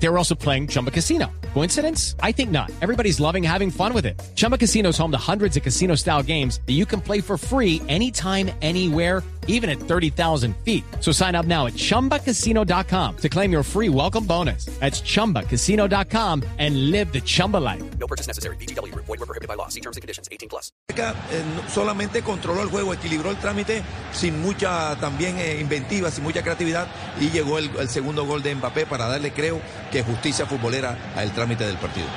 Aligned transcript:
They 0.00 0.08
were 0.08 0.18
also 0.18 0.34
playing 0.34 0.68
Chumba 0.68 0.90
Casino. 0.90 1.26
Coincidence? 1.54 2.14
I 2.22 2.32
think 2.32 2.50
not. 2.50 2.70
Everybody's 2.80 3.18
loving 3.20 3.42
having 3.42 3.70
fun 3.70 3.92
with 3.92 4.06
it. 4.06 4.20
Chumba 4.36 4.56
Casino 4.56 4.90
is 4.90 4.98
home 4.98 5.10
to 5.10 5.18
hundreds 5.18 5.56
of 5.56 5.62
casino 5.62 5.96
style 5.96 6.22
games 6.22 6.60
that 6.66 6.74
you 6.74 6.86
can 6.86 7.00
play 7.00 7.20
for 7.20 7.36
free 7.36 7.82
anytime, 7.88 8.50
anywhere, 8.62 9.22
even 9.48 9.68
at 9.68 9.80
30,000 9.80 10.54
feet. 10.58 10.84
So 11.00 11.10
sign 11.10 11.34
up 11.34 11.46
now 11.46 11.66
at 11.66 11.72
chumbacasino.com 11.72 13.16
to 13.16 13.28
claim 13.28 13.50
your 13.50 13.62
free 13.64 13.88
welcome 13.88 14.24
bonus. 14.24 14.66
That's 14.78 15.00
chumbacasino.com 15.00 16.44
and 16.58 16.90
live 16.90 17.12
the 17.12 17.20
Chumba 17.20 17.56
life. 17.56 17.82
No 17.98 18.06
purchase 18.06 18.28
necessary. 18.28 18.56
BGW. 18.56 18.94
Void 18.94 19.08
were 19.08 19.26
prohibited 19.26 19.48
by 19.48 19.54
law. 19.54 19.68
See 19.68 19.80
terms 19.80 19.96
and 19.96 20.02
conditions. 20.02 20.28
18 20.30 20.48
plus. 20.48 20.70
Eh, 20.98 21.44
solamente 21.68 22.22
controló 22.22 22.62
el 22.62 22.68
juego, 22.68 22.92
equilibró 22.92 23.30
el 23.30 23.36
trámite 23.36 23.82
sin 24.12 24.40
mucha 24.42 24.96
también 24.96 25.38
eh, 25.38 25.60
inventiva, 25.60 26.10
sin 26.10 26.24
mucha 26.24 26.42
creatividad 26.42 26.88
y 27.20 27.30
llegó 27.30 27.58
el, 27.58 27.70
el 27.78 27.88
segundo 27.88 28.26
gol 28.26 28.42
de 28.42 28.54
Mbappé 28.54 28.84
para 28.86 29.06
darle, 29.06 29.32
creo, 29.32 29.60
que 29.90 30.02
justicia 30.02 30.46
futbolera 30.46 30.96
al 31.16 31.32
trámite 31.32 31.66
del 31.66 31.76
partido. 31.76 32.08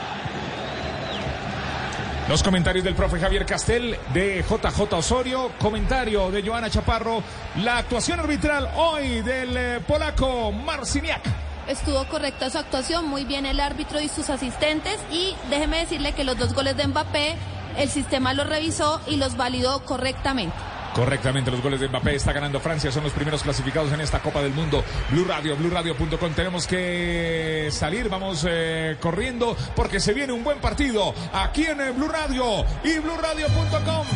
Los 2.29 2.43
comentarios 2.43 2.85
del 2.85 2.95
profe 2.95 3.19
Javier 3.19 3.45
Castel, 3.45 3.97
de 4.13 4.43
JJ 4.47 4.93
Osorio, 4.93 5.51
comentario 5.59 6.31
de 6.31 6.41
Joana 6.41 6.69
Chaparro, 6.69 7.23
la 7.57 7.79
actuación 7.79 8.19
arbitral 8.19 8.69
hoy 8.77 9.21
del 9.21 9.57
eh, 9.57 9.79
polaco 9.85 10.51
Marciniak. 10.51 11.21
Estuvo 11.67 12.05
correcta 12.07 12.49
su 12.49 12.57
actuación, 12.57 13.05
muy 13.07 13.25
bien 13.25 13.45
el 13.45 13.59
árbitro 13.59 13.99
y 13.99 14.07
sus 14.07 14.29
asistentes 14.29 14.97
y 15.11 15.35
déjeme 15.49 15.79
decirle 15.79 16.13
que 16.13 16.23
los 16.23 16.37
dos 16.37 16.53
goles 16.53 16.77
de 16.77 16.87
Mbappé, 16.87 17.35
el 17.77 17.89
sistema 17.89 18.33
los 18.33 18.47
revisó 18.47 19.01
y 19.07 19.17
los 19.17 19.35
validó 19.35 19.83
correctamente. 19.83 20.55
Correctamente, 20.93 21.51
los 21.51 21.61
goles 21.61 21.79
de 21.79 21.87
Mbappé 21.87 22.15
está 22.15 22.33
ganando 22.33 22.59
Francia, 22.59 22.91
son 22.91 23.03
los 23.03 23.13
primeros 23.13 23.43
clasificados 23.43 23.91
en 23.93 24.01
esta 24.01 24.19
Copa 24.19 24.41
del 24.41 24.53
Mundo. 24.53 24.83
Blue 25.09 25.25
Radio, 25.25 25.55
BlueRadio.com. 25.55 26.33
Tenemos 26.33 26.67
que 26.67 27.69
salir, 27.71 28.09
vamos 28.09 28.45
eh, 28.49 28.97
corriendo 28.99 29.55
porque 29.75 29.99
se 29.99 30.13
viene 30.13 30.33
un 30.33 30.43
buen 30.43 30.59
partido 30.59 31.13
aquí 31.33 31.65
en 31.65 31.79
eh, 31.81 31.91
Blue 31.91 32.09
Radio 32.09 32.65
y 32.83 32.99
BlueRadio.com. 32.99 34.07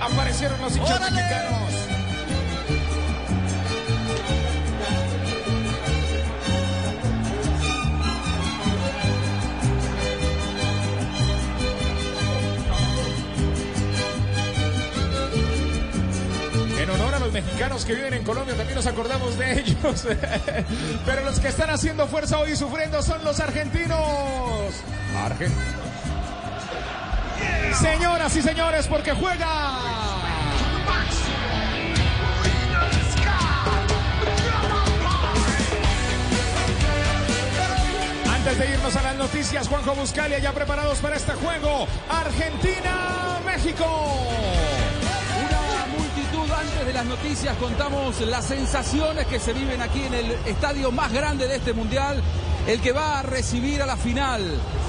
Aparecieron 0.00 0.60
los 0.60 0.76
hinchas 0.76 1.00
mexicanos. 1.00 1.89
Mexicanos 17.32 17.84
que 17.84 17.94
viven 17.94 18.14
en 18.14 18.24
Colombia, 18.24 18.54
también 18.56 18.76
nos 18.76 18.86
acordamos 18.86 19.36
de 19.38 19.60
ellos. 19.60 20.06
Pero 21.06 21.24
los 21.24 21.40
que 21.40 21.48
están 21.48 21.70
haciendo 21.70 22.06
fuerza 22.06 22.38
hoy 22.38 22.56
sufriendo 22.56 23.02
son 23.02 23.22
los 23.24 23.40
argentinos. 23.40 23.98
Argen- 25.16 25.52
Señoras 27.80 28.36
y 28.36 28.42
señores, 28.42 28.86
porque 28.86 29.12
juega. 29.12 29.46
Antes 38.34 38.58
de 38.58 38.70
irnos 38.70 38.96
a 38.96 39.02
las 39.02 39.16
noticias, 39.16 39.68
Juanjo 39.68 39.94
Buscalia 39.94 40.38
ya 40.38 40.52
preparados 40.52 40.98
para 40.98 41.16
este 41.16 41.32
juego. 41.32 41.86
Argentina-México. 42.08 43.86
Antes 46.58 46.84
de 46.84 46.92
las 46.92 47.06
noticias 47.06 47.56
contamos 47.56 48.20
las 48.22 48.44
sensaciones 48.44 49.26
que 49.26 49.38
se 49.38 49.52
viven 49.52 49.80
aquí 49.80 50.02
en 50.02 50.14
el 50.14 50.30
estadio 50.46 50.90
más 50.90 51.12
grande 51.12 51.46
de 51.46 51.56
este 51.56 51.72
mundial, 51.72 52.22
el 52.66 52.80
que 52.80 52.92
va 52.92 53.20
a 53.20 53.22
recibir 53.22 53.80
a 53.82 53.86
la 53.86 53.96
final 53.96 54.42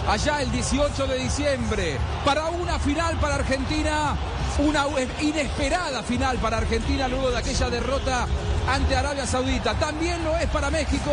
allá 0.07 0.41
el 0.41 0.51
18 0.51 1.07
de 1.07 1.19
diciembre 1.19 1.97
para 2.25 2.49
una 2.49 2.79
final 2.79 3.17
para 3.17 3.35
Argentina, 3.35 4.15
una 4.59 4.85
inesperada 5.21 6.03
final 6.03 6.37
para 6.37 6.57
Argentina 6.57 7.07
luego 7.07 7.31
de 7.31 7.37
aquella 7.37 7.69
derrota 7.69 8.27
ante 8.67 8.95
Arabia 8.95 9.25
Saudita. 9.25 9.73
También 9.75 10.23
lo 10.23 10.37
es 10.37 10.47
para 10.47 10.69
México, 10.69 11.11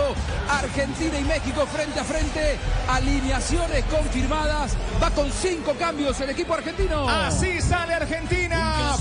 Argentina 0.48 1.18
y 1.18 1.24
México 1.24 1.66
frente 1.66 2.00
a 2.00 2.04
frente, 2.04 2.58
alineaciones 2.88 3.84
confirmadas, 3.84 4.72
va 5.02 5.10
con 5.10 5.30
cinco 5.32 5.74
cambios 5.78 6.20
el 6.20 6.30
equipo 6.30 6.54
argentino. 6.54 7.08
Así 7.08 7.60
sale 7.60 7.94
Argentina. 7.94 8.96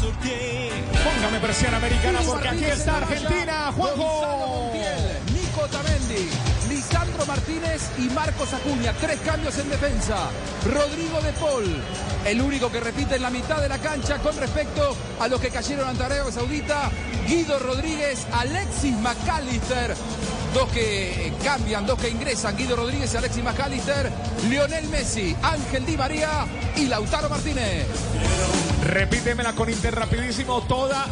Póngame 1.03 1.39
presión 1.39 1.73
americana 1.73 2.19
porque 2.25 2.47
aquí 2.47 2.65
está 2.65 2.97
Argentina. 2.97 3.71
Juanjo. 3.75 4.71
Nico 5.33 5.61
Otamendi, 5.61 6.29
Martínez 7.25 7.89
y 7.97 8.09
Marcos 8.09 8.53
Acuña. 8.53 8.93
Tres 8.93 9.19
cambios 9.21 9.57
en 9.57 9.69
defensa. 9.69 10.29
Rodrigo 10.65 11.21
de 11.21 11.33
Paul, 11.33 11.65
el 12.25 12.41
único 12.41 12.71
que 12.71 12.79
repite 12.79 13.15
en 13.15 13.21
la 13.21 13.29
mitad 13.29 13.61
de 13.61 13.69
la 13.69 13.77
cancha 13.79 14.17
con 14.19 14.35
respecto 14.37 14.95
a 15.19 15.27
los 15.27 15.39
que 15.39 15.49
cayeron 15.49 15.87
ante 15.87 16.03
Arabia 16.03 16.31
Saudita. 16.31 16.91
Guido 17.27 17.59
Rodríguez, 17.59 18.27
Alexis 18.31 18.95
McAllister. 18.97 19.95
Dos 20.53 20.69
que 20.69 21.27
eh, 21.27 21.33
cambian, 21.43 21.85
dos 21.85 21.99
que 21.99 22.09
ingresan. 22.09 22.55
Guido 22.55 22.75
Rodríguez 22.75 23.15
Alexis 23.15 23.43
McAllister. 23.43 24.11
Lionel 24.49 24.87
Messi, 24.89 25.35
Ángel 25.41 25.85
Di 25.85 25.97
María 25.97 26.45
y 26.75 26.85
Lautaro 26.85 27.29
Martínez. 27.29 27.85
Repítemela 28.83 29.53
con 29.53 29.69
Inter 29.69 29.95
rapidísimo, 29.95 30.61
toda 30.61 31.05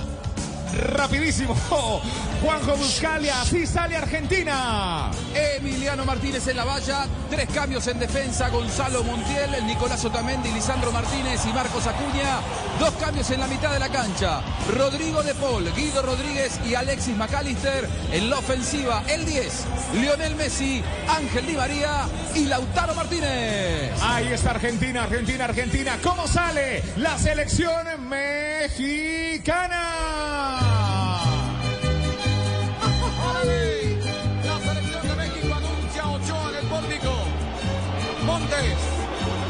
rapidísimo. 0.75 1.55
Juanjo 2.45 2.77
Buscalia, 2.77 3.41
así 3.41 3.65
sale 3.65 3.95
Argentina. 3.95 5.09
Emiliano 5.33 6.05
Martínez 6.05 6.47
en 6.47 6.57
la 6.57 6.63
valla, 6.63 7.07
tres 7.27 7.49
cambios 7.49 7.87
en 7.87 7.97
defensa, 7.97 8.49
Gonzalo 8.49 9.03
Montiel, 9.03 9.55
el 9.55 9.65
Nicolás 9.65 10.05
Otamendi, 10.05 10.51
Lisandro 10.51 10.91
Martínez 10.91 11.43
y 11.43 11.53
Marcos 11.53 11.87
Acuña, 11.87 12.41
dos 12.79 12.91
cambios 13.01 13.31
en 13.31 13.39
la 13.39 13.47
mitad 13.47 13.73
de 13.73 13.79
la 13.79 13.89
cancha, 13.89 14.43
Rodrigo 14.77 15.23
de 15.23 15.33
Paul, 15.33 15.73
Guido 15.75 16.03
Rodríguez 16.03 16.59
y 16.69 16.75
Alexis 16.75 17.17
McAllister 17.17 17.89
en 18.11 18.29
la 18.29 18.37
ofensiva, 18.37 19.01
el 19.07 19.25
10, 19.25 19.65
Lionel 19.95 20.35
Messi, 20.35 20.83
Ángel 21.09 21.47
Di 21.47 21.55
María 21.55 22.03
y 22.35 22.45
Lautaro 22.45 22.93
Martínez. 22.93 23.91
Ahí 24.03 24.27
está 24.31 24.51
Argentina, 24.51 25.01
Argentina, 25.05 25.45
Argentina. 25.45 25.97
¿Cómo 26.03 26.27
sale 26.27 26.83
la 26.97 27.17
selección 27.17 28.07
mexicana? 28.07 29.15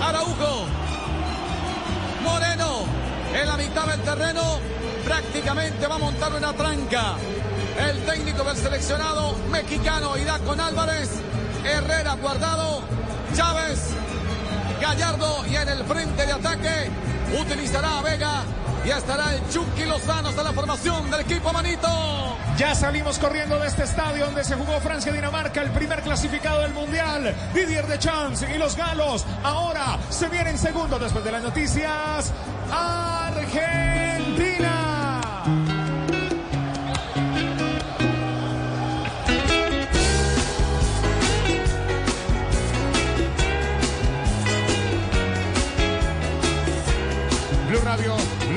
Araujo, 0.01 0.65
Moreno 2.23 2.85
en 3.33 3.47
la 3.47 3.57
mitad 3.57 3.85
del 3.87 4.01
terreno. 4.01 4.41
Prácticamente 5.03 5.87
va 5.87 5.95
a 5.95 5.99
montar 5.99 6.33
una 6.33 6.53
tranca. 6.53 7.15
El 7.87 8.03
técnico 8.05 8.43
del 8.43 8.57
seleccionado 8.57 9.35
mexicano 9.51 10.17
irá 10.17 10.39
con 10.39 10.59
Álvarez, 10.59 11.09
Herrera 11.63 12.15
guardado, 12.15 12.81
Chávez, 13.35 13.79
Gallardo 14.85 15.43
y 15.47 15.55
en 15.55 15.67
el 15.67 15.83
frente 15.85 16.27
de 16.27 16.31
ataque 16.31 16.91
utilizará 17.41 17.97
a 17.97 18.01
Vega 18.03 18.43
y 18.85 18.91
estará 18.91 19.33
el 19.33 19.41
Chucky 19.49 19.83
Lozano 19.85 20.29
hasta 20.29 20.43
la 20.43 20.53
formación 20.53 21.09
del 21.09 21.21
equipo 21.21 21.51
Manito. 21.51 21.87
Ya 22.55 22.75
salimos 22.75 23.17
corriendo 23.17 23.57
de 23.57 23.67
este 23.67 23.81
estadio 23.81 24.27
donde 24.27 24.43
se 24.43 24.53
jugó 24.53 24.79
Francia-Dinamarca, 24.79 25.63
el 25.63 25.71
primer 25.71 26.03
clasificado 26.03 26.61
del 26.61 26.73
Mundial. 26.73 27.33
Didier 27.55 27.87
Deschamps 27.87 28.43
y 28.43 28.59
los 28.59 28.77
galos 28.77 29.25
ahora 29.43 29.97
se 30.11 30.29
vienen 30.29 30.55
segundos 30.55 31.01
después 31.01 31.25
de 31.25 31.31
las 31.31 31.41
noticias. 31.41 32.31
Argentina. 32.71 34.74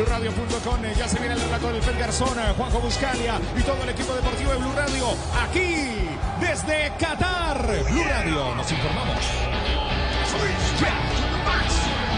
Radio, 0.04 0.30
BlueRadio.com, 0.30 0.84
eh, 0.84 0.94
ya 0.96 1.08
se 1.08 1.18
viene 1.18 1.34
el 1.34 1.40
relato 1.40 1.72
del 1.72 1.82
Pet 1.82 1.98
Garzón, 1.98 2.38
eh, 2.38 2.52
Juanjo 2.56 2.78
Buscalia 2.80 3.40
y 3.56 3.62
todo 3.62 3.82
el 3.82 3.88
equipo 3.88 4.14
deportivo 4.14 4.52
de 4.52 4.58
Blue 4.58 4.72
Radio, 4.76 5.06
aquí 5.42 6.08
desde 6.40 6.92
Qatar. 6.98 7.66
Blue 7.90 8.04
Radio, 8.04 8.54
nos 8.54 8.70
informamos. 8.70 9.16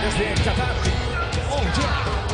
Desde 0.03 0.45
Qatar. 0.45 0.75
Oh. 1.51 2.30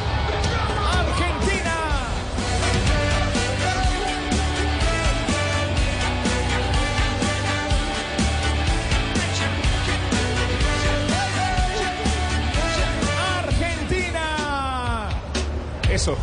Eso. 15.97 16.15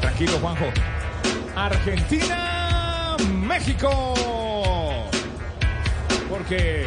Tranquilo, 0.00 0.38
Juanjo. 0.40 0.66
Argentina, 1.56 3.16
México. 3.28 4.14
Porque 6.30 6.86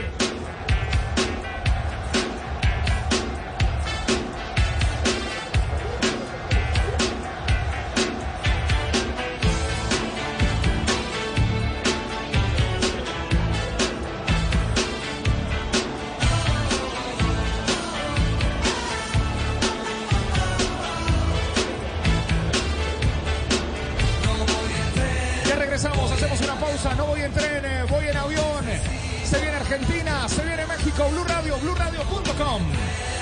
Argentina, 29.70 30.30
se 30.30 30.44
viene 30.44 30.66
México, 30.66 31.10
Blue 31.12 31.26
Radio, 31.26 31.58
BlueRadio.com. 31.58 33.17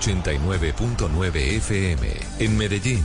89.9 0.00 1.36
FM. 1.58 2.08
En 2.38 2.56
Medellín, 2.56 3.04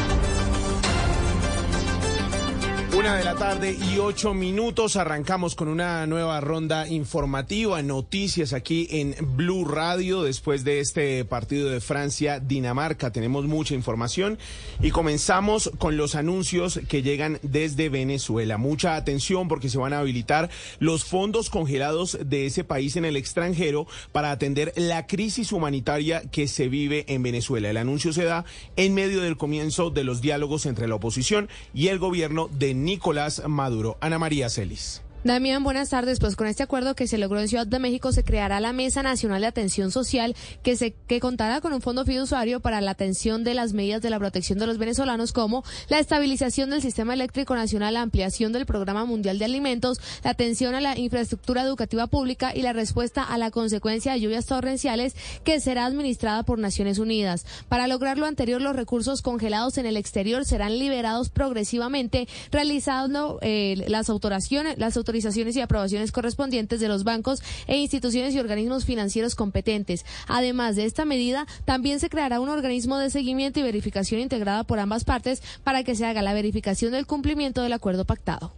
Una 3.01 3.15
de 3.15 3.23
la 3.23 3.33
tarde 3.33 3.75
y 3.91 3.97
ocho 3.97 4.35
minutos. 4.35 4.95
Arrancamos 4.95 5.55
con 5.55 5.69
una 5.69 6.05
nueva 6.05 6.39
ronda 6.39 6.87
informativa, 6.87 7.81
noticias 7.81 8.53
aquí 8.53 8.87
en 8.91 9.15
Blue 9.35 9.65
Radio 9.65 10.21
después 10.21 10.63
de 10.63 10.81
este 10.81 11.25
partido 11.25 11.67
de 11.71 11.81
Francia-Dinamarca. 11.81 13.11
Tenemos 13.11 13.45
mucha 13.45 13.73
información 13.73 14.37
y 14.83 14.91
comenzamos 14.91 15.71
con 15.79 15.97
los 15.97 16.13
anuncios 16.13 16.79
que 16.87 17.01
llegan 17.01 17.39
desde 17.41 17.89
Venezuela. 17.89 18.59
Mucha 18.59 18.95
atención 18.95 19.47
porque 19.47 19.69
se 19.69 19.79
van 19.79 19.93
a 19.93 19.99
habilitar 19.99 20.51
los 20.77 21.03
fondos 21.03 21.49
congelados 21.49 22.19
de 22.23 22.45
ese 22.45 22.63
país 22.63 22.97
en 22.97 23.05
el 23.05 23.15
extranjero 23.15 23.87
para 24.11 24.29
atender 24.29 24.73
la 24.75 25.07
crisis 25.07 25.51
humanitaria 25.51 26.21
que 26.29 26.47
se 26.47 26.67
vive 26.67 27.05
en 27.07 27.23
Venezuela. 27.23 27.71
El 27.71 27.77
anuncio 27.77 28.13
se 28.13 28.25
da 28.25 28.45
en 28.75 28.93
medio 28.93 29.21
del 29.21 29.37
comienzo 29.37 29.89
de 29.89 30.03
los 30.03 30.21
diálogos 30.21 30.67
entre 30.67 30.87
la 30.87 30.93
oposición 30.93 31.49
y 31.73 31.87
el 31.87 31.97
gobierno 31.97 32.47
de 32.51 32.75
Nicolás 32.91 33.41
Maduro. 33.47 33.97
Ana 34.01 34.19
María 34.19 34.49
Celis. 34.49 35.01
Damián, 35.23 35.63
buenas 35.63 35.89
tardes. 35.89 36.19
Pues 36.19 36.35
con 36.35 36.47
este 36.47 36.63
acuerdo 36.63 36.95
que 36.95 37.05
se 37.05 37.19
logró 37.19 37.39
en 37.39 37.47
Ciudad 37.47 37.67
de 37.67 37.77
México 37.77 38.11
se 38.11 38.23
creará 38.23 38.59
la 38.59 38.73
Mesa 38.73 39.03
Nacional 39.03 39.41
de 39.41 39.47
Atención 39.47 39.91
Social 39.91 40.35
que 40.63 40.75
se 40.75 40.95
que 41.07 41.19
contará 41.19 41.61
con 41.61 41.73
un 41.73 41.81
fondo 41.81 42.05
fiduciario 42.05 42.59
para 42.59 42.81
la 42.81 42.89
atención 42.89 43.43
de 43.43 43.53
las 43.53 43.73
medidas 43.73 44.01
de 44.01 44.09
la 44.09 44.17
protección 44.17 44.57
de 44.57 44.65
los 44.65 44.79
venezolanos 44.79 45.31
como 45.31 45.63
la 45.89 45.99
estabilización 45.99 46.71
del 46.71 46.81
sistema 46.81 47.13
eléctrico 47.13 47.53
nacional, 47.53 47.93
la 47.93 48.01
ampliación 48.01 48.51
del 48.51 48.65
programa 48.65 49.05
mundial 49.05 49.37
de 49.37 49.45
alimentos, 49.45 49.99
la 50.23 50.31
atención 50.31 50.73
a 50.73 50.81
la 50.81 50.97
infraestructura 50.97 51.61
educativa 51.61 52.07
pública 52.07 52.55
y 52.55 52.63
la 52.63 52.73
respuesta 52.73 53.21
a 53.21 53.37
la 53.37 53.51
consecuencia 53.51 54.13
de 54.13 54.21
lluvias 54.21 54.47
torrenciales 54.47 55.15
que 55.43 55.59
será 55.59 55.85
administrada 55.85 56.41
por 56.41 56.57
Naciones 56.57 56.97
Unidas. 56.97 57.45
Para 57.69 57.85
lograr 57.85 58.17
lo 58.17 58.25
anterior, 58.25 58.59
los 58.59 58.75
recursos 58.75 59.21
congelados 59.21 59.77
en 59.77 59.85
el 59.85 59.97
exterior 59.97 60.45
serán 60.45 60.79
liberados 60.79 61.29
progresivamente, 61.29 62.27
realizando 62.51 63.37
eh, 63.43 63.85
las 63.87 64.09
autorizaciones, 64.09 64.79
las 64.79 64.97
autorizaciones 64.97 65.10
autorizaciones 65.11 65.57
y 65.57 65.61
aprobaciones 65.61 66.13
correspondientes 66.13 66.79
de 66.79 66.87
los 66.87 67.03
bancos 67.03 67.41
e 67.67 67.75
instituciones 67.75 68.33
y 68.33 68.39
organismos 68.39 68.85
financieros 68.85 69.35
competentes. 69.35 70.05
Además 70.27 70.77
de 70.77 70.85
esta 70.85 71.03
medida, 71.03 71.45
también 71.65 71.99
se 71.99 72.09
creará 72.09 72.39
un 72.39 72.47
organismo 72.47 72.97
de 72.97 73.09
seguimiento 73.09 73.59
y 73.59 73.63
verificación 73.63 74.21
integrada 74.21 74.63
por 74.63 74.79
ambas 74.79 75.03
partes 75.03 75.43
para 75.65 75.83
que 75.83 75.95
se 75.95 76.05
haga 76.05 76.21
la 76.21 76.33
verificación 76.33 76.93
del 76.93 77.05
cumplimiento 77.05 77.61
del 77.61 77.73
acuerdo 77.73 78.05
pactado. 78.05 78.53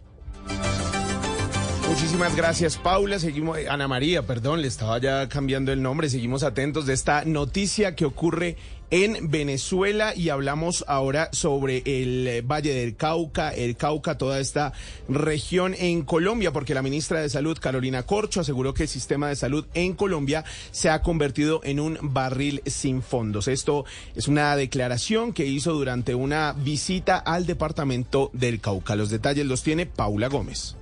Muchísimas 1.88 2.36
gracias, 2.36 2.76
Paula. 2.76 3.18
Seguimos, 3.18 3.58
Ana 3.68 3.88
María, 3.88 4.22
perdón, 4.22 4.62
le 4.62 4.68
estaba 4.68 4.98
ya 4.98 5.28
cambiando 5.28 5.72
el 5.72 5.82
nombre. 5.82 6.08
Seguimos 6.08 6.44
atentos 6.44 6.86
de 6.86 6.92
esta 6.92 7.24
noticia 7.24 7.96
que 7.96 8.04
ocurre 8.04 8.56
en 8.94 9.28
Venezuela 9.28 10.14
y 10.14 10.28
hablamos 10.28 10.84
ahora 10.86 11.28
sobre 11.32 11.82
el 11.84 12.28
eh, 12.28 12.42
Valle 12.42 12.72
del 12.72 12.94
Cauca, 12.94 13.50
el 13.50 13.76
Cauca, 13.76 14.16
toda 14.16 14.38
esta 14.38 14.72
región 15.08 15.74
en 15.76 16.04
Colombia, 16.04 16.52
porque 16.52 16.74
la 16.74 16.82
ministra 16.82 17.20
de 17.20 17.28
Salud, 17.28 17.58
Carolina 17.60 18.04
Corcho, 18.04 18.40
aseguró 18.40 18.72
que 18.72 18.84
el 18.84 18.88
sistema 18.88 19.28
de 19.28 19.34
salud 19.34 19.66
en 19.74 19.94
Colombia 19.94 20.44
se 20.70 20.90
ha 20.90 21.02
convertido 21.02 21.60
en 21.64 21.80
un 21.80 21.98
barril 22.02 22.62
sin 22.66 23.02
fondos. 23.02 23.48
Esto 23.48 23.84
es 24.14 24.28
una 24.28 24.54
declaración 24.54 25.32
que 25.32 25.44
hizo 25.44 25.72
durante 25.72 26.14
una 26.14 26.52
visita 26.52 27.18
al 27.18 27.46
departamento 27.46 28.30
del 28.32 28.60
Cauca. 28.60 28.94
Los 28.94 29.10
detalles 29.10 29.46
los 29.46 29.64
tiene 29.64 29.86
Paula 29.86 30.28
Gómez. 30.28 30.76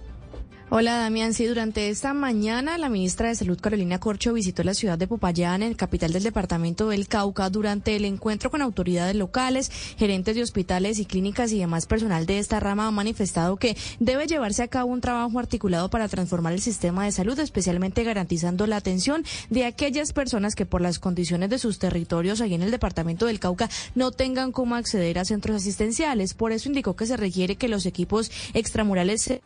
Hola 0.74 0.96
Damián, 0.96 1.34
sí, 1.34 1.44
durante 1.44 1.90
esta 1.90 2.14
mañana 2.14 2.78
la 2.78 2.88
ministra 2.88 3.28
de 3.28 3.34
Salud 3.34 3.60
Carolina 3.60 4.00
Corcho 4.00 4.32
visitó 4.32 4.64
la 4.64 4.72
ciudad 4.72 4.96
de 4.96 5.06
Popayán, 5.06 5.62
en 5.62 5.68
el 5.68 5.76
capital 5.76 6.14
del 6.14 6.22
departamento 6.22 6.88
del 6.88 7.08
Cauca, 7.08 7.50
durante 7.50 7.94
el 7.94 8.06
encuentro 8.06 8.50
con 8.50 8.62
autoridades 8.62 9.14
locales, 9.14 9.70
gerentes 9.98 10.34
de 10.34 10.42
hospitales 10.42 10.98
y 10.98 11.04
clínicas 11.04 11.52
y 11.52 11.58
demás 11.58 11.84
personal 11.84 12.24
de 12.24 12.38
esta 12.38 12.58
rama 12.58 12.86
ha 12.86 12.90
manifestado 12.90 13.58
que 13.58 13.76
debe 14.00 14.26
llevarse 14.26 14.62
a 14.62 14.68
cabo 14.68 14.90
un 14.90 15.02
trabajo 15.02 15.38
articulado 15.38 15.90
para 15.90 16.08
transformar 16.08 16.54
el 16.54 16.62
sistema 16.62 17.04
de 17.04 17.12
salud, 17.12 17.38
especialmente 17.38 18.02
garantizando 18.02 18.66
la 18.66 18.76
atención 18.76 19.26
de 19.50 19.66
aquellas 19.66 20.14
personas 20.14 20.54
que 20.54 20.64
por 20.64 20.80
las 20.80 20.98
condiciones 20.98 21.50
de 21.50 21.58
sus 21.58 21.78
territorios 21.78 22.40
allí 22.40 22.54
en 22.54 22.62
el 22.62 22.70
departamento 22.70 23.26
del 23.26 23.40
Cauca 23.40 23.68
no 23.94 24.10
tengan 24.10 24.52
cómo 24.52 24.74
acceder 24.76 25.18
a 25.18 25.26
centros 25.26 25.56
asistenciales. 25.56 26.32
Por 26.32 26.50
eso 26.50 26.70
indicó 26.70 26.96
que 26.96 27.04
se 27.04 27.18
requiere 27.18 27.56
que 27.56 27.68
los 27.68 27.84
equipos 27.84 28.30
extramurales 28.54 29.42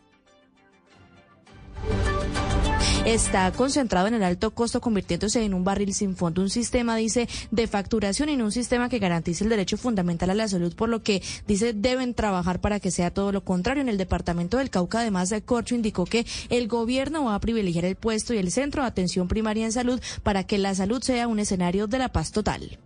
está 3.13 3.49
concentrado 3.53 4.07
en 4.07 4.15
el 4.15 4.23
alto 4.23 4.51
costo, 4.51 4.81
convirtiéndose 4.81 5.41
en 5.41 5.53
un 5.53 5.63
barril 5.63 5.93
sin 5.93 6.17
fondo, 6.17 6.41
un 6.41 6.49
sistema, 6.49 6.97
dice, 6.97 7.29
de 7.51 7.67
facturación 7.67 8.27
y 8.27 8.35
no 8.35 8.45
un 8.45 8.51
sistema 8.51 8.89
que 8.89 8.99
garantice 8.99 9.45
el 9.45 9.49
derecho 9.49 9.77
fundamental 9.77 10.29
a 10.29 10.35
la 10.35 10.47
salud, 10.49 10.75
por 10.75 10.89
lo 10.89 11.03
que 11.03 11.23
dice 11.47 11.71
deben 11.71 12.13
trabajar 12.13 12.59
para 12.59 12.81
que 12.81 12.91
sea 12.91 13.13
todo 13.13 13.31
lo 13.31 13.45
contrario. 13.45 13.81
En 13.81 13.89
el 13.89 13.97
departamento 13.97 14.57
del 14.57 14.69
Cauca, 14.69 14.99
además, 14.99 15.29
de 15.29 15.41
Corcho 15.41 15.73
indicó 15.73 16.03
que 16.03 16.25
el 16.49 16.67
gobierno 16.67 17.23
va 17.23 17.35
a 17.35 17.39
privilegiar 17.39 17.85
el 17.85 17.95
puesto 17.95 18.33
y 18.33 18.39
el 18.39 18.51
centro 18.51 18.81
de 18.81 18.89
atención 18.89 19.29
primaria 19.29 19.65
en 19.65 19.71
salud 19.71 20.01
para 20.23 20.43
que 20.43 20.57
la 20.57 20.75
salud 20.75 21.01
sea 21.01 21.29
un 21.29 21.39
escenario 21.39 21.87
de 21.87 21.99
la 21.99 22.09
paz 22.09 22.33
total. 22.33 22.77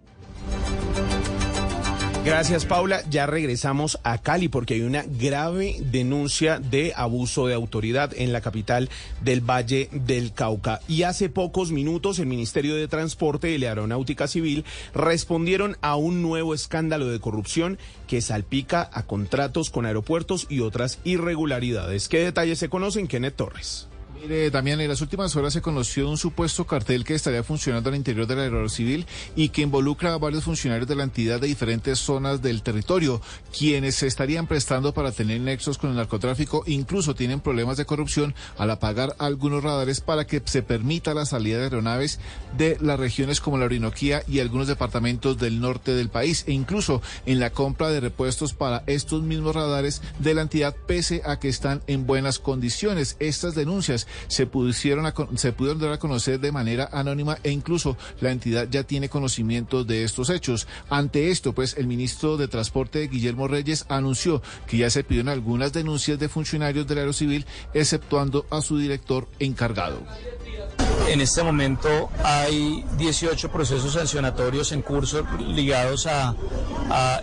Gracias, 2.24 2.68
Paula. 2.68 3.02
Ya 3.10 3.26
regresamos 3.26 4.00
a 4.04 4.20
Cali 4.20 4.48
porque 4.48 4.76
hay 4.76 4.82
una 4.82 5.04
grave 5.08 5.78
denuncia 5.80 6.60
de 6.60 6.94
abuso 6.96 7.48
de 7.48 7.56
autoridad 7.56 8.14
en 8.16 8.32
la 8.32 8.42
capital 8.42 8.90
del 9.22 9.42
Valle 9.42 9.90
del 9.92 10.32
Cauca. 10.32 10.82
Y 10.88 11.02
hace 11.02 11.30
pocos 11.30 11.72
minutos 11.72 12.20
el 12.20 12.28
Ministerio 12.28 12.76
de 12.76 12.88
Transporte 12.88 13.50
y 13.52 13.58
la 13.58 13.70
Aeronáutica 13.70 14.28
Civil 14.28 14.66
respondieron 14.94 15.78
a 15.82 15.96
un 15.96 16.22
nuevo 16.22 16.54
escándalo 16.54 17.08
de 17.08 17.20
corrupción 17.20 17.80
que 18.08 18.22
salpica 18.22 18.88
a 18.94 19.02
contratos 19.08 19.72
con 19.72 19.88
aeropuertos 19.88 20.46
y 20.48 20.60
otras 20.60 21.00
irregularidades. 21.04 22.08
¿Qué 22.08 22.20
detalles 22.20 22.60
se 22.60 22.70
conocen? 22.70 23.08
Kenneth 23.08 23.36
Torres. 23.36 23.88
Mire, 24.22 24.52
Damián, 24.52 24.80
en 24.80 24.88
las 24.88 25.02
últimas 25.02 25.36
horas 25.36 25.52
se 25.52 25.64
conoció 25.64 26.08
un 26.08 26.16
supuesto 26.16 26.68
cartel 26.68 27.04
que 27.04 27.16
estaría 27.16 27.42
funcionando 27.42 27.90
al 27.90 27.96
interior 27.96 28.28
del 28.28 28.38
aeropuerto 28.38 28.70
civil 28.70 29.08
y 29.36 29.50
que 29.50 29.64
involucra 29.64 30.14
a 30.14 30.20
varios 30.20 30.44
funcionarios 30.44 30.88
de 30.88 30.96
la 30.96 31.06
entidad 31.06 31.42
de 31.42 31.48
diferentes 31.48 31.98
zonas 31.98 32.40
del 32.40 32.62
territorio, 32.62 33.20
quienes 33.58 33.96
se 33.96 34.06
estarían 34.06 34.46
prestando 34.46 34.94
para 34.94 35.12
tener 35.12 35.42
nexos 35.42 35.80
con 35.80 35.90
el 35.90 35.96
narcotráfico, 35.96 36.64
incluso 36.68 37.16
tienen 37.16 37.40
problemas 37.40 37.78
de 37.78 37.86
corrupción 37.86 38.36
al 38.60 38.70
apagar 38.70 39.16
algunos 39.18 39.64
radares 39.64 40.02
para 40.02 40.28
que 40.28 40.40
se 40.46 40.62
permita 40.62 41.16
la 41.16 41.26
salida 41.26 41.58
de 41.58 41.64
aeronaves 41.64 42.20
de 42.56 42.78
las 42.80 43.00
regiones 43.00 43.42
como 43.42 43.58
la 43.58 43.66
Orinoquía 43.66 44.22
y 44.28 44.40
algunos 44.40 44.68
departamentos 44.68 45.40
del 45.40 45.60
norte 45.60 45.96
del 45.96 46.10
país, 46.10 46.44
e 46.46 46.52
incluso 46.52 47.02
en 47.26 47.40
la 47.40 47.50
compra 47.50 47.90
de 47.90 48.00
repuestos 48.00 48.54
para 48.54 48.84
estos 48.86 49.24
mismos 49.24 49.56
radares 49.56 50.04
de 50.20 50.36
la 50.36 50.44
entidad, 50.44 50.76
pese 50.86 51.24
a 51.26 51.40
que 51.40 51.50
están 51.50 51.82
en 51.88 52.06
buenas 52.06 52.38
condiciones. 52.38 53.16
Estas 53.20 53.56
denuncias 53.56 54.06
se 54.28 54.46
pusieron 54.48 55.06
a, 55.06 55.14
se 55.36 55.52
pudieron 55.52 55.82
dar 55.82 55.94
a 55.94 56.00
conocer 56.00 56.40
de 56.40 56.52
manera 56.52 56.90
anónima 56.92 57.38
e 57.44 57.52
incluso 57.52 57.98
la 58.20 58.32
entidad 58.32 58.68
ya 58.70 58.84
tiene 58.84 59.10
conocimiento 59.10 59.84
de 59.84 60.04
estos 60.04 60.30
hechos. 60.30 60.68
Ante 60.90 61.32
esto, 61.32 61.54
pues 61.54 61.78
el 61.78 61.88
ministro 61.88 62.38
de 62.38 62.48
Transporte 62.48 63.08
Guillermo 63.08 63.48
Reyes 63.48 63.86
anunció 63.90 64.42
que 64.68 64.78
ya 64.78 64.90
se 64.90 65.04
pidieron 65.04 65.30
algunas 65.30 65.74
denuncias 65.74 66.20
de 66.20 66.30
funcionarios 66.30 66.88
del 66.88 67.00
Aerocivil, 67.00 67.46
exceptuando 67.74 68.46
a 68.50 68.62
su 68.62 68.78
director 68.78 69.28
encargado. 69.40 70.02
En 71.08 71.20
este 71.20 71.44
momento 71.44 72.10
hay 72.24 72.86
18 72.98 73.52
procesos 73.52 73.94
sancionatorios 73.94 74.72
en 74.72 74.82
curso 74.82 75.26
ligados 75.40 76.08
a, 76.08 76.36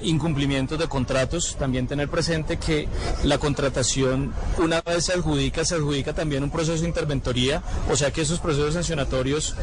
incumplimientos 0.02 0.78
de 0.78 0.88
contratos. 0.88 1.56
También 1.58 1.86
tener 1.86 2.08
presente 2.08 2.58
que 2.58 2.88
la 3.22 3.36
contratación, 3.36 4.32
una 4.56 4.80
vez 4.80 5.06
se 5.06 5.12
adjudica, 5.12 5.64
se 5.64 5.74
adjudica 5.74 6.14
también 6.14 6.42
un 6.42 6.50
proceso 6.50 6.80
de 6.80 6.88
interventoría, 6.88 7.62
o 7.90 7.96
sea 7.96 8.10
que 8.10 8.22
esos 8.22 8.40
procesos 8.40 8.74
sancionatorios 8.74 9.54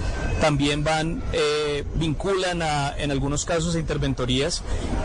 también 0.41 0.83
van, 0.83 1.23
eh, 1.33 1.83
vinculan 1.95 2.61
a, 2.61 2.95
en 2.95 3.09
algunos 3.09 3.45
casos 3.45 3.75
a 3.75 3.79
interventorías. 3.79 4.61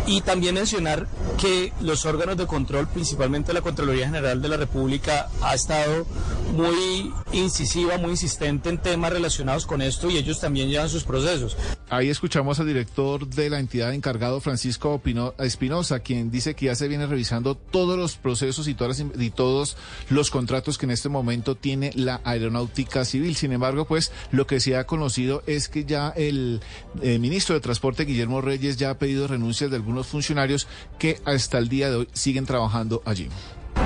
Y 0.06 0.20
también 0.20 0.54
mencionar 0.54 1.06
que 1.38 1.72
los 1.80 2.04
órganos 2.04 2.36
de 2.36 2.46
control, 2.46 2.86
principalmente 2.88 3.54
la 3.54 3.62
Contraloría 3.62 4.06
General 4.06 4.42
de 4.42 4.48
la 4.48 4.56
República, 4.58 5.28
ha 5.40 5.54
estado 5.54 6.06
muy 6.54 7.12
incisiva, 7.32 7.96
muy 7.96 8.10
insistente 8.10 8.68
en 8.68 8.78
temas 8.78 8.99
relacionados 9.08 9.66
con 9.66 9.80
esto 9.80 10.10
y 10.10 10.18
ellos 10.18 10.40
también 10.40 10.68
llevan 10.68 10.88
sus 10.88 11.04
procesos. 11.04 11.56
Ahí 11.88 12.08
escuchamos 12.08 12.60
al 12.60 12.66
director 12.66 13.26
de 13.26 13.50
la 13.50 13.58
entidad 13.58 13.94
encargado, 13.94 14.40
Francisco 14.40 15.00
Espinosa, 15.38 16.00
quien 16.00 16.30
dice 16.30 16.54
que 16.54 16.66
ya 16.66 16.74
se 16.74 16.88
viene 16.88 17.06
revisando 17.06 17.54
todos 17.54 17.98
los 17.98 18.16
procesos 18.16 18.68
y, 18.68 18.74
todas 18.74 19.00
y 19.18 19.30
todos 19.30 19.76
los 20.08 20.30
contratos 20.30 20.78
que 20.78 20.86
en 20.86 20.92
este 20.92 21.08
momento 21.08 21.56
tiene 21.56 21.90
la 21.94 22.20
aeronáutica 22.24 23.04
civil. 23.04 23.34
Sin 23.36 23.52
embargo, 23.52 23.86
pues 23.86 24.12
lo 24.30 24.46
que 24.46 24.60
se 24.60 24.76
ha 24.76 24.86
conocido 24.86 25.42
es 25.46 25.68
que 25.68 25.84
ya 25.84 26.10
el, 26.10 26.60
el 27.02 27.20
ministro 27.20 27.54
de 27.54 27.60
Transporte, 27.60 28.04
Guillermo 28.04 28.40
Reyes, 28.40 28.76
ya 28.76 28.90
ha 28.90 28.98
pedido 28.98 29.26
renuncias 29.26 29.70
de 29.70 29.76
algunos 29.76 30.06
funcionarios 30.06 30.66
que 30.98 31.20
hasta 31.24 31.58
el 31.58 31.68
día 31.68 31.90
de 31.90 31.96
hoy 31.96 32.08
siguen 32.12 32.46
trabajando 32.46 33.02
allí. 33.04 33.28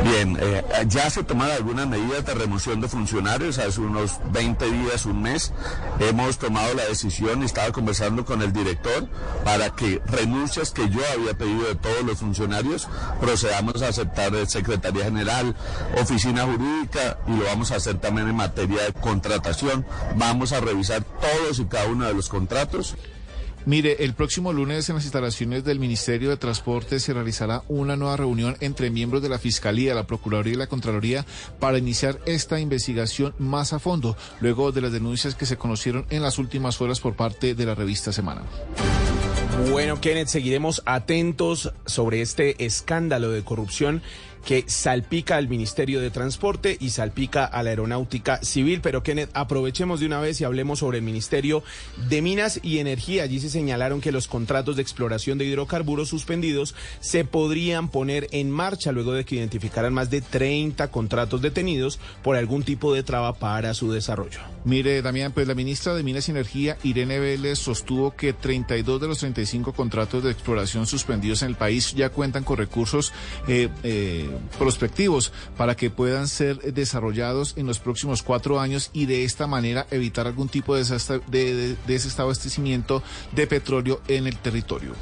Bien, 0.05 0.37
eh, 0.38 0.62
ya 0.88 1.09
se 1.09 1.25
tomaron 1.25 1.57
algunas 1.57 1.87
medidas 1.87 2.26
de 2.26 2.35
remoción 2.35 2.81
de 2.81 2.88
funcionarios 2.88 3.59
hace 3.59 3.81
unos 3.81 4.21
20 4.33 4.71
días, 4.71 5.07
un 5.07 5.23
mes. 5.23 5.53
Hemos 5.99 6.38
tomado 6.38 6.75
la 6.75 6.85
decisión 6.85 7.43
estaba 7.43 7.73
conversando 7.73 8.25
con 8.25 8.43
el 8.43 8.53
director 8.53 9.09
para 9.45 9.71
que 9.71 10.03
renuncias 10.07 10.73
que 10.73 10.88
yo 10.91 11.00
había 11.12 11.35
pedido 11.35 11.67
de 11.67 11.75
todos 11.75 12.03
los 12.05 12.19
funcionarios 12.19 12.88
procedamos 13.21 13.83
a 13.83 13.88
aceptar 13.88 14.33
de 14.33 14.47
Secretaría 14.47 15.05
General, 15.05 15.55
Oficina 16.00 16.45
Jurídica 16.45 17.19
y 17.26 17.37
lo 17.37 17.45
vamos 17.45 17.71
a 17.71 17.76
hacer 17.76 17.99
también 17.99 18.29
en 18.29 18.37
materia 18.37 18.83
de 18.85 18.93
contratación. 18.93 19.87
Vamos 20.17 20.53
a 20.53 20.61
revisar 20.61 21.03
todos 21.03 21.59
y 21.59 21.64
cada 21.64 21.87
uno 21.87 22.07
de 22.07 22.14
los 22.14 22.29
contratos. 22.29 22.97
Mire, 23.66 24.04
el 24.04 24.12
próximo 24.12 24.52
lunes 24.52 24.88
en 24.88 24.97
las 24.97 25.04
instalaciones 25.04 25.64
del 25.64 25.78
Ministerio 25.78 26.28
de 26.28 26.37
Transporte 26.37 27.00
se 27.00 27.14
realizará 27.14 27.62
una 27.68 27.97
nueva 27.97 28.18
reunión 28.18 28.56
entre 28.61 28.90
miembros 28.90 29.23
de 29.23 29.30
la 29.30 29.38
Fiscalía, 29.38 29.94
la 29.94 30.06
Procuraduría 30.06 30.52
y 30.52 30.56
la 30.56 30.66
Contraloría 30.66 31.25
para 31.61 31.78
iniciar 31.78 32.18
esta 32.26 32.61
investigación 32.61 33.35
más 33.38 33.73
a 33.73 33.78
fondo, 33.78 34.18
luego 34.40 34.71
de 34.71 34.83
las 34.83 34.92
denuncias 34.92 35.35
que 35.35 35.47
se 35.47 35.56
conocieron 35.56 36.04
en 36.11 36.23
las 36.23 36.38
últimas 36.38 36.80
horas 36.83 37.00
por 37.00 37.16
parte 37.16 37.54
de 37.54 37.64
la 37.64 37.75
revista 37.75 38.12
Semana. 38.12 38.42
Bueno, 39.70 40.00
Kenneth, 40.00 40.28
seguiremos 40.28 40.82
atentos 40.84 41.73
sobre 41.87 42.20
este 42.20 42.64
escándalo 42.64 43.30
de 43.30 43.42
corrupción 43.42 44.02
que 44.44 44.64
salpica 44.66 45.37
al 45.37 45.49
Ministerio 45.49 46.00
de 46.00 46.11
Transporte 46.11 46.76
y 46.78 46.90
salpica 46.90 47.44
a 47.44 47.62
la 47.62 47.70
Aeronáutica 47.70 48.38
Civil. 48.42 48.80
Pero 48.82 49.02
Kenneth, 49.02 49.30
aprovechemos 49.32 50.00
de 50.00 50.06
una 50.06 50.20
vez 50.20 50.40
y 50.40 50.44
hablemos 50.44 50.80
sobre 50.80 50.99
el 50.99 51.04
Ministerio 51.04 51.62
de 52.08 52.23
Minas 52.23 52.61
y 52.62 52.78
Energía. 52.78 53.23
Allí 53.23 53.40
se 53.40 53.49
señalaron 53.49 54.00
que 54.00 54.12
los 54.12 54.28
contratos 54.28 54.76
de 54.76 54.82
exploración 54.82 55.38
de 55.38 55.46
hidrocarburos 55.46 56.08
suspendidos 56.08 56.75
se 57.00 57.25
podrían 57.25 57.88
poner 57.88 58.28
en 58.32 58.50
marcha 58.50 58.92
luego 58.92 59.12
de 59.12 59.25
que 59.25 59.37
identificaran 59.37 59.94
más 59.94 60.11
de 60.11 60.20
30 60.20 60.90
contratos 60.90 61.40
detenidos 61.40 61.99
por 62.23 62.37
algún 62.37 62.62
tipo 62.62 62.92
de 62.92 63.02
traba 63.02 63.34
para 63.34 63.75
su 63.75 63.90
desarrollo. 63.90 64.40
Mire, 64.64 65.02
Damián, 65.02 65.32
pues 65.32 65.46
la 65.46 65.54
ministra 65.54 65.94
de 65.94 66.02
Minas 66.02 66.28
y 66.28 66.32
Energía, 66.32 66.78
Irene 66.82 67.18
Vélez, 67.18 67.58
sostuvo 67.58 68.12
que 68.12 68.32
32 68.32 69.00
de 69.00 69.08
los 69.08 69.18
35 69.18 69.43
contratos 69.72 70.22
de 70.22 70.30
exploración 70.30 70.86
suspendidos 70.86 71.42
en 71.42 71.48
el 71.48 71.54
país 71.54 71.94
ya 71.94 72.10
cuentan 72.10 72.44
con 72.44 72.56
recursos 72.56 73.12
eh, 73.48 73.68
eh, 73.82 74.28
prospectivos 74.58 75.32
para 75.56 75.76
que 75.76 75.90
puedan 75.90 76.28
ser 76.28 76.58
desarrollados 76.74 77.54
en 77.56 77.66
los 77.66 77.78
próximos 77.78 78.22
cuatro 78.22 78.60
años 78.60 78.90
y 78.92 79.06
de 79.06 79.24
esta 79.24 79.46
manera 79.46 79.86
evitar 79.90 80.26
algún 80.26 80.48
tipo 80.48 80.76
de, 80.76 81.76
desabastecimiento 81.86 83.02
de 83.32 83.46
petróleo 83.46 84.00
en 84.08 84.26
el 84.26 84.36
territorio. 84.36 84.94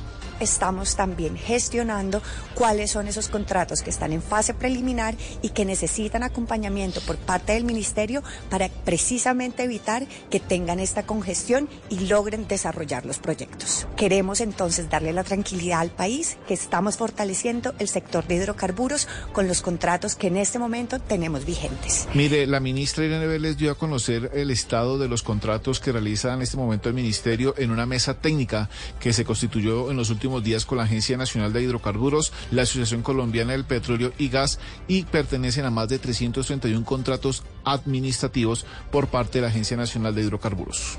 Estamos 0.42 0.96
también 0.96 1.37
gestionando 1.37 2.22
cuáles 2.54 2.90
son 2.90 3.08
esos 3.08 3.28
contratos 3.28 3.82
que 3.82 3.90
están 3.90 4.12
en 4.12 4.22
fase 4.22 4.54
preliminar 4.54 5.14
y 5.40 5.50
que 5.50 5.64
necesitan 5.64 6.22
acompañamiento 6.22 7.00
por 7.02 7.16
parte 7.16 7.52
del 7.52 7.64
Ministerio 7.64 8.22
para 8.50 8.68
precisamente 8.68 9.62
evitar 9.62 10.06
que 10.30 10.40
tengan 10.40 10.80
esta 10.80 11.04
congestión 11.04 11.68
y 11.88 12.00
logren 12.06 12.49
desarrollar 12.49 13.06
los 13.06 13.18
proyectos. 13.18 13.87
Queremos 13.96 14.40
entonces 14.40 14.90
darle 14.90 15.12
la 15.12 15.25
tranquilidad 15.25 15.80
al 15.80 15.90
país 15.90 16.37
que 16.46 16.54
estamos 16.54 16.96
fortaleciendo 16.96 17.75
el 17.78 17.88
sector 17.88 18.26
de 18.26 18.37
hidrocarburos 18.37 19.08
con 19.32 19.49
los 19.49 19.62
contratos 19.62 20.14
que 20.14 20.26
en 20.26 20.37
este 20.37 20.58
momento 20.58 20.99
tenemos 20.99 21.44
vigentes. 21.44 22.08
Mire, 22.14 22.46
la 22.46 22.61
ministra 22.61 23.04
Irene 23.04 23.26
Vélez 23.26 23.56
dio 23.56 23.70
a 23.70 23.76
conocer 23.76 24.30
el 24.34 24.50
estado 24.50 24.99
de 24.99 25.08
los 25.08 25.22
contratos 25.22 25.80
que 25.80 25.92
realiza 25.92 26.32
en 26.32 26.42
este 26.42 26.56
momento 26.56 26.88
el 26.88 26.94
ministerio 26.94 27.54
en 27.58 27.70
una 27.70 27.87
mesa 27.87 28.14
técnica 28.14 28.68
que 28.99 29.12
se 29.12 29.25
constituyó 29.25 29.90
en 29.90 29.96
los 29.96 30.11
últimos 30.11 30.32
días 30.41 30.67
con 30.67 30.79
la 30.79 30.85
Agencia 30.85 31.17
Nacional 31.17 31.53
de 31.53 31.62
Hidrocarburos, 31.62 32.33
la 32.51 32.62
Asociación 32.62 33.03
Colombiana 33.03 33.53
del 33.53 33.65
Petróleo 33.65 34.12
y 34.19 34.29
Gas 34.29 34.59
y 34.89 35.05
pertenecen 35.05 35.65
a 35.65 35.71
más 35.71 35.89
de 35.89 35.99
331 35.99 36.85
contratos 36.85 37.43
administrativos 37.65 38.67
por 38.91 39.09
parte 39.09 39.39
de 39.39 39.43
la 39.43 39.49
Agencia 39.49 39.77
Nacional 39.77 40.15
de 40.15 40.23
Hidrocarburos. 40.23 40.99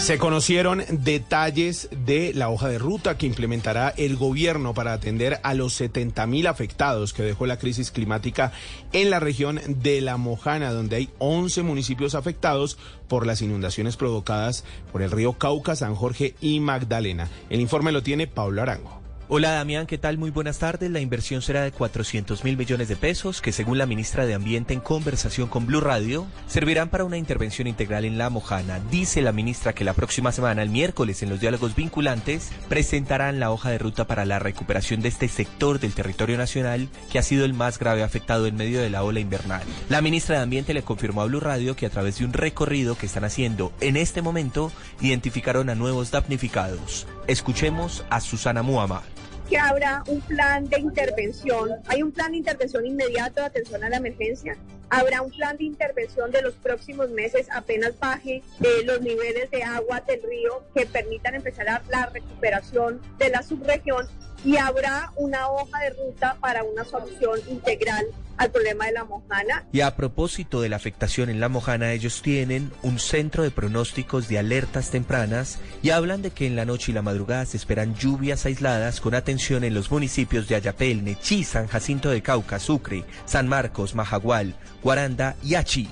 Se 0.00 0.16
conocieron 0.16 0.82
detalles 0.90 1.90
de 1.92 2.32
la 2.34 2.48
hoja 2.48 2.68
de 2.68 2.78
ruta 2.78 3.18
que 3.18 3.26
implementará 3.26 3.90
el 3.90 4.16
gobierno 4.16 4.72
para 4.72 4.94
atender 4.94 5.38
a 5.42 5.52
los 5.52 5.74
70 5.74 6.26
mil 6.26 6.46
afectados 6.46 7.12
que 7.12 7.22
dejó 7.22 7.44
la 7.44 7.58
crisis 7.58 7.90
climática 7.90 8.50
en 8.92 9.10
la 9.10 9.20
región 9.20 9.60
de 9.68 10.00
La 10.00 10.16
Mojana, 10.16 10.72
donde 10.72 10.96
hay 10.96 11.10
11 11.18 11.62
municipios 11.62 12.14
afectados 12.14 12.78
por 13.08 13.26
las 13.26 13.42
inundaciones 13.42 13.98
provocadas 13.98 14.64
por 14.90 15.02
el 15.02 15.10
río 15.10 15.34
Cauca, 15.34 15.76
San 15.76 15.94
Jorge 15.94 16.34
y 16.40 16.60
Magdalena. 16.60 17.28
El 17.50 17.60
informe 17.60 17.92
lo 17.92 18.02
tiene 18.02 18.26
Pablo 18.26 18.62
Arango. 18.62 18.99
Hola 19.32 19.52
Damián, 19.52 19.86
¿qué 19.86 19.96
tal? 19.96 20.18
Muy 20.18 20.32
buenas 20.32 20.58
tardes. 20.58 20.90
La 20.90 20.98
inversión 20.98 21.40
será 21.40 21.62
de 21.62 21.70
400 21.70 22.42
mil 22.42 22.56
millones 22.56 22.88
de 22.88 22.96
pesos, 22.96 23.40
que 23.40 23.52
según 23.52 23.78
la 23.78 23.86
ministra 23.86 24.26
de 24.26 24.34
Ambiente 24.34 24.74
en 24.74 24.80
conversación 24.80 25.46
con 25.48 25.66
Blue 25.66 25.80
Radio, 25.80 26.26
servirán 26.48 26.88
para 26.88 27.04
una 27.04 27.16
intervención 27.16 27.68
integral 27.68 28.04
en 28.04 28.18
La 28.18 28.28
Mojana. 28.28 28.80
Dice 28.90 29.22
la 29.22 29.30
ministra 29.30 29.72
que 29.72 29.84
la 29.84 29.94
próxima 29.94 30.32
semana, 30.32 30.62
el 30.62 30.68
miércoles, 30.68 31.22
en 31.22 31.28
los 31.30 31.38
diálogos 31.38 31.76
vinculantes, 31.76 32.50
presentarán 32.68 33.38
la 33.38 33.52
hoja 33.52 33.70
de 33.70 33.78
ruta 33.78 34.04
para 34.04 34.24
la 34.24 34.40
recuperación 34.40 35.00
de 35.00 35.10
este 35.10 35.28
sector 35.28 35.78
del 35.78 35.94
territorio 35.94 36.36
nacional, 36.36 36.88
que 37.12 37.20
ha 37.20 37.22
sido 37.22 37.44
el 37.44 37.54
más 37.54 37.78
grave 37.78 38.02
afectado 38.02 38.48
en 38.48 38.56
medio 38.56 38.80
de 38.80 38.90
la 38.90 39.04
ola 39.04 39.20
invernal. 39.20 39.62
La 39.88 40.02
ministra 40.02 40.38
de 40.38 40.42
Ambiente 40.42 40.74
le 40.74 40.82
confirmó 40.82 41.22
a 41.22 41.26
Blue 41.26 41.38
Radio 41.38 41.76
que 41.76 41.86
a 41.86 41.90
través 41.90 42.18
de 42.18 42.24
un 42.24 42.32
recorrido 42.32 42.98
que 42.98 43.06
están 43.06 43.22
haciendo 43.22 43.72
en 43.80 43.96
este 43.96 44.22
momento, 44.22 44.72
identificaron 45.00 45.70
a 45.70 45.76
nuevos 45.76 46.10
damnificados. 46.10 47.06
Escuchemos 47.26 48.04
a 48.10 48.20
Susana 48.20 48.62
Muhammad 48.62 49.02
que 49.50 49.58
habrá 49.58 50.04
un 50.06 50.20
plan 50.20 50.68
de 50.68 50.78
intervención. 50.78 51.70
Hay 51.88 52.04
un 52.04 52.12
plan 52.12 52.30
de 52.30 52.38
intervención 52.38 52.86
inmediato 52.86 53.40
de 53.40 53.46
atención 53.46 53.82
a 53.82 53.88
la 53.88 53.96
emergencia. 53.96 54.56
Habrá 54.90 55.22
un 55.22 55.30
plan 55.30 55.56
de 55.56 55.64
intervención 55.64 56.30
de 56.30 56.42
los 56.42 56.54
próximos 56.54 57.10
meses 57.10 57.46
apenas 57.52 57.98
baje 57.98 58.42
eh, 58.60 58.68
los 58.84 59.00
niveles 59.00 59.50
de 59.50 59.62
agua 59.62 60.00
del 60.00 60.20
río 60.22 60.64
que 60.74 60.86
permitan 60.86 61.34
empezar 61.34 61.82
la 61.88 62.06
recuperación 62.06 63.00
de 63.18 63.30
la 63.30 63.42
subregión 63.42 64.06
y 64.44 64.56
habrá 64.56 65.12
una 65.16 65.48
hoja 65.48 65.80
de 65.80 65.90
ruta 65.90 66.36
para 66.40 66.64
una 66.64 66.84
solución 66.84 67.38
integral 67.48 68.06
al 68.40 68.50
problema 68.50 68.86
de 68.86 68.92
la 68.92 69.04
mojana. 69.04 69.66
Y 69.70 69.82
a 69.82 69.94
propósito 69.96 70.62
de 70.62 70.70
la 70.70 70.76
afectación 70.76 71.28
en 71.28 71.40
la 71.40 71.50
mojana, 71.50 71.92
ellos 71.92 72.22
tienen 72.22 72.72
un 72.82 72.98
centro 72.98 73.42
de 73.42 73.50
pronósticos 73.50 74.28
de 74.28 74.38
alertas 74.38 74.90
tempranas 74.90 75.58
y 75.82 75.90
hablan 75.90 76.22
de 76.22 76.30
que 76.30 76.46
en 76.46 76.56
la 76.56 76.64
noche 76.64 76.90
y 76.90 76.94
la 76.94 77.02
madrugada 77.02 77.44
se 77.44 77.58
esperan 77.58 77.94
lluvias 77.94 78.46
aisladas 78.46 79.02
con 79.02 79.14
atención 79.14 79.62
en 79.62 79.74
los 79.74 79.90
municipios 79.90 80.48
de 80.48 80.54
Ayapel, 80.54 81.04
Nechí, 81.04 81.44
San 81.44 81.66
Jacinto 81.66 82.08
de 82.08 82.22
Cauca, 82.22 82.58
Sucre, 82.58 83.04
San 83.26 83.46
Marcos, 83.46 83.94
Majagual, 83.94 84.56
Guaranda 84.82 85.36
y 85.44 85.54
Achí. 85.54 85.88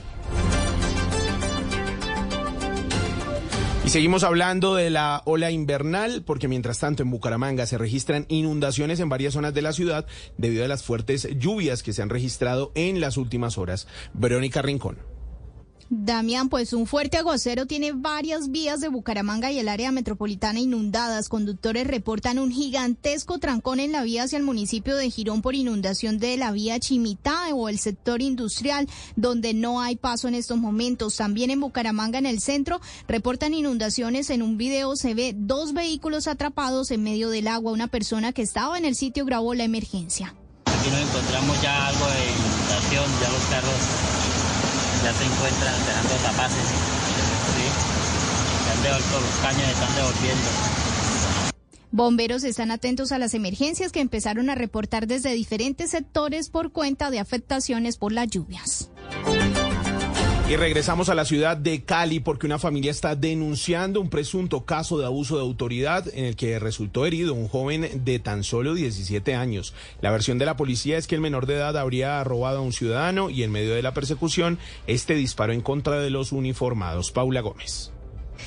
Y 3.89 3.91
seguimos 3.91 4.23
hablando 4.23 4.75
de 4.75 4.91
la 4.91 5.23
ola 5.25 5.51
invernal, 5.51 6.23
porque 6.23 6.47
mientras 6.47 6.79
tanto 6.79 7.03
en 7.03 7.11
Bucaramanga 7.11 7.65
se 7.65 7.79
registran 7.79 8.27
inundaciones 8.29 9.01
en 9.01 9.09
varias 9.09 9.33
zonas 9.33 9.55
de 9.55 9.63
la 9.63 9.73
ciudad 9.73 10.07
debido 10.37 10.63
a 10.63 10.69
las 10.69 10.83
fuertes 10.83 11.27
lluvias 11.39 11.83
que 11.83 11.95
se 11.95 12.03
han 12.03 12.11
registrado 12.11 12.71
en 12.75 13.01
las 13.01 13.17
últimas 13.17 13.57
horas. 13.57 13.89
Verónica 14.13 14.61
Rincón. 14.61 14.99
Damián, 15.91 16.51
pues 16.51 16.75
un 16.75 16.87
fuerte 16.87 17.17
aguacero 17.17 17.65
tiene 17.65 17.93
varias 17.93 18.51
vías 18.51 18.81
de 18.81 18.89
Bucaramanga 18.89 19.51
y 19.51 19.59
el 19.59 19.71
área 19.71 19.91
metropolitana 19.91 20.61
inundadas. 20.61 21.31
Conductores 21.31 21.87
reportan 21.87 22.39
un 22.39 22.51
gigantesco 22.51 23.39
trancón 23.39 23.81
en 23.81 23.93
la 23.93 24.03
vía 24.03 24.25
hacia 24.25 24.37
el 24.37 24.43
municipio 24.43 24.97
de 24.97 25.09
Girón 25.09 25.41
por 25.41 25.55
inundación 25.55 26.19
de 26.19 26.37
la 26.37 26.53
vía 26.53 26.79
Chimitá 26.79 27.55
o 27.55 27.71
el 27.71 27.79
sector 27.79 28.21
industrial, 28.21 28.87
donde 29.17 29.55
no 29.55 29.81
hay 29.81 29.97
paso 29.97 30.29
en 30.29 30.35
estos 30.35 30.59
momentos. 30.59 31.17
También 31.17 31.51
en 31.51 31.61
Bucaramanga, 31.61 32.19
en 32.19 32.27
el 32.27 32.41
centro, 32.41 32.83
reportan 33.07 33.55
inundaciones. 33.55 34.29
En 34.29 34.43
un 34.43 34.59
video 34.59 34.95
se 34.95 35.15
ve 35.15 35.35
dos 35.35 35.73
vehículos 35.73 36.29
atrapados 36.29 36.91
en 36.91 37.03
medio 37.03 37.31
del 37.31 37.49
agua. 37.49 37.73
Una 37.73 37.87
persona 37.87 38.35
que 38.35 38.43
estaba 38.43 38.77
en 38.77 38.85
el 38.85 38.95
sitio 38.95 39.25
grabó 39.25 39.55
la 39.55 39.65
emergencia. 39.65 40.35
Aquí 40.67 40.91
nos 40.91 41.01
encontramos 41.01 41.63
ya 41.63 41.87
algo 41.87 42.07
de 42.07 42.27
inundación, 42.27 43.05
ya 43.23 43.33
los 43.33 43.45
carros 43.47 44.18
ya 45.09 45.15
se 45.15 45.25
encuentran 45.25 45.75
dejando 45.87 46.15
tapaces, 46.23 46.65
¿sí? 47.55 48.83
Devuelto, 48.83 49.21
los 49.21 49.37
caños 49.41 49.69
están 49.71 49.95
devolviendo. 49.97 50.49
Bomberos 51.91 52.45
están 52.45 52.71
atentos 52.71 53.13
a 53.13 53.19
las 53.19 53.33
emergencias 53.33 53.91
que 53.91 54.01
empezaron 54.01 54.51
a 54.51 54.55
reportar 54.55 55.07
desde 55.07 55.33
diferentes 55.33 55.91
sectores 55.91 56.51
por 56.51 56.73
cuenta 56.73 57.11
de 57.11 57.21
afectaciones 57.21 57.97
por 57.97 58.13
las 58.13 58.29
lluvias. 58.29 58.91
Y 60.49 60.57
regresamos 60.57 61.11
a 61.11 61.15
la 61.15 61.27
ciudad 61.27 61.59
de 61.59 61.85
Cali 61.85 62.21
porque 62.21 62.47
una 62.47 62.59
familia 62.59 62.91
está 62.91 63.15
denunciando 63.15 64.01
un 64.01 64.09
presunto 64.09 64.65
caso 64.65 64.99
de 64.99 65.05
abuso 65.05 65.37
de 65.37 65.43
autoridad 65.43 66.09
en 66.15 66.25
el 66.25 66.37
que 66.37 66.59
resultó 66.59 67.05
herido 67.05 67.35
un 67.35 67.49
joven 67.49 68.03
de 68.03 68.19
tan 68.19 68.45
solo 68.45 68.73
17 68.73 69.35
años. 69.35 69.75
La 70.01 70.11
versión 70.11 70.39
de 70.39 70.47
la 70.47 70.57
policía 70.57 70.97
es 70.97 71.07
que 71.07 71.17
el 71.17 71.21
menor 71.21 71.45
de 71.45 71.57
edad 71.57 71.77
habría 71.77 72.25
robado 72.25 72.61
a 72.61 72.63
un 72.63 72.73
ciudadano 72.73 73.29
y 73.29 73.43
en 73.43 73.53
medio 73.53 73.75
de 73.75 73.83
la 73.83 73.93
persecución 73.93 74.59
este 74.87 75.17
disparó 75.17 75.53
en 75.53 75.61
contra 75.61 76.01
de 76.01 76.09
los 76.09 76.33
uniformados. 76.33 77.13
Paula 77.13 77.43
Gómez. 77.43 77.93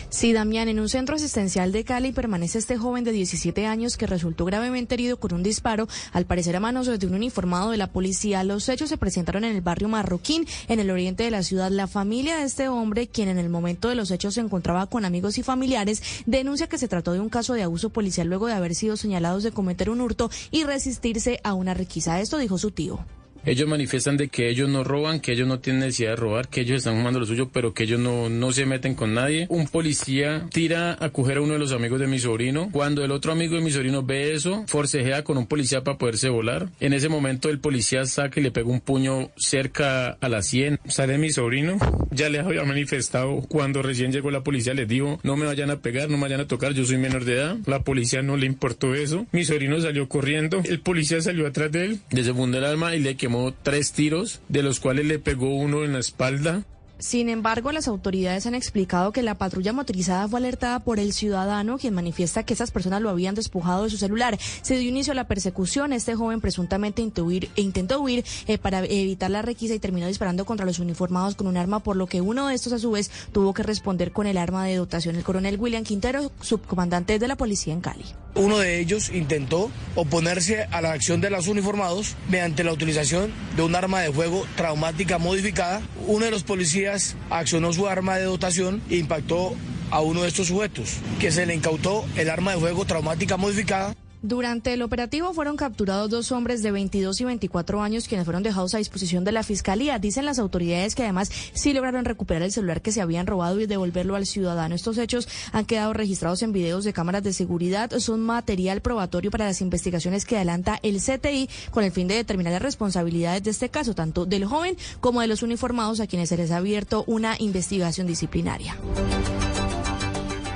Sí, 0.09 0.33
Damián, 0.33 0.67
en 0.67 0.79
un 0.79 0.89
centro 0.89 1.15
asistencial 1.15 1.71
de 1.71 1.83
Cali 1.83 2.11
permanece 2.11 2.57
este 2.57 2.77
joven 2.77 3.03
de 3.03 3.11
17 3.11 3.65
años 3.65 3.97
que 3.97 4.07
resultó 4.07 4.45
gravemente 4.45 4.95
herido 4.95 5.17
con 5.17 5.33
un 5.33 5.43
disparo, 5.43 5.87
al 6.11 6.25
parecer 6.25 6.55
a 6.55 6.59
manos 6.59 6.87
de 6.87 7.07
un 7.07 7.13
uniformado 7.13 7.71
de 7.71 7.77
la 7.77 7.87
policía. 7.87 8.43
Los 8.43 8.67
hechos 8.69 8.89
se 8.89 8.97
presentaron 8.97 9.43
en 9.43 9.55
el 9.55 9.61
barrio 9.61 9.87
Marroquín, 9.87 10.45
en 10.67 10.79
el 10.79 10.91
oriente 10.91 11.23
de 11.23 11.31
la 11.31 11.43
ciudad. 11.43 11.71
La 11.71 11.87
familia 11.87 12.37
de 12.37 12.43
este 12.43 12.67
hombre, 12.67 13.07
quien 13.07 13.29
en 13.29 13.37
el 13.37 13.49
momento 13.49 13.89
de 13.89 13.95
los 13.95 14.11
hechos 14.11 14.35
se 14.35 14.41
encontraba 14.41 14.87
con 14.87 15.05
amigos 15.05 15.37
y 15.37 15.43
familiares, 15.43 16.01
denuncia 16.25 16.67
que 16.67 16.77
se 16.77 16.87
trató 16.87 17.13
de 17.13 17.19
un 17.19 17.29
caso 17.29 17.53
de 17.53 17.63
abuso 17.63 17.89
policial 17.89 18.27
luego 18.27 18.47
de 18.47 18.53
haber 18.53 18.75
sido 18.75 18.97
señalados 18.97 19.43
de 19.43 19.51
cometer 19.51 19.89
un 19.89 20.01
hurto 20.01 20.29
y 20.51 20.63
resistirse 20.63 21.39
a 21.43 21.53
una 21.53 21.73
requisa. 21.73 22.19
Esto 22.19 22.37
dijo 22.37 22.57
su 22.57 22.71
tío. 22.71 22.99
Ellos 23.45 23.67
manifiestan 23.67 24.17
de 24.17 24.27
que 24.27 24.49
ellos 24.49 24.69
no 24.69 24.83
roban, 24.83 25.19
que 25.19 25.31
ellos 25.31 25.47
no 25.47 25.59
tienen 25.59 25.81
necesidad 25.81 26.11
de 26.11 26.15
robar, 26.17 26.47
que 26.47 26.61
ellos 26.61 26.77
están 26.77 26.97
jugando 26.97 27.19
lo 27.19 27.25
suyo, 27.25 27.49
pero 27.51 27.73
que 27.73 27.83
ellos 27.83 27.99
no, 27.99 28.29
no 28.29 28.51
se 28.51 28.65
meten 28.65 28.93
con 28.93 29.13
nadie. 29.13 29.47
Un 29.49 29.67
policía 29.67 30.47
tira 30.51 30.95
a 30.99 31.09
coger 31.09 31.37
a 31.37 31.41
uno 31.41 31.53
de 31.53 31.59
los 31.59 31.71
amigos 31.71 31.99
de 31.99 32.07
mi 32.07 32.19
sobrino. 32.19 32.69
Cuando 32.71 33.03
el 33.03 33.11
otro 33.11 33.31
amigo 33.31 33.55
de 33.55 33.61
mi 33.61 33.71
sobrino 33.71 34.03
ve 34.03 34.33
eso, 34.33 34.63
forcejea 34.67 35.23
con 35.23 35.37
un 35.37 35.47
policía 35.47 35.83
para 35.83 35.97
poderse 35.97 36.29
volar. 36.29 36.69
En 36.79 36.93
ese 36.93 37.09
momento 37.09 37.49
el 37.49 37.59
policía 37.59 38.05
saca 38.05 38.39
y 38.39 38.43
le 38.43 38.51
pega 38.51 38.69
un 38.69 38.81
puño 38.81 39.31
cerca 39.37 40.17
a 40.21 40.29
la 40.29 40.43
sien. 40.43 40.79
Sale 40.87 41.17
mi 41.17 41.31
sobrino. 41.31 41.77
Ya 42.11 42.29
les 42.29 42.45
había 42.45 42.63
manifestado 42.63 43.41
cuando 43.47 43.81
recién 43.81 44.11
llegó 44.11 44.31
la 44.31 44.43
policía, 44.43 44.73
les 44.73 44.87
dijo, 44.87 45.19
no 45.23 45.35
me 45.35 45.45
vayan 45.45 45.71
a 45.71 45.79
pegar, 45.79 46.09
no 46.09 46.17
me 46.17 46.23
vayan 46.23 46.41
a 46.41 46.47
tocar, 46.47 46.73
yo 46.73 46.85
soy 46.85 46.97
menor 46.97 47.25
de 47.25 47.33
edad. 47.33 47.57
La 47.65 47.79
policía 47.79 48.21
no 48.21 48.37
le 48.37 48.45
importó 48.45 48.93
eso. 48.93 49.25
Mi 49.31 49.45
sobrino 49.45 49.79
salió 49.79 50.07
corriendo. 50.07 50.61
El 50.63 50.79
policía 50.79 51.21
salió 51.21 51.47
atrás 51.47 51.71
de 51.71 51.85
él, 51.85 51.99
desenfundó 52.11 52.57
el 52.57 52.65
arma 52.65 52.95
y 52.95 52.99
le 52.99 53.15
quemó 53.15 53.30
tres 53.63 53.93
tiros, 53.93 54.41
de 54.49 54.63
los 54.63 54.79
cuales 54.79 55.05
le 55.05 55.19
pegó 55.19 55.55
uno 55.55 55.83
en 55.83 55.93
la 55.93 55.99
espalda. 55.99 56.63
Sin 57.01 57.29
embargo, 57.29 57.71
las 57.71 57.87
autoridades 57.87 58.45
han 58.45 58.53
explicado 58.53 59.11
que 59.11 59.23
la 59.23 59.33
patrulla 59.33 59.73
motorizada 59.73 60.27
fue 60.27 60.37
alertada 60.37 60.81
por 60.81 60.99
el 60.99 61.13
ciudadano, 61.13 61.79
quien 61.79 61.95
manifiesta 61.95 62.43
que 62.43 62.53
esas 62.53 62.69
personas 62.69 63.01
lo 63.01 63.09
habían 63.09 63.33
despojado 63.33 63.85
de 63.85 63.89
su 63.89 63.97
celular. 63.97 64.37
Se 64.61 64.77
dio 64.77 64.87
inicio 64.87 65.13
a 65.13 65.15
la 65.15 65.27
persecución. 65.27 65.93
Este 65.93 66.13
joven 66.13 66.41
presuntamente 66.41 67.01
intentó 67.01 67.99
huir 68.01 68.23
eh, 68.45 68.57
para 68.59 68.85
evitar 68.85 69.31
la 69.31 69.41
requisa 69.41 69.73
y 69.73 69.79
terminó 69.79 70.05
disparando 70.05 70.45
contra 70.45 70.63
los 70.63 70.77
uniformados 70.77 71.33
con 71.33 71.47
un 71.47 71.57
arma, 71.57 71.79
por 71.79 71.95
lo 71.95 72.05
que 72.05 72.21
uno 72.21 72.47
de 72.47 72.53
estos 72.53 72.71
a 72.71 72.77
su 72.77 72.91
vez 72.91 73.09
tuvo 73.31 73.55
que 73.55 73.63
responder 73.63 74.11
con 74.11 74.27
el 74.27 74.37
arma 74.37 74.65
de 74.65 74.75
dotación. 74.75 75.15
El 75.15 75.23
coronel 75.23 75.59
William 75.59 75.83
Quintero, 75.83 76.31
subcomandante 76.41 77.17
de 77.17 77.27
la 77.27 77.35
policía 77.35 77.73
en 77.73 77.81
Cali. 77.81 78.05
Uno 78.35 78.59
de 78.59 78.79
ellos 78.79 79.09
intentó 79.09 79.71
oponerse 79.95 80.63
a 80.71 80.81
la 80.81 80.93
acción 80.93 81.19
de 81.19 81.29
los 81.29 81.47
uniformados 81.47 82.15
mediante 82.29 82.63
la 82.63 82.71
utilización 82.71 83.31
de 83.57 83.63
un 83.63 83.75
arma 83.75 84.01
de 84.01 84.11
fuego 84.11 84.45
traumática 84.55 85.17
modificada. 85.17 85.81
Uno 86.07 86.25
de 86.25 86.31
los 86.31 86.43
policías 86.43 86.90
accionó 87.29 87.73
su 87.73 87.87
arma 87.87 88.17
de 88.17 88.25
dotación 88.25 88.81
e 88.89 88.97
impactó 88.97 89.55
a 89.91 90.01
uno 90.01 90.21
de 90.21 90.29
estos 90.29 90.47
sujetos, 90.47 90.97
que 91.19 91.31
se 91.31 91.45
le 91.45 91.53
incautó 91.53 92.05
el 92.15 92.29
arma 92.29 92.51
de 92.51 92.59
fuego 92.59 92.85
traumática 92.85 93.37
modificada. 93.37 93.93
Durante 94.23 94.73
el 94.73 94.83
operativo 94.83 95.33
fueron 95.33 95.57
capturados 95.57 96.11
dos 96.11 96.31
hombres 96.31 96.61
de 96.61 96.71
22 96.71 97.21
y 97.21 97.25
24 97.25 97.81
años 97.81 98.07
quienes 98.07 98.25
fueron 98.25 98.43
dejados 98.43 98.75
a 98.75 98.77
disposición 98.77 99.23
de 99.23 99.31
la 99.31 99.41
fiscalía. 99.41 99.97
Dicen 99.97 100.25
las 100.25 100.37
autoridades 100.37 100.93
que 100.93 101.01
además 101.01 101.31
sí 101.53 101.73
lograron 101.73 102.05
recuperar 102.05 102.43
el 102.43 102.51
celular 102.51 102.81
que 102.81 102.91
se 102.91 103.01
habían 103.01 103.25
robado 103.25 103.59
y 103.59 103.65
devolverlo 103.65 104.15
al 104.15 104.27
ciudadano. 104.27 104.75
Estos 104.75 104.99
hechos 104.99 105.27
han 105.51 105.65
quedado 105.65 105.93
registrados 105.93 106.43
en 106.43 106.53
videos 106.53 106.83
de 106.83 106.93
cámaras 106.93 107.23
de 107.23 107.33
seguridad. 107.33 107.89
Son 107.97 108.21
material 108.21 108.81
probatorio 108.81 109.31
para 109.31 109.45
las 109.45 109.61
investigaciones 109.61 110.25
que 110.25 110.35
adelanta 110.35 110.79
el 110.83 110.97
CTI 111.01 111.49
con 111.71 111.83
el 111.83 111.91
fin 111.91 112.07
de 112.07 112.15
determinar 112.15 112.53
las 112.53 112.61
responsabilidades 112.61 113.41
de 113.41 113.49
este 113.49 113.69
caso, 113.69 113.95
tanto 113.95 114.27
del 114.27 114.45
joven 114.45 114.77
como 114.99 115.21
de 115.21 115.27
los 115.27 115.41
uniformados 115.41 115.99
a 115.99 116.05
quienes 116.05 116.29
se 116.29 116.37
les 116.37 116.51
ha 116.51 116.57
abierto 116.57 117.03
una 117.07 117.35
investigación 117.39 118.05
disciplinaria. 118.05 118.77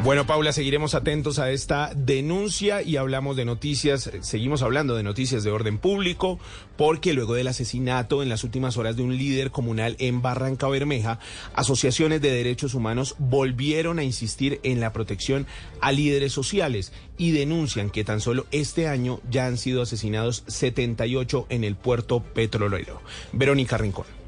Bueno, 0.05 0.27
Paula, 0.27 0.53
seguiremos 0.53 0.93
atentos 0.93 1.39
a 1.39 1.49
esta 1.49 1.91
denuncia 1.95 2.83
y 2.83 2.95
hablamos 2.97 3.35
de 3.35 3.43
noticias, 3.43 4.11
seguimos 4.21 4.61
hablando 4.61 4.95
de 4.95 5.01
noticias 5.01 5.43
de 5.43 5.49
orden 5.49 5.79
público, 5.79 6.37
porque 6.77 7.13
luego 7.13 7.33
del 7.33 7.47
asesinato 7.47 8.21
en 8.21 8.29
las 8.29 8.43
últimas 8.43 8.77
horas 8.77 8.95
de 8.95 9.01
un 9.01 9.17
líder 9.17 9.49
comunal 9.49 9.95
en 9.97 10.21
Barranca 10.21 10.67
Bermeja, 10.67 11.17
asociaciones 11.55 12.21
de 12.21 12.29
derechos 12.29 12.75
humanos 12.75 13.15
volvieron 13.17 13.97
a 13.97 14.03
insistir 14.03 14.59
en 14.61 14.79
la 14.79 14.93
protección 14.93 15.47
a 15.81 15.91
líderes 15.91 16.33
sociales 16.33 16.93
y 17.17 17.31
denuncian 17.31 17.89
que 17.89 18.03
tan 18.03 18.21
solo 18.21 18.45
este 18.51 18.87
año 18.87 19.21
ya 19.31 19.47
han 19.47 19.57
sido 19.57 19.81
asesinados 19.81 20.43
78 20.45 21.47
en 21.49 21.63
el 21.63 21.75
puerto 21.75 22.21
petrolero. 22.21 23.01
Verónica 23.33 23.79
Rincón. 23.79 24.24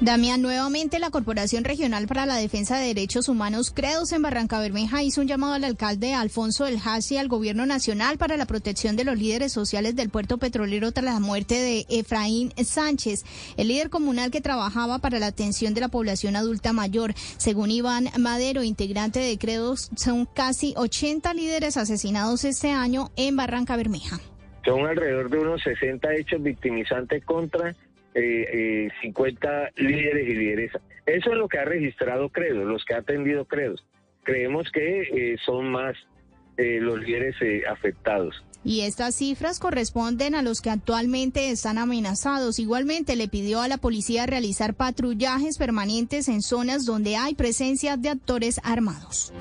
Damián, 0.00 0.40
nuevamente 0.42 1.00
la 1.00 1.10
Corporación 1.10 1.64
Regional 1.64 2.06
para 2.06 2.24
la 2.24 2.36
Defensa 2.36 2.78
de 2.78 2.86
Derechos 2.86 3.28
Humanos 3.28 3.72
Credos 3.74 4.12
en 4.12 4.22
Barranca 4.22 4.60
Bermeja 4.60 5.02
hizo 5.02 5.20
un 5.20 5.26
llamado 5.26 5.54
al 5.54 5.64
alcalde 5.64 6.14
Alfonso 6.14 6.66
del 6.66 6.78
Hasi 6.84 7.16
y 7.16 7.18
al 7.18 7.26
Gobierno 7.26 7.66
Nacional 7.66 8.16
para 8.16 8.36
la 8.36 8.46
protección 8.46 8.94
de 8.94 9.02
los 9.02 9.18
líderes 9.18 9.52
sociales 9.52 9.96
del 9.96 10.08
puerto 10.08 10.38
petrolero 10.38 10.92
tras 10.92 11.04
la 11.04 11.18
muerte 11.18 11.56
de 11.56 11.84
Efraín 11.88 12.52
Sánchez, 12.56 13.24
el 13.56 13.66
líder 13.66 13.90
comunal 13.90 14.30
que 14.30 14.40
trabajaba 14.40 15.00
para 15.00 15.18
la 15.18 15.26
atención 15.26 15.74
de 15.74 15.80
la 15.80 15.88
población 15.88 16.36
adulta 16.36 16.72
mayor. 16.72 17.14
Según 17.36 17.72
Iván 17.72 18.08
Madero, 18.20 18.62
integrante 18.62 19.18
de 19.18 19.36
Credos, 19.36 19.90
son 19.96 20.26
casi 20.26 20.74
80 20.76 21.34
líderes 21.34 21.76
asesinados 21.76 22.44
este 22.44 22.70
año 22.70 23.10
en 23.16 23.34
Barranca 23.34 23.74
Bermeja. 23.74 24.20
Son 24.64 24.86
alrededor 24.86 25.28
de 25.28 25.38
unos 25.38 25.60
60 25.62 26.14
hechos 26.14 26.40
victimizantes 26.40 27.24
contra 27.24 27.74
eh, 28.18 28.88
50 29.02 29.68
eh, 29.68 29.72
líderes 29.76 30.28
y 30.28 30.34
lideresas. 30.34 30.82
Eso 31.06 31.30
es 31.30 31.36
lo 31.36 31.48
que 31.48 31.58
ha 31.58 31.64
registrado 31.64 32.28
Credo, 32.28 32.64
los 32.64 32.84
que 32.84 32.94
ha 32.94 32.98
atendido 32.98 33.44
Credo. 33.46 33.76
Creemos 34.24 34.70
que 34.72 35.02
eh, 35.02 35.36
son 35.44 35.70
más 35.70 35.96
eh, 36.56 36.78
los 36.80 37.00
líderes 37.00 37.36
afectados. 37.70 38.44
Y 38.64 38.80
estas 38.80 39.14
cifras 39.14 39.60
corresponden 39.60 40.34
a 40.34 40.42
los 40.42 40.60
que 40.60 40.70
actualmente 40.70 41.50
están 41.50 41.78
amenazados. 41.78 42.58
Igualmente 42.58 43.16
le 43.16 43.28
pidió 43.28 43.60
a 43.60 43.68
la 43.68 43.78
policía 43.78 44.26
realizar 44.26 44.74
patrullajes 44.74 45.56
permanentes 45.56 46.28
en 46.28 46.42
zonas 46.42 46.84
donde 46.84 47.16
hay 47.16 47.34
presencia 47.34 47.96
de 47.96 48.10
actores 48.10 48.60
armados. 48.64 49.32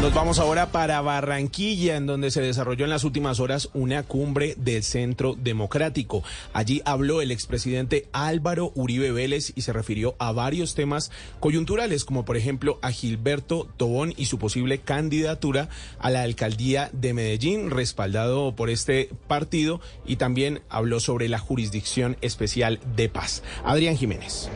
Nos 0.00 0.14
vamos 0.14 0.38
ahora 0.38 0.72
para 0.72 1.02
Barranquilla, 1.02 1.96
en 1.96 2.06
donde 2.06 2.30
se 2.30 2.40
desarrolló 2.40 2.84
en 2.84 2.90
las 2.90 3.04
últimas 3.04 3.38
horas 3.38 3.68
una 3.74 4.02
cumbre 4.02 4.54
del 4.56 4.82
Centro 4.82 5.34
Democrático. 5.34 6.24
Allí 6.54 6.80
habló 6.86 7.20
el 7.20 7.30
expresidente 7.30 8.08
Álvaro 8.12 8.72
Uribe 8.74 9.12
Vélez 9.12 9.52
y 9.56 9.60
se 9.60 9.74
refirió 9.74 10.16
a 10.18 10.32
varios 10.32 10.74
temas 10.74 11.10
coyunturales, 11.38 12.06
como 12.06 12.24
por 12.24 12.38
ejemplo 12.38 12.78
a 12.80 12.92
Gilberto 12.92 13.68
Tobón 13.76 14.14
y 14.16 14.24
su 14.24 14.38
posible 14.38 14.78
candidatura 14.78 15.68
a 15.98 16.08
la 16.08 16.22
alcaldía 16.22 16.88
de 16.94 17.12
Medellín, 17.12 17.70
respaldado 17.70 18.56
por 18.56 18.70
este 18.70 19.10
partido, 19.28 19.82
y 20.06 20.16
también 20.16 20.62
habló 20.70 21.00
sobre 21.00 21.28
la 21.28 21.38
jurisdicción 21.38 22.16
especial 22.22 22.80
de 22.96 23.10
paz. 23.10 23.42
Adrián 23.66 23.98
Jiménez. 23.98 24.48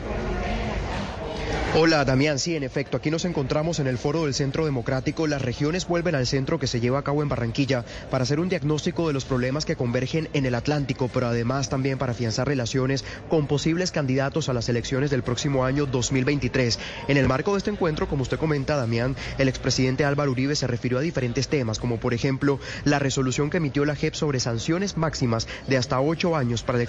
Hola 1.77 2.05
Damián, 2.05 2.39
sí, 2.39 2.55
en 2.55 2.63
efecto, 2.63 2.95
aquí 2.95 3.11
nos 3.11 3.25
encontramos 3.25 3.79
en 3.79 3.87
el 3.87 3.97
foro 3.97 4.23
del 4.23 4.33
Centro 4.33 4.63
Democrático. 4.63 5.27
Las 5.27 5.41
regiones 5.41 5.85
vuelven 5.89 6.15
al 6.15 6.25
centro 6.25 6.57
que 6.57 6.67
se 6.67 6.79
lleva 6.79 6.99
a 6.99 7.03
cabo 7.03 7.21
en 7.21 7.27
Barranquilla 7.27 7.83
para 8.09 8.23
hacer 8.23 8.39
un 8.39 8.47
diagnóstico 8.47 9.07
de 9.07 9.13
los 9.13 9.25
problemas 9.25 9.65
que 9.65 9.75
convergen 9.75 10.29
en 10.31 10.45
el 10.45 10.55
Atlántico, 10.55 11.09
pero 11.13 11.27
además 11.27 11.67
también 11.67 11.97
para 11.97 12.13
afianzar 12.13 12.47
relaciones 12.47 13.03
con 13.27 13.47
posibles 13.47 13.91
candidatos 13.91 14.47
a 14.47 14.53
las 14.53 14.69
elecciones 14.69 15.11
del 15.11 15.21
próximo 15.21 15.65
año 15.65 15.85
2023. 15.85 16.79
En 17.09 17.17
el 17.17 17.27
marco 17.27 17.51
de 17.51 17.57
este 17.57 17.71
encuentro, 17.71 18.07
como 18.07 18.21
usted 18.21 18.39
comenta, 18.39 18.77
Damián, 18.77 19.17
el 19.37 19.49
expresidente 19.49 20.05
Álvaro 20.05 20.31
Uribe 20.31 20.55
se 20.55 20.67
refirió 20.67 20.99
a 20.99 21.01
diferentes 21.01 21.49
temas, 21.49 21.79
como 21.79 21.99
por 21.99 22.13
ejemplo 22.13 22.57
la 22.85 22.99
resolución 22.99 23.49
que 23.49 23.57
emitió 23.57 23.83
la 23.83 23.97
JEP 23.97 24.13
sobre 24.13 24.39
sanciones 24.39 24.95
máximas 24.95 25.45
de 25.67 25.75
hasta 25.75 25.99
ocho 25.99 26.37
años 26.37 26.63
para 26.63 26.79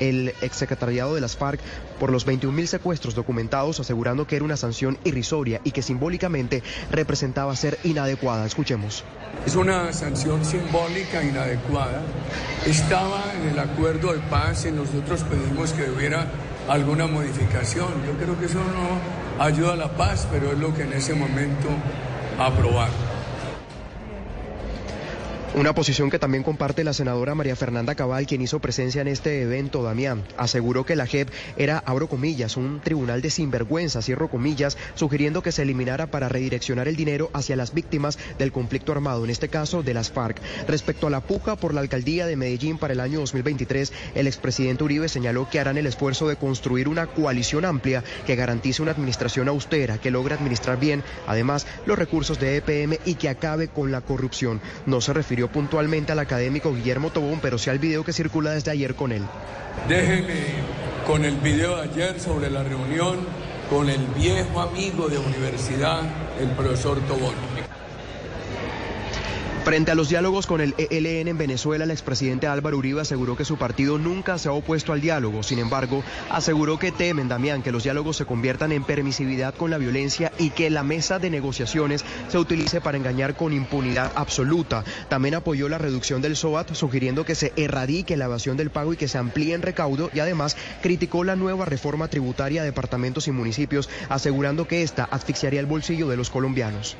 el 0.00 0.34
exsecretariado 0.42 1.14
de 1.14 1.22
las 1.22 1.34
FARC 1.34 1.60
por 1.98 2.12
los 2.12 2.26
21 2.26 2.54
mil 2.54 2.68
secuestros 2.68 3.14
documentados, 3.14 3.80
asegurando 3.80 4.26
que 4.26 4.33
era 4.36 4.44
una 4.44 4.56
sanción 4.56 4.98
irrisoria 5.04 5.60
y 5.64 5.70
que 5.70 5.82
simbólicamente 5.82 6.62
representaba 6.90 7.54
ser 7.56 7.78
inadecuada. 7.84 8.46
Escuchemos. 8.46 9.04
Es 9.46 9.56
una 9.56 9.92
sanción 9.92 10.44
simbólica 10.44 11.22
inadecuada. 11.22 12.02
Estaba 12.66 13.22
en 13.40 13.50
el 13.50 13.58
acuerdo 13.58 14.12
de 14.12 14.20
paz 14.20 14.66
y 14.66 14.72
nosotros 14.72 15.22
pedimos 15.24 15.72
que 15.72 15.90
hubiera 15.90 16.26
alguna 16.68 17.06
modificación. 17.06 17.88
Yo 18.06 18.12
creo 18.18 18.38
que 18.38 18.46
eso 18.46 18.58
no 18.58 19.44
ayuda 19.44 19.74
a 19.74 19.76
la 19.76 19.96
paz, 19.96 20.26
pero 20.30 20.52
es 20.52 20.58
lo 20.58 20.74
que 20.74 20.82
en 20.82 20.92
ese 20.94 21.14
momento 21.14 21.68
aprobaron. 22.38 23.03
Una 25.56 25.72
posición 25.72 26.10
que 26.10 26.18
también 26.18 26.42
comparte 26.42 26.82
la 26.82 26.92
senadora 26.92 27.36
María 27.36 27.54
Fernanda 27.54 27.94
Cabal, 27.94 28.26
quien 28.26 28.42
hizo 28.42 28.58
presencia 28.58 29.02
en 29.02 29.06
este 29.06 29.42
evento, 29.42 29.84
Damián. 29.84 30.24
Aseguró 30.36 30.84
que 30.84 30.96
la 30.96 31.06
JEP 31.06 31.28
era, 31.56 31.78
abro 31.86 32.08
comillas, 32.08 32.56
un 32.56 32.80
tribunal 32.80 33.22
de 33.22 33.30
sinvergüenza, 33.30 34.02
cierro 34.02 34.28
comillas, 34.28 34.76
sugiriendo 34.96 35.44
que 35.44 35.52
se 35.52 35.62
eliminara 35.62 36.08
para 36.08 36.28
redireccionar 36.28 36.88
el 36.88 36.96
dinero 36.96 37.30
hacia 37.34 37.54
las 37.54 37.72
víctimas 37.72 38.18
del 38.36 38.50
conflicto 38.50 38.90
armado, 38.90 39.22
en 39.22 39.30
este 39.30 39.48
caso 39.48 39.84
de 39.84 39.94
las 39.94 40.10
FARC. 40.10 40.40
Respecto 40.66 41.06
a 41.06 41.10
la 41.10 41.20
puja 41.20 41.54
por 41.54 41.72
la 41.72 41.82
alcaldía 41.82 42.26
de 42.26 42.34
Medellín 42.34 42.76
para 42.76 42.94
el 42.94 42.98
año 42.98 43.20
2023, 43.20 43.92
el 44.16 44.26
expresidente 44.26 44.82
Uribe 44.82 45.08
señaló 45.08 45.48
que 45.48 45.60
harán 45.60 45.78
el 45.78 45.86
esfuerzo 45.86 46.26
de 46.26 46.34
construir 46.34 46.88
una 46.88 47.06
coalición 47.06 47.64
amplia 47.64 48.02
que 48.26 48.34
garantice 48.34 48.82
una 48.82 48.90
administración 48.90 49.46
austera, 49.46 49.98
que 49.98 50.10
logre 50.10 50.34
administrar 50.34 50.80
bien, 50.80 51.04
además, 51.28 51.64
los 51.86 51.96
recursos 51.96 52.40
de 52.40 52.56
EPM 52.56 52.98
y 53.04 53.14
que 53.14 53.28
acabe 53.28 53.68
con 53.68 53.92
la 53.92 54.00
corrupción. 54.00 54.60
No 54.86 55.00
se 55.00 55.12
refirió 55.12 55.43
puntualmente 55.48 56.12
al 56.12 56.18
académico 56.18 56.74
Guillermo 56.74 57.10
Tobón, 57.10 57.40
pero 57.40 57.58
sí 57.58 57.70
al 57.70 57.78
video 57.78 58.04
que 58.04 58.12
circula 58.12 58.52
desde 58.52 58.70
ayer 58.70 58.94
con 58.94 59.12
él. 59.12 59.22
Déjeme 59.88 60.34
con 61.06 61.24
el 61.24 61.36
video 61.36 61.76
de 61.76 61.82
ayer 61.82 62.20
sobre 62.20 62.50
la 62.50 62.62
reunión 62.62 63.18
con 63.70 63.88
el 63.88 64.06
viejo 64.16 64.60
amigo 64.60 65.08
de 65.08 65.18
universidad, 65.18 66.02
el 66.40 66.50
profesor 66.50 66.98
Tobón. 67.06 67.53
Frente 69.64 69.90
a 69.90 69.94
los 69.94 70.10
diálogos 70.10 70.46
con 70.46 70.60
el 70.60 70.74
ELN 70.76 71.26
en 71.26 71.38
Venezuela, 71.38 71.84
el 71.84 71.90
expresidente 71.90 72.46
Álvaro 72.46 72.76
Uribe 72.76 73.00
aseguró 73.00 73.34
que 73.34 73.46
su 73.46 73.56
partido 73.56 73.96
nunca 73.96 74.36
se 74.36 74.50
ha 74.50 74.52
opuesto 74.52 74.92
al 74.92 75.00
diálogo. 75.00 75.42
Sin 75.42 75.58
embargo, 75.58 76.04
aseguró 76.30 76.78
que 76.78 76.92
temen, 76.92 77.28
Damián, 77.28 77.62
que 77.62 77.72
los 77.72 77.82
diálogos 77.82 78.18
se 78.18 78.26
conviertan 78.26 78.72
en 78.72 78.84
permisividad 78.84 79.54
con 79.54 79.70
la 79.70 79.78
violencia 79.78 80.32
y 80.38 80.50
que 80.50 80.68
la 80.68 80.82
mesa 80.82 81.18
de 81.18 81.30
negociaciones 81.30 82.04
se 82.28 82.36
utilice 82.36 82.82
para 82.82 82.98
engañar 82.98 83.36
con 83.36 83.54
impunidad 83.54 84.12
absoluta. 84.16 84.84
También 85.08 85.34
apoyó 85.34 85.66
la 85.70 85.78
reducción 85.78 86.20
del 86.20 86.36
SOAT, 86.36 86.74
sugiriendo 86.74 87.24
que 87.24 87.34
se 87.34 87.54
erradique 87.56 88.18
la 88.18 88.26
evasión 88.26 88.58
del 88.58 88.68
pago 88.68 88.92
y 88.92 88.98
que 88.98 89.08
se 89.08 89.16
amplíe 89.16 89.54
en 89.54 89.62
recaudo 89.62 90.10
y 90.12 90.20
además 90.20 90.58
criticó 90.82 91.24
la 91.24 91.36
nueva 91.36 91.64
reforma 91.64 92.08
tributaria 92.08 92.60
a 92.60 92.66
departamentos 92.66 93.28
y 93.28 93.32
municipios, 93.32 93.88
asegurando 94.10 94.68
que 94.68 94.82
esta 94.82 95.04
asfixiaría 95.04 95.60
el 95.60 95.66
bolsillo 95.66 96.06
de 96.06 96.18
los 96.18 96.28
colombianos. 96.28 96.98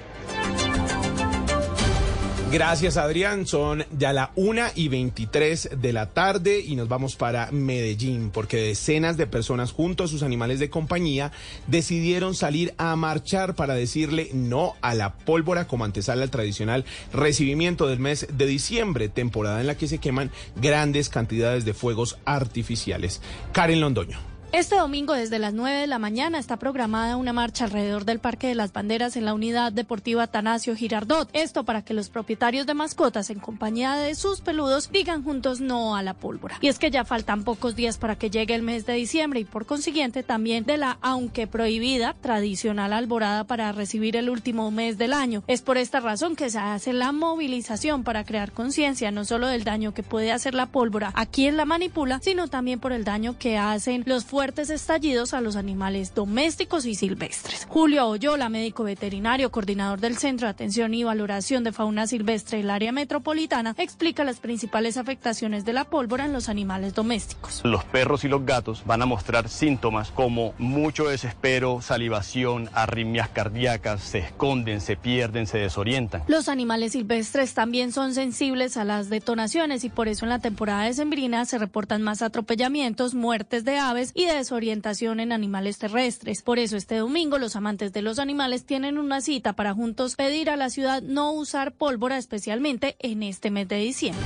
Gracias, 2.54 2.96
Adrián. 2.96 3.48
Son 3.48 3.84
ya 3.98 4.12
la 4.12 4.30
una 4.36 4.70
y 4.76 4.86
23 4.86 5.70
de 5.76 5.92
la 5.92 6.10
tarde 6.10 6.60
y 6.60 6.76
nos 6.76 6.86
vamos 6.86 7.16
para 7.16 7.50
Medellín 7.50 8.30
porque 8.30 8.58
decenas 8.58 9.16
de 9.16 9.26
personas 9.26 9.72
junto 9.72 10.04
a 10.04 10.06
sus 10.06 10.22
animales 10.22 10.60
de 10.60 10.70
compañía 10.70 11.32
decidieron 11.66 12.36
salir 12.36 12.72
a 12.78 12.94
marchar 12.94 13.56
para 13.56 13.74
decirle 13.74 14.30
no 14.34 14.74
a 14.82 14.94
la 14.94 15.14
pólvora 15.14 15.66
como 15.66 15.84
antesala 15.84 16.22
al 16.22 16.30
tradicional 16.30 16.84
recibimiento 17.12 17.88
del 17.88 17.98
mes 17.98 18.28
de 18.32 18.46
diciembre, 18.46 19.08
temporada 19.08 19.60
en 19.60 19.66
la 19.66 19.76
que 19.76 19.88
se 19.88 19.98
queman 19.98 20.30
grandes 20.54 21.08
cantidades 21.08 21.64
de 21.64 21.74
fuegos 21.74 22.18
artificiales. 22.24 23.20
Karen 23.52 23.80
Londoño. 23.80 24.33
Este 24.54 24.76
domingo 24.76 25.14
desde 25.14 25.40
las 25.40 25.52
9 25.52 25.80
de 25.80 25.86
la 25.88 25.98
mañana 25.98 26.38
está 26.38 26.58
programada 26.58 27.16
una 27.16 27.32
marcha 27.32 27.64
alrededor 27.64 28.04
del 28.04 28.20
Parque 28.20 28.46
de 28.46 28.54
las 28.54 28.72
Banderas 28.72 29.16
en 29.16 29.24
la 29.24 29.34
unidad 29.34 29.72
deportiva 29.72 30.28
Tanasio 30.28 30.76
Girardot. 30.76 31.28
Esto 31.32 31.64
para 31.64 31.82
que 31.82 31.92
los 31.92 32.08
propietarios 32.08 32.64
de 32.64 32.74
mascotas 32.74 33.30
en 33.30 33.40
compañía 33.40 33.96
de 33.96 34.14
sus 34.14 34.42
peludos 34.42 34.92
digan 34.92 35.24
juntos 35.24 35.60
no 35.60 35.96
a 35.96 36.04
la 36.04 36.14
pólvora. 36.14 36.58
Y 36.60 36.68
es 36.68 36.78
que 36.78 36.92
ya 36.92 37.04
faltan 37.04 37.42
pocos 37.42 37.74
días 37.74 37.98
para 37.98 38.14
que 38.14 38.30
llegue 38.30 38.54
el 38.54 38.62
mes 38.62 38.86
de 38.86 38.92
diciembre 38.92 39.40
y 39.40 39.44
por 39.44 39.66
consiguiente 39.66 40.22
también 40.22 40.64
de 40.64 40.76
la, 40.76 40.98
aunque 41.02 41.48
prohibida, 41.48 42.14
tradicional 42.20 42.92
alborada 42.92 43.42
para 43.42 43.72
recibir 43.72 44.14
el 44.14 44.30
último 44.30 44.70
mes 44.70 44.98
del 44.98 45.14
año. 45.14 45.42
Es 45.48 45.62
por 45.62 45.78
esta 45.78 45.98
razón 45.98 46.36
que 46.36 46.48
se 46.48 46.60
hace 46.60 46.92
la 46.92 47.10
movilización 47.10 48.04
para 48.04 48.22
crear 48.22 48.52
conciencia 48.52 49.10
no 49.10 49.24
solo 49.24 49.48
del 49.48 49.64
daño 49.64 49.94
que 49.94 50.04
puede 50.04 50.30
hacer 50.30 50.54
la 50.54 50.66
pólvora 50.66 51.10
a 51.16 51.26
quien 51.26 51.56
la 51.56 51.64
manipula, 51.64 52.20
sino 52.22 52.46
también 52.46 52.78
por 52.78 52.92
el 52.92 53.02
daño 53.02 53.36
que 53.36 53.58
hacen 53.58 54.04
los 54.06 54.24
fuertes 54.24 54.43
estallidos 54.44 55.32
a 55.32 55.40
los 55.40 55.56
animales 55.56 56.14
domésticos 56.14 56.84
y 56.84 56.94
silvestres. 56.94 57.66
Julio 57.68 58.06
Oyola, 58.06 58.48
médico 58.50 58.84
veterinario, 58.84 59.50
coordinador 59.50 60.00
del 60.00 60.18
Centro 60.18 60.46
de 60.46 60.50
Atención 60.50 60.92
y 60.92 61.02
Valoración 61.02 61.64
de 61.64 61.72
Fauna 61.72 62.06
Silvestre 62.06 62.58
del 62.58 62.68
área 62.70 62.92
metropolitana, 62.92 63.74
explica 63.78 64.22
las 64.22 64.40
principales 64.40 64.98
afectaciones 64.98 65.64
de 65.64 65.72
la 65.72 65.84
pólvora 65.84 66.26
en 66.26 66.34
los 66.34 66.48
animales 66.48 66.94
domésticos. 66.94 67.62
Los 67.64 67.84
perros 67.84 68.24
y 68.24 68.28
los 68.28 68.44
gatos 68.44 68.82
van 68.84 69.00
a 69.00 69.06
mostrar 69.06 69.48
síntomas 69.48 70.10
como 70.10 70.52
mucho 70.58 71.08
desespero, 71.08 71.80
salivación, 71.80 72.68
arritmias 72.74 73.30
cardíacas, 73.30 74.02
se 74.02 74.18
esconden, 74.18 74.82
se 74.82 74.96
pierden, 74.96 75.46
se 75.46 75.58
desorientan. 75.58 76.22
Los 76.28 76.48
animales 76.48 76.92
silvestres 76.92 77.54
también 77.54 77.92
son 77.92 78.12
sensibles 78.12 78.76
a 78.76 78.84
las 78.84 79.08
detonaciones 79.08 79.84
y 79.84 79.88
por 79.88 80.08
eso 80.08 80.26
en 80.26 80.30
la 80.30 80.38
temporada 80.38 80.84
de 80.84 80.92
sembrina 80.92 81.44
se 81.46 81.56
reportan 81.56 82.02
más 82.02 82.20
atropellamientos, 82.20 83.14
muertes 83.14 83.64
de 83.64 83.78
aves 83.78 84.12
y 84.14 84.26
de 84.26 84.33
desorientación 84.36 85.20
en 85.20 85.32
animales 85.32 85.78
terrestres. 85.78 86.42
Por 86.42 86.58
eso 86.58 86.76
este 86.76 86.96
domingo 86.96 87.38
los 87.38 87.56
amantes 87.56 87.92
de 87.92 88.02
los 88.02 88.18
animales 88.18 88.64
tienen 88.64 88.98
una 88.98 89.20
cita 89.20 89.54
para 89.54 89.74
juntos 89.74 90.16
pedir 90.16 90.50
a 90.50 90.56
la 90.56 90.70
ciudad 90.70 91.02
no 91.02 91.32
usar 91.32 91.72
pólvora 91.72 92.18
especialmente 92.18 92.96
en 92.98 93.22
este 93.22 93.50
mes 93.50 93.68
de 93.68 93.76
diciembre. 93.76 94.24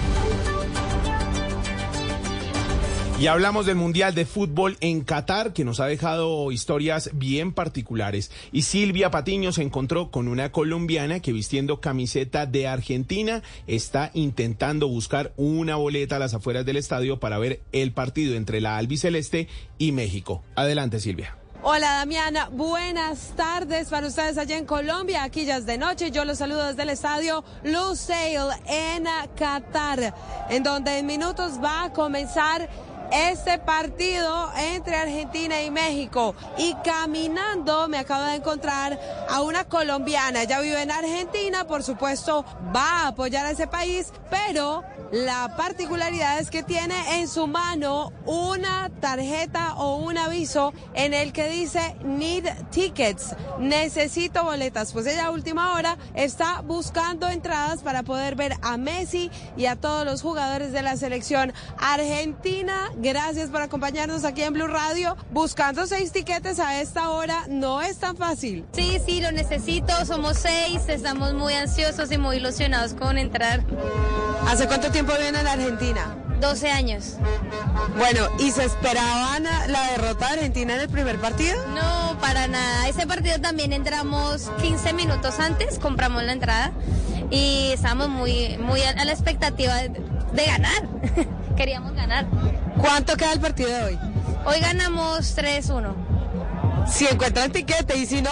Y 3.20 3.26
hablamos 3.26 3.66
del 3.66 3.74
Mundial 3.74 4.14
de 4.14 4.24
Fútbol 4.24 4.76
en 4.80 5.00
Qatar, 5.00 5.52
que 5.52 5.64
nos 5.64 5.80
ha 5.80 5.86
dejado 5.86 6.52
historias 6.52 7.10
bien 7.14 7.52
particulares. 7.52 8.30
Y 8.52 8.62
Silvia 8.62 9.10
Patiño 9.10 9.50
se 9.50 9.62
encontró 9.62 10.12
con 10.12 10.28
una 10.28 10.52
colombiana 10.52 11.18
que 11.18 11.32
vistiendo 11.32 11.80
camiseta 11.80 12.46
de 12.46 12.68
Argentina 12.68 13.42
está 13.66 14.12
intentando 14.14 14.86
buscar 14.86 15.32
una 15.36 15.74
boleta 15.74 16.14
a 16.14 16.20
las 16.20 16.32
afueras 16.32 16.64
del 16.64 16.76
estadio 16.76 17.18
para 17.18 17.38
ver 17.38 17.60
el 17.72 17.90
partido 17.90 18.36
entre 18.36 18.60
la 18.60 18.76
albiceleste 18.76 19.48
y 19.78 19.90
México. 19.90 20.44
Adelante, 20.54 21.00
Silvia. 21.00 21.36
Hola 21.60 21.94
Damiana, 21.94 22.48
buenas 22.50 23.32
tardes 23.34 23.88
para 23.88 24.06
ustedes 24.06 24.38
allá 24.38 24.56
en 24.56 24.64
Colombia, 24.64 25.24
aquí 25.24 25.44
ya 25.44 25.56
es 25.56 25.66
de 25.66 25.76
noche, 25.76 26.12
yo 26.12 26.24
los 26.24 26.38
saludo 26.38 26.68
desde 26.68 26.82
el 26.82 26.90
estadio 26.90 27.42
Lusail 27.64 28.50
en 28.68 29.06
Qatar, 29.36 30.14
en 30.50 30.62
donde 30.62 30.98
en 30.98 31.06
minutos 31.06 31.54
va 31.62 31.82
a 31.82 31.92
comenzar 31.92 32.70
este 33.12 33.58
partido 33.58 34.50
entre 34.56 34.96
Argentina 34.96 35.62
y 35.62 35.70
México. 35.70 36.34
Y 36.56 36.74
caminando 36.84 37.88
me 37.88 37.98
acabo 37.98 38.24
de 38.24 38.36
encontrar 38.36 38.98
a 39.28 39.42
una 39.42 39.64
colombiana. 39.64 40.42
Ella 40.42 40.60
vive 40.60 40.82
en 40.82 40.90
Argentina, 40.90 41.66
por 41.66 41.82
supuesto, 41.82 42.44
va 42.74 43.02
a 43.02 43.08
apoyar 43.08 43.46
a 43.46 43.50
ese 43.50 43.66
país, 43.66 44.12
pero 44.30 44.82
la 45.10 45.56
particularidad 45.56 46.38
es 46.38 46.50
que 46.50 46.62
tiene 46.62 47.20
en 47.20 47.28
su 47.28 47.46
mano 47.46 48.12
una 48.26 48.90
tarjeta 49.00 49.74
o 49.76 49.96
un 49.96 50.18
aviso 50.18 50.74
en 50.92 51.14
el 51.14 51.32
que 51.32 51.48
dice 51.48 51.96
need 52.04 52.46
tickets, 52.70 53.34
necesito 53.58 54.44
boletas. 54.44 54.92
Pues 54.92 55.06
ella 55.06 55.26
a 55.26 55.30
última 55.30 55.74
hora 55.74 55.96
está 56.14 56.60
buscando 56.60 57.28
entradas 57.28 57.82
para 57.82 58.02
poder 58.02 58.34
ver 58.34 58.54
a 58.60 58.76
Messi 58.76 59.30
y 59.56 59.66
a 59.66 59.76
todos 59.76 60.04
los 60.04 60.20
jugadores 60.20 60.72
de 60.72 60.82
la 60.82 60.96
selección 60.96 61.54
argentina 61.78 62.90
Gracias 63.00 63.48
por 63.48 63.62
acompañarnos 63.62 64.24
aquí 64.24 64.42
en 64.42 64.54
Blue 64.54 64.66
Radio. 64.66 65.16
Buscando 65.30 65.86
seis 65.86 66.10
tiquetes 66.10 66.58
a 66.58 66.80
esta 66.80 67.10
hora 67.10 67.44
no 67.48 67.80
es 67.80 67.98
tan 67.98 68.16
fácil. 68.16 68.66
Sí, 68.72 68.98
sí, 69.06 69.20
lo 69.20 69.30
necesito. 69.30 70.04
Somos 70.04 70.36
seis. 70.38 70.82
Estamos 70.88 71.32
muy 71.32 71.54
ansiosos 71.54 72.10
y 72.10 72.18
muy 72.18 72.38
ilusionados 72.38 72.94
con 72.94 73.16
entrar. 73.16 73.64
¿Hace 74.48 74.66
cuánto 74.66 74.90
tiempo 74.90 75.12
vienen 75.12 75.36
a 75.36 75.44
la 75.44 75.52
Argentina? 75.52 76.16
12 76.40 76.70
años. 76.72 77.14
Bueno, 77.96 78.28
¿y 78.40 78.50
se 78.50 78.64
esperaban 78.64 79.44
la 79.44 79.90
derrota 79.92 80.26
de 80.26 80.32
Argentina 80.34 80.74
en 80.74 80.80
el 80.80 80.88
primer 80.88 81.20
partido? 81.20 81.56
No, 81.68 82.18
para 82.20 82.48
nada. 82.48 82.88
Ese 82.88 83.06
partido 83.06 83.40
también 83.40 83.72
entramos 83.72 84.50
15 84.60 84.92
minutos 84.94 85.38
antes, 85.38 85.78
compramos 85.78 86.24
la 86.24 86.32
entrada 86.32 86.72
y 87.30 87.70
estábamos 87.72 88.08
muy, 88.08 88.58
muy 88.58 88.82
a 88.82 89.04
la 89.04 89.12
expectativa 89.12 89.76
de 89.76 89.90
ganar. 90.32 90.88
Queríamos 91.56 91.94
ganar. 91.94 92.26
¿Cuánto 92.78 93.16
queda 93.16 93.32
el 93.32 93.40
partido 93.40 93.68
de 93.70 93.84
hoy? 93.84 93.98
Hoy 94.44 94.60
ganamos 94.60 95.36
3-1. 95.36 95.94
Si 96.86 97.06
encuentran 97.06 97.52
tiquete 97.52 97.96
y 97.98 98.06
si 98.06 98.22
no. 98.22 98.30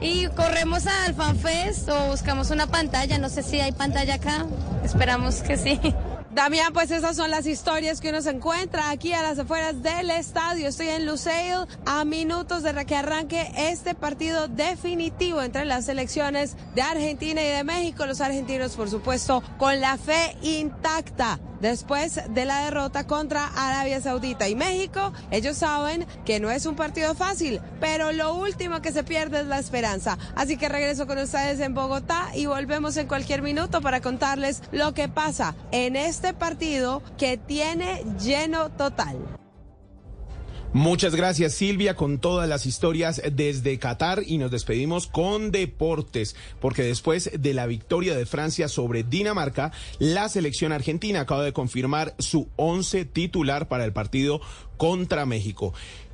Y 0.00 0.26
corremos 0.28 0.86
al 0.86 1.14
FanFest 1.14 1.88
o 1.88 2.06
buscamos 2.10 2.50
una 2.50 2.66
pantalla. 2.66 3.18
No 3.18 3.28
sé 3.28 3.42
si 3.42 3.60
hay 3.60 3.72
pantalla 3.72 4.14
acá. 4.14 4.46
Esperamos 4.84 5.36
que 5.36 5.56
sí. 5.56 5.80
Damián, 6.38 6.72
pues 6.72 6.92
esas 6.92 7.16
son 7.16 7.32
las 7.32 7.48
historias 7.48 8.00
que 8.00 8.10
uno 8.10 8.22
se 8.22 8.30
encuentra 8.30 8.90
aquí 8.90 9.12
a 9.12 9.24
las 9.24 9.40
afueras 9.40 9.82
del 9.82 10.08
estadio. 10.08 10.68
Estoy 10.68 10.86
en 10.86 11.04
Lusail 11.04 11.66
a 11.84 12.04
minutos 12.04 12.62
de 12.62 12.86
que 12.86 12.94
arranque 12.94 13.50
este 13.56 13.96
partido 13.96 14.46
definitivo 14.46 15.42
entre 15.42 15.64
las 15.64 15.86
selecciones 15.86 16.56
de 16.76 16.82
Argentina 16.82 17.42
y 17.42 17.48
de 17.48 17.64
México. 17.64 18.06
Los 18.06 18.20
argentinos, 18.20 18.76
por 18.76 18.88
supuesto, 18.88 19.42
con 19.58 19.80
la 19.80 19.98
fe 19.98 20.36
intacta 20.42 21.40
después 21.60 22.20
de 22.28 22.44
la 22.44 22.64
derrota 22.64 23.06
contra 23.06 23.46
Arabia 23.46 24.00
Saudita 24.00 24.48
y 24.48 24.54
México. 24.54 25.12
Ellos 25.30 25.56
saben 25.56 26.06
que 26.24 26.40
no 26.40 26.50
es 26.50 26.66
un 26.66 26.76
partido 26.76 27.14
fácil, 27.14 27.60
pero 27.80 28.12
lo 28.12 28.34
último 28.34 28.82
que 28.82 28.92
se 28.92 29.04
pierde 29.04 29.40
es 29.40 29.46
la 29.46 29.58
esperanza. 29.58 30.18
Así 30.34 30.56
que 30.56 30.68
regreso 30.68 31.06
con 31.06 31.18
ustedes 31.18 31.60
en 31.60 31.74
Bogotá 31.74 32.30
y 32.34 32.46
volvemos 32.46 32.96
en 32.96 33.06
cualquier 33.06 33.42
minuto 33.42 33.80
para 33.80 34.00
contarles 34.00 34.62
lo 34.72 34.94
que 34.94 35.08
pasa 35.08 35.54
en 35.72 35.96
este 35.96 36.34
partido 36.34 37.02
que 37.16 37.36
tiene 37.36 38.04
lleno 38.18 38.70
total. 38.70 39.18
Muchas 40.74 41.14
gracias 41.14 41.54
Silvia 41.54 41.94
con 41.94 42.18
todas 42.18 42.46
las 42.46 42.66
historias 42.66 43.22
desde 43.32 43.78
Qatar 43.78 44.22
y 44.26 44.36
nos 44.36 44.50
despedimos 44.50 45.06
con 45.06 45.50
deportes 45.50 46.36
porque 46.60 46.82
después 46.82 47.30
de 47.32 47.54
la 47.54 47.66
victoria 47.66 48.14
de 48.14 48.26
Francia 48.26 48.68
sobre 48.68 49.02
Dinamarca, 49.02 49.72
la 49.98 50.28
selección 50.28 50.72
argentina 50.72 51.20
acaba 51.20 51.42
de 51.42 51.54
confirmar 51.54 52.14
su 52.18 52.50
once 52.56 53.06
titular 53.06 53.66
para 53.68 53.86
el 53.86 53.94
partido 53.94 54.42
contra 54.76 55.24
México. 55.24 55.72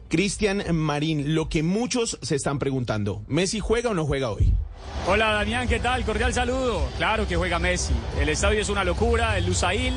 Cristian 0.09 0.63
Marín, 0.73 1.35
lo 1.35 1.49
que 1.49 1.65
muchos 1.65 2.21
se 2.23 2.37
están 2.37 2.61
preguntando, 2.61 3.23
¿Messi 3.27 3.59
juega 3.59 3.91
o 3.91 3.95
no 3.95 4.07
juega 4.07 4.31
hoy? 4.31 4.53
Hola 5.09 5.33
Damián, 5.33 5.67
¿qué 5.67 5.81
tal? 5.81 6.05
Cordial 6.05 6.33
saludo. 6.33 6.87
Claro 6.97 7.27
que 7.27 7.35
juega 7.35 7.59
Messi. 7.59 7.95
El 8.21 8.29
estadio 8.29 8.61
es 8.61 8.69
una 8.69 8.85
locura, 8.85 9.37
el 9.37 9.47
Lusail, 9.47 9.95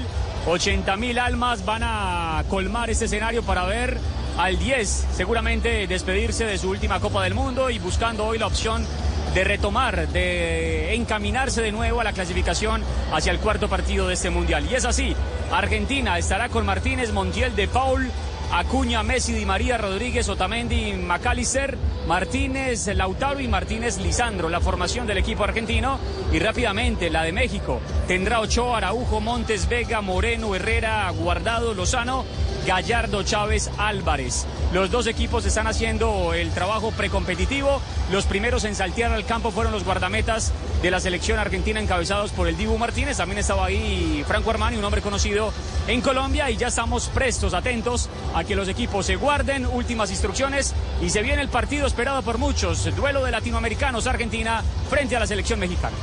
80 0.48 0.98
mil 0.98 1.20
almas 1.20 1.64
van 1.64 1.84
a 1.84 2.44
colmar 2.50 2.90
este 2.90 3.06
escenario 3.06 3.44
para 3.44 3.66
ver 3.66 4.00
al 4.38 4.60
10, 4.60 5.08
seguramente 5.14 5.88
despedirse 5.88 6.46
de 6.46 6.58
su 6.58 6.70
última 6.70 7.00
Copa 7.00 7.24
del 7.24 7.34
Mundo 7.34 7.70
y 7.70 7.80
buscando 7.80 8.26
hoy 8.26 8.38
la 8.38 8.46
opción 8.46 8.86
de 9.34 9.44
retomar, 9.44 10.08
de 10.10 10.94
encaminarse 10.94 11.62
de 11.62 11.72
nuevo 11.72 12.02
a 12.02 12.04
la 12.04 12.14
clasificación 12.14 12.84
hacia 13.12 13.32
el 13.32 13.40
cuarto 13.40 13.68
partido 13.68 14.08
de 14.08 14.14
este 14.14 14.30
Mundial. 14.30 14.68
Y 14.70 14.76
es 14.76 14.86
así, 14.86 15.16
Argentina 15.52 16.18
estará 16.18 16.50
con 16.50 16.66
Martínez, 16.66 17.12
Montiel 17.12 17.56
de 17.56 17.68
Paul, 17.68 18.10
Acuña, 18.52 19.02
Messi, 19.02 19.34
Di 19.34 19.46
María, 19.46 19.78
Rodríguez, 19.78 20.30
Otamendi, 20.30 20.94
McAllister, 20.94 21.78
Martínez, 22.08 22.88
Lautaro 22.96 23.42
y 23.42 23.50
Martínez 23.50 23.98
Lisandro, 23.98 24.48
la 24.48 24.62
formación 24.62 25.06
del 25.06 25.18
equipo 25.18 25.44
argentino. 25.44 26.00
Y 26.32 26.40
rápidamente 26.40 27.10
la 27.10 27.24
de 27.24 27.34
México 27.34 27.82
tendrá 28.08 28.40
Ochoa, 28.40 28.78
Araujo, 28.78 29.20
Montes, 29.20 29.68
Vega, 29.68 30.00
Moreno, 30.00 30.56
Herrera, 30.56 31.10
Guardado, 31.12 31.74
Lozano, 31.74 32.24
Gallardo, 32.66 33.24
Chávez, 33.24 33.70
Álvarez. 33.78 34.46
Los 34.74 34.90
dos 34.90 35.08
equipos 35.08 35.46
están 35.46 35.68
haciendo 35.68 36.34
el 36.34 36.52
trabajo 36.52 36.92
precompetitivo. 36.92 37.82
Los 38.12 38.26
primeros 38.26 38.64
en 38.64 38.76
saltear 38.76 39.12
al 39.12 39.26
campo 39.26 39.52
fueron 39.52 39.74
los 39.74 39.84
guardametas 39.84 40.54
de 40.82 40.92
la 40.92 41.00
selección 41.00 41.40
argentina 41.40 41.80
encabezados 41.80 42.32
por 42.32 42.48
el 42.48 42.58
Dibu 42.58 42.78
Martínez. 42.78 43.18
También 43.18 43.40
estaba 43.40 43.66
ahí 43.66 44.24
Franco 44.28 44.50
Armani, 44.52 44.78
un 44.78 44.84
hombre 44.84 45.02
conocido 45.02 45.52
en 45.88 46.02
Colombia. 46.02 46.50
Y 46.52 46.58
ya 46.58 46.68
estamos 46.68 47.10
prestos, 47.10 47.54
atentos 47.54 48.10
a 48.36 48.44
que 48.44 48.56
los 48.56 48.68
equipos 48.68 49.06
se 49.06 49.16
guarden. 49.16 49.66
Últimas 49.66 50.12
instrucciones 50.12 50.74
y 51.02 51.10
se 51.10 51.22
viene 51.22 51.42
el 51.42 51.50
partido 51.50 51.88
esperado 51.88 52.22
por 52.22 52.38
muchos. 52.38 52.96
Duelo 52.96 53.24
de 53.24 53.32
latinoamericanos 53.32 54.08
Argentina 54.08 54.64
frente 54.90 55.16
a 55.16 55.20
la 55.20 55.28
selección 55.28 55.60
mexicana. 55.60 55.96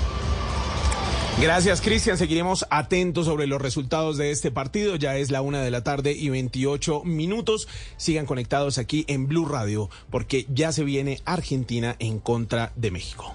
Gracias, 1.41 1.81
Cristian. 1.81 2.17
Seguiremos 2.17 2.65
atentos 2.71 3.27
sobre 3.27 3.49
los 3.49 3.61
resultados 3.61 4.17
de 4.17 4.31
este 4.31 4.53
partido. 4.53 4.95
Ya 4.95 5.17
es 5.17 5.33
la 5.33 5.43
una 5.43 5.63
de 5.63 5.71
la 5.71 5.83
tarde 5.83 6.13
y 6.13 6.29
28 6.29 7.03
minutos. 7.05 7.67
Sigan 7.97 8.25
conectados 8.25 8.79
aquí 8.79 9.05
en 9.09 9.27
Blue 9.27 9.45
Radio 9.45 9.91
porque 10.11 10.47
ya 10.49 10.71
se 10.71 10.85
viene 10.85 11.21
Argentina 11.25 11.97
en 11.99 12.21
contra 12.21 12.73
de 12.77 12.93
México. 12.93 13.35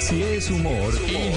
Si 0.00 0.22
es 0.22 0.50
humor. 0.50 0.94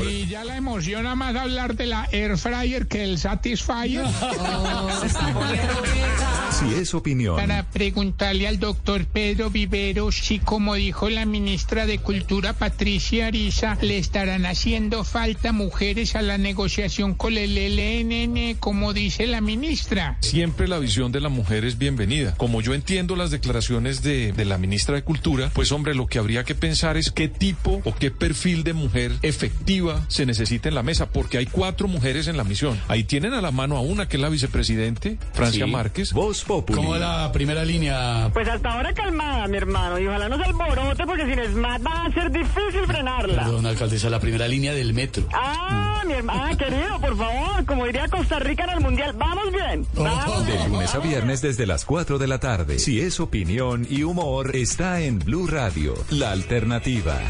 Y, 0.07 0.27
ya 0.27 0.43
la 0.43 0.57
emociona 0.57 1.15
más 1.15 1.35
hablar 1.35 1.75
de 1.75 1.87
la 1.87 2.07
Air 2.11 2.37
Fryer 2.37 2.87
que 2.87 3.03
el 3.03 3.17
Satisfyer. 3.17 4.05
Si 6.59 6.73
es 6.75 6.93
opinión. 6.93 7.37
Para 7.37 7.63
preguntarle 7.69 8.45
al 8.47 8.59
doctor 8.59 9.05
Pedro 9.05 9.49
Vivero 9.49 10.11
si, 10.11 10.39
como 10.39 10.75
dijo 10.75 11.09
la 11.09 11.25
ministra 11.25 11.85
de 11.85 11.99
Cultura 11.99 12.51
Patricia 12.53 13.27
Ariza, 13.27 13.77
le 13.81 13.97
estarán 13.97 14.45
haciendo 14.45 15.05
falta 15.05 15.53
mujeres 15.53 16.15
a 16.15 16.21
la 16.21 16.37
negociación 16.37 17.13
con 17.15 17.37
el 17.37 17.55
LNN, 17.55 18.55
como 18.59 18.91
dice 18.91 19.25
la 19.25 19.39
ministra. 19.39 20.17
Siempre 20.19 20.67
la 20.67 20.79
visión 20.79 21.13
de 21.13 21.21
la 21.21 21.29
mujer 21.29 21.63
es 21.63 21.77
bienvenida. 21.77 22.35
Como 22.35 22.61
yo 22.61 22.73
entiendo 22.73 23.15
las 23.15 23.31
declaraciones 23.31 24.01
de, 24.03 24.33
de 24.33 24.45
la 24.45 24.57
ministra 24.57 24.95
de 24.95 25.03
Cultura, 25.03 25.51
pues 25.53 25.71
hombre, 25.71 25.95
lo 25.95 26.07
que 26.07 26.19
habría 26.19 26.43
que 26.43 26.55
pensar 26.55 26.97
es 26.97 27.09
qué 27.11 27.29
tipo 27.29 27.81
o 27.85 27.95
qué 27.95 28.11
perfil 28.11 28.63
de 28.65 28.73
mujer 28.73 29.13
efectiva 29.21 30.03
se 30.09 30.25
necesita 30.25 30.67
en 30.67 30.75
la 30.75 30.83
mesa, 30.83 31.09
porque 31.09 31.37
hay 31.37 31.45
cuatro 31.45 31.87
mujeres 31.87 32.27
en 32.27 32.35
la 32.35 32.43
misión. 32.43 32.77
Ahí 32.89 33.05
tienen 33.05 33.33
a 33.33 33.41
la 33.41 33.51
mano 33.51 33.77
a 33.77 33.81
una 33.81 34.09
que 34.09 34.17
es 34.17 34.21
la 34.21 34.29
vicepresidente, 34.29 35.17
Francia 35.33 35.65
Sí. 35.65 35.71
Márquez. 35.71 36.11
Voz 36.13 36.43
Populi. 36.49 36.75
¿Cómo 36.77 36.95
la 36.95 37.31
primera 37.31 37.63
línea? 37.63 38.31
Pues 38.33 38.47
hasta 38.49 38.71
ahora 38.71 38.91
calmada, 38.91 39.47
mi 39.47 39.57
hermano, 39.57 39.99
y 39.99 40.07
ojalá 40.07 40.27
no 40.29 40.37
se 40.37 40.45
alborote 40.45 41.05
porque 41.05 41.23
sin 41.25 41.53
SMAT 41.53 41.85
va 41.85 42.05
a 42.05 42.11
ser 42.11 42.31
difícil 42.31 42.87
frenarla. 42.87 43.43
Perdón, 43.43 43.67
alcaldesa, 43.67 44.09
la 44.09 44.19
primera 44.19 44.47
línea 44.47 44.73
del 44.73 44.91
metro. 44.95 45.27
Ah, 45.31 46.01
mi 46.07 46.13
hermano, 46.13 46.45
ah, 46.45 46.57
querido, 46.57 46.99
por 46.99 47.15
favor, 47.15 47.65
como 47.67 47.85
diría 47.85 48.07
Costa 48.07 48.39
Rica 48.39 48.63
en 48.63 48.69
el 48.71 48.79
Mundial, 48.79 49.13
vamos 49.15 49.51
bien, 49.51 49.85
vamos 49.93 50.47
De 50.47 50.67
lunes 50.67 50.95
a 50.95 50.97
viernes 50.97 51.41
desde 51.43 51.67
las 51.67 51.85
4 51.85 52.17
de 52.17 52.25
la 52.25 52.39
tarde. 52.39 52.79
Si 52.79 52.99
es 52.99 53.19
opinión 53.19 53.85
y 53.87 54.01
humor, 54.01 54.55
está 54.55 55.01
en 55.01 55.19
Blue 55.19 55.45
Radio, 55.45 55.93
la 56.09 56.31
alternativa. 56.31 57.21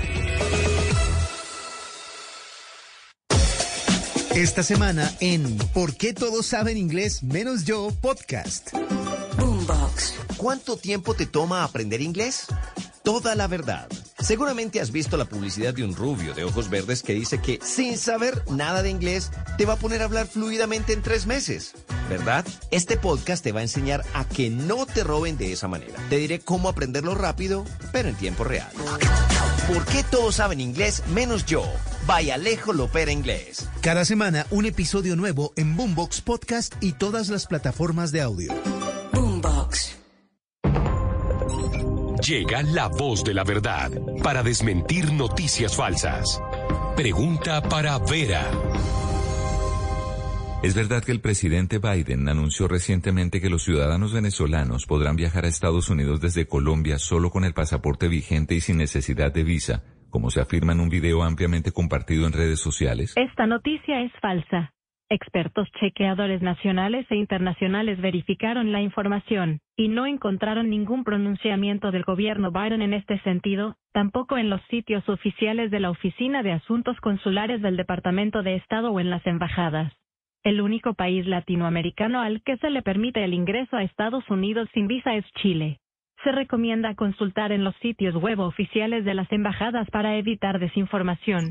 Esta 4.33 4.63
semana 4.63 5.11
en 5.19 5.57
¿Por 5.73 5.97
qué 5.97 6.13
todos 6.13 6.45
saben 6.45 6.77
inglés 6.77 7.21
menos 7.21 7.65
yo? 7.65 7.91
Podcast. 7.99 8.69
¿Cuánto 10.37 10.77
tiempo 10.77 11.13
te 11.13 11.25
toma 11.25 11.63
aprender 11.63 12.01
inglés? 12.01 12.47
Toda 13.03 13.35
la 13.35 13.47
verdad. 13.47 13.87
Seguramente 14.19 14.81
has 14.81 14.91
visto 14.91 15.17
la 15.17 15.25
publicidad 15.25 15.73
de 15.73 15.83
un 15.83 15.95
rubio 15.95 16.33
de 16.33 16.43
ojos 16.43 16.69
verdes 16.69 17.03
que 17.03 17.13
dice 17.13 17.41
que 17.41 17.59
sin 17.63 17.97
saber 17.97 18.43
nada 18.49 18.83
de 18.83 18.89
inglés 18.89 19.31
te 19.57 19.65
va 19.65 19.73
a 19.73 19.77
poner 19.77 20.01
a 20.01 20.05
hablar 20.05 20.27
fluidamente 20.27 20.93
en 20.93 21.01
tres 21.01 21.25
meses. 21.25 21.73
¿Verdad? 22.09 22.45
Este 22.71 22.97
podcast 22.97 23.43
te 23.43 23.51
va 23.51 23.59
a 23.59 23.63
enseñar 23.63 24.03
a 24.13 24.25
que 24.25 24.49
no 24.49 24.85
te 24.85 25.03
roben 25.03 25.37
de 25.37 25.53
esa 25.53 25.67
manera. 25.67 25.95
Te 26.09 26.17
diré 26.17 26.39
cómo 26.39 26.69
aprenderlo 26.69 27.15
rápido, 27.15 27.65
pero 27.91 28.09
en 28.09 28.15
tiempo 28.15 28.43
real. 28.43 28.69
¿Por 29.67 29.85
qué 29.85 30.03
todos 30.03 30.35
saben 30.35 30.59
inglés 30.59 31.03
menos 31.13 31.45
yo? 31.45 31.63
Vaya 32.07 32.35
Alejo 32.35 32.73
Lopera 32.73 33.11
Inglés. 33.11 33.67
Cada 33.81 34.03
semana 34.05 34.47
un 34.49 34.65
episodio 34.65 35.15
nuevo 35.15 35.53
en 35.55 35.75
Boombox 35.75 36.21
Podcast 36.21 36.73
y 36.81 36.93
todas 36.93 37.29
las 37.29 37.45
plataformas 37.45 38.11
de 38.11 38.21
audio. 38.21 38.53
Boombox. 39.13 39.48
Llega 42.27 42.61
la 42.63 42.87
voz 42.87 43.23
de 43.23 43.33
la 43.33 43.43
verdad 43.43 43.91
para 44.23 44.43
desmentir 44.43 45.13
noticias 45.13 45.75
falsas. 45.75 46.41
Pregunta 46.95 47.61
para 47.61 47.97
Vera. 47.97 48.45
¿Es 50.61 50.75
verdad 50.75 51.01
que 51.01 51.13
el 51.13 51.21
presidente 51.21 51.79
Biden 51.79 52.27
anunció 52.27 52.67
recientemente 52.67 53.39
que 53.39 53.49
los 53.49 53.63
ciudadanos 53.63 54.11
venezolanos 54.11 54.85
podrán 54.85 55.15
viajar 55.15 55.45
a 55.45 55.47
Estados 55.47 55.89
Unidos 55.89 56.19
desde 56.19 56.47
Colombia 56.47 56.99
solo 56.99 57.29
con 57.29 57.45
el 57.45 57.53
pasaporte 57.53 58.09
vigente 58.09 58.55
y 58.55 58.59
sin 58.61 58.77
necesidad 58.77 59.33
de 59.33 59.45
visa, 59.45 59.83
como 60.09 60.29
se 60.29 60.41
afirma 60.41 60.73
en 60.73 60.81
un 60.81 60.89
video 60.89 61.23
ampliamente 61.23 61.71
compartido 61.71 62.27
en 62.27 62.33
redes 62.33 62.59
sociales? 62.59 63.13
Esta 63.15 63.47
noticia 63.47 64.01
es 64.01 64.11
falsa. 64.21 64.73
Expertos 65.11 65.67
chequeadores 65.79 66.43
nacionales 66.43 67.07
e 67.09 67.15
internacionales 67.15 67.99
verificaron 67.99 68.71
la 68.71 68.83
información 68.83 69.59
y 69.75 69.87
no 69.87 70.05
encontraron 70.05 70.69
ningún 70.69 71.03
pronunciamiento 71.03 71.89
del 71.89 72.03
gobierno 72.03 72.51
Biden 72.51 72.83
en 72.83 72.93
este 72.93 73.17
sentido, 73.21 73.75
tampoco 73.91 74.37
en 74.37 74.51
los 74.51 74.61
sitios 74.69 75.09
oficiales 75.09 75.71
de 75.71 75.79
la 75.79 75.89
Oficina 75.89 76.43
de 76.43 76.51
Asuntos 76.51 76.95
Consulares 77.01 77.59
del 77.63 77.75
Departamento 77.75 78.43
de 78.43 78.57
Estado 78.57 78.91
o 78.91 78.99
en 78.99 79.09
las 79.09 79.25
embajadas. 79.25 79.91
El 80.43 80.61
único 80.61 80.93
país 80.93 81.25
latinoamericano 81.25 82.21
al 82.21 82.43
que 82.43 82.57
se 82.57 82.69
le 82.69 82.83
permite 82.83 83.23
el 83.23 83.33
ingreso 83.33 83.77
a 83.77 83.83
Estados 83.83 84.29
Unidos 84.29 84.69
sin 84.75 84.85
visa 84.85 85.15
es 85.15 85.25
Chile. 85.41 85.79
Se 86.23 86.31
recomienda 86.31 86.93
consultar 86.93 87.51
en 87.51 87.63
los 87.63 87.75
sitios 87.77 88.13
web 88.15 88.39
oficiales 88.41 89.05
de 89.05 89.15
las 89.15 89.31
embajadas 89.31 89.89
para 89.89 90.17
evitar 90.17 90.59
desinformación. 90.59 91.49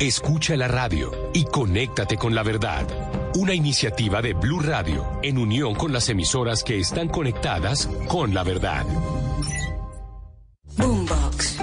Escucha 0.00 0.56
la 0.56 0.66
radio 0.66 1.12
y 1.34 1.44
conéctate 1.44 2.16
con 2.16 2.34
la 2.34 2.42
verdad. 2.42 2.86
Una 3.34 3.54
iniciativa 3.54 4.22
de 4.22 4.32
Blue 4.32 4.60
Radio 4.60 5.06
en 5.22 5.36
unión 5.36 5.74
con 5.74 5.92
las 5.92 6.08
emisoras 6.08 6.64
que 6.64 6.78
están 6.78 7.08
conectadas 7.08 7.86
con 8.08 8.32
la 8.32 8.42
verdad. 8.42 8.86
Boombox. 10.76 11.58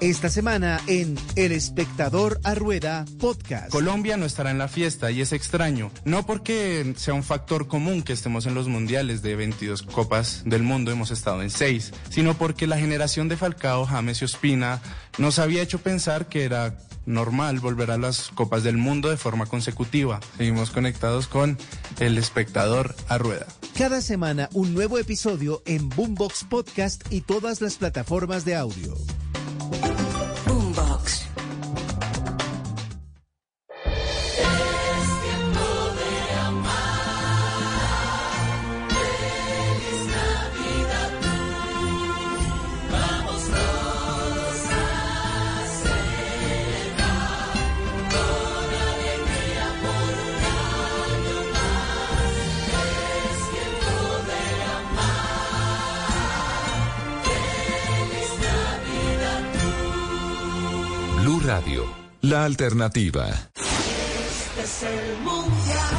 Esta 0.00 0.28
semana 0.28 0.80
en 0.86 1.18
El 1.34 1.50
Espectador 1.50 2.40
a 2.44 2.54
Rueda 2.54 3.04
Podcast. 3.18 3.70
Colombia 3.70 4.16
no 4.16 4.26
estará 4.26 4.52
en 4.52 4.58
la 4.58 4.68
fiesta 4.68 5.10
y 5.10 5.20
es 5.20 5.32
extraño, 5.32 5.90
no 6.04 6.24
porque 6.24 6.94
sea 6.96 7.14
un 7.14 7.24
factor 7.24 7.66
común 7.66 8.02
que 8.02 8.12
estemos 8.12 8.46
en 8.46 8.54
los 8.54 8.68
mundiales 8.68 9.22
de 9.22 9.34
22 9.34 9.82
copas 9.82 10.42
del 10.44 10.62
mundo, 10.62 10.92
hemos 10.92 11.10
estado 11.10 11.42
en 11.42 11.50
6, 11.50 11.92
sino 12.10 12.34
porque 12.34 12.68
la 12.68 12.78
generación 12.78 13.28
de 13.28 13.36
Falcao, 13.36 13.86
James 13.86 14.22
y 14.22 14.24
Ospina 14.24 14.80
nos 15.18 15.40
había 15.40 15.62
hecho 15.62 15.80
pensar 15.80 16.28
que 16.28 16.44
era 16.44 16.78
normal 17.08 17.58
volver 17.58 17.90
a 17.90 17.98
las 17.98 18.28
copas 18.28 18.62
del 18.62 18.76
mundo 18.76 19.08
de 19.08 19.16
forma 19.16 19.46
consecutiva. 19.46 20.20
Seguimos 20.36 20.70
conectados 20.70 21.26
con 21.26 21.58
El 21.98 22.18
Espectador 22.18 22.94
a 23.08 23.18
Rueda. 23.18 23.46
Cada 23.76 24.00
semana 24.00 24.48
un 24.52 24.74
nuevo 24.74 24.98
episodio 24.98 25.62
en 25.66 25.88
Boombox 25.88 26.44
Podcast 26.44 27.04
y 27.10 27.22
todas 27.22 27.60
las 27.60 27.76
plataformas 27.76 28.44
de 28.44 28.56
audio. 28.56 28.94
Alternativa. 62.48 63.28
Este 63.28 64.62
es 64.62 64.82
el 64.82 65.18
mundial. 65.18 65.96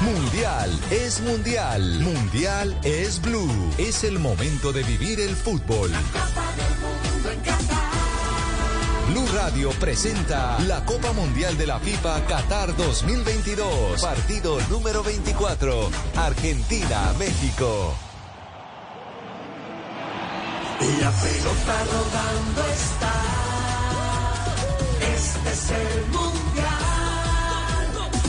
Mundial 0.00 0.80
es 0.90 1.20
mundial. 1.20 2.00
Mundial 2.00 2.80
es 2.82 3.20
blue. 3.20 3.74
Es 3.76 4.04
el 4.04 4.18
momento 4.18 4.72
de 4.72 4.82
vivir 4.84 5.20
el 5.20 5.36
fútbol. 5.36 5.90
Blue 9.10 9.26
Radio 9.34 9.70
presenta 9.72 10.58
la 10.60 10.82
Copa 10.86 11.12
Mundial 11.12 11.58
de 11.58 11.66
la 11.66 11.78
FIFA 11.78 12.24
Qatar 12.26 12.74
2022. 12.76 14.00
Partido 14.00 14.58
número 14.70 15.02
24. 15.02 15.90
Argentina-México. 16.16 17.94
La 20.80 21.10
pelota 21.10 21.84
rodando 21.92 22.64
está. 22.72 23.49
Es 25.46 25.70
el 25.70 26.06
mundial. 26.06 26.70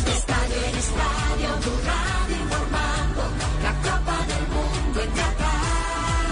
Estadio 0.07 0.55
en 0.70 0.76
estadio, 0.78 1.49
Blue 1.62 1.80
Radio 1.86 2.36
informando. 2.43 3.22
La 3.64 3.74
Copa 3.86 4.18
del 4.32 4.45
Mundo 4.55 5.01
en 5.01 5.12
Qatar. 5.12 6.28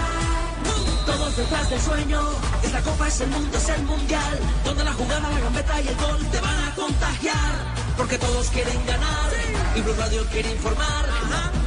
Todos 1.06 1.36
detrás 1.36 1.70
del 1.70 1.80
sueño. 1.80 2.20
Es 2.62 2.72
la 2.72 2.80
Copa, 2.82 3.08
es 3.08 3.20
el 3.20 3.28
mundo, 3.28 3.56
es 3.58 3.68
el 3.68 3.82
mundial. 3.84 4.38
Donde 4.64 4.84
la 4.84 4.92
jugada, 4.92 5.30
la 5.30 5.40
gambeta 5.40 5.80
y 5.80 5.88
el 5.88 5.96
gol 5.96 6.26
te 6.30 6.40
van 6.40 6.64
a 6.64 6.74
contagiar. 6.74 7.54
Porque 7.96 8.18
todos 8.18 8.48
quieren 8.50 8.86
ganar. 8.86 9.30
Y 9.76 9.80
Blue 9.82 9.94
Radio 9.98 10.24
quiere 10.32 10.50
informar. 10.52 11.06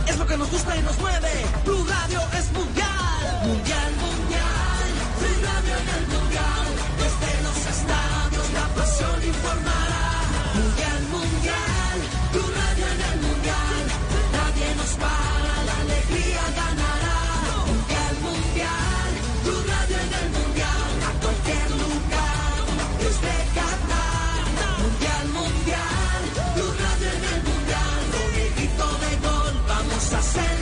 Es 0.08 0.18
lo 0.18 0.26
que 0.28 0.38
nos 0.38 0.50
gusta 0.52 0.76
y 0.76 0.82
nos 0.82 0.98
mueve. 1.00 1.46
Blue 1.64 1.86
Radio 1.86 2.20
es 2.38 2.52
mundial. 2.52 3.42
Mundial, 3.46 3.92
mundial. 4.02 4.88
Blue 5.20 5.42
Radio 5.46 5.74
en 5.74 5.88
el 5.90 6.02
mundial. 6.02 6.13
La 8.54 8.68
pasión 8.76 9.18
informará. 9.24 10.06
Mundial, 10.56 11.02
mundial. 11.16 11.98
Blue 12.32 12.52
Radio 12.60 12.86
en 12.94 13.02
el 13.10 13.18
mundial. 13.26 13.84
Nadie 14.38 14.68
nos 14.80 14.94
para, 15.04 15.54
la 15.70 15.76
alegría 15.86 16.44
ganará. 16.62 17.18
Mundial, 17.68 18.16
mundial. 18.28 19.12
Blue 19.44 19.64
Radio 19.72 19.98
en 20.06 20.14
el 20.22 20.30
mundial. 20.38 20.90
A 21.10 21.12
cualquier 21.24 21.70
lugar. 21.84 22.64
Desde 23.02 23.34
Qatar. 23.58 24.44
Mundial, 24.84 25.26
mundial. 25.40 26.22
Blue 26.56 26.74
Radio 26.84 27.10
en 27.18 27.24
el 27.34 27.42
mundial. 27.50 28.00
Con 28.14 28.28
grito 28.56 28.88
de 29.04 29.12
gol 29.28 29.54
vamos 29.68 30.14
a 30.14 30.22
celebrar. 30.22 30.53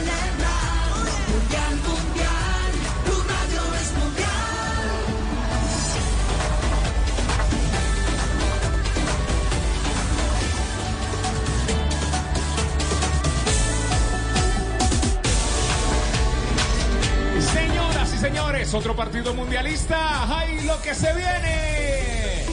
Señores, 18.71 18.73
otro 18.73 18.95
partido 18.95 19.33
mundialista. 19.33 20.37
¡Ay, 20.39 20.61
lo 20.61 20.81
que 20.81 20.93
se 20.95 21.13
viene! 21.13 22.45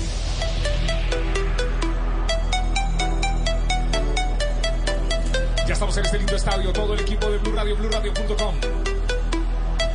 Ya 5.67 5.75
estamos 5.75 5.97
en 5.99 6.05
este 6.05 6.19
lindo 6.19 6.37
estadio, 6.37 6.73
todo 6.73 6.95
el 6.95 7.01
equipo 7.01 7.31
de 7.31 7.39
Blue 7.39 7.55
Radio, 7.55 7.77
BlueRadio.com. 7.77 8.55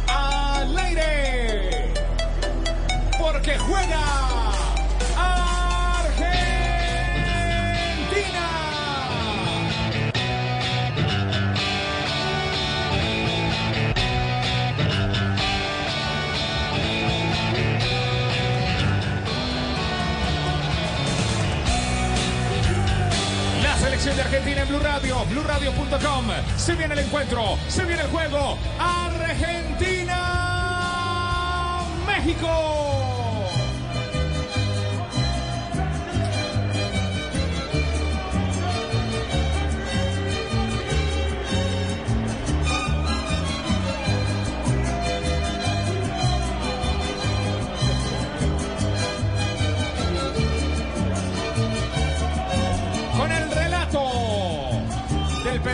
¡Al 0.08 0.78
aire! 0.78 1.94
Porque 3.20 3.58
juega 3.58 4.33
selección 24.04 24.16
de 24.18 24.22
Argentina 24.36 24.62
en 24.64 24.68
Blue 24.68 24.80
Radio, 24.80 25.26
BlueRadio.com. 25.30 26.26
Se 26.58 26.76
viene 26.76 26.94
el 26.94 27.00
encuentro, 27.00 27.58
se 27.70 27.86
viene 27.86 28.02
el 28.02 28.10
juego. 28.10 28.58
Argentina, 28.78 30.20
México. 32.06 33.13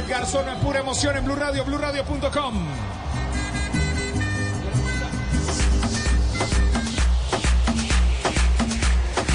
Garzón 0.09 0.49
en 0.49 0.59
pura 0.59 0.79
emoción 0.79 1.15
en 1.15 1.23
Blue 1.23 1.35
Radio, 1.35 1.63
BlueRadio.com. 1.63 2.67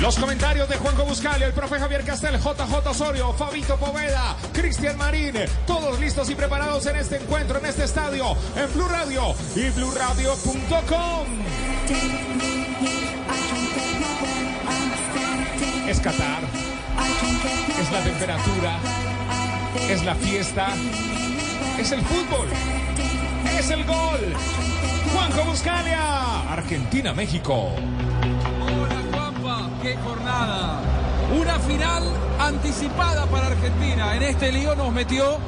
Los 0.00 0.18
comentarios 0.18 0.68
de 0.68 0.76
Juanjo 0.76 1.04
Buscali, 1.04 1.44
el 1.44 1.52
profe 1.52 1.78
Javier 1.78 2.04
Castel, 2.04 2.38
JJ 2.38 2.88
Osorio, 2.88 3.32
Fabito 3.34 3.76
Poveda, 3.76 4.36
Cristian 4.52 4.98
Marín, 4.98 5.34
todos 5.64 5.98
listos 6.00 6.28
y 6.28 6.34
preparados 6.34 6.84
en 6.86 6.96
este 6.96 7.16
encuentro, 7.18 7.58
en 7.60 7.66
este 7.66 7.84
estadio, 7.84 8.36
en 8.56 8.72
Blue 8.74 8.88
Radio 8.88 9.32
y 9.54 9.70
BlueRadio.com. 9.70 11.26
Es 15.88 16.00
Qatar, 16.00 16.42
es 17.80 17.92
la 17.92 18.00
temperatura, 18.02 18.78
es 19.88 20.04
la 20.04 20.14
fiesta, 20.14 20.68
es 21.78 21.92
el 21.92 22.00
fútbol, 22.02 22.48
es 23.58 23.70
el 23.70 23.84
gol. 23.84 24.34
Juanjo 25.12 25.44
Buscalia, 25.44 26.52
Argentina, 26.52 27.12
México. 27.12 27.70
Juanpa, 29.12 29.70
qué 29.82 29.96
jornada. 29.96 30.80
Una 31.40 31.58
final 31.60 32.02
anticipada 32.38 33.26
para 33.26 33.48
Argentina. 33.48 34.16
En 34.16 34.22
este 34.22 34.52
lío 34.52 34.74
nos 34.74 34.92
metió 34.92 35.38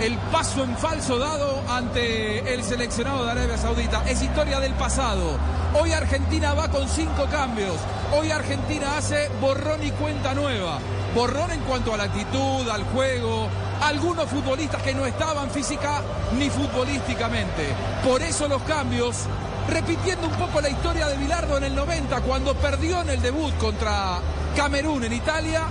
el 0.00 0.16
paso 0.32 0.64
en 0.64 0.76
falso 0.76 1.18
dado 1.18 1.62
ante 1.68 2.54
el 2.54 2.62
seleccionado 2.62 3.24
de 3.24 3.32
Arabia 3.32 3.58
Saudita. 3.58 4.02
Es 4.08 4.22
historia 4.22 4.60
del 4.60 4.72
pasado. 4.74 5.38
Hoy 5.80 5.92
Argentina 5.92 6.54
va 6.54 6.68
con 6.70 6.88
cinco 6.88 7.26
cambios. 7.30 7.76
Hoy 8.18 8.30
Argentina 8.30 8.96
hace 8.96 9.28
borrón 9.40 9.84
y 9.84 9.90
cuenta 9.92 10.34
nueva. 10.34 10.78
Borrón 11.14 11.50
en 11.50 11.60
cuanto 11.60 11.92
a 11.92 11.96
la 11.96 12.04
actitud, 12.04 12.68
al 12.68 12.84
juego, 12.84 13.48
algunos 13.82 14.26
futbolistas 14.26 14.82
que 14.82 14.94
no 14.94 15.06
estaban 15.06 15.50
física 15.50 16.02
ni 16.38 16.48
futbolísticamente. 16.50 17.74
Por 18.04 18.22
eso 18.22 18.46
los 18.46 18.62
cambios 18.62 19.26
repitiendo 19.68 20.26
un 20.26 20.34
poco 20.34 20.60
la 20.60 20.68
historia 20.68 21.06
de 21.06 21.16
Bilardo 21.16 21.56
en 21.56 21.64
el 21.64 21.74
90, 21.74 22.20
cuando 22.22 22.54
perdió 22.54 23.02
en 23.02 23.10
el 23.10 23.22
debut 23.22 23.56
contra 23.58 24.18
Camerún 24.56 25.04
en 25.04 25.12
Italia, 25.12 25.62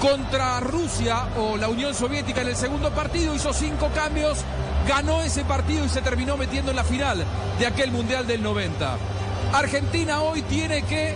contra 0.00 0.60
Rusia 0.60 1.28
o 1.38 1.56
la 1.56 1.68
Unión 1.68 1.94
Soviética 1.94 2.42
en 2.42 2.48
el 2.48 2.56
segundo 2.56 2.90
partido, 2.90 3.34
hizo 3.34 3.52
cinco 3.52 3.90
cambios, 3.94 4.38
ganó 4.88 5.22
ese 5.22 5.44
partido 5.44 5.84
y 5.84 5.88
se 5.88 6.02
terminó 6.02 6.36
metiendo 6.36 6.70
en 6.70 6.76
la 6.76 6.84
final 6.84 7.24
de 7.58 7.66
aquel 7.66 7.90
Mundial 7.90 8.26
del 8.26 8.42
90. 8.42 8.96
Argentina 9.52 10.20
hoy 10.20 10.42
tiene 10.42 10.82
que 10.82 11.14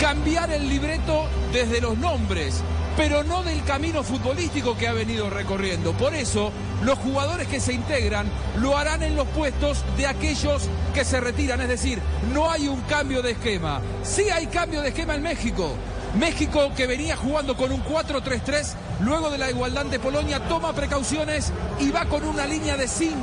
cambiar 0.00 0.50
el 0.50 0.68
libreto 0.68 1.26
desde 1.52 1.80
los 1.80 1.96
nombres, 1.98 2.62
pero 2.96 3.24
no 3.24 3.42
del 3.42 3.62
camino 3.64 4.02
futbolístico 4.02 4.76
que 4.76 4.88
ha 4.88 4.92
venido 4.92 5.30
recorriendo. 5.30 5.92
Por 5.92 6.14
eso, 6.14 6.52
los 6.82 6.98
jugadores 6.98 7.48
que 7.48 7.60
se 7.60 7.72
integran 7.72 8.26
lo 8.58 8.76
harán 8.76 9.02
en 9.02 9.16
los 9.16 9.26
puestos 9.28 9.84
de 9.96 10.06
aquellos 10.06 10.68
que 10.94 11.04
se 11.04 11.20
retiran. 11.20 11.60
Es 11.60 11.68
decir, 11.68 12.00
no 12.32 12.50
hay 12.50 12.68
un 12.68 12.80
cambio 12.82 13.22
de 13.22 13.32
esquema. 13.32 13.80
Sí 14.02 14.28
hay 14.30 14.46
cambio 14.46 14.82
de 14.82 14.88
esquema 14.88 15.14
en 15.14 15.22
México. 15.22 15.74
México 16.18 16.72
que 16.76 16.86
venía 16.86 17.16
jugando 17.16 17.56
con 17.56 17.72
un 17.72 17.82
4-3-3, 17.84 18.74
luego 19.00 19.30
de 19.30 19.38
la 19.38 19.50
igualdad 19.50 19.86
de 19.86 19.98
Polonia, 19.98 20.46
toma 20.46 20.74
precauciones 20.74 21.50
y 21.80 21.90
va 21.90 22.04
con 22.04 22.22
una 22.24 22.46
línea 22.46 22.76
de 22.76 22.86
5. 22.86 23.16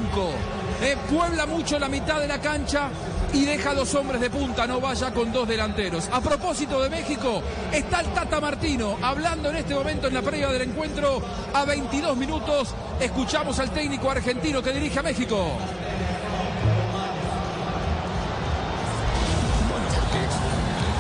Eh, 0.82 0.98
puebla 1.10 1.46
mucho 1.46 1.78
la 1.78 1.88
mitad 1.88 2.20
de 2.20 2.28
la 2.28 2.40
cancha 2.40 2.90
y 3.34 3.46
deja 3.46 3.74
dos 3.74 3.94
hombres 3.96 4.22
de 4.22 4.30
punta, 4.30 4.66
no 4.68 4.80
vaya 4.80 5.12
con 5.12 5.32
dos 5.32 5.48
delanteros. 5.48 6.10
A 6.12 6.22
propósito 6.22 6.82
de 6.82 6.90
México, 6.90 7.42
está 7.72 8.02
el 8.02 8.08
Tata 8.08 8.40
Martino 8.40 8.98
hablando 9.02 9.50
en 9.50 9.58
este 9.58 9.76
momento 9.76 10.08
en 10.08 10.14
la 10.14 10.22
previa 10.22 10.50
del 10.50 10.64
encuentro 10.64 11.22
a 11.54 11.66
22 11.66 12.18
minutos. 12.18 12.74
Escuchamos 13.00 13.60
al 13.60 13.72
técnico 13.72 14.10
argentino 14.10 14.62
que 14.62 14.72
dirige 14.72 15.00
a 15.00 15.04
México. 15.04 15.58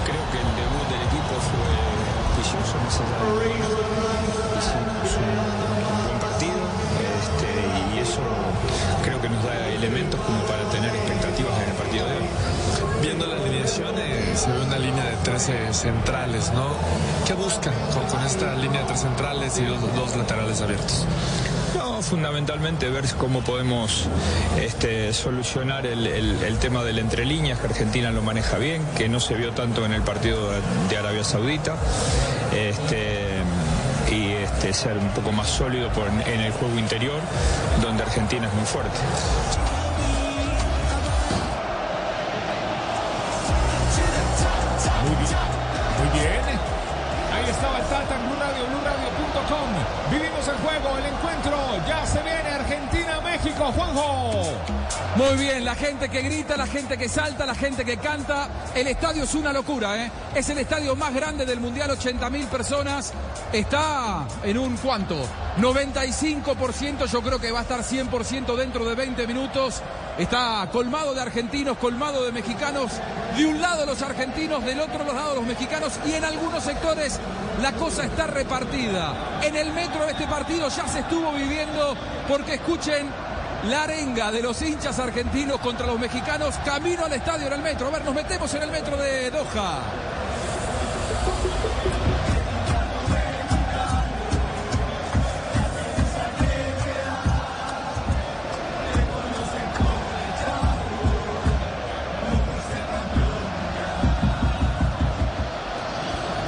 Creo 0.05 0.31
que 0.31 0.37
el 0.37 0.55
debut 0.55 0.87
del 0.89 1.01
equipo 1.07 1.35
fue 1.39 1.79
Hicimos 2.39 2.73
un 5.17 6.05
buen 6.05 6.19
partido 6.19 6.59
este, 7.19 7.49
y 7.95 7.99
eso 7.99 8.21
creo 9.03 9.21
que 9.21 9.29
nos 9.29 9.43
da 9.43 9.67
elementos 9.67 10.19
como 10.21 10.39
para 10.43 10.63
tener 10.71 10.95
expectativas 10.95 11.53
en 11.61 11.69
el 11.69 11.75
partido 11.75 12.05
de 12.07 12.15
hoy. 12.15 12.27
Viendo 13.01 13.27
se 14.35 14.51
ve 14.51 14.61
una 14.61 14.77
línea 14.77 15.03
de 15.05 15.15
13 15.23 15.73
centrales, 15.73 16.51
¿no? 16.53 16.67
¿Qué 17.25 17.33
buscan 17.33 17.73
con, 17.93 18.25
esta 18.25 18.55
línea 18.55 18.81
de 18.81 18.87
tres 18.87 19.01
centrales 19.01 19.57
y 19.57 19.65
dos, 19.65 19.79
dos 19.95 20.15
laterales 20.15 20.61
abiertos? 20.61 21.05
No, 21.75 22.01
fundamentalmente 22.01 22.89
ver 22.89 23.05
cómo 23.17 23.41
podemos 23.41 24.07
este, 24.59 25.13
solucionar 25.13 25.85
el, 25.85 26.57
tema 26.59 26.83
del 26.83 26.99
entre 26.99 27.25
líneas, 27.25 27.59
que 27.59 27.67
Argentina 27.67 28.11
lo 28.11 28.21
maneja 28.21 28.57
bien, 28.57 28.83
que 28.97 29.07
no 29.07 29.19
se 29.19 29.35
vio 29.35 29.51
tanto 29.51 29.85
en 29.85 29.93
el 29.93 30.01
partido 30.01 30.51
de, 30.89 30.97
Arabia 30.97 31.23
Saudita. 31.23 31.75
Este, 32.53 33.39
y 34.11 34.31
este, 34.31 34.73
ser 34.73 34.97
un 34.97 35.09
poco 35.09 35.31
más 35.31 35.47
sólido 35.47 35.89
en 36.25 36.39
el 36.41 36.51
juego 36.51 36.77
interior, 36.79 37.19
donde 37.81 38.03
Argentina 38.03 38.47
es 38.47 38.53
muy 38.53 38.65
fuerte. 38.65 38.99
Argentina-México, 53.39 53.71
Juanjo. 53.71 54.43
Muy 55.15 55.37
bien, 55.37 55.65
la 55.65 55.75
gente 55.75 56.09
que 56.09 56.21
grita, 56.21 56.57
la 56.57 56.67
gente 56.67 56.97
que 56.97 57.09
salta, 57.09 57.45
la 57.45 57.55
gente 57.55 57.85
que 57.85 57.97
canta. 57.97 58.47
El 58.75 58.87
estadio 58.87 59.23
es 59.23 59.33
una 59.33 59.53
locura, 59.53 60.03
¿eh? 60.03 60.11
Es 60.35 60.49
el 60.49 60.57
estadio 60.59 60.95
más 60.95 61.13
grande 61.13 61.45
del 61.45 61.59
Mundial, 61.59 61.91
80 61.91 62.29
mil 62.29 62.45
personas. 62.47 63.13
Está 63.51 64.27
en 64.43 64.57
un 64.57 64.77
cuánto? 64.77 65.15
95%, 65.59 67.05
yo 67.05 67.21
creo 67.21 67.39
que 67.39 67.51
va 67.51 67.59
a 67.59 67.61
estar 67.63 67.81
100% 67.81 68.55
dentro 68.55 68.85
de 68.85 68.95
20 68.95 69.27
minutos. 69.27 69.81
Está 70.17 70.67
colmado 70.71 71.13
de 71.13 71.21
argentinos, 71.21 71.77
colmado 71.77 72.23
de 72.25 72.31
mexicanos. 72.31 72.91
De 73.37 73.45
un 73.45 73.61
lado 73.61 73.85
los 73.85 74.01
argentinos, 74.01 74.63
del 74.65 74.81
otro 74.81 75.05
lado 75.05 75.35
los 75.35 75.45
mexicanos. 75.45 75.93
Y 76.05 76.13
en 76.13 76.25
algunos 76.25 76.63
sectores 76.63 77.19
la 77.61 77.71
cosa 77.73 78.05
está 78.05 78.27
repartida. 78.27 79.39
En 79.41 79.55
el 79.55 79.71
metro 79.73 80.05
de 80.05 80.11
este 80.11 80.27
partido 80.27 80.69
ya 80.69 80.87
se 80.87 80.99
estuvo 80.99 81.31
viviendo 81.33 81.95
porque 82.27 82.55
escuchen 82.55 83.07
la 83.67 83.83
arenga 83.83 84.31
de 84.31 84.41
los 84.41 84.61
hinchas 84.61 84.99
argentinos 84.99 85.59
contra 85.59 85.85
los 85.85 85.99
mexicanos. 85.99 86.55
Camino 86.63 87.05
al 87.05 87.13
estadio 87.13 87.47
en 87.47 87.53
el 87.53 87.61
metro. 87.61 87.87
A 87.87 87.91
ver, 87.91 88.05
nos 88.05 88.15
metemos 88.15 88.53
en 88.53 88.63
el 88.63 88.71
metro 88.71 88.97
de 88.97 89.31
Doha. 89.31 89.79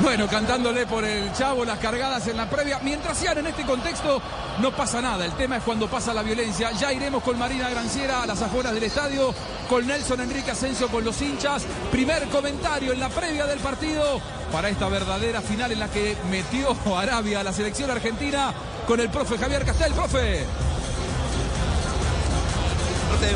Bueno, 0.02 0.28
cantándole 0.28 0.88
por 0.88 1.06
el 1.06 1.32
chavo 1.32 1.64
las 1.64 1.78
cargadas 1.78 2.28
en 2.28 2.36
la 2.36 2.50
previa. 2.50 2.80
Mientras 2.82 3.18
sean 3.18 3.38
en 3.38 3.48
este 3.48 3.64
contexto, 3.64 4.22
no 4.62 4.72
pasa 4.72 5.02
nada. 5.02 5.26
El 5.26 5.34
tema 5.34 5.58
es 5.58 5.64
cuando 5.64 5.90
pasa 5.90 6.14
la 6.14 6.22
violencia. 6.22 6.72
Ya 6.72 6.94
iremos 6.94 7.24
con 7.24 7.38
Marina 7.38 7.70
Granciera 7.70 8.22
a 8.22 8.28
las 8.28 8.42
afueras 8.42 8.74
del 8.74 8.84
estadio, 8.84 9.34
con 9.68 9.88
Nelson 9.88 10.22
Enrique 10.22 10.52
Asensio 10.52 10.88
con 10.88 11.04
los 11.04 11.20
hinchas. 11.22 11.64
Primer 11.92 12.28
comentario 12.30 12.94
en 12.94 13.00
la 13.00 13.10
previa 13.10 13.48
del 13.48 13.60
partido 13.60 14.22
para 14.52 14.70
esta 14.70 14.88
verdadera 14.88 15.42
final 15.42 15.72
en 15.72 15.80
la 15.80 15.90
que 15.90 16.16
metió 16.30 16.76
Arabia 16.98 17.40
a 17.40 17.44
la 17.44 17.54
selección 17.54 17.90
argentina 17.90 18.54
con 18.88 19.00
el 19.00 19.10
profe 19.10 19.38
Javier 19.38 19.66
Castel. 19.66 19.94
Profe. 19.94 20.46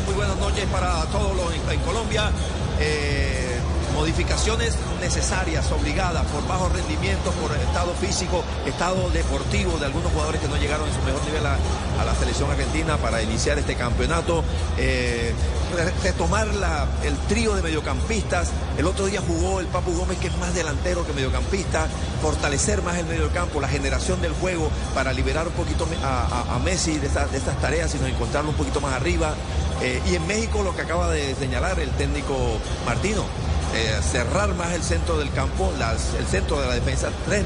Muy 0.04 0.14
buenas 0.14 0.36
noches 0.38 0.64
para 0.66 1.04
todos 1.06 1.36
los 1.36 1.54
en, 1.54 1.80
Colombia. 1.80 2.30
Eh, 2.80 3.55
modificaciones 3.96 4.74
necesarias, 5.00 5.70
obligadas 5.72 6.24
por 6.26 6.46
bajo 6.46 6.68
rendimiento, 6.68 7.30
por 7.32 7.50
estado 7.56 7.92
físico, 7.94 8.44
estado 8.66 9.10
deportivo 9.10 9.78
de 9.78 9.86
algunos 9.86 10.12
jugadores 10.12 10.40
que 10.40 10.48
no 10.48 10.56
llegaron 10.56 10.86
en 10.86 10.94
su 10.94 11.02
mejor 11.02 11.24
nivel 11.24 11.44
a, 11.46 11.56
la 12.04 12.14
selección 12.14 12.50
argentina 12.50 12.96
para 12.98 13.22
iniciar 13.22 13.58
este 13.58 13.74
campeonato. 13.74 14.44
Eh, 14.78 15.32
re- 15.74 15.92
retomar 16.04 16.46
la- 16.54 16.86
el 17.02 17.16
trío 17.26 17.54
de 17.56 17.62
mediocampistas. 17.62 18.48
El 18.78 18.86
otro 18.86 19.06
día 19.06 19.20
jugó 19.26 19.60
el 19.60 19.66
Papu 19.66 19.92
Gómez, 19.96 20.18
que 20.18 20.28
es 20.28 20.36
más 20.38 20.54
delantero 20.54 21.04
que 21.06 21.12
mediocampista. 21.14 21.86
Fortalecer 22.22 22.82
más 22.82 22.96
el 22.98 23.06
mediocampo, 23.06 23.60
la 23.60 23.68
generación 23.68 24.20
del 24.20 24.32
juego 24.34 24.70
para 24.94 25.12
liberar 25.12 25.46
un 25.48 25.54
poquito 25.54 25.86
a, 26.04 26.58
Messi 26.64 26.98
de 26.98 27.06
estas 27.06 27.60
tareas, 27.60 27.90
sino 27.90 28.06
encontrarlo 28.06 28.50
un 28.50 28.56
poquito 28.56 28.80
más 28.80 28.92
arriba. 28.92 29.34
Eh, 29.82 30.00
y 30.10 30.14
en 30.16 30.26
México 30.26 30.62
lo 30.62 30.74
que 30.74 30.82
acaba 30.82 31.10
de 31.10 31.34
señalar 31.34 31.78
el 31.80 31.90
técnico 31.90 32.34
Martino, 32.86 33.24
eh, 33.76 34.02
cerrar 34.02 34.54
más 34.54 34.72
el 34.72 34.82
centro 34.82 35.18
del 35.18 35.30
campo, 35.32 35.72
el 36.18 36.26
centro 36.26 36.60
de 36.60 36.66
la 36.66 36.74
defensa, 36.74 37.10
tres 37.26 37.44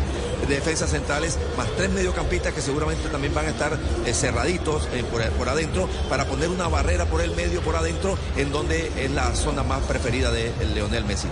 defensas 0.48 0.90
centrales, 0.90 1.38
más 1.56 1.68
tres 1.76 1.90
mediocampistas 1.90 2.52
que 2.52 2.60
seguramente 2.60 3.08
también 3.08 3.34
van 3.34 3.46
a 3.46 3.50
estar 3.50 3.78
eh, 4.06 4.12
cerraditos 4.12 4.88
eh, 4.92 5.04
por, 5.10 5.22
por 5.32 5.48
adentro, 5.48 5.88
para 6.08 6.24
poner 6.26 6.48
una 6.48 6.68
barrera 6.68 7.06
por 7.06 7.20
el 7.20 7.34
medio, 7.34 7.60
por 7.62 7.76
adentro, 7.76 8.16
en 8.36 8.52
donde 8.52 8.90
es 8.96 9.10
la 9.10 9.34
zona 9.34 9.62
más 9.62 9.82
preferida 9.82 10.30
de 10.30 10.52
el 10.60 10.74
Leonel 10.74 11.04
Messi. 11.04 11.28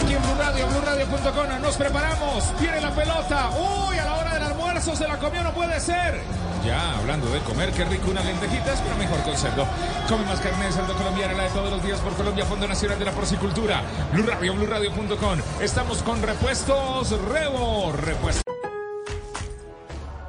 Aquí 0.00 0.14
en 0.14 0.22
Blue 0.22 0.34
Radio, 0.38 0.66
BlueRadio.com, 0.68 1.62
nos 1.62 1.76
preparamos. 1.76 2.44
Viene 2.60 2.80
la 2.80 2.90
pelota. 2.90 3.50
Uy, 3.50 3.98
a 3.98 4.04
la 4.04 4.14
hora 4.14 4.34
del 4.34 4.42
almuerzo 4.42 4.94
se 4.94 5.06
la 5.06 5.18
comió, 5.18 5.42
no 5.42 5.52
puede 5.52 5.80
ser. 5.80 6.20
Ya, 6.64 6.96
hablando 6.96 7.28
de 7.30 7.40
comer, 7.40 7.72
qué 7.72 7.84
rico 7.84 8.10
unas 8.10 8.24
lentejitas, 8.24 8.80
pero 8.80 8.96
mejor 8.96 9.20
con 9.22 9.36
cerdo. 9.36 9.66
Come 10.08 10.24
más 10.24 10.40
carne 10.40 10.66
de 10.66 10.72
cerdo 10.72 10.94
colombiana, 10.94 11.34
la 11.34 11.42
de 11.44 11.50
todos 11.50 11.70
los 11.70 11.82
días 11.82 12.00
por 12.00 12.14
Colombia, 12.14 12.46
Fondo 12.46 12.66
Nacional 12.66 12.98
de 12.98 13.04
la 13.04 13.12
Porcicultura. 13.12 13.82
Blue 14.12 14.26
Radio, 14.26 14.54
BlueRadio.com. 14.54 15.38
Estamos 15.60 16.02
con 16.02 16.22
repuestos 16.22 17.10
Rebo. 17.28 17.92
Repuestos. 17.92 18.43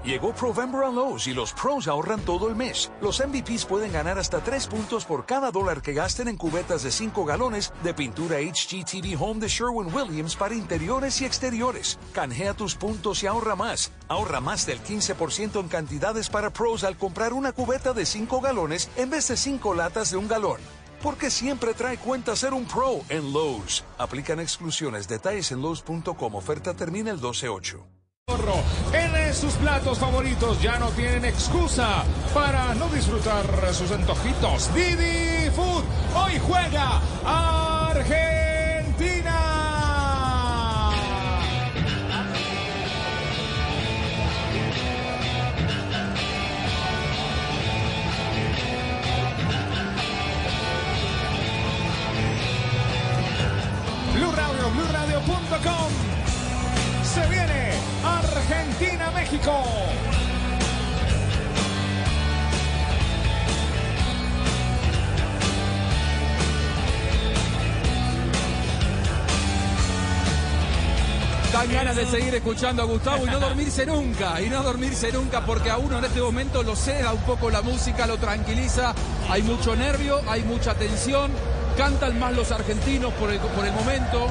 Llegó 0.06 0.36
Provember 0.36 0.84
a 0.84 0.92
Lowe's 0.92 1.26
y 1.26 1.34
los 1.34 1.52
pros 1.52 1.88
ahorran 1.88 2.22
todo 2.22 2.48
el 2.48 2.56
mes. 2.56 2.92
Los 3.02 3.20
MVPs 3.26 3.66
pueden 3.66 3.92
ganar 3.92 4.20
hasta 4.20 4.40
3 4.40 4.68
puntos 4.68 5.04
por 5.04 5.26
cada 5.26 5.50
dólar 5.50 5.82
que 5.82 5.94
gasten 5.94 6.28
en 6.28 6.38
cubetas 6.38 6.84
de 6.84 6.92
5 6.92 7.26
galones 7.26 7.74
de 7.84 7.92
pintura 7.96 8.38
HGTV 8.38 9.20
Home 9.20 9.40
de 9.40 9.48
Sherwin-Williams 9.48 10.36
para 10.36 10.54
interiores 10.54 11.20
y 11.22 11.26
exteriores. 11.26 11.98
Canjea 12.14 12.54
tus 12.54 12.76
puntos 12.76 13.24
y 13.24 13.28
ahorra 13.28 13.56
más. 13.56 13.92
Ahorra 14.08 14.42
más 14.42 14.68
del 14.68 14.80
15% 14.84 15.60
en 15.60 15.68
cantidades 15.70 16.30
para 16.30 16.52
pros 16.52 16.84
al 16.84 16.98
comprar 16.98 17.34
una 17.34 17.52
cubeta 17.52 17.94
de 17.94 18.06
5 18.06 18.42
galones 18.42 18.92
en 18.98 19.10
vez 19.10 19.28
de 19.30 19.38
5 19.38 19.74
latas 19.74 20.12
de 20.12 20.18
un 20.18 20.28
galón. 20.28 20.62
Porque 21.02 21.32
siempre 21.32 21.74
trae 21.74 21.98
cuenta 21.98 22.36
ser 22.36 22.54
un 22.54 22.66
pro 22.66 23.02
en 23.10 23.34
Lowe's. 23.34 23.84
Aplican 23.98 24.40
exclusiones. 24.40 25.08
Detalles 25.08 25.52
en 25.52 25.64
Lowe's.com. 25.64 26.36
Oferta 26.36 26.76
termina 26.76 27.10
el 27.10 27.20
12-8. 27.20 27.95
En 28.28 29.34
sus 29.36 29.54
platos 29.54 30.00
favoritos 30.00 30.60
ya 30.60 30.80
no 30.80 30.90
tienen 30.90 31.26
excusa 31.26 32.04
para 32.34 32.74
no 32.74 32.90
disfrutar 32.90 33.46
sus 33.72 33.92
antojitos. 33.92 34.74
Didi 34.74 35.52
Food 35.52 35.84
hoy 36.16 36.40
juega 36.40 37.02
Argentina. 37.24 38.22
Blue 54.16 54.32
Radio, 54.32 54.72
BlueRadio.com. 54.72 55.92
Se 57.04 57.28
viene 57.28 57.55
Argentina-México. 58.46 59.52
Dan 71.52 71.72
ganas 71.72 71.96
de 71.96 72.06
seguir 72.06 72.36
escuchando 72.36 72.84
a 72.84 72.86
Gustavo 72.86 73.26
y 73.26 73.30
no 73.30 73.40
dormirse 73.40 73.86
nunca, 73.88 74.40
y 74.42 74.50
no 74.50 74.62
dormirse 74.62 75.12
nunca 75.12 75.44
porque 75.44 75.72
a 75.72 75.78
uno 75.78 75.98
en 75.98 76.06
este 76.06 76.22
momento 76.22 76.62
lo 76.62 76.76
ceda 76.76 77.14
un 77.14 77.22
poco 77.22 77.50
la 77.50 77.64
música, 77.64 78.06
lo 78.06 78.18
tranquiliza, 78.18 78.94
hay 79.30 79.42
mucho 79.42 79.76
nervio, 79.76 80.22
hay 80.28 80.44
mucha 80.44 80.76
tensión, 80.76 81.32
cantan 81.78 82.20
más 82.20 82.34
los 82.34 82.52
argentinos 82.52 83.12
por 83.14 83.32
el, 83.32 83.40
por 83.40 83.66
el 83.66 83.74
momento. 83.74 84.28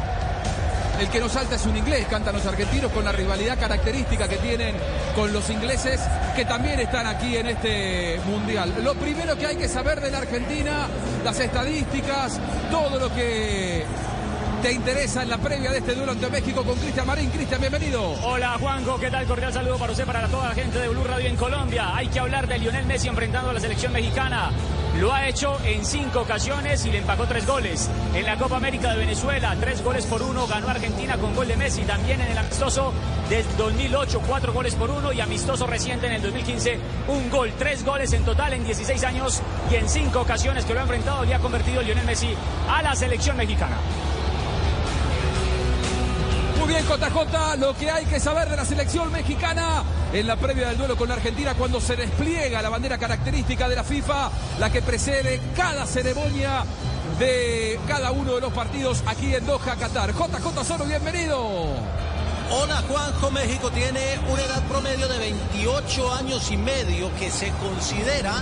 El 1.00 1.08
que 1.08 1.20
no 1.20 1.28
salta 1.28 1.56
es 1.56 1.66
un 1.66 1.76
inglés, 1.76 2.06
cantan 2.08 2.34
los 2.34 2.46
argentinos 2.46 2.92
con 2.92 3.04
la 3.04 3.12
rivalidad 3.12 3.58
característica 3.58 4.28
que 4.28 4.36
tienen 4.36 4.76
con 5.14 5.32
los 5.32 5.50
ingleses 5.50 6.00
que 6.36 6.44
también 6.44 6.78
están 6.80 7.06
aquí 7.06 7.36
en 7.36 7.48
este 7.48 8.20
mundial. 8.26 8.72
Lo 8.82 8.94
primero 8.94 9.36
que 9.36 9.46
hay 9.46 9.56
que 9.56 9.68
saber 9.68 10.00
de 10.00 10.10
la 10.10 10.18
Argentina, 10.18 10.86
las 11.24 11.38
estadísticas, 11.40 12.38
todo 12.70 12.98
lo 12.98 13.12
que 13.14 13.84
te 14.64 14.72
interesa 14.72 15.22
en 15.22 15.28
la 15.28 15.36
previa 15.36 15.70
de 15.70 15.76
este 15.76 15.94
duelo 15.94 16.12
ante 16.12 16.26
México 16.30 16.64
con 16.64 16.74
Cristian 16.78 17.06
Marín. 17.06 17.28
Cristian, 17.28 17.60
bienvenido. 17.60 18.02
Hola 18.22 18.56
Juanjo, 18.58 18.98
¿qué 18.98 19.10
tal? 19.10 19.26
Cordial 19.26 19.52
saludo 19.52 19.76
para 19.76 19.92
usted, 19.92 20.06
para 20.06 20.26
toda 20.28 20.48
la 20.48 20.54
gente 20.54 20.78
de 20.78 20.88
Blue 20.88 21.04
Radio 21.04 21.28
en 21.28 21.36
Colombia. 21.36 21.94
Hay 21.94 22.08
que 22.08 22.18
hablar 22.18 22.46
de 22.46 22.58
Lionel 22.58 22.86
Messi 22.86 23.08
enfrentando 23.08 23.50
a 23.50 23.52
la 23.52 23.60
selección 23.60 23.92
mexicana. 23.92 24.52
Lo 24.98 25.12
ha 25.12 25.28
hecho 25.28 25.58
en 25.66 25.84
cinco 25.84 26.20
ocasiones 26.20 26.86
y 26.86 26.90
le 26.90 26.98
empacó 27.00 27.26
tres 27.26 27.46
goles. 27.46 27.90
En 28.14 28.24
la 28.24 28.38
Copa 28.38 28.56
América 28.56 28.92
de 28.92 29.00
Venezuela, 29.00 29.54
tres 29.60 29.84
goles 29.84 30.06
por 30.06 30.22
uno, 30.22 30.46
ganó 30.46 30.68
Argentina 30.68 31.18
con 31.18 31.34
gol 31.34 31.46
de 31.46 31.58
Messi. 31.58 31.82
También 31.82 32.22
en 32.22 32.28
el 32.28 32.38
amistoso 32.38 32.90
del 33.28 33.44
2008, 33.58 34.22
cuatro 34.26 34.54
goles 34.54 34.74
por 34.76 34.90
uno 34.90 35.12
y 35.12 35.20
amistoso 35.20 35.66
reciente 35.66 36.06
en 36.06 36.14
el 36.14 36.22
2015, 36.22 36.78
un 37.08 37.28
gol. 37.28 37.52
Tres 37.58 37.84
goles 37.84 38.14
en 38.14 38.24
total 38.24 38.54
en 38.54 38.64
16 38.64 39.04
años 39.04 39.42
y 39.70 39.74
en 39.74 39.86
cinco 39.90 40.22
ocasiones 40.22 40.64
que 40.64 40.72
lo 40.72 40.80
ha 40.80 40.84
enfrentado 40.84 41.22
y 41.26 41.34
ha 41.34 41.38
convertido 41.38 41.82
Lionel 41.82 42.06
Messi 42.06 42.34
a 42.66 42.82
la 42.82 42.96
selección 42.96 43.36
mexicana. 43.36 43.76
Muy 46.64 46.72
bien, 46.72 46.86
JJ, 46.86 47.58
lo 47.58 47.76
que 47.76 47.90
hay 47.90 48.06
que 48.06 48.18
saber 48.18 48.48
de 48.48 48.56
la 48.56 48.64
selección 48.64 49.12
mexicana 49.12 49.82
en 50.14 50.26
la 50.26 50.36
previa 50.36 50.68
del 50.68 50.78
duelo 50.78 50.96
con 50.96 51.08
la 51.08 51.14
Argentina 51.16 51.52
cuando 51.52 51.78
se 51.78 51.94
despliega 51.94 52.62
la 52.62 52.70
bandera 52.70 52.96
característica 52.96 53.68
de 53.68 53.76
la 53.76 53.84
FIFA, 53.84 54.30
la 54.58 54.72
que 54.72 54.80
precede 54.80 55.42
cada 55.54 55.84
ceremonia 55.84 56.64
de 57.18 57.78
cada 57.86 58.12
uno 58.12 58.36
de 58.36 58.40
los 58.40 58.52
partidos 58.54 59.04
aquí 59.06 59.34
en 59.34 59.44
Doha, 59.44 59.76
Qatar. 59.76 60.14
JJ 60.14 60.64
Solo, 60.64 60.86
bienvenido. 60.86 61.74
Hola 62.50 62.82
Juanjo, 62.86 63.30
México 63.30 63.70
tiene 63.70 64.18
una 64.30 64.42
edad 64.42 64.62
promedio 64.68 65.08
de 65.08 65.18
28 65.18 66.14
años 66.14 66.50
y 66.50 66.56
medio 66.58 67.10
que 67.16 67.30
se 67.30 67.50
considera 67.52 68.34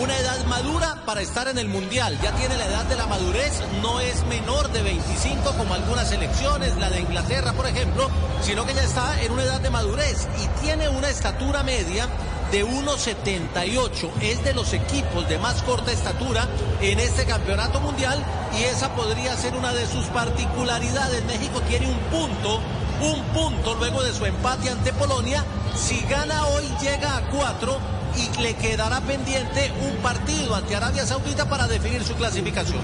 una 0.00 0.16
edad 0.16 0.44
madura 0.46 1.02
para 1.04 1.20
estar 1.20 1.48
en 1.48 1.58
el 1.58 1.68
Mundial. 1.68 2.16
Ya 2.22 2.32
tiene 2.36 2.56
la 2.56 2.66
edad 2.66 2.84
de 2.84 2.94
la 2.94 3.06
madurez, 3.06 3.60
no 3.82 3.98
es 3.98 4.24
menor 4.26 4.70
de 4.70 4.82
25 4.82 5.50
como 5.58 5.74
algunas 5.74 6.08
selecciones, 6.08 6.76
la 6.76 6.90
de 6.90 7.00
Inglaterra 7.00 7.52
por 7.52 7.66
ejemplo, 7.66 8.08
sino 8.40 8.64
que 8.64 8.74
ya 8.74 8.84
está 8.84 9.20
en 9.20 9.32
una 9.32 9.42
edad 9.42 9.60
de 9.60 9.70
madurez 9.70 10.28
y 10.42 10.64
tiene 10.64 10.88
una 10.88 11.10
estatura 11.10 11.64
media 11.64 12.08
de 12.52 12.64
1,78. 12.64 14.10
Es 14.22 14.44
de 14.44 14.54
los 14.54 14.72
equipos 14.72 15.28
de 15.28 15.38
más 15.38 15.62
corta 15.62 15.92
estatura 15.92 16.48
en 16.80 16.98
este 16.98 17.24
campeonato 17.24 17.80
mundial 17.80 18.24
y 18.58 18.64
esa 18.64 18.94
podría 18.94 19.36
ser 19.36 19.54
una 19.54 19.72
de 19.72 19.86
sus 19.86 20.06
particularidades. 20.06 21.24
México 21.24 21.60
tiene 21.68 21.88
un 21.88 21.98
punto, 22.10 22.60
un 23.00 23.22
punto 23.32 23.74
luego 23.74 24.02
de 24.02 24.12
su 24.12 24.24
empate 24.26 24.70
ante 24.70 24.92
Polonia. 24.92 25.44
Si 25.74 26.00
gana 26.08 26.46
hoy 26.46 26.64
llega 26.80 27.16
a 27.16 27.20
cuatro 27.30 27.78
y 28.16 28.42
le 28.42 28.54
quedará 28.54 29.00
pendiente 29.00 29.72
un 29.82 29.96
partido 30.02 30.54
ante 30.54 30.76
Arabia 30.76 31.06
Saudita 31.06 31.48
para 31.48 31.66
definir 31.66 32.02
su 32.04 32.14
clasificación. 32.14 32.80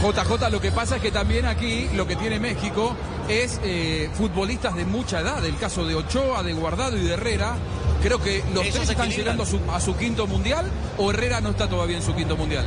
JJ, 0.00 0.50
lo 0.50 0.60
que 0.60 0.72
pasa 0.72 0.96
es 0.96 1.02
que 1.02 1.12
también 1.12 1.46
aquí 1.46 1.88
lo 1.94 2.06
que 2.06 2.16
tiene 2.16 2.40
México 2.40 2.96
es 3.28 3.60
eh, 3.62 4.10
futbolistas 4.14 4.74
de 4.74 4.84
mucha 4.84 5.20
edad. 5.20 5.44
El 5.44 5.56
caso 5.56 5.84
de 5.84 5.94
Ochoa, 5.94 6.42
de 6.42 6.52
Guardado 6.54 6.96
y 6.96 7.02
de 7.02 7.14
Herrera. 7.14 7.54
Creo 8.02 8.20
que 8.20 8.42
los 8.52 8.64
Esos 8.64 8.80
tres 8.80 8.90
están 8.90 9.10
llegando 9.10 9.44
a 9.44 9.46
su, 9.46 9.60
a 9.70 9.80
su 9.80 9.96
quinto 9.96 10.26
mundial 10.26 10.66
o 10.98 11.10
Herrera 11.10 11.40
no 11.40 11.50
está 11.50 11.68
todavía 11.68 11.96
en 11.96 12.02
su 12.02 12.14
quinto 12.16 12.36
mundial. 12.36 12.66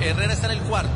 Herrera 0.00 0.32
está 0.32 0.46
en 0.46 0.58
el 0.58 0.60
cuarto. 0.60 0.90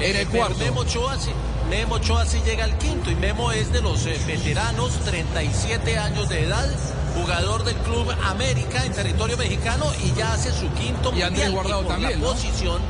En 0.00 0.16
el 0.16 0.26
cuarto. 0.26 0.64
Ochoa, 0.74 1.18
sí, 1.18 1.30
Memo 1.68 1.96
Ochoa 1.96 2.24
sí 2.24 2.40
llega 2.44 2.64
al 2.64 2.76
quinto 2.78 3.10
y 3.10 3.14
Memo 3.16 3.52
es 3.52 3.70
de 3.72 3.82
los 3.82 4.06
eh, 4.06 4.18
veteranos, 4.26 4.92
37 5.04 5.98
años 5.98 6.28
de 6.28 6.44
edad, 6.44 6.66
jugador 7.14 7.64
del 7.64 7.76
Club 7.76 8.10
América 8.24 8.84
en 8.84 8.92
territorio 8.92 9.36
mexicano 9.36 9.86
y 10.02 10.12
ya 10.18 10.32
hace 10.32 10.50
su 10.50 10.70
quinto 10.72 11.12
Y 11.14 11.22
mundial. 11.22 11.52
Guardado 11.52 11.82
por 11.82 11.92
también, 11.92 12.12
la 12.12 12.18
¿no? 12.18 12.32
posición, 12.32 12.80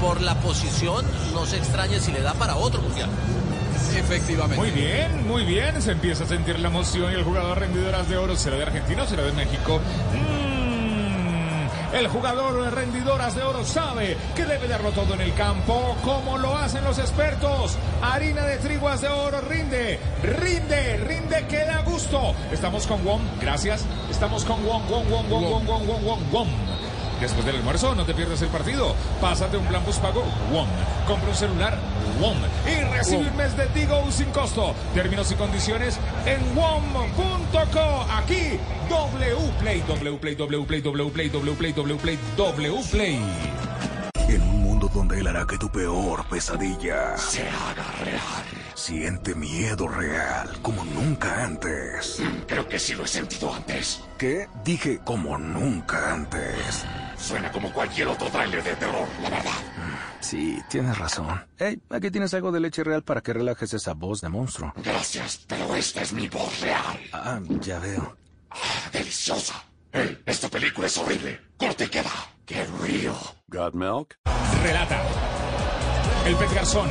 por 0.00 0.20
la 0.20 0.34
posición, 0.40 1.04
no 1.32 1.46
se 1.46 1.56
extrañe 1.58 2.00
si 2.00 2.10
le 2.12 2.20
da 2.20 2.34
para 2.34 2.56
otro 2.56 2.82
mundial. 2.82 3.08
Efectivamente. 3.96 4.56
Muy 4.56 4.70
bien, 4.70 5.26
muy 5.26 5.44
bien. 5.44 5.80
Se 5.80 5.92
empieza 5.92 6.24
a 6.24 6.26
sentir 6.26 6.58
la 6.58 6.68
emoción 6.68 7.12
y 7.12 7.14
el 7.14 7.24
jugador 7.24 7.60
rendidoras 7.60 8.08
de 8.08 8.16
oro 8.16 8.36
será 8.36 8.56
de 8.56 8.64
Argentina 8.64 9.04
o 9.04 9.06
será 9.06 9.22
de 9.22 9.32
México. 9.32 9.80
Mm, 10.12 10.45
El 11.96 12.08
jugador 12.08 12.62
de 12.62 12.70
rendidoras 12.70 13.34
de 13.34 13.42
oro 13.42 13.64
sabe 13.64 14.18
que 14.34 14.44
debe 14.44 14.68
darlo 14.68 14.90
todo 14.90 15.14
en 15.14 15.22
el 15.22 15.32
campo, 15.32 15.96
como 16.04 16.36
lo 16.36 16.54
hacen 16.54 16.84
los 16.84 16.98
expertos. 16.98 17.78
Harina 18.02 18.44
de 18.44 18.58
triguas 18.58 19.00
de 19.00 19.08
oro 19.08 19.40
rinde, 19.40 19.98
rinde, 20.22 20.98
rinde 20.98 21.46
que 21.48 21.64
da 21.64 21.80
gusto. 21.80 22.34
Estamos 22.52 22.86
con 22.86 23.02
Wom, 23.06 23.22
gracias. 23.40 23.86
Estamos 24.10 24.44
con 24.44 24.62
Wom, 24.66 24.82
Wom, 24.90 25.10
Wom, 25.10 25.30
Wom, 25.30 25.42
Wom, 25.42 25.66
Wom, 25.66 25.88
Wom, 25.88 26.04
Wom, 26.04 26.32
Wom. 26.32 26.85
Después 27.20 27.46
del 27.46 27.56
almuerzo, 27.56 27.94
no 27.94 28.04
te 28.04 28.14
pierdas 28.14 28.42
el 28.42 28.48
partido. 28.48 28.94
Pásate 29.20 29.56
un 29.56 29.66
plan 29.66 29.82
postpago 29.82 30.22
WOM. 30.52 30.68
Compra 31.06 31.30
un 31.30 31.34
celular 31.34 31.78
WOM. 32.20 32.36
Y 32.66 32.84
recibe 32.94 33.28
un 33.28 33.36
mes 33.36 33.56
de 33.56 33.66
Tigo 33.68 34.10
sin 34.10 34.30
costo. 34.30 34.74
Términos 34.94 35.30
y 35.32 35.34
condiciones 35.34 35.98
en 36.26 36.54
WOM.co. 36.54 38.06
Aquí, 38.10 38.58
WPlay, 38.90 39.82
WPlay, 39.82 40.34
WPlay, 40.34 40.80
WPlay, 40.80 41.28
WPlay, 41.30 41.72
WPlay, 41.72 42.18
WPlay. 42.36 43.20
En 44.28 44.42
un 44.42 44.62
mundo 44.62 44.90
donde 44.92 45.20
él 45.20 45.26
hará 45.26 45.46
que 45.46 45.56
tu 45.56 45.70
peor 45.70 46.26
pesadilla 46.28 47.16
se 47.16 47.42
haga 47.48 47.92
real. 48.04 48.44
Siente 48.74 49.34
miedo 49.34 49.88
real 49.88 50.50
como 50.62 50.84
nunca 50.84 51.44
antes. 51.44 52.20
Creo 52.46 52.68
que 52.68 52.78
sí 52.78 52.94
lo 52.94 53.04
he 53.04 53.08
sentido 53.08 53.54
antes. 53.54 54.02
¿Qué? 54.18 54.48
Dije 54.64 55.00
como 55.04 55.38
nunca 55.38 56.12
antes. 56.12 56.84
Suena 57.18 57.50
como 57.50 57.72
cualquier 57.72 58.08
otro 58.08 58.28
tráiler 58.28 58.62
de 58.62 58.74
terror, 58.76 59.08
la 59.22 59.30
verdad. 59.30 59.52
Sí, 60.20 60.62
tienes 60.68 60.96
razón. 60.98 61.44
Hey, 61.58 61.80
aquí 61.90 62.10
tienes 62.10 62.34
algo 62.34 62.52
de 62.52 62.60
leche 62.60 62.84
real 62.84 63.02
para 63.02 63.20
que 63.20 63.32
relajes 63.32 63.72
esa 63.74 63.94
voz 63.94 64.20
de 64.20 64.28
monstruo. 64.28 64.72
Gracias, 64.76 65.44
pero 65.46 65.74
esta 65.74 66.02
es 66.02 66.12
mi 66.12 66.28
voz 66.28 66.60
real. 66.60 67.00
Ah, 67.12 67.40
ya 67.60 67.78
veo. 67.78 68.16
Deliciosa. 68.92 69.62
Hey, 69.92 70.20
esta 70.26 70.48
película 70.48 70.86
es 70.86 70.98
horrible. 70.98 71.40
Corte 71.56 71.84
y 71.84 71.88
queda. 71.88 72.10
Get 72.46 72.68
real. 72.80 73.14
Got 73.48 73.74
milk? 73.74 74.16
Relata. 74.62 75.02
El 76.26 76.36
Pet 76.36 76.52
Garzón. 76.54 76.90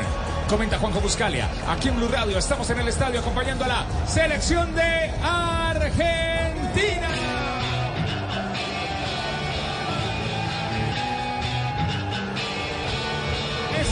Comenta 0.50 0.78
Juanjo 0.78 1.02
Buscalia. 1.02 1.50
Aquí 1.68 1.90
en 1.90 1.98
Blue 1.98 2.08
Radio 2.08 2.38
estamos 2.38 2.70
en 2.70 2.80
el 2.80 2.88
estadio 2.88 3.20
acompañando 3.20 3.66
a 3.66 3.68
la 3.68 3.86
selección 4.08 4.74
de 4.76 5.12
Argentina. 5.22 7.10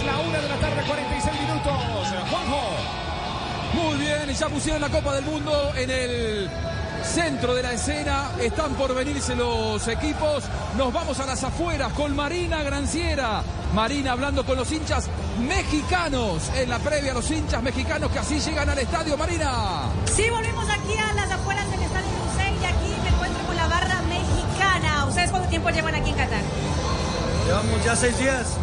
Es 0.03 0.07
la 0.07 0.19
una 0.19 0.37
de 0.37 0.49
la 0.49 0.55
tarde, 0.57 0.83
46 0.85 1.41
minutos. 1.41 1.73
Juanjo. 2.29 2.61
Muy 3.73 3.97
bien, 3.99 4.29
y 4.29 4.33
ya 4.33 4.49
pusieron 4.49 4.81
la 4.81 4.89
Copa 4.89 5.15
del 5.15 5.23
Mundo 5.23 5.71
en 5.77 5.89
el 5.89 6.49
centro 7.05 7.55
de 7.55 7.63
la 7.63 7.71
escena. 7.71 8.31
Están 8.37 8.73
por 8.73 8.93
venirse 8.93 9.33
los 9.33 9.87
equipos. 9.87 10.43
Nos 10.77 10.91
vamos 10.91 11.17
a 11.21 11.25
las 11.25 11.41
afueras 11.45 11.93
con 11.93 12.13
Marina 12.17 12.63
Granciera. 12.63 13.43
Marina 13.73 14.11
hablando 14.11 14.45
con 14.45 14.57
los 14.57 14.69
hinchas 14.73 15.07
mexicanos 15.47 16.51
en 16.53 16.69
la 16.69 16.79
previa 16.79 17.11
a 17.11 17.15
los 17.15 17.31
hinchas 17.31 17.63
mexicanos 17.63 18.11
que 18.11 18.19
así 18.19 18.41
llegan 18.41 18.69
al 18.69 18.79
estadio. 18.79 19.15
Marina. 19.15 19.83
Sí, 20.13 20.29
volvemos 20.29 20.65
aquí 20.69 20.97
a 20.97 21.13
las 21.13 21.31
afueras 21.31 21.71
del 21.71 21.81
Estadio 21.81 22.09
Lucey 22.25 22.53
y 22.61 22.65
aquí 22.65 23.01
me 23.03 23.09
encuentro 23.09 23.41
con 23.45 23.55
la 23.55 23.67
barra 23.67 24.01
mexicana. 24.01 25.05
¿Ustedes 25.05 25.31
cuánto 25.31 25.47
tiempo 25.47 25.69
llevan 25.69 25.95
aquí 25.95 26.09
en 26.09 26.15
Qatar? 26.17 26.41
Llevamos 27.45 27.85
ya 27.85 27.95
seis 27.95 28.17
días. 28.19 28.57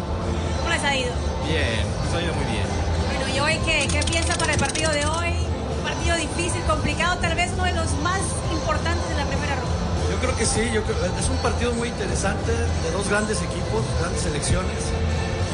¿Cómo 0.59 0.69
les 0.69 0.83
ha 0.83 0.95
ido? 0.95 1.30
Bien, 1.51 1.83
nos 2.05 2.13
ha 2.15 2.21
ido 2.23 2.33
muy 2.33 2.45
bien. 2.45 2.63
Bueno, 3.11 3.35
¿y 3.35 3.39
hoy 3.41 3.59
qué, 3.65 3.85
qué 3.91 3.99
piensa 4.09 4.35
para 4.35 4.53
el 4.53 4.59
partido 4.59 4.89
de 4.91 5.05
hoy? 5.05 5.35
Un 5.77 5.83
partido 5.83 6.15
difícil, 6.15 6.61
complicado, 6.63 7.17
tal 7.19 7.35
vez 7.35 7.51
uno 7.53 7.65
de 7.65 7.73
los 7.73 7.91
más 8.01 8.21
importantes 8.51 9.03
de 9.09 9.15
la 9.15 9.25
primera 9.25 9.55
ronda. 9.55 9.75
Yo 10.09 10.17
creo 10.19 10.37
que 10.37 10.45
sí, 10.45 10.61
yo 10.73 10.81
creo, 10.83 10.95
es 11.19 11.29
un 11.29 11.37
partido 11.37 11.73
muy 11.73 11.89
interesante 11.89 12.53
de 12.53 12.91
dos 12.93 13.09
grandes 13.09 13.41
equipos, 13.41 13.83
grandes 13.99 14.21
selecciones. 14.21 14.79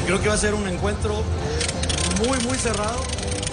Y 0.01 0.05
creo 0.05 0.21
que 0.21 0.29
va 0.29 0.35
a 0.35 0.37
ser 0.37 0.53
un 0.53 0.67
encuentro 0.67 1.15
eh, 1.17 2.27
muy, 2.27 2.37
muy 2.45 2.57
cerrado. 2.59 3.01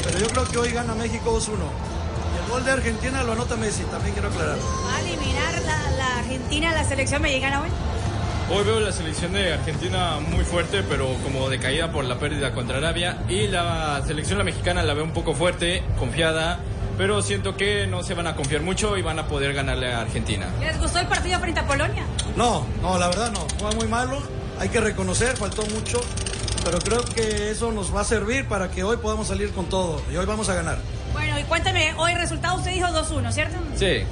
Pero 0.05 0.18
yo 0.18 0.26
creo 0.26 0.45
que 0.47 0.59
hoy 0.59 0.70
gana 0.70 0.95
México 0.95 1.34
2-1. 1.38 1.49
Y 1.49 2.45
el 2.45 2.51
gol 2.51 2.62
de 2.62 2.72
Argentina 2.72 3.22
lo 3.22 3.32
anota 3.32 3.57
Messi, 3.57 3.84
también 3.84 4.12
quiero 4.12 4.28
aclarar. 4.28 4.59
¿Va 4.59 4.97
a 4.97 5.01
eliminar 5.01 5.62
la, 5.64 5.90
la 5.97 6.18
Argentina, 6.18 6.72
la 6.74 6.84
selección 6.84 7.22
mexicana 7.22 7.62
hoy? 7.62 7.68
Hoy 8.51 8.62
veo 8.62 8.78
la 8.78 8.92
selección 8.92 9.32
de 9.32 9.55
Argentina 9.55 10.18
muy 10.20 10.45
fuerte, 10.45 10.82
pero 10.82 11.14
como 11.24 11.49
decaída 11.49 11.90
por 11.90 12.05
la 12.05 12.18
pérdida 12.18 12.53
contra 12.53 12.76
Arabia. 12.76 13.16
Y 13.28 13.49
la 13.49 14.03
selección 14.07 14.36
la 14.36 14.45
mexicana 14.45 14.82
la 14.82 14.92
veo 14.92 15.03
un 15.03 15.12
poco 15.12 15.34
fuerte, 15.34 15.82
confiada, 15.99 16.61
pero 16.99 17.22
siento 17.22 17.57
que 17.57 17.86
no 17.86 18.03
se 18.03 18.12
van 18.12 18.26
a 18.26 18.36
confiar 18.36 18.61
mucho 18.61 18.99
y 18.99 19.03
van 19.03 19.18
a 19.18 19.26
poder 19.26 19.55
ganarle 19.55 19.95
a 19.95 20.03
Argentina. 20.03 20.47
¿Les 20.61 20.78
gustó 20.78 20.99
el 20.99 21.07
partido 21.07 21.40
frente 21.40 21.61
a 21.61 21.66
Polonia? 21.66 22.05
No, 22.36 22.66
no, 22.82 22.99
la 22.99 23.09
verdad 23.09 23.32
no. 23.32 23.47
Fue 23.59 23.74
muy 23.76 23.88
malo. 23.88 24.22
Hay 24.61 24.68
que 24.68 24.80
reconocer, 24.80 25.38
faltó 25.38 25.64
mucho. 25.66 26.01
Pero 26.64 26.78
creo 26.80 27.03
que 27.03 27.51
eso 27.51 27.72
nos 27.72 27.95
va 27.95 28.03
a 28.03 28.05
servir 28.05 28.47
para 28.47 28.70
que 28.70 28.84
hoy 28.84 28.99
podamos 28.99 29.28
salir 29.28 29.53
con 29.53 29.70
todo. 29.70 30.03
Y 30.12 30.16
hoy 30.16 30.26
vamos 30.26 30.51
a 30.51 30.55
ganar. 30.55 30.78
Bueno, 31.14 31.38
y 31.38 31.45
cuéntame, 31.45 31.95
hoy 31.97 32.14
resultado 32.14 32.57
usted 32.57 32.72
dijo 32.72 32.88
2-1, 32.88 33.32
¿cierto? 33.32 33.57
Sí. 33.74 34.05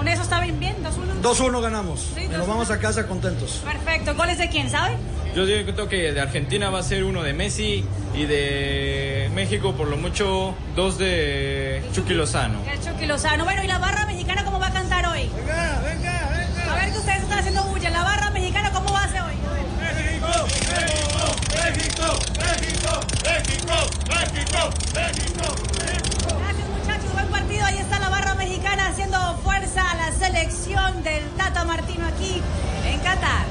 Con 0.00 0.08
eso 0.08 0.22
está 0.22 0.40
bien, 0.40 0.58
bien, 0.58 0.76
2-1. 0.82 1.20
2-1 1.20 1.60
ganamos. 1.60 2.00
Sí, 2.16 2.26
Nos 2.28 2.46
2-1. 2.46 2.48
vamos 2.48 2.70
a 2.70 2.78
casa 2.78 3.06
contentos. 3.06 3.60
Perfecto. 3.62 4.14
¿Goles 4.14 4.38
de 4.38 4.48
quién, 4.48 4.70
sabe? 4.70 4.96
Yo 5.36 5.44
digo 5.44 5.88
que 5.90 6.10
de 6.14 6.20
Argentina 6.22 6.70
va 6.70 6.78
a 6.78 6.82
ser 6.82 7.04
uno 7.04 7.22
de 7.22 7.34
Messi 7.34 7.84
y 8.14 8.24
de 8.24 9.30
México 9.34 9.74
por 9.74 9.88
lo 9.88 9.98
mucho 9.98 10.54
dos 10.74 10.96
de 10.96 11.82
Chucky 11.92 12.14
Lozano. 12.14 12.60
El 12.66 12.80
Chucky 12.80 13.04
Lozano. 13.04 13.44
Bueno, 13.44 13.62
¿y 13.62 13.66
la 13.66 13.76
barra 13.76 14.06
mexicana 14.06 14.42
cómo 14.42 14.58
va 14.58 14.68
a 14.68 14.72
cantar 14.72 15.04
hoy? 15.04 15.28
Venga, 15.36 15.82
venga, 15.84 16.30
venga. 16.32 16.72
A 16.72 16.76
ver 16.76 16.92
que 16.92 16.98
ustedes 16.98 17.20
están 17.20 17.38
haciendo 17.40 17.62
bulla. 17.64 17.90
¿La 17.90 18.02
barra 18.02 18.30
mexicana 18.30 18.70
cómo 18.72 18.90
va 18.94 19.04
a 19.04 19.08
ser 19.10 19.20
hoy? 19.20 19.34
México, 19.82 20.28
México, 20.56 21.36
México, 21.60 22.20
México, 22.40 23.00
México, 23.28 23.76
México, 24.08 24.70
México. 24.96 26.38
Gracias 26.40 26.68
muchachos, 26.70 27.12
buen 27.12 27.26
partido. 27.28 27.66
Ahí 27.66 27.76
está 27.76 27.98
la 27.98 28.08
barra 28.08 28.34
mexicana 28.36 28.79
haciendo 28.90 29.18
fuerza 29.44 29.88
a 29.88 29.94
la 29.94 30.12
selección 30.12 31.02
del 31.04 31.24
Tata 31.36 31.64
Martino 31.64 32.06
aquí 32.06 32.42
en 32.84 32.98
Qatar. 32.98 33.46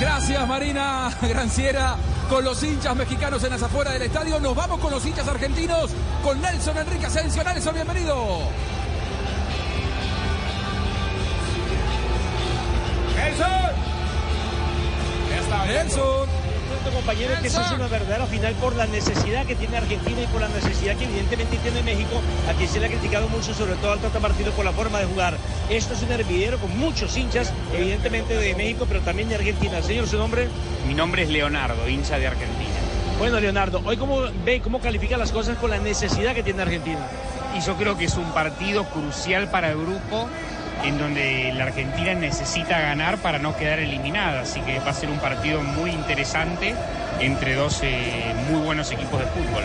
Gracias 0.00 0.46
Marina 0.46 1.10
Granciera. 1.22 1.96
Con 2.28 2.44
los 2.44 2.62
hinchas 2.62 2.94
mexicanos 2.94 3.42
en 3.42 3.50
las 3.50 3.62
afueras 3.62 3.94
del 3.94 4.02
estadio, 4.02 4.38
nos 4.38 4.54
vamos 4.54 4.78
con 4.80 4.90
los 4.90 5.04
hinchas 5.06 5.26
argentinos, 5.26 5.90
con 6.22 6.40
Nelson 6.42 6.76
Enrique 6.76 7.06
Asensio. 7.06 7.42
Nelson, 7.42 7.74
bienvenido. 7.74 8.40
¡Nelson! 13.16 13.78
Ya 15.66 16.37
está, 16.88 17.00
Nelson. 17.00 17.00
compañero, 17.00 17.34
que 17.40 17.48
esa 17.48 17.66
es 17.66 17.72
una 17.72 17.88
verdadera 17.88 18.26
final 18.26 18.54
por 18.54 18.76
la 18.76 18.86
necesidad 18.86 19.46
que 19.46 19.54
tiene 19.54 19.76
Argentina 19.76 20.20
y 20.22 20.26
por 20.26 20.40
la 20.40 20.48
necesidad 20.48 20.96
que 20.96 21.04
evidentemente 21.04 21.56
tiene 21.58 21.82
México, 21.82 22.20
a 22.48 22.54
quien 22.54 22.68
se 22.68 22.80
le 22.80 22.86
ha 22.86 22.88
criticado 22.88 23.28
mucho, 23.28 23.54
sobre 23.54 23.74
todo 23.74 23.92
al 23.92 24.00
Tata 24.00 24.20
Martino, 24.20 24.50
por 24.52 24.64
la 24.64 24.72
forma 24.72 24.98
de 24.98 25.06
jugar. 25.06 25.36
Esto 25.70 25.94
es 25.94 26.02
un 26.02 26.12
hervidero 26.12 26.58
con 26.58 26.76
muchos 26.78 27.16
hinchas, 27.16 27.52
evidentemente 27.72 28.34
de 28.34 28.54
México, 28.54 28.86
pero 28.88 29.00
también 29.00 29.28
de 29.28 29.36
Argentina. 29.36 29.82
Señor, 29.82 30.06
¿su 30.06 30.18
nombre? 30.18 30.48
Mi 30.86 30.94
nombre 30.94 31.22
es 31.22 31.28
Leonardo, 31.28 31.88
hincha 31.88 32.18
de 32.18 32.26
Argentina. 32.26 32.68
Bueno, 33.18 33.40
Leonardo, 33.40 33.82
hoy 33.84 33.96
cómo 33.96 34.20
ve, 34.44 34.60
cómo 34.60 34.80
califica 34.80 35.16
las 35.16 35.32
cosas 35.32 35.58
con 35.58 35.70
la 35.70 35.78
necesidad 35.78 36.34
que 36.34 36.42
tiene 36.42 36.62
Argentina. 36.62 37.00
Y 37.56 37.60
yo 37.60 37.76
creo 37.76 37.98
que 37.98 38.04
es 38.04 38.14
un 38.16 38.30
partido 38.32 38.84
crucial 38.84 39.50
para 39.50 39.70
el 39.70 39.78
grupo 39.78 40.28
en 40.84 40.98
donde 40.98 41.52
la 41.54 41.64
Argentina 41.64 42.14
necesita 42.14 42.78
ganar 42.80 43.18
para 43.18 43.38
no 43.38 43.56
quedar 43.56 43.78
eliminada. 43.78 44.42
Así 44.42 44.60
que 44.60 44.78
va 44.80 44.90
a 44.90 44.94
ser 44.94 45.10
un 45.10 45.18
partido 45.18 45.62
muy 45.62 45.90
interesante 45.90 46.74
entre 47.20 47.54
dos 47.54 47.80
eh, 47.82 48.34
muy 48.50 48.60
buenos 48.60 48.90
equipos 48.92 49.18
de 49.18 49.26
fútbol. 49.26 49.64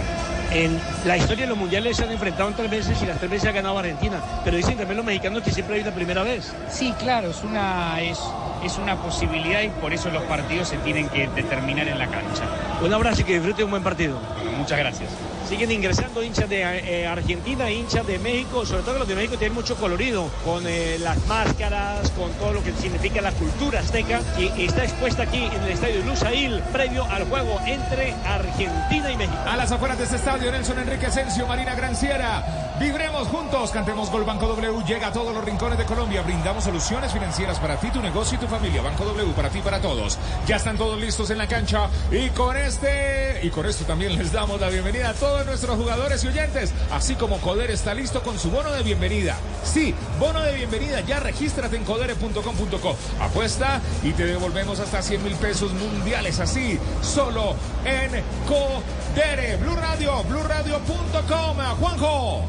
En 0.51 0.79
la 1.05 1.17
historia 1.17 1.45
de 1.45 1.49
los 1.49 1.57
mundiales 1.57 1.97
se 1.97 2.03
han 2.03 2.11
enfrentado 2.11 2.51
tres 2.55 2.69
veces 2.69 3.01
y 3.01 3.05
las 3.05 3.17
tres 3.17 3.31
veces 3.31 3.49
ha 3.49 3.51
ganado 3.51 3.77
Argentina. 3.79 4.19
Pero 4.43 4.57
dicen 4.57 4.77
también 4.77 4.97
los 4.97 5.05
mexicanos 5.05 5.41
que 5.41 5.51
siempre 5.51 5.75
hay 5.75 5.81
una 5.81 5.91
primera 5.91 6.23
vez. 6.23 6.53
Sí, 6.69 6.93
claro, 6.99 7.31
es 7.31 7.43
una, 7.43 7.99
es, 8.01 8.19
es 8.63 8.77
una 8.77 8.95
posibilidad 8.97 9.61
y 9.61 9.69
por 9.69 9.93
eso 9.93 10.11
los 10.11 10.23
partidos 10.23 10.67
se 10.67 10.77
tienen 10.77 11.09
que 11.09 11.27
determinar 11.29 11.87
en 11.87 11.97
la 11.97 12.07
cancha. 12.07 12.43
Un 12.83 12.93
abrazo 12.93 13.21
y 13.21 13.23
que 13.23 13.33
disfrute 13.33 13.63
un 13.63 13.71
buen 13.71 13.83
partido. 13.83 14.19
Bueno, 14.43 14.57
muchas 14.57 14.77
gracias. 14.77 15.09
Siguen 15.53 15.71
ingresando 15.71 16.23
hinchas 16.23 16.49
de 16.49 16.61
eh, 16.63 17.05
Argentina, 17.05 17.69
hinchas 17.69 18.07
de 18.07 18.17
México, 18.17 18.65
sobre 18.65 18.81
todo 18.81 18.97
los 18.97 19.07
de 19.07 19.13
México 19.13 19.37
tienen 19.37 19.53
mucho 19.53 19.75
colorido, 19.75 20.27
con 20.43 20.65
eh, 20.65 20.97
las 20.97 21.23
máscaras, 21.27 22.09
con 22.17 22.31
todo 22.39 22.53
lo 22.53 22.63
que 22.63 22.73
significa 22.73 23.21
la 23.21 23.31
cultura 23.33 23.81
azteca, 23.81 24.19
que 24.35 24.65
está 24.65 24.83
expuesta 24.83 25.21
aquí 25.21 25.43
en 25.43 25.61
el 25.61 25.73
estadio 25.73 26.03
Lusail, 26.05 26.59
previo 26.71 27.05
al 27.05 27.25
juego 27.25 27.61
entre 27.67 28.15
Argentina 28.25 29.11
y 29.11 29.15
México. 29.15 29.37
A 29.45 29.55
las 29.55 29.71
afueras 29.71 29.99
de 29.99 30.05
este 30.05 30.15
estadio, 30.15 30.51
Nelson 30.51 30.79
Enrique 30.79 31.05
Asensio, 31.05 31.45
Marina 31.45 31.75
Granciera. 31.75 32.73
Vibremos 32.79 33.27
juntos, 33.27 33.69
cantemos 33.69 34.09
Gol 34.09 34.23
Banco 34.23 34.47
W, 34.47 34.83
llega 34.87 35.09
a 35.09 35.13
todos 35.13 35.35
los 35.35 35.45
rincones 35.45 35.77
de 35.77 35.85
Colombia, 35.85 36.23
brindamos 36.23 36.63
soluciones 36.63 37.13
financieras 37.13 37.59
para 37.59 37.79
ti, 37.79 37.91
tu 37.91 38.01
negocio 38.01 38.37
y 38.37 38.41
tu 38.41 38.47
familia. 38.47 38.81
Banco 38.81 39.05
W 39.05 39.31
para 39.33 39.49
ti, 39.49 39.59
para 39.59 39.79
todos. 39.79 40.17
Ya 40.47 40.55
están 40.55 40.77
todos 40.77 40.99
listos 40.99 41.29
en 41.29 41.37
la 41.37 41.47
cancha 41.47 41.87
y 42.11 42.29
con 42.29 42.57
este 42.57 43.41
y 43.43 43.49
con 43.49 43.67
esto 43.67 43.85
también 43.85 44.17
les 44.17 44.31
damos 44.31 44.59
la 44.59 44.69
bienvenida 44.69 45.09
a 45.09 45.13
todos 45.13 45.42
nuestros 45.45 45.77
jugadores 45.77 46.23
y 46.23 46.27
oyentes, 46.27 46.71
así 46.91 47.15
como 47.15 47.39
Coder 47.39 47.71
está 47.71 47.93
listo 47.93 48.21
con 48.21 48.39
su 48.39 48.51
bono 48.51 48.71
de 48.71 48.83
bienvenida. 48.83 49.35
Sí, 49.63 49.93
bono 50.19 50.41
de 50.41 50.53
bienvenida, 50.53 51.01
ya 51.01 51.19
regístrate 51.19 51.75
en 51.75 51.83
codere.com.co. 51.83 52.95
Apuesta 53.19 53.81
y 54.03 54.11
te 54.11 54.25
devolvemos 54.25 54.79
hasta 54.79 55.01
100 55.01 55.23
mil 55.23 55.35
pesos 55.35 55.71
mundiales 55.73 56.39
así, 56.39 56.79
solo 57.01 57.55
en 57.85 58.23
Codere. 58.47 59.57
Blue 59.57 59.75
Radio, 59.75 60.23
bluradio.com. 60.23 61.57
Juanjo. 61.79 62.45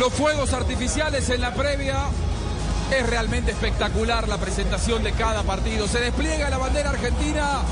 Los 0.00 0.12
fuegos 0.12 0.52
artificiales 0.52 1.30
en 1.30 1.40
la 1.40 1.54
previa. 1.54 2.04
Es 2.90 3.04
realmente 3.04 3.50
espectacular 3.50 4.28
la 4.28 4.38
presentación 4.38 5.02
de 5.02 5.12
cada 5.12 5.42
partido. 5.42 5.88
Se 5.88 5.98
despliega 5.98 6.48
la 6.50 6.58
bandera 6.58 6.90
argentina, 6.90 7.62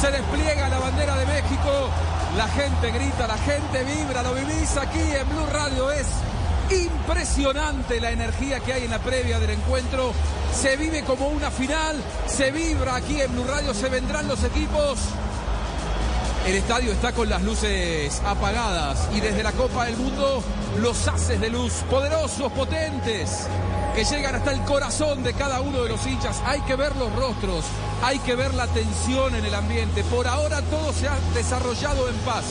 se 0.00 0.10
despliega 0.12 0.68
la 0.68 0.78
bandera 0.78 1.16
de 1.16 1.26
México. 1.26 1.90
La 2.36 2.48
gente 2.48 2.90
grita, 2.90 3.26
la 3.26 3.36
gente 3.36 3.84
vibra, 3.84 4.22
lo 4.22 4.32
vivís 4.34 4.76
aquí 4.78 5.00
en 5.00 5.28
Blue 5.28 5.46
Radio. 5.52 5.90
Es 5.90 6.06
impresionante 6.70 8.00
la 8.00 8.10
energía 8.10 8.60
que 8.60 8.72
hay 8.72 8.84
en 8.84 8.90
la 8.90 8.98
previa 9.00 9.38
del 9.38 9.50
encuentro. 9.50 10.12
Se 10.54 10.76
vive 10.76 11.02
como 11.02 11.28
una 11.28 11.50
final, 11.50 12.02
se 12.26 12.50
vibra 12.50 12.96
aquí 12.96 13.20
en 13.20 13.32
Blue 13.32 13.44
Radio, 13.44 13.74
se 13.74 13.90
vendrán 13.90 14.28
los 14.28 14.42
equipos. 14.44 14.98
El 16.46 16.54
estadio 16.54 16.92
está 16.92 17.12
con 17.12 17.28
las 17.28 17.42
luces 17.42 18.20
apagadas 18.24 19.08
y 19.14 19.20
desde 19.20 19.42
la 19.42 19.52
Copa 19.52 19.84
del 19.84 19.96
Mundo 19.98 20.42
los 20.80 21.06
haces 21.08 21.38
de 21.38 21.50
luz 21.50 21.84
poderosos, 21.90 22.50
potentes, 22.52 23.46
que 23.94 24.04
llegan 24.04 24.34
hasta 24.34 24.52
el 24.52 24.62
corazón 24.62 25.22
de 25.22 25.34
cada 25.34 25.60
uno 25.60 25.82
de 25.82 25.90
los 25.90 26.06
hinchas. 26.06 26.40
Hay 26.46 26.60
que 26.62 26.76
ver 26.76 26.96
los 26.96 27.14
rostros, 27.14 27.64
hay 28.02 28.18
que 28.20 28.34
ver 28.34 28.54
la 28.54 28.66
tensión 28.66 29.34
en 29.34 29.44
el 29.44 29.54
ambiente. 29.54 30.02
Por 30.04 30.26
ahora 30.26 30.62
todo 30.62 30.92
se 30.92 31.08
ha 31.08 31.18
desarrollado 31.34 32.08
en 32.08 32.16
paz. 32.18 32.44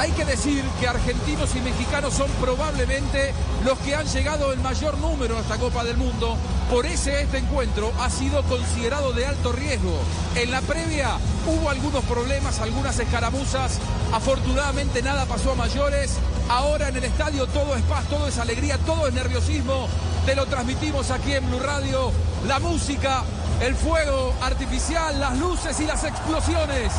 Hay 0.00 0.12
que 0.12 0.24
decir 0.24 0.64
que 0.80 0.88
argentinos 0.88 1.54
y 1.54 1.60
mexicanos 1.60 2.14
son 2.14 2.30
probablemente 2.40 3.34
los 3.66 3.78
que 3.80 3.94
han 3.94 4.06
llegado 4.06 4.54
en 4.54 4.62
mayor 4.62 4.96
número 4.96 5.36
a 5.36 5.40
esta 5.40 5.58
Copa 5.58 5.84
del 5.84 5.98
Mundo. 5.98 6.38
Por 6.70 6.86
ese 6.86 7.20
este 7.20 7.36
encuentro 7.36 7.92
ha 8.00 8.08
sido 8.08 8.42
considerado 8.44 9.12
de 9.12 9.26
alto 9.26 9.52
riesgo. 9.52 9.92
En 10.36 10.52
la 10.52 10.62
previa 10.62 11.18
hubo 11.46 11.68
algunos 11.68 12.02
problemas, 12.04 12.60
algunas 12.60 12.98
escaramuzas. 12.98 13.78
Afortunadamente 14.14 15.02
nada 15.02 15.26
pasó 15.26 15.52
a 15.52 15.56
mayores. 15.56 16.16
Ahora 16.48 16.88
en 16.88 16.96
el 16.96 17.04
estadio 17.04 17.46
todo 17.48 17.76
es 17.76 17.82
paz, 17.82 18.06
todo 18.08 18.26
es 18.26 18.38
alegría, 18.38 18.78
todo 18.78 19.06
es 19.06 19.12
nerviosismo. 19.12 19.86
Te 20.24 20.34
lo 20.34 20.46
transmitimos 20.46 21.10
aquí 21.10 21.34
en 21.34 21.46
Blue 21.46 21.60
Radio. 21.60 22.10
La 22.46 22.58
música, 22.58 23.22
el 23.60 23.74
fuego 23.74 24.32
artificial, 24.40 25.20
las 25.20 25.36
luces 25.36 25.78
y 25.78 25.84
las 25.84 26.04
explosiones 26.04 26.90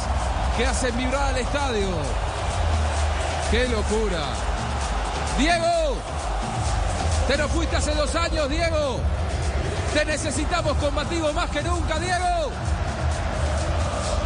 que 0.55 0.67
hacen 0.67 0.95
vibrar 0.95 1.33
al 1.33 1.37
estadio. 1.39 2.30
¡Qué 3.51 3.67
locura! 3.67 4.23
Diego, 5.37 5.97
te 7.27 7.37
nos 7.37 7.51
fuiste 7.51 7.75
hace 7.75 7.93
dos 7.93 8.15
años, 8.15 8.49
Diego. 8.49 9.01
Te 9.93 10.05
necesitamos 10.05 10.77
combativo 10.77 11.33
más 11.33 11.49
que 11.49 11.61
nunca, 11.61 11.99
Diego. 11.99 12.49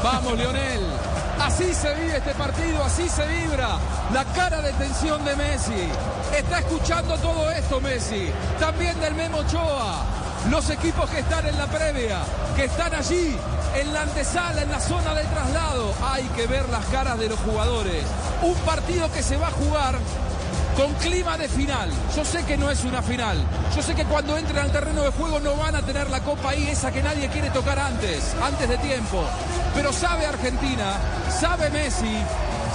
Vamos, 0.03 0.37
Lionel. 0.37 0.85
Así 1.41 1.73
se 1.73 1.91
vive 1.95 2.17
este 2.17 2.35
partido, 2.35 2.83
así 2.83 3.09
se 3.09 3.25
vibra. 3.25 3.79
La 4.13 4.25
cara 4.25 4.61
de 4.61 4.71
tensión 4.73 5.25
de 5.25 5.35
Messi. 5.35 5.89
Está 6.37 6.59
escuchando 6.59 7.17
todo 7.17 7.49
esto 7.49 7.81
Messi. 7.81 8.29
También 8.59 8.99
del 8.99 9.15
Memo 9.15 9.39
Ochoa. 9.39 10.05
Los 10.51 10.69
equipos 10.69 11.09
que 11.09 11.21
están 11.21 11.47
en 11.47 11.57
la 11.57 11.65
previa, 11.65 12.19
que 12.55 12.65
están 12.65 12.93
allí, 12.93 13.35
en 13.75 13.93
la 13.93 14.01
antesala, 14.03 14.61
en 14.61 14.71
la 14.71 14.79
zona 14.79 15.13
de 15.13 15.23
traslado. 15.23 15.93
Hay 16.03 16.23
que 16.35 16.47
ver 16.47 16.67
las 16.69 16.85
caras 16.85 17.19
de 17.19 17.29
los 17.29 17.39
jugadores. 17.39 18.03
Un 18.41 18.55
partido 18.59 19.11
que 19.11 19.21
se 19.21 19.37
va 19.37 19.47
a 19.47 19.51
jugar 19.51 19.95
con 20.75 20.93
clima 20.95 21.37
de 21.37 21.47
final. 21.47 21.89
Yo 22.15 22.25
sé 22.25 22.43
que 22.43 22.57
no 22.57 22.69
es 22.69 22.83
una 22.83 23.01
final. 23.01 23.37
Yo 23.75 23.81
sé 23.81 23.95
que 23.95 24.03
cuando 24.05 24.37
entren 24.37 24.59
al 24.59 24.71
terreno 24.71 25.03
de 25.03 25.11
juego 25.11 25.39
no 25.39 25.55
van 25.55 25.75
a 25.75 25.81
tener 25.81 26.09
la 26.09 26.21
copa 26.21 26.49
ahí, 26.51 26.67
esa 26.67 26.91
que 26.91 27.01
nadie 27.01 27.29
quiere 27.29 27.49
tocar 27.49 27.79
antes, 27.79 28.35
antes 28.41 28.67
de 28.67 28.77
tiempo. 28.77 29.23
Pero 29.73 29.91
sabe 29.93 30.25
Argentina, 30.25 30.97
sabe 31.29 31.69
Messi, 31.69 32.17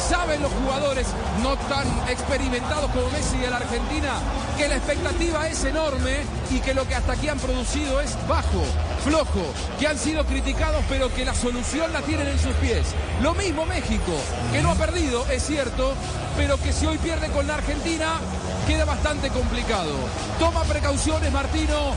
saben 0.09 0.42
los 0.42 0.53
jugadores 0.53 1.07
no 1.42 1.57
tan 1.68 1.86
experimentados 2.09 2.90
como 2.90 3.11
Messi 3.11 3.38
de 3.38 3.51
la 3.51 3.57
Argentina, 3.57 4.14
que 4.57 4.68
la 4.68 4.76
expectativa 4.76 5.48
es 5.48 5.64
enorme 5.64 6.18
y 6.51 6.61
que 6.61 6.74
lo 6.74 6.86
que 6.86 6.94
hasta 6.94 7.12
aquí 7.12 7.28
han 7.28 7.38
producido 7.38 8.01
es 8.01 8.16
bajo, 8.28 8.62
flojo, 9.05 9.44
que 9.78 9.86
han 9.86 9.98
sido 9.98 10.24
criticados 10.24 10.84
pero 10.88 11.12
que 11.14 11.24
la 11.24 11.34
solución 11.34 11.92
la 11.92 12.03
tienen 12.03 12.28
en 12.28 12.38
sus 12.38 12.55
pies. 12.57 12.94
Lo 13.22 13.34
mismo 13.34 13.66
México, 13.66 14.12
que 14.53 14.62
no 14.62 14.70
ha 14.70 14.74
perdido, 14.74 15.26
es 15.30 15.44
cierto, 15.44 15.94
pero 16.36 16.57
que 16.59 16.72
si 16.72 16.86
hoy 16.86 16.98
pierde 16.98 17.28
con 17.28 17.46
la 17.46 17.55
Argentina 17.55 18.14
queda 18.66 18.84
bastante 18.84 19.28
complicado. 19.30 19.92
Toma 20.38 20.62
precauciones 20.64 21.32
Martino, 21.32 21.94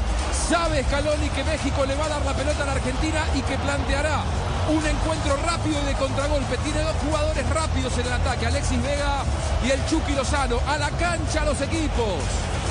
sabe 0.50 0.84
Scaloni 0.84 1.30
que 1.30 1.44
México 1.44 1.86
le 1.86 1.96
va 1.96 2.06
a 2.06 2.10
dar 2.10 2.26
la 2.26 2.34
pelota 2.34 2.64
a 2.64 2.66
la 2.66 2.72
Argentina 2.74 3.26
y 3.36 3.42
que 3.42 3.58
planteará 3.58 4.24
un 4.70 4.86
encuentro 4.86 5.36
rápido 5.46 5.82
y 5.82 5.86
de 5.86 5.94
contragolpe. 5.94 6.58
Tiene 6.58 6.82
dos 6.82 6.96
jugadores 7.06 7.50
rápidos 7.50 7.98
en 7.98 8.08
el 8.08 8.14
ataque, 8.14 8.48
Alexis 8.48 8.82
Vega 8.82 9.24
y 9.66 9.72
el 9.72 9.86
Chucky 9.88 10.14
Lozano. 10.14 10.60
A 10.68 10.78
la 10.78 10.90
cancha 10.92 11.46
los 11.46 11.60
equipos. 11.62 12.63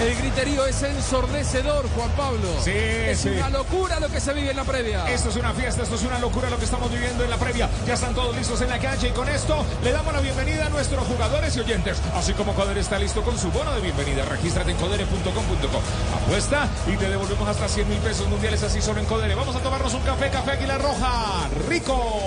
El 0.00 0.14
griterío 0.16 0.64
es 0.64 0.80
ensordecedor, 0.82 1.88
Juan 1.96 2.10
Pablo. 2.12 2.48
Sí, 2.62 2.70
es 2.72 3.18
sí. 3.18 3.30
una 3.30 3.50
locura 3.50 3.98
lo 3.98 4.08
que 4.08 4.20
se 4.20 4.32
vive 4.32 4.50
en 4.50 4.56
la 4.56 4.62
previa. 4.62 5.10
Esto 5.10 5.28
es 5.28 5.36
una 5.36 5.52
fiesta, 5.52 5.82
esto 5.82 5.96
es 5.96 6.02
una 6.02 6.20
locura 6.20 6.48
lo 6.50 6.56
que 6.56 6.66
estamos 6.66 6.90
viviendo 6.92 7.24
en 7.24 7.30
la 7.30 7.36
previa. 7.36 7.68
Ya 7.84 7.94
están 7.94 8.14
todos 8.14 8.36
listos 8.36 8.60
en 8.60 8.68
la 8.68 8.78
cancha 8.78 9.08
y 9.08 9.10
con 9.10 9.28
esto 9.28 9.66
le 9.82 9.90
damos 9.90 10.12
la 10.12 10.20
bienvenida 10.20 10.66
a 10.66 10.68
nuestros 10.68 11.04
jugadores 11.04 11.56
y 11.56 11.60
oyentes. 11.60 12.00
Así 12.14 12.32
como 12.34 12.54
Codere 12.54 12.80
está 12.80 12.98
listo 12.98 13.22
con 13.22 13.36
su 13.36 13.50
bono 13.50 13.74
de 13.74 13.80
bienvenida. 13.80 14.24
Regístrate 14.24 14.70
en 14.70 14.76
codere.com.co. 14.76 16.16
Apuesta 16.16 16.68
y 16.86 16.96
te 16.96 17.08
devolvemos 17.08 17.48
hasta 17.48 17.68
100 17.68 17.88
mil 17.88 17.98
pesos 17.98 18.28
mundiales 18.28 18.62
así 18.62 18.80
solo 18.80 19.00
en 19.00 19.06
Codere. 19.06 19.34
Vamos 19.34 19.56
a 19.56 19.60
tomarnos 19.60 19.92
un 19.94 20.02
café, 20.02 20.30
café 20.30 20.52
Águila 20.52 20.78
Roja. 20.78 21.48
¡Rico! 21.68 22.20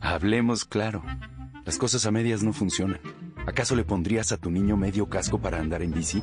Hablemos 0.00 0.64
claro. 0.64 1.02
Las 1.64 1.78
cosas 1.78 2.06
a 2.06 2.10
medias 2.12 2.42
no 2.44 2.52
funcionan. 2.52 3.00
¿Acaso 3.46 3.74
le 3.74 3.84
pondrías 3.84 4.32
a 4.32 4.36
tu 4.36 4.50
niño 4.50 4.76
medio 4.76 5.08
casco 5.08 5.38
para 5.40 5.58
andar 5.58 5.82
en 5.82 5.92
bici? 5.92 6.22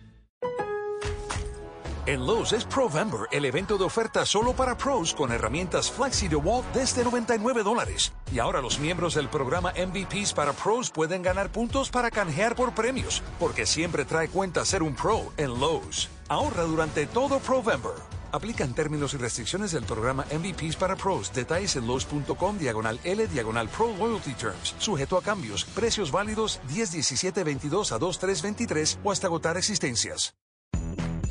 En 2.11 2.25
Lowe's 2.25 2.51
es 2.51 2.65
Provember, 2.65 3.21
el 3.31 3.45
evento 3.45 3.77
de 3.77 3.85
oferta 3.85 4.25
solo 4.25 4.53
para 4.53 4.75
pros 4.75 5.13
con 5.13 5.31
herramientas 5.31 5.89
Flexi 5.89 6.27
DeWalt 6.27 6.65
desde 6.73 7.05
99 7.05 7.63
dólares. 7.63 8.11
Y 8.33 8.39
ahora 8.39 8.59
los 8.61 8.79
miembros 8.79 9.13
del 9.13 9.29
programa 9.29 9.71
MVPs 9.71 10.33
para 10.33 10.51
pros 10.51 10.91
pueden 10.91 11.21
ganar 11.21 11.53
puntos 11.53 11.89
para 11.89 12.11
canjear 12.11 12.53
por 12.53 12.73
premios, 12.73 13.23
porque 13.39 13.65
siempre 13.65 14.03
trae 14.03 14.27
cuenta 14.27 14.65
ser 14.65 14.83
un 14.83 14.93
pro 14.93 15.31
en 15.37 15.57
Lowe's. 15.57 16.09
Ahorra 16.27 16.63
durante 16.63 17.05
todo 17.05 17.39
Provember. 17.39 17.93
Aplican 18.33 18.73
términos 18.73 19.13
y 19.13 19.17
restricciones 19.17 19.71
del 19.71 19.85
programa 19.85 20.25
MVPs 20.33 20.75
para 20.75 20.97
pros. 20.97 21.31
Detalles 21.31 21.77
en 21.77 21.87
Lowe's.com 21.87 22.57
diagonal 22.57 22.99
L 23.05 23.25
diagonal 23.27 23.69
Pro 23.69 23.87
Loyalty 23.97 24.33
Terms. 24.33 24.75
Sujeto 24.79 25.15
a 25.15 25.21
cambios. 25.21 25.63
Precios 25.63 26.11
válidos 26.11 26.59
10 26.67 26.91
17 26.91 27.45
22 27.45 27.93
a 27.93 27.97
2 27.97 28.19
3 28.19 28.41
23 28.41 28.99
o 29.01 29.13
hasta 29.13 29.27
agotar 29.27 29.55
existencias. 29.55 30.35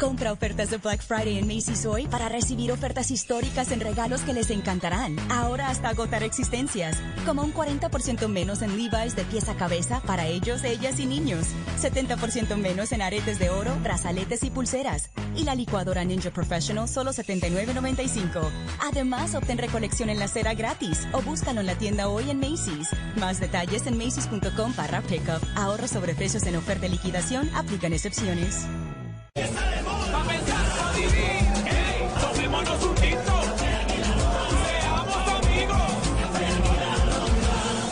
Compra 0.00 0.32
ofertas 0.32 0.70
de 0.70 0.78
Black 0.78 1.02
Friday 1.02 1.36
en 1.36 1.46
Macy's 1.46 1.84
hoy 1.84 2.06
para 2.06 2.30
recibir 2.30 2.72
ofertas 2.72 3.10
históricas 3.10 3.70
en 3.70 3.80
regalos 3.80 4.22
que 4.22 4.32
les 4.32 4.48
encantarán. 4.48 5.14
Ahora 5.30 5.68
hasta 5.68 5.90
agotar 5.90 6.22
existencias. 6.22 6.96
Como 7.26 7.42
un 7.42 7.52
40% 7.52 8.26
menos 8.28 8.62
en 8.62 8.78
Levi's 8.78 9.14
de 9.14 9.24
pieza 9.24 9.52
a 9.52 9.56
cabeza 9.56 10.00
para 10.06 10.26
ellos, 10.26 10.64
ellas 10.64 10.98
y 11.00 11.04
niños. 11.04 11.48
70% 11.82 12.56
menos 12.56 12.92
en 12.92 13.02
aretes 13.02 13.38
de 13.38 13.50
oro, 13.50 13.76
brazaletes 13.82 14.42
y 14.42 14.48
pulseras. 14.48 15.10
Y 15.36 15.44
la 15.44 15.54
licuadora 15.54 16.02
Ninja 16.02 16.30
Professional 16.30 16.88
solo 16.88 17.10
$79.95. 17.10 18.40
Además, 18.82 19.34
obtén 19.34 19.58
recolección 19.58 20.08
en 20.08 20.18
la 20.18 20.28
cera 20.28 20.54
gratis 20.54 21.06
o 21.12 21.20
búscalo 21.20 21.60
en 21.60 21.66
la 21.66 21.74
tienda 21.74 22.08
hoy 22.08 22.30
en 22.30 22.40
Macy's. 22.40 22.88
Más 23.16 23.38
detalles 23.38 23.86
en 23.86 23.98
macy's.com 23.98 24.72
barra 24.74 25.02
pickup. 25.02 25.44
Ahorro 25.56 25.86
sobre 25.86 26.14
precios 26.14 26.44
en 26.44 26.56
oferta 26.56 26.82
de 26.82 26.88
liquidación. 26.88 27.50
Aplican 27.54 27.92
excepciones. 27.92 28.64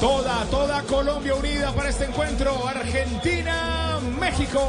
Toda, 0.00 0.44
toda 0.50 0.82
Colombia 0.82 1.34
unida 1.34 1.72
para 1.72 1.90
este 1.90 2.04
encuentro. 2.04 2.66
Argentina, 2.66 3.98
México. 4.18 4.60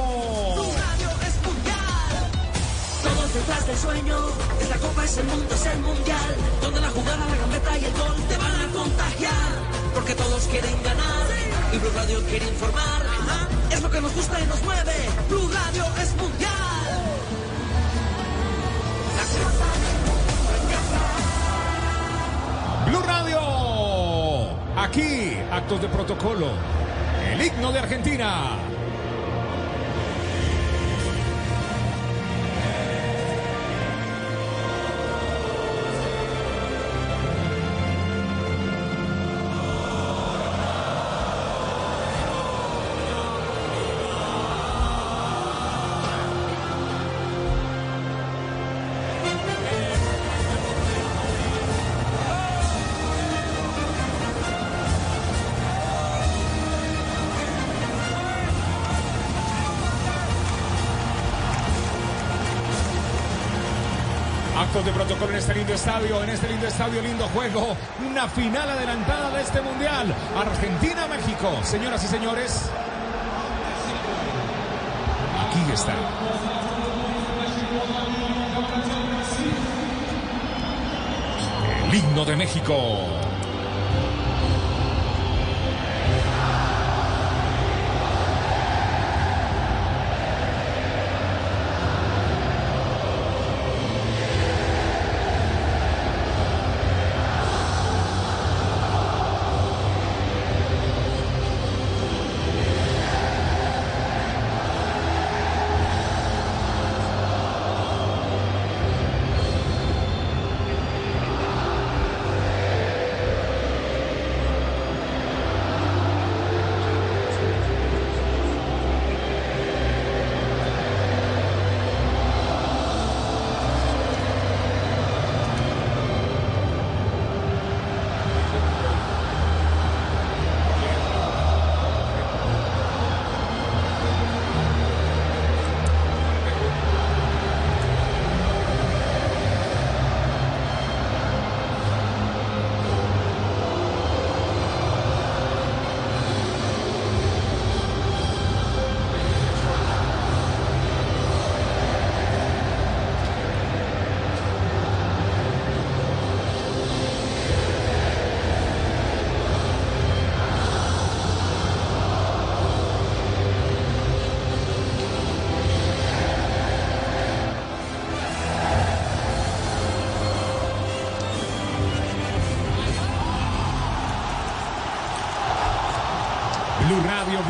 Todos 3.03 3.33
detrás 3.33 3.67
del 3.67 3.77
sueño, 3.77 4.17
esta 4.61 4.77
copa 4.77 5.05
es 5.05 5.17
el 5.17 5.25
mundo, 5.25 5.55
es 5.55 5.65
el 5.65 5.79
mundial, 5.79 6.35
donde 6.61 6.81
la 6.81 6.89
jugada, 6.89 7.25
la 7.25 7.35
gambeta 7.37 7.77
y 7.77 7.85
el 7.85 7.93
gol 7.93 8.15
te 8.27 8.37
van 8.37 8.61
a 8.61 8.67
contagiar, 8.73 9.51
porque 9.93 10.15
todos 10.15 10.43
quieren 10.47 10.83
ganar 10.83 11.27
y 11.71 11.77
Blue 11.77 11.91
Radio 11.95 12.21
quiere 12.25 12.47
informar, 12.47 13.05
Ajá, 13.05 13.47
es 13.71 13.81
lo 13.81 13.89
que 13.89 14.01
nos 14.01 14.13
gusta 14.15 14.41
y 14.41 14.47
nos 14.47 14.61
mueve, 14.63 14.93
Blue 15.29 15.49
Radio 15.49 15.85
es 16.01 16.15
mundial. 16.15 16.58
Blue 22.87 23.01
Radio. 23.05 23.39
Aquí, 24.77 25.37
actos 25.51 25.81
de 25.81 25.87
protocolo. 25.89 26.47
El 27.31 27.45
himno 27.45 27.71
de 27.71 27.79
Argentina. 27.79 28.57
Estadio, 65.79 66.21
en 66.21 66.29
este 66.29 66.49
lindo 66.49 66.67
estadio, 66.67 67.01
lindo 67.01 67.25
juego. 67.29 67.77
Una 68.05 68.27
final 68.27 68.69
adelantada 68.69 69.31
de 69.31 69.41
este 69.41 69.61
mundial. 69.61 70.13
Argentina-México. 70.35 71.57
Señoras 71.63 72.03
y 72.03 72.07
señores. 72.07 72.69
Aquí 75.47 75.71
está. 75.71 75.93
El 81.87 81.95
himno 81.95 82.25
de 82.25 82.35
México. 82.35 83.18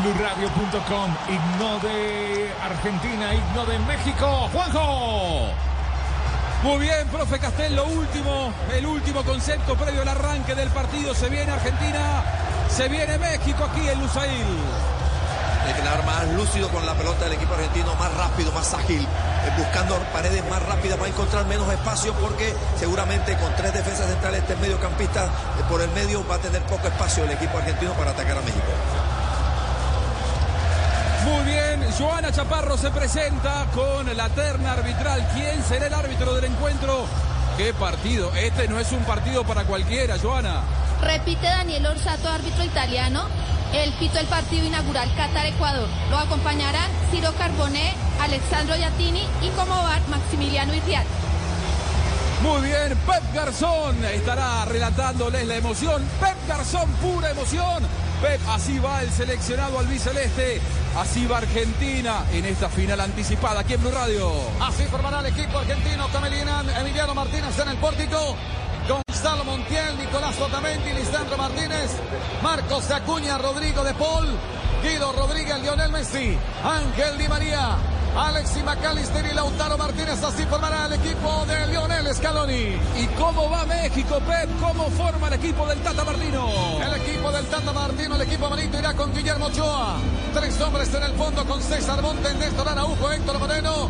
BlueRadio.com. 0.02 1.14
Himno 1.28 1.78
de 1.80 2.50
Argentina, 2.62 3.34
himno 3.34 3.66
de 3.66 3.78
México. 3.80 4.48
Juanjo. 4.52 5.48
Muy 6.62 6.78
bien, 6.78 7.08
profe 7.08 7.38
Castel, 7.38 7.74
lo 7.74 7.86
último, 7.86 8.52
el 8.72 8.86
último 8.86 9.22
concepto 9.24 9.76
previo 9.76 10.02
al 10.02 10.08
arranque 10.08 10.54
del 10.54 10.68
partido. 10.70 11.14
Se 11.14 11.28
viene 11.28 11.52
Argentina, 11.52 12.22
se 12.68 12.88
viene 12.88 13.18
México 13.18 13.64
aquí 13.64 13.88
en 13.88 14.00
Lusail. 14.00 14.46
Hay 15.66 15.74
que 15.74 15.80
quedar 15.80 16.04
más 16.06 16.28
lúcido 16.28 16.68
con 16.70 16.84
la 16.86 16.94
pelota 16.94 17.24
del 17.24 17.34
equipo 17.34 17.54
argentino, 17.54 17.94
más 17.96 18.12
rápido, 18.14 18.52
más 18.52 18.72
ágil, 18.72 19.02
eh, 19.02 19.52
buscando 19.58 19.96
paredes 20.12 20.42
más 20.48 20.62
rápidas, 20.62 21.00
va 21.00 21.04
a 21.04 21.08
encontrar 21.08 21.44
menos 21.46 21.70
espacio 21.70 22.14
porque 22.14 22.54
seguramente 22.78 23.36
con 23.36 23.54
tres 23.56 23.74
defensas 23.74 24.06
centrales, 24.06 24.40
este 24.40 24.56
mediocampista 24.56 25.24
eh, 25.24 25.28
por 25.68 25.82
el 25.82 25.90
medio 25.90 26.26
va 26.26 26.36
a 26.36 26.38
tener 26.38 26.62
poco 26.62 26.88
espacio 26.88 27.24
el 27.24 27.32
equipo 27.32 27.58
argentino 27.58 27.92
para 27.92 28.12
atacar 28.12 28.38
a 28.38 28.40
México. 28.40 28.72
Muy 31.24 31.44
bien, 31.44 31.84
Joana 31.98 32.32
Chaparro 32.32 32.78
se 32.78 32.90
presenta 32.90 33.66
con 33.74 34.16
la 34.16 34.28
terna 34.30 34.72
arbitral. 34.72 35.26
¿Quién 35.34 35.62
será 35.64 35.86
el 35.86 35.94
árbitro 35.94 36.34
del 36.34 36.44
encuentro? 36.44 37.04
¿Qué 37.58 37.74
partido? 37.74 38.34
Este 38.34 38.68
no 38.68 38.78
es 38.78 38.90
un 38.92 39.04
partido 39.04 39.44
para 39.44 39.64
cualquiera, 39.64 40.18
Joana. 40.18 40.62
Repite 41.02 41.46
Daniel 41.46 41.86
Orsato, 41.86 42.28
árbitro 42.30 42.64
italiano. 42.64 43.24
El 43.74 43.92
pito 43.94 44.14
del 44.14 44.26
partido 44.26 44.64
inaugural 44.64 45.14
Qatar-Ecuador. 45.14 45.88
Lo 46.10 46.18
acompañarán 46.18 46.90
Ciro 47.10 47.32
Carboné, 47.36 47.92
Alexandro 48.20 48.74
Yatini 48.76 49.28
y 49.42 49.48
como 49.50 49.74
bar 49.74 50.00
Maximiliano 50.08 50.74
Irrial. 50.74 51.04
Muy 52.42 52.62
bien, 52.62 52.96
Pep 53.06 53.22
Garzón 53.34 54.02
estará 54.06 54.64
relatándoles 54.64 55.46
la 55.46 55.56
emoción. 55.56 56.02
Pep 56.18 56.36
Garzón, 56.48 56.90
pura 56.92 57.30
emoción. 57.30 57.86
Así 58.48 58.78
va 58.78 59.02
el 59.02 59.10
seleccionado 59.10 59.78
albiceleste. 59.78 60.60
Así 60.96 61.26
va 61.26 61.38
Argentina 61.38 62.24
en 62.32 62.44
esta 62.44 62.68
final 62.68 63.00
anticipada 63.00 63.60
aquí 63.60 63.74
en 63.74 63.80
Blue 63.80 63.90
Radio. 63.90 64.30
Así 64.60 64.84
formará 64.84 65.20
el 65.20 65.26
equipo 65.26 65.58
argentino. 65.58 66.06
Camelina, 66.12 66.62
Emiliano 66.78 67.14
Martínez 67.14 67.58
en 67.58 67.68
el 67.68 67.76
pórtico. 67.78 68.36
Gonzalo 68.88 69.44
Montiel, 69.44 69.96
Nicolás 69.98 70.38
Otamendi, 70.40 70.92
Lisandro 70.92 71.36
Martínez, 71.36 71.92
Marcos 72.42 72.90
Acuña, 72.90 73.38
Rodrigo 73.38 73.84
de 73.84 73.94
Paul, 73.94 74.26
Guido 74.82 75.12
Rodríguez, 75.12 75.60
Lionel 75.60 75.90
Messi, 75.92 76.36
Ángel 76.64 77.18
Di 77.18 77.28
María, 77.28 77.76
Alexis 78.16 78.64
McAllister 78.64 79.26
y 79.26 79.34
Lautaro 79.34 79.78
Martínez. 79.78 80.22
Así 80.22 80.44
formará 80.44 80.86
el 80.86 80.94
equipo 80.94 81.44
de 81.46 81.66
Lionel 81.68 82.14
Scaloni. 82.14 82.78
¿Y 82.98 83.06
cómo 83.18 83.50
va 83.50 83.64
México, 83.64 84.20
Pep? 84.26 84.48
¿Cómo 84.60 84.90
forma 84.90 85.28
el 85.28 85.34
equipo 85.34 85.66
del 85.66 85.78
Tata 85.80 86.04
Martino? 86.04 86.48
El 86.84 87.00
equipo 87.00 87.30
del 87.32 87.46
Tata 87.46 87.72
Martino, 87.72 88.16
el 88.16 88.22
equipo 88.22 88.46
amarito 88.46 88.78
irá 88.78 88.94
con 88.94 89.14
Guillermo 89.14 89.46
Ochoa. 89.46 89.96
Tres 90.34 90.60
hombres 90.60 90.92
en 90.94 91.02
el 91.02 91.12
fondo 91.12 91.44
con 91.44 91.62
César 91.62 92.02
Montes, 92.02 92.34
Néstor 92.36 92.68
Araujo, 92.68 93.10
Héctor 93.10 93.38
Moreno. 93.38 93.88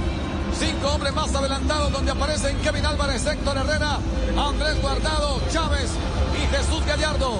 Cinco 0.58 0.88
hombres 0.88 1.14
más 1.14 1.34
adelantados 1.34 1.92
donde 1.92 2.10
aparecen 2.10 2.58
Kevin 2.58 2.84
Álvarez, 2.84 3.24
Héctor 3.24 3.56
Herrera, 3.56 3.98
Andrés 4.36 4.80
Guardado, 4.82 5.40
Chávez 5.52 5.90
y 6.34 6.54
Jesús 6.54 6.84
Gallardo. 6.86 7.38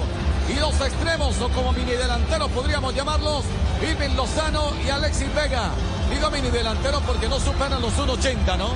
Y 0.49 0.59
los 0.59 0.73
extremos, 0.81 1.39
o 1.39 1.49
como 1.49 1.71
mini 1.73 1.91
delanteros 1.91 2.49
podríamos 2.51 2.95
llamarlos, 2.95 3.43
Irving 3.81 4.15
Lozano 4.15 4.71
y 4.85 4.89
Alexis 4.89 5.33
Vega. 5.35 5.71
Digo 6.11 6.29
mini 6.29 6.49
delanteros 6.49 7.01
porque 7.03 7.27
no 7.27 7.39
superan 7.39 7.81
los 7.81 7.97
1.80, 7.97 8.57
¿no? 8.57 8.69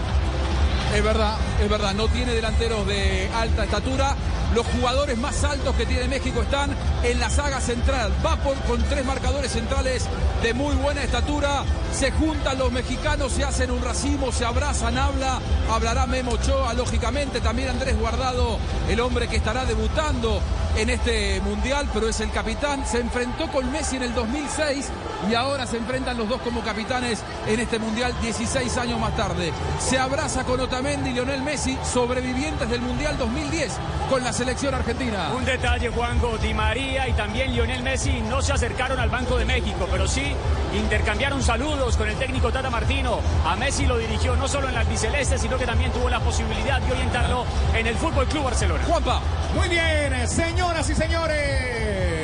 Es 0.96 1.04
verdad, 1.04 1.36
es 1.62 1.70
verdad, 1.70 1.94
no 1.94 2.08
tiene 2.08 2.34
delanteros 2.34 2.88
de 2.88 3.30
alta 3.36 3.66
estatura. 3.66 4.16
Los 4.54 4.66
jugadores 4.68 5.18
más 5.18 5.44
altos 5.44 5.76
que 5.76 5.86
tiene 5.86 6.08
México 6.08 6.42
están 6.42 6.74
en 7.04 7.20
la 7.20 7.30
saga 7.30 7.60
central. 7.60 8.14
Va 8.26 8.38
por, 8.38 8.56
con 8.62 8.82
tres 8.84 9.04
marcadores 9.04 9.52
centrales 9.52 10.06
de 10.42 10.54
muy 10.54 10.74
buena 10.76 11.04
estatura. 11.04 11.66
Se 11.92 12.12
juntan 12.12 12.58
los 12.58 12.72
mexicanos, 12.72 13.34
se 13.34 13.44
hacen 13.44 13.72
un 13.72 13.82
racimo, 13.82 14.32
se 14.32 14.46
abrazan, 14.46 14.98
habla. 14.98 15.42
Hablará 15.70 16.06
Memo 16.06 16.38
lógicamente. 16.78 17.42
También 17.42 17.70
Andrés 17.70 18.00
Guardado, 18.00 18.58
el 18.88 19.02
hombre 19.02 19.28
que 19.28 19.36
estará 19.36 19.66
debutando 19.66 20.40
en 20.78 20.90
este 20.90 21.42
mundial, 21.42 21.90
pero 21.94 22.08
es 22.08 22.22
el 22.22 22.32
capitán. 22.32 22.86
Se 22.86 23.00
enfrentó 23.00 23.52
con 23.52 23.70
Messi 23.74 23.98
en 23.98 24.04
el 24.04 24.14
2006 24.14 24.90
y 25.30 25.36
ahora 25.36 25.66
se 25.66 25.78
enfrentan 25.78 26.18
los 26.18 26.28
dos 26.28 26.42
como 26.42 26.62
capitanes 26.62 27.24
en 27.48 27.60
este 27.60 27.80
mundial 27.80 28.14
16 28.22 28.78
años 28.78 29.00
más 29.00 29.16
tarde. 29.16 29.52
Se 29.80 29.98
abraza 29.98 30.44
con 30.44 30.60
Otamendi 30.60 31.10
y 31.10 31.14
Lionel 31.14 31.42
Messi, 31.42 31.78
sobrevivientes 31.84 32.70
del 32.70 32.82
mundial 32.82 33.18
2010 33.18 33.78
con 34.10 34.24
la 34.24 34.34
selección 34.34 34.74
argentina. 34.74 35.32
Un 35.36 35.46
detalle, 35.46 35.90
Juanjo, 35.90 36.38
Di 36.38 36.54
María 36.54 37.08
y 37.08 37.14
también 37.14 37.54
Lionel 37.54 37.84
Messi 37.84 38.22
no 38.22 38.42
se 38.42 38.54
acercaron 38.54 39.00
al 39.00 39.10
Banco 39.10 39.38
de 39.38 39.46
México, 39.46 39.88
pero 39.92 40.08
sí 40.08 40.34
intercambiaron 40.78 41.42
saludos 41.42 41.98
con 41.98 42.10
el 42.10 42.16
técnico 42.16 42.52
Tata 42.52 42.70
Martino. 42.70 43.20
A 43.46 43.56
Messi 43.56 43.86
lo 43.86 43.98
dirigió 43.98 44.36
no 44.36 44.48
solo 44.48 44.68
en 44.68 44.76
la 44.76 44.82
albiceleste, 44.82 45.38
sino 45.38 45.58
que 45.58 45.66
también 45.66 45.92
tuvo 45.92 46.10
la 46.10 46.20
posibilidad 46.20 46.82
de 46.82 46.92
orientarlo 46.92 47.46
en 47.74 47.88
el 47.88 47.96
Fútbol 47.96 48.28
Club 48.28 48.44
Barcelona. 48.44 48.84
Juanpa. 48.86 49.22
Muy 49.56 49.70
bien, 49.70 50.28
señoras 50.28 50.90
y 50.90 50.96
señores. 50.96 52.15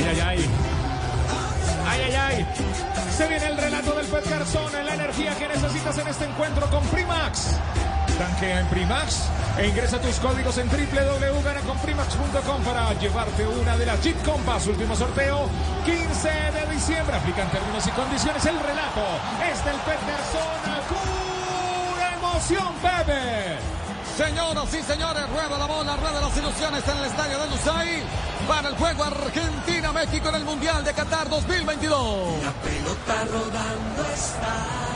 Ay, 0.00 0.06
ay, 0.08 0.20
ay. 0.20 0.50
Ay, 1.86 2.00
ay, 2.06 2.14
ay. 2.14 2.46
Se 3.14 3.28
viene 3.28 3.46
el 3.48 3.58
relato 3.58 3.92
del 3.92 4.06
Pet 4.06 4.26
Garzón, 4.30 4.72
la 4.72 4.94
energía 4.94 5.36
que 5.36 5.46
necesitas 5.46 5.98
en 5.98 6.08
este 6.08 6.24
encuentro 6.24 6.70
con 6.70 6.82
Primax. 6.86 7.48
Tanquea 8.16 8.60
en 8.60 8.66
Primax 8.68 9.28
e 9.58 9.68
ingresa 9.68 10.00
tus 10.00 10.16
códigos 10.16 10.56
en 10.56 10.70
www.ganaconprimax.com 10.70 12.64
para 12.64 12.94
llevarte 12.94 13.46
una 13.46 13.76
de 13.76 13.84
las 13.84 14.02
Jeep 14.02 14.16
Compass. 14.24 14.68
Último 14.68 14.96
sorteo, 14.96 15.50
15 15.84 16.28
de 16.28 16.66
diciembre. 16.72 17.16
Aplican 17.16 17.50
términos 17.50 17.86
y 17.86 17.90
condiciones. 17.90 18.42
El 18.46 18.58
relato 18.58 19.04
es 19.52 19.62
del 19.66 19.76
Pet 19.84 20.00
Garzón. 20.08 20.40
¡Pura 20.88 22.14
emoción, 22.14 22.72
bebé! 22.82 23.58
Señoras 24.16 24.72
y 24.74 24.82
señores, 24.82 25.28
rueda 25.28 25.58
la 25.58 25.66
bola, 25.66 25.96
rueda 25.96 26.22
las 26.22 26.36
ilusiones 26.36 26.88
en 26.88 26.96
el 26.98 27.04
estadio 27.04 27.38
de 27.38 27.50
Lusail 27.50 28.02
para 28.48 28.68
el 28.68 28.76
juego 28.76 29.04
Argentina-México 29.04 30.28
en 30.28 30.34
el 30.34 30.44
Mundial 30.44 30.84
de 30.84 30.92
Qatar 30.92 31.28
2022. 31.28 32.42
La 32.42 32.52
pelota 32.52 33.24
rodando 33.32 34.02
está. 34.12 34.89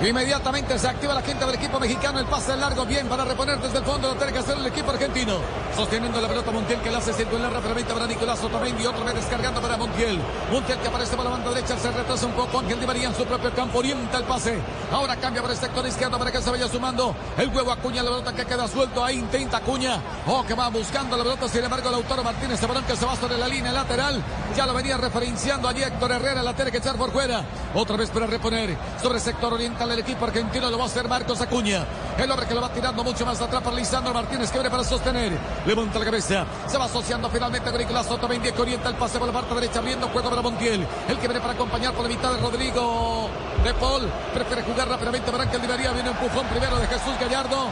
Inmediatamente 0.00 0.78
se 0.78 0.86
activa 0.86 1.12
la 1.12 1.22
quinta 1.22 1.44
del 1.44 1.56
equipo 1.56 1.80
mexicano. 1.80 2.20
El 2.20 2.26
pase 2.26 2.56
largo, 2.56 2.86
bien 2.86 3.08
para 3.08 3.24
reponer 3.24 3.58
desde 3.58 3.78
el 3.78 3.84
fondo. 3.84 4.08
Lo 4.08 4.14
tiene 4.14 4.32
que 4.32 4.38
hacer 4.38 4.56
el 4.56 4.66
equipo 4.66 4.92
argentino. 4.92 5.38
Sosteniendo 5.74 6.20
la 6.20 6.28
pelota 6.28 6.52
Montiel 6.52 6.80
que 6.80 6.90
la 6.90 6.98
hace 6.98 7.12
circular 7.12 7.52
rápidamente 7.52 7.92
para 7.92 8.06
Nicolás 8.06 8.42
Otamendi. 8.42 8.86
Otra 8.86 9.04
vez 9.04 9.14
descargando 9.16 9.60
para 9.60 9.76
Montiel. 9.76 10.20
Montiel 10.52 10.78
que 10.78 10.86
aparece 10.86 11.16
por 11.16 11.24
la 11.24 11.32
banda 11.32 11.50
derecha. 11.50 11.76
Se 11.76 11.90
retrasa 11.90 12.26
un 12.26 12.32
poco. 12.32 12.60
Ángel 12.60 12.78
Di 12.78 12.86
María 12.86 13.08
en 13.08 13.16
su 13.16 13.24
propio 13.24 13.52
campo. 13.52 13.80
Orienta 13.80 14.18
el 14.18 14.24
pase. 14.24 14.58
Ahora 14.92 15.16
cambia 15.16 15.42
para 15.42 15.54
el 15.54 15.60
sector 15.60 15.84
izquierdo 15.84 16.16
para 16.16 16.30
que 16.30 16.40
se 16.40 16.50
vaya 16.50 16.68
sumando. 16.68 17.16
El 17.36 17.48
huevo 17.48 17.72
Acuña. 17.72 18.04
La 18.04 18.10
pelota 18.10 18.32
que 18.32 18.44
queda 18.44 18.68
suelto. 18.68 19.04
Ahí 19.04 19.18
intenta 19.18 19.56
Acuña. 19.56 20.00
Oh, 20.28 20.44
que 20.44 20.54
va 20.54 20.68
buscando 20.68 21.16
la 21.16 21.24
pelota. 21.24 21.48
Sin 21.48 21.64
embargo, 21.64 21.90
Lautaro 21.90 22.22
Martínez. 22.22 22.62
El 22.62 22.68
balón 22.68 22.84
que 22.84 22.94
se 22.94 23.04
va 23.04 23.16
sobre 23.16 23.36
la 23.36 23.48
línea 23.48 23.72
lateral. 23.72 24.22
Ya 24.56 24.64
lo 24.64 24.74
venía 24.74 24.96
referenciando 24.96 25.66
allí 25.66 25.82
Héctor 25.82 26.12
Herrera. 26.12 26.40
La 26.44 26.54
tiene 26.54 26.70
que 26.70 26.78
echar 26.78 26.94
por 26.94 27.10
fuera. 27.10 27.42
Otra 27.74 27.96
vez 27.96 28.10
para 28.10 28.26
reponer. 28.26 28.76
Sobre 29.02 29.16
el 29.16 29.24
sector 29.24 29.52
oriental 29.52 29.87
el 29.92 30.00
equipo 30.00 30.24
argentino 30.24 30.70
lo 30.70 30.78
va 30.78 30.84
a 30.84 30.86
hacer 30.86 31.08
Marcos 31.08 31.40
Acuña. 31.40 31.84
El 32.16 32.30
hombre 32.30 32.46
que 32.46 32.54
lo 32.54 32.60
va 32.60 32.68
tirando 32.68 33.04
mucho 33.04 33.24
más 33.24 33.40
atrás 33.40 33.62
para 33.62 33.76
Lisandro 33.76 34.12
Martínez 34.12 34.50
que 34.50 34.58
viene 34.58 34.70
para 34.70 34.84
sostener. 34.84 35.32
Levanta 35.66 35.98
la 35.98 36.04
cabeza. 36.04 36.44
Se 36.66 36.78
va 36.78 36.86
asociando 36.86 37.28
finalmente 37.30 37.70
con 37.70 37.78
Nicolás 37.78 38.10
Otamendi 38.10 38.52
que 38.52 38.62
orienta 38.62 38.88
el 38.88 38.96
pase 38.96 39.18
por 39.18 39.26
la 39.26 39.32
parte 39.32 39.54
derecha 39.54 39.78
abriendo 39.78 40.08
juego 40.08 40.30
para 40.30 40.42
Montiel. 40.42 40.86
El 41.08 41.18
que 41.18 41.28
viene 41.28 41.40
para 41.40 41.52
acompañar 41.52 41.92
por 41.92 42.02
la 42.02 42.08
mitad 42.08 42.32
de 42.32 42.38
Rodrigo 42.38 43.28
de 43.64 43.74
Paul. 43.74 44.02
Prefiere 44.34 44.62
jugar 44.62 44.88
rápidamente 44.88 45.30
para 45.30 45.44
María. 45.44 45.92
Viene 45.92 46.10
un 46.10 46.16
empujón 46.16 46.46
primero 46.46 46.78
de 46.78 46.86
Jesús 46.86 47.14
Gallardo. 47.20 47.68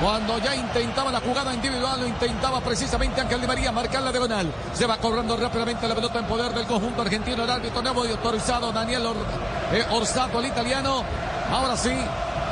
Cuando 0.00 0.38
ya 0.38 0.54
intentaba 0.54 1.10
la 1.10 1.20
jugada 1.20 1.52
individual, 1.52 2.00
lo 2.00 2.06
intentaba 2.06 2.60
precisamente 2.60 3.20
Ángel 3.20 3.40
Di 3.40 3.48
María 3.48 3.72
marcar 3.72 4.00
la 4.02 4.12
diagonal. 4.12 4.46
Se 4.72 4.86
va 4.86 4.96
corriendo 4.96 5.36
rápidamente 5.36 5.88
la 5.88 5.94
pelota 5.96 6.20
en 6.20 6.26
poder 6.26 6.52
del 6.54 6.66
conjunto 6.66 7.02
argentino. 7.02 7.42
El 7.42 7.50
árbitro 7.50 7.82
nuevo 7.82 8.06
y 8.06 8.10
autorizado 8.12 8.70
Daniel 8.70 9.06
Or, 9.06 9.16
eh, 9.72 9.84
Orsato, 9.90 10.40
el 10.40 10.46
italiano. 10.46 11.04
Ahora 11.50 11.76
sí, 11.76 11.92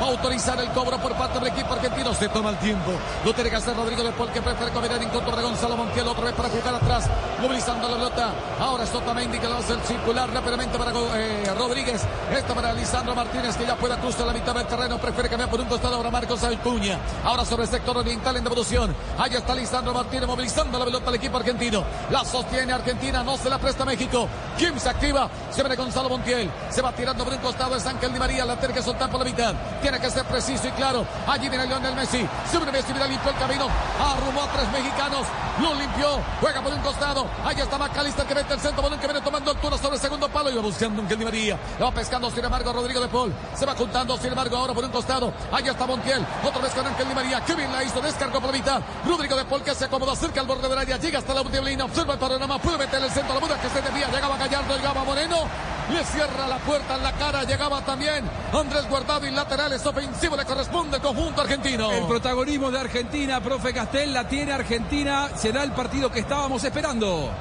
va 0.01 0.07
a 0.07 0.09
autorizar 0.09 0.59
el 0.59 0.69
cobro 0.69 0.97
por 0.99 1.13
parte 1.13 1.39
del 1.39 1.49
equipo 1.49 1.73
argentino. 1.73 2.13
Se 2.13 2.29
toma 2.29 2.51
el 2.51 2.57
tiempo. 2.57 2.91
Lo 3.25 3.33
tiene 3.33 3.49
que 3.49 3.55
hacer 3.55 3.75
Rodrigo 3.75 4.03
de 4.03 4.11
Paul 4.11 4.31
que 4.31 4.41
prefiere 4.41 4.71
combinar 4.71 5.01
en 5.01 5.09
contra 5.09 5.35
de 5.35 5.43
Gonzalo 5.43 5.77
Montiel. 5.77 6.07
Otra 6.07 6.25
vez 6.25 6.33
para 6.33 6.49
jugar 6.49 6.75
atrás, 6.75 7.09
movilizando 7.41 7.87
la 7.89 7.95
pelota. 7.95 8.33
Ahora 8.59 8.83
es 8.83 8.93
Otamendi 8.93 9.39
que 9.39 9.47
lo 9.47 9.57
hace 9.57 9.75
circular 9.85 10.29
rápidamente 10.31 10.77
para 10.77 10.91
eh, 10.91 11.51
Rodríguez. 11.57 12.01
Esto 12.31 12.53
para 12.53 12.73
Lisandro 12.73 13.15
Martínez 13.15 13.55
que 13.55 13.65
ya 13.65 13.75
puede 13.75 13.95
cruzar 13.97 14.27
la 14.27 14.33
mitad 14.33 14.53
del 14.53 14.65
terreno. 14.67 14.97
Prefiere 14.97 15.29
cambiar 15.29 15.49
por 15.49 15.59
un 15.59 15.67
costado 15.67 15.95
ahora 15.95 16.11
Marcos 16.11 16.43
Acuña. 16.43 16.99
Ahora 17.23 17.45
sobre 17.45 17.63
el 17.63 17.69
sector 17.69 17.97
oriental 17.97 18.35
en 18.37 18.43
devolución. 18.43 18.95
Ahí 19.17 19.33
está 19.33 19.55
Lisandro 19.55 19.93
Martínez 19.93 20.27
movilizando 20.27 20.77
la 20.77 20.85
pelota 20.85 21.09
al 21.09 21.15
equipo 21.15 21.37
argentino. 21.37 21.83
La 22.09 22.23
sostiene 22.23 22.73
Argentina, 22.73 23.23
no 23.23 23.37
se 23.37 23.49
la 23.49 23.57
presta 23.57 23.85
México. 23.85 24.27
Kim 24.57 24.77
se 24.77 24.89
activa. 24.89 25.29
Se 25.51 25.61
viene 25.61 25.75
Gonzalo 25.75 26.09
Montiel. 26.09 26.49
Se 26.69 26.81
va 26.81 26.91
tirando 26.91 27.23
por 27.23 27.33
un 27.33 27.39
costado. 27.39 27.75
Es 27.75 27.85
Ángel 27.85 28.13
Di 28.13 28.19
María. 28.19 28.45
La 28.45 28.55
tiene 28.57 28.73
que 28.73 28.81
soltar 28.81 29.09
por 29.09 29.19
la 29.19 29.25
mitad. 29.25 29.53
Tiene 29.87 30.01
que 30.01 30.11
ser 30.11 30.25
preciso 30.25 30.67
y 30.67 30.71
claro. 30.71 31.07
Allí 31.25 31.47
viene 31.47 31.65
Lionel 31.65 31.95
Messi. 31.95 32.27
Sobre 32.51 32.73
Messi, 32.73 32.91
mira, 32.91 33.07
limpió 33.07 33.31
el 33.31 33.37
camino. 33.37 33.69
Arrumó 33.97 34.41
a 34.41 34.47
tres 34.51 34.69
mexicanos. 34.69 35.25
Lo 35.61 35.73
limpió. 35.75 36.19
Juega 36.41 36.61
por 36.61 36.73
un 36.73 36.81
costado. 36.81 37.25
Ahí 37.45 37.55
está 37.57 37.77
Macalista 37.77 38.27
que 38.27 38.35
mete 38.35 38.53
el 38.53 38.59
centro. 38.59 38.83
Balón 38.83 38.99
que 38.99 39.07
viene 39.07 39.21
tomando 39.21 39.49
altura 39.49 39.77
sobre 39.77 39.95
el 39.95 40.01
segundo 40.01 40.27
palo. 40.27 40.49
Y 40.49 40.55
va 40.55 40.61
buscando 40.61 41.01
un 41.01 41.23
María. 41.23 41.57
Lo 41.79 41.85
va 41.85 41.91
pescando, 41.93 42.29
sin 42.29 42.43
embargo, 42.43 42.73
Rodrigo 42.73 42.99
de 42.99 43.07
Paul. 43.07 43.33
Se 43.55 43.65
va 43.65 43.75
juntando, 43.75 44.17
sin 44.17 44.27
embargo, 44.27 44.57
ahora 44.57 44.73
por 44.73 44.83
un 44.83 44.91
costado. 44.91 45.31
Ahí 45.53 45.65
está 45.65 45.87
Montiel. 45.87 46.27
Otra 46.43 46.61
vez 46.61 46.73
con 46.73 46.85
Ángel 46.85 47.07
Di 47.07 47.15
María. 47.15 47.39
Qué 47.45 47.55
bien 47.55 47.71
la 47.71 47.81
hizo. 47.81 48.01
Descargó 48.01 48.41
por 48.41 48.51
la 48.51 48.57
mitad. 48.57 48.81
Rodrigo 49.05 49.37
de 49.37 49.45
Paul 49.45 49.63
que 49.63 49.73
se 49.73 49.85
acomoda 49.85 50.17
cerca 50.17 50.41
al 50.41 50.47
borde 50.47 50.67
del 50.67 50.77
área. 50.77 50.97
Llega 50.97 51.19
hasta 51.19 51.33
la 51.33 51.43
última 51.43 51.63
línea. 51.63 51.85
Observa 51.85 52.15
el 52.15 52.19
panorama. 52.19 52.59
Puede 52.59 52.77
meter 52.77 53.01
el 53.01 53.09
centro. 53.09 53.35
La 53.35 53.39
muda 53.39 53.57
que 53.61 53.69
se 53.69 53.81
desvía. 53.81 54.09
Llegaba 54.09 54.35
Gallardo. 54.35 54.75
Llegaba 54.75 55.05
Moreno. 55.05 55.76
Le 55.93 56.03
cierra 56.03 56.47
la 56.47 56.57
puerta 56.57 56.95
en 56.95 57.03
la 57.03 57.13
cara. 57.13 57.43
Llegaba 57.43 57.81
también 57.81 58.29
Andrés 58.53 58.87
Guardado 58.89 59.25
y 59.25 59.31
laterales 59.31 59.85
ofensivo. 59.85 60.35
Le 60.35 60.45
corresponde 60.45 60.97
al 60.97 61.01
conjunto 61.01 61.41
argentino. 61.41 61.91
El 61.91 62.05
protagonismo 62.05 62.71
de 62.71 62.79
Argentina, 62.79 63.41
profe 63.41 63.73
Castel, 63.73 64.13
la 64.13 64.27
tiene 64.27 64.51
Argentina. 64.51 65.29
Será 65.35 65.63
el 65.63 65.71
partido 65.71 66.11
que 66.11 66.19
estábamos 66.19 66.63
esperando. 66.63 67.31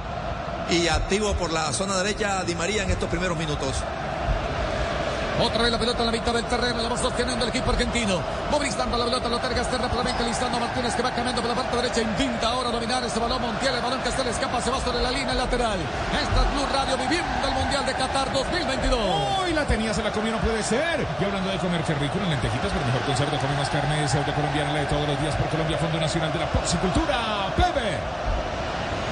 Y 0.70 0.88
activo 0.88 1.34
por 1.34 1.52
la 1.52 1.72
zona 1.72 1.96
derecha 1.96 2.42
Di 2.44 2.54
María 2.54 2.84
en 2.84 2.90
estos 2.90 3.08
primeros 3.08 3.36
minutos. 3.36 3.82
Otra 5.40 5.62
vez 5.62 5.72
la 5.72 5.78
pelota 5.78 6.00
en 6.00 6.06
la 6.06 6.12
mitad 6.12 6.32
del 6.32 6.44
terreno, 6.46 6.82
la 6.82 6.88
va 6.88 6.96
sosteniendo 6.96 7.44
el 7.44 7.50
equipo 7.50 7.70
argentino. 7.70 8.20
Movilizando 8.50 8.96
la 8.96 9.04
pelota, 9.04 9.28
lo 9.28 9.38
terga 9.38 9.60
este 9.60 9.76
rápidamente 9.76 10.24
Listando 10.24 10.58
Martínez 10.58 10.94
que 10.94 11.02
va 11.02 11.10
cambiando 11.10 11.42
por 11.42 11.50
la 11.50 11.56
parte 11.56 11.76
derecha. 11.76 12.00
Intenta 12.00 12.48
ahora 12.48 12.70
dominar 12.70 13.04
ese 13.04 13.18
balón 13.20 13.42
Montiel. 13.42 13.74
El 13.74 13.82
balón 13.82 14.00
que 14.00 14.10
se 14.10 14.24
le 14.24 14.30
escapa 14.30 14.60
se 14.62 14.70
va 14.70 14.80
sobre 14.80 15.02
la 15.02 15.10
línea 15.10 15.34
lateral. 15.34 15.78
Esta 15.78 16.40
es 16.40 16.54
Blue 16.54 16.66
Radio 16.72 16.96
viviendo 16.96 17.48
el 17.48 17.54
Mundial 17.54 17.84
de 17.84 17.92
Qatar 17.92 18.32
2022. 18.32 18.98
Hoy 19.38 19.52
la 19.52 19.64
tenía, 19.66 19.92
se 19.92 20.02
la 20.02 20.10
comió, 20.10 20.32
no 20.32 20.38
puede 20.38 20.62
ser. 20.62 21.06
Y 21.20 21.24
hablando 21.24 21.50
de 21.50 21.58
comer, 21.58 21.82
qué 21.82 21.94
rico, 21.94 22.18
en 22.18 22.30
lentejitas, 22.30 22.72
pero 22.72 22.86
mejor 22.86 23.02
con 23.02 23.16
cerdo, 23.16 23.38
come 23.38 23.56
más 23.56 23.68
carne 23.68 24.08
cerdo 24.08 24.32
colombiana, 24.32 24.72
la 24.72 24.80
de 24.80 24.86
todos 24.86 25.06
los 25.06 25.20
días 25.20 25.34
por 25.36 25.48
Colombia, 25.50 25.76
Fondo 25.76 26.00
Nacional 26.00 26.32
de 26.32 26.38
la 26.38 26.46
Porcicultura. 26.46 27.52
Plebe. 27.56 28.25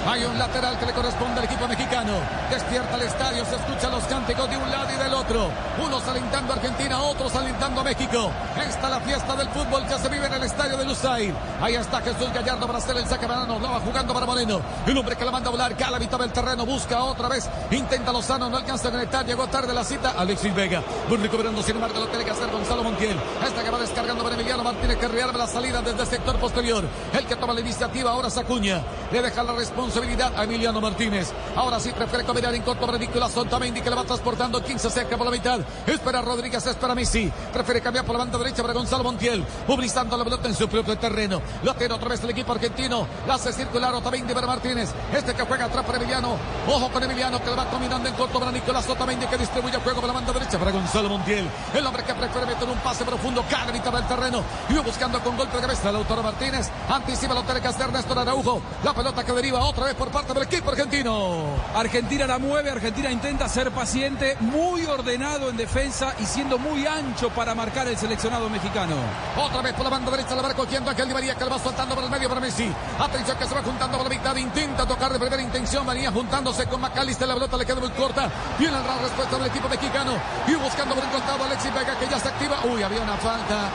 Hay 0.07 0.23
un 0.23 0.39
lateral 0.39 0.79
que 0.79 0.85
le 0.85 0.93
corresponde 0.93 1.41
al 1.41 1.47
equipo 1.47 1.67
mexicano. 1.67 2.13
Despierta 2.51 2.95
el 2.95 3.03
estadio, 3.03 3.43
se 3.47 3.57
escuchan 3.57 3.91
los 3.91 4.05
cánticos 4.05 4.51
de 4.51 4.57
un 4.59 4.71
lado 4.71 4.93
y 4.93 4.97
del 5.03 5.15
otro. 5.15 5.49
Unos 5.83 6.07
alentando 6.07 6.53
a 6.53 6.57
Argentina, 6.57 7.01
otros 7.01 7.35
alentando 7.35 7.81
a 7.81 7.85
México. 7.85 8.31
Esta 8.69 8.91
la 8.91 9.01
fiesta 9.01 9.35
del 9.35 9.49
fútbol 9.49 9.87
que 9.87 9.99
se 9.99 10.09
vive 10.11 10.27
en 10.27 10.35
el 10.35 10.43
estadio 10.43 10.77
de 10.77 10.85
Lusail. 10.85 11.35
Ahí 11.59 11.77
está 11.77 12.03
Jesús 12.03 12.31
Gallardo 12.35 12.67
para 12.67 12.79
hacer 12.79 12.99
el 12.99 13.07
saque 13.07 13.27
banano. 13.27 13.59
Lo 13.59 13.71
va 13.71 13.81
jugando 13.81 14.13
para 14.13 14.27
Moreno. 14.27 14.61
El 14.87 14.99
hombre 14.99 15.17
que 15.17 15.25
la 15.25 15.31
manda 15.31 15.49
a 15.49 15.53
volar, 15.53 15.75
cala 15.75 15.99
mitad 15.99 16.19
del 16.19 16.33
terreno, 16.33 16.67
busca 16.67 17.03
otra 17.03 17.29
vez. 17.29 17.49
Intenta 17.71 18.13
Lozano, 18.13 18.51
no 18.51 18.59
alcanza 18.59 18.89
a 18.89 18.91
conectar. 18.91 19.25
Llegó 19.25 19.47
tarde 19.47 19.73
la 19.73 19.85
cita. 19.85 20.15
Alexis 20.19 20.55
Vega. 20.55 20.83
Muy 21.09 21.17
recuperando, 21.17 21.63
sin 21.63 21.77
embargo, 21.77 22.01
lo 22.01 22.09
tiene 22.09 22.27
que 22.27 22.31
hacer 22.31 22.51
Gonzalo 22.51 22.83
Montiel. 22.83 23.17
Esta 23.43 23.63
que 23.63 23.71
va 23.71 23.79
descargando 23.79 24.23
para 24.23 24.35
Emiliano 24.35 24.63
Martínez 24.63 24.99
que 24.99 25.09
la 25.15 25.47
salida 25.47 25.81
desde 25.81 26.03
el 26.03 26.09
sector 26.09 26.37
posterior. 26.39 26.85
El 27.13 27.27
que 27.27 27.37
toma 27.37 27.55
la 27.55 27.61
iniciativa 27.61 28.11
ahora 28.11 28.29
es 28.29 28.37
Acuña. 28.37 28.83
Le 29.11 29.23
deja 29.23 29.43
la 29.43 29.53
responsabilidad 29.53 29.94
a 29.97 30.43
Emiliano 30.43 30.81
Martínez. 30.81 31.33
Ahora 31.55 31.79
sí 31.79 31.93
prefiere 31.93 32.25
combinar 32.25 32.53
en 32.53 32.63
corto 32.63 32.85
para 32.85 32.99
Nicolás 32.99 33.31
Sontamendi 33.31 33.81
que 33.81 33.91
le 33.91 33.95
va 33.95 34.03
transportando 34.03 34.61
15 34.61 34.91
cerca 34.91 35.17
por 35.17 35.27
la 35.27 35.31
mitad. 35.31 35.61
Espera 35.87 36.21
Rodríguez, 36.21 36.67
espera 36.67 36.97
Messi. 36.97 37.31
Prefiere 37.53 37.81
cambiar 37.81 38.05
por 38.05 38.15
la 38.15 38.25
banda 38.25 38.37
derecha 38.39 38.63
para 38.63 38.75
Gonzalo 38.75 39.05
Montiel. 39.05 39.45
Movilizando 39.69 40.17
la 40.17 40.25
pelota 40.25 40.49
en 40.49 40.57
su 40.57 40.69
propio 40.69 40.99
terreno. 40.99 41.41
Lo 41.63 41.75
tiene 41.75 41.95
otra 41.95 42.09
vez 42.09 42.25
el 42.25 42.31
equipo 42.31 42.53
argentino. 42.53 43.07
La 43.29 43.35
hace 43.35 43.53
circular 43.53 43.95
Otamendi 43.95 44.35
para 44.35 44.49
Martínez. 44.49 44.91
Este 45.13 45.33
que 45.33 45.45
juega 45.45 45.67
atrás 45.67 45.85
para 45.85 45.99
Emiliano. 45.99 46.37
Ojo 46.67 46.91
con 46.91 47.03
Emiliano 47.03 47.39
que 47.39 47.51
le 47.51 47.57
va 47.57 47.71
combinando 47.71 48.09
en 48.09 48.15
corto 48.17 48.41
para 48.41 48.51
Nicolás 48.51 48.89
Otamendi 48.89 49.27
que 49.27 49.39
distribuye 49.39 49.77
el 49.77 49.83
juego 49.83 50.01
por 50.01 50.09
la 50.09 50.15
banda 50.15 50.33
derecha 50.33 50.59
para 50.59 50.73
Gonzalo 50.73 51.09
Montiel. 51.09 51.49
El 51.73 51.87
hombre 51.87 52.03
que 52.03 52.15
prefiere 52.15 52.47
meter 52.49 52.69
un 52.69 52.79
pase 52.79 53.05
profundo. 53.05 53.45
Cada 53.49 53.71
mitad 53.71 53.93
del 53.93 54.09
terreno. 54.09 54.43
Y 54.69 54.75
va 54.75 54.81
buscando 54.81 55.21
con 55.21 55.37
golpe 55.37 55.55
de 55.57 55.63
cabeza 55.63 55.91
el 55.91 55.97
autor 55.97 56.21
Martínez. 56.21 56.69
Anticipa 56.89 57.35
lo 57.35 57.45
tiene 57.45 57.61
que 57.61 57.69
hacer 57.69 57.93
Néstor 57.93 58.19
Araujo. 58.19 58.61
La 58.83 58.93
pelota 58.93 59.23
que 59.23 59.33
deriva 59.33 59.61
otra 59.61 59.84
vez 59.85 59.95
por 59.95 60.11
parte 60.11 60.33
del 60.33 60.43
equipo 60.45 60.71
argentino. 60.71 61.45
Argentina 61.75 62.27
la 62.27 62.39
mueve, 62.39 62.71
Argentina 62.71 63.11
intenta 63.11 63.49
ser 63.49 63.71
paciente, 63.71 64.37
muy 64.41 64.85
ordenado 64.87 65.51
en 65.51 65.57
defensa 65.57 66.15
y 66.19 66.25
siendo 66.25 66.59
muy 66.59 66.87
ancho 66.87 67.31
para 67.31 67.55
marcar 67.55 67.87
el 67.89 67.97
seleccionado 67.97 68.49
mexicano. 68.49 68.97
Otra 69.37 69.63
vez 69.63 69.75
por 69.75 69.85
la 69.85 69.91
banda 69.91 70.11
derecha 70.11 70.35
la 70.35 70.43
va 70.43 70.49
recogiendo 70.49 70.91
Ángel 70.91 71.09
Di 71.09 71.15
María 71.15 71.35
que 71.35 71.45
va 71.45 71.59
soltando 71.59 71.95
por 71.95 72.05
el 72.05 72.11
medio 72.11 72.29
para 72.29 72.41
Messi. 72.41 72.73
Atención 72.99 73.37
que 73.39 73.47
se 73.47 73.55
va 73.55 73.63
juntando 73.63 73.99
por 73.99 74.09
la 74.09 74.17
mitad, 74.17 74.37
intenta 74.37 74.87
tocar 74.87 75.13
de 75.13 75.19
primera 75.19 75.43
intención, 75.43 75.85
María 75.85 76.11
juntándose 76.11 76.67
con 76.67 76.81
Macalister, 76.81 77.29
la 77.29 77.35
pelota 77.35 77.57
le 77.57 77.67
queda 77.67 77.81
muy 77.81 77.91
corta. 77.91 78.31
Viene 78.59 78.73
la 78.73 78.99
respuesta 78.99 79.37
del 79.37 79.47
equipo 79.47 79.69
mexicano 79.69 80.13
y 80.47 80.55
buscando 80.55 80.95
por 80.95 81.05
un 81.05 81.11
costado 81.11 81.45
Alexis 81.45 81.75
Vega 81.75 81.99
que 81.99 82.09
ya 82.09 82.19
se 82.19 82.29
activa. 82.29 82.57
Uy, 82.65 82.83
había 82.83 83.01
una 83.01 83.17
falta 83.17 83.71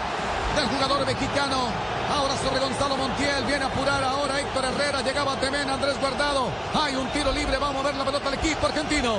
del 0.59 0.69
jugador 0.69 1.05
mexicano. 1.05 1.69
Ahora 2.13 2.35
sobre 2.37 2.59
Gonzalo 2.59 2.97
Montiel. 2.97 3.43
Viene 3.45 3.63
a 3.63 3.67
apurar 3.67 4.03
ahora 4.03 4.39
Héctor 4.39 4.65
Herrera. 4.65 5.01
Llegaba 5.01 5.35
Temen, 5.37 5.69
Andrés 5.69 5.99
Guardado. 5.99 6.49
Hay 6.73 6.95
un 6.95 7.07
tiro 7.09 7.31
libre. 7.31 7.57
Va 7.57 7.69
a 7.69 7.71
mover 7.71 7.95
la 7.95 8.03
pelota 8.03 8.27
al 8.27 8.33
equipo 8.35 8.67
argentino. 8.67 9.17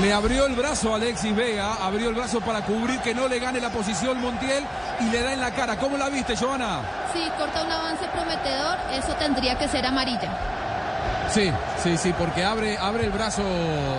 Le 0.00 0.12
abrió 0.12 0.46
el 0.46 0.54
brazo 0.54 0.94
a 0.94 0.96
Alexis 0.96 1.36
Vega, 1.36 1.74
abrió 1.74 2.08
el 2.08 2.14
brazo 2.14 2.40
para 2.40 2.62
cubrir 2.62 2.98
que 3.00 3.14
no 3.14 3.28
le 3.28 3.38
gane 3.38 3.60
la 3.60 3.68
posición 3.68 4.22
Montiel 4.22 4.64
y 5.00 5.10
le 5.10 5.20
da 5.20 5.34
en 5.34 5.40
la 5.40 5.50
cara. 5.50 5.76
¿Cómo 5.76 5.98
la 5.98 6.08
viste, 6.08 6.34
Joana? 6.34 6.80
Sí, 7.12 7.22
corta 7.36 7.62
un 7.62 7.70
avance 7.70 8.06
prometedor, 8.08 8.78
eso 8.90 9.12
tendría 9.18 9.58
que 9.58 9.68
ser 9.68 9.84
amarilla. 9.84 10.30
Sí, 11.28 11.52
sí, 11.82 11.98
sí, 11.98 12.14
porque 12.18 12.42
abre, 12.42 12.78
abre 12.78 13.04
el 13.04 13.10
brazo 13.10 13.42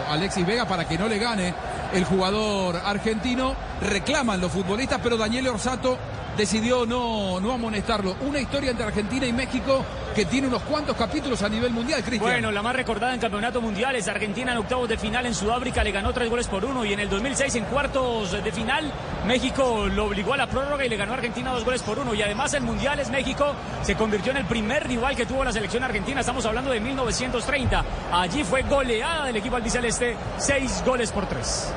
Alexis 0.09 0.47
Vega 0.47 0.65
para 0.65 0.85
que 0.85 0.97
no 0.97 1.07
le 1.07 1.19
gane 1.19 1.53
el 1.93 2.05
jugador 2.05 2.77
argentino. 2.77 3.55
Reclaman 3.81 4.41
los 4.41 4.51
futbolistas, 4.51 4.99
pero 5.01 5.17
Daniel 5.17 5.47
Orsato 5.47 5.97
decidió 6.37 6.85
no, 6.85 7.39
no 7.39 7.53
amonestarlo. 7.53 8.15
Una 8.21 8.39
historia 8.39 8.71
entre 8.71 8.85
Argentina 8.85 9.25
y 9.25 9.33
México 9.33 9.85
que 10.13 10.25
tiene 10.25 10.47
unos 10.47 10.61
cuantos 10.63 10.95
capítulos 10.95 11.41
a 11.41 11.49
nivel 11.49 11.71
mundial, 11.71 12.03
Cristian. 12.03 12.31
Bueno, 12.31 12.51
la 12.51 12.61
más 12.61 12.75
recordada 12.75 13.13
en 13.13 13.19
campeonato 13.19 13.61
mundial 13.61 13.95
es 13.95 14.07
Argentina 14.07 14.51
en 14.51 14.59
octavos 14.59 14.87
de 14.87 14.97
final 14.97 15.25
en 15.25 15.33
Sudáfrica, 15.33 15.83
le 15.83 15.91
ganó 15.91 16.13
tres 16.13 16.29
goles 16.29 16.47
por 16.47 16.63
uno 16.63 16.85
y 16.85 16.93
en 16.93 16.99
el 16.99 17.09
2006 17.09 17.55
en 17.55 17.65
cuartos 17.65 18.31
de 18.31 18.51
final 18.51 18.91
México 19.25 19.87
lo 19.87 20.05
obligó 20.05 20.33
a 20.33 20.37
la 20.37 20.47
prórroga 20.47 20.85
y 20.85 20.89
le 20.89 20.97
ganó 20.97 21.13
a 21.13 21.15
Argentina 21.15 21.51
dos 21.51 21.65
goles 21.65 21.81
por 21.81 21.97
uno 21.97 22.13
y 22.13 22.21
además 22.21 22.53
en 22.53 22.63
mundiales 22.63 23.09
México 23.09 23.53
se 23.81 23.95
convirtió 23.95 24.31
en 24.31 24.37
el 24.37 24.45
primer 24.45 24.87
rival 24.87 25.15
que 25.15 25.25
tuvo 25.25 25.43
la 25.43 25.51
selección 25.51 25.83
argentina, 25.83 26.19
estamos 26.19 26.45
hablando 26.45 26.71
de 26.71 26.79
1930, 26.79 27.85
allí 28.11 28.43
fue 28.43 28.61
goleada 28.63 29.25
del 29.25 29.37
equipo 29.37 29.55
albiceleste, 29.55 30.15
seis 30.37 30.83
goles 30.85 31.11
por 31.11 31.27
tres. 31.27 31.73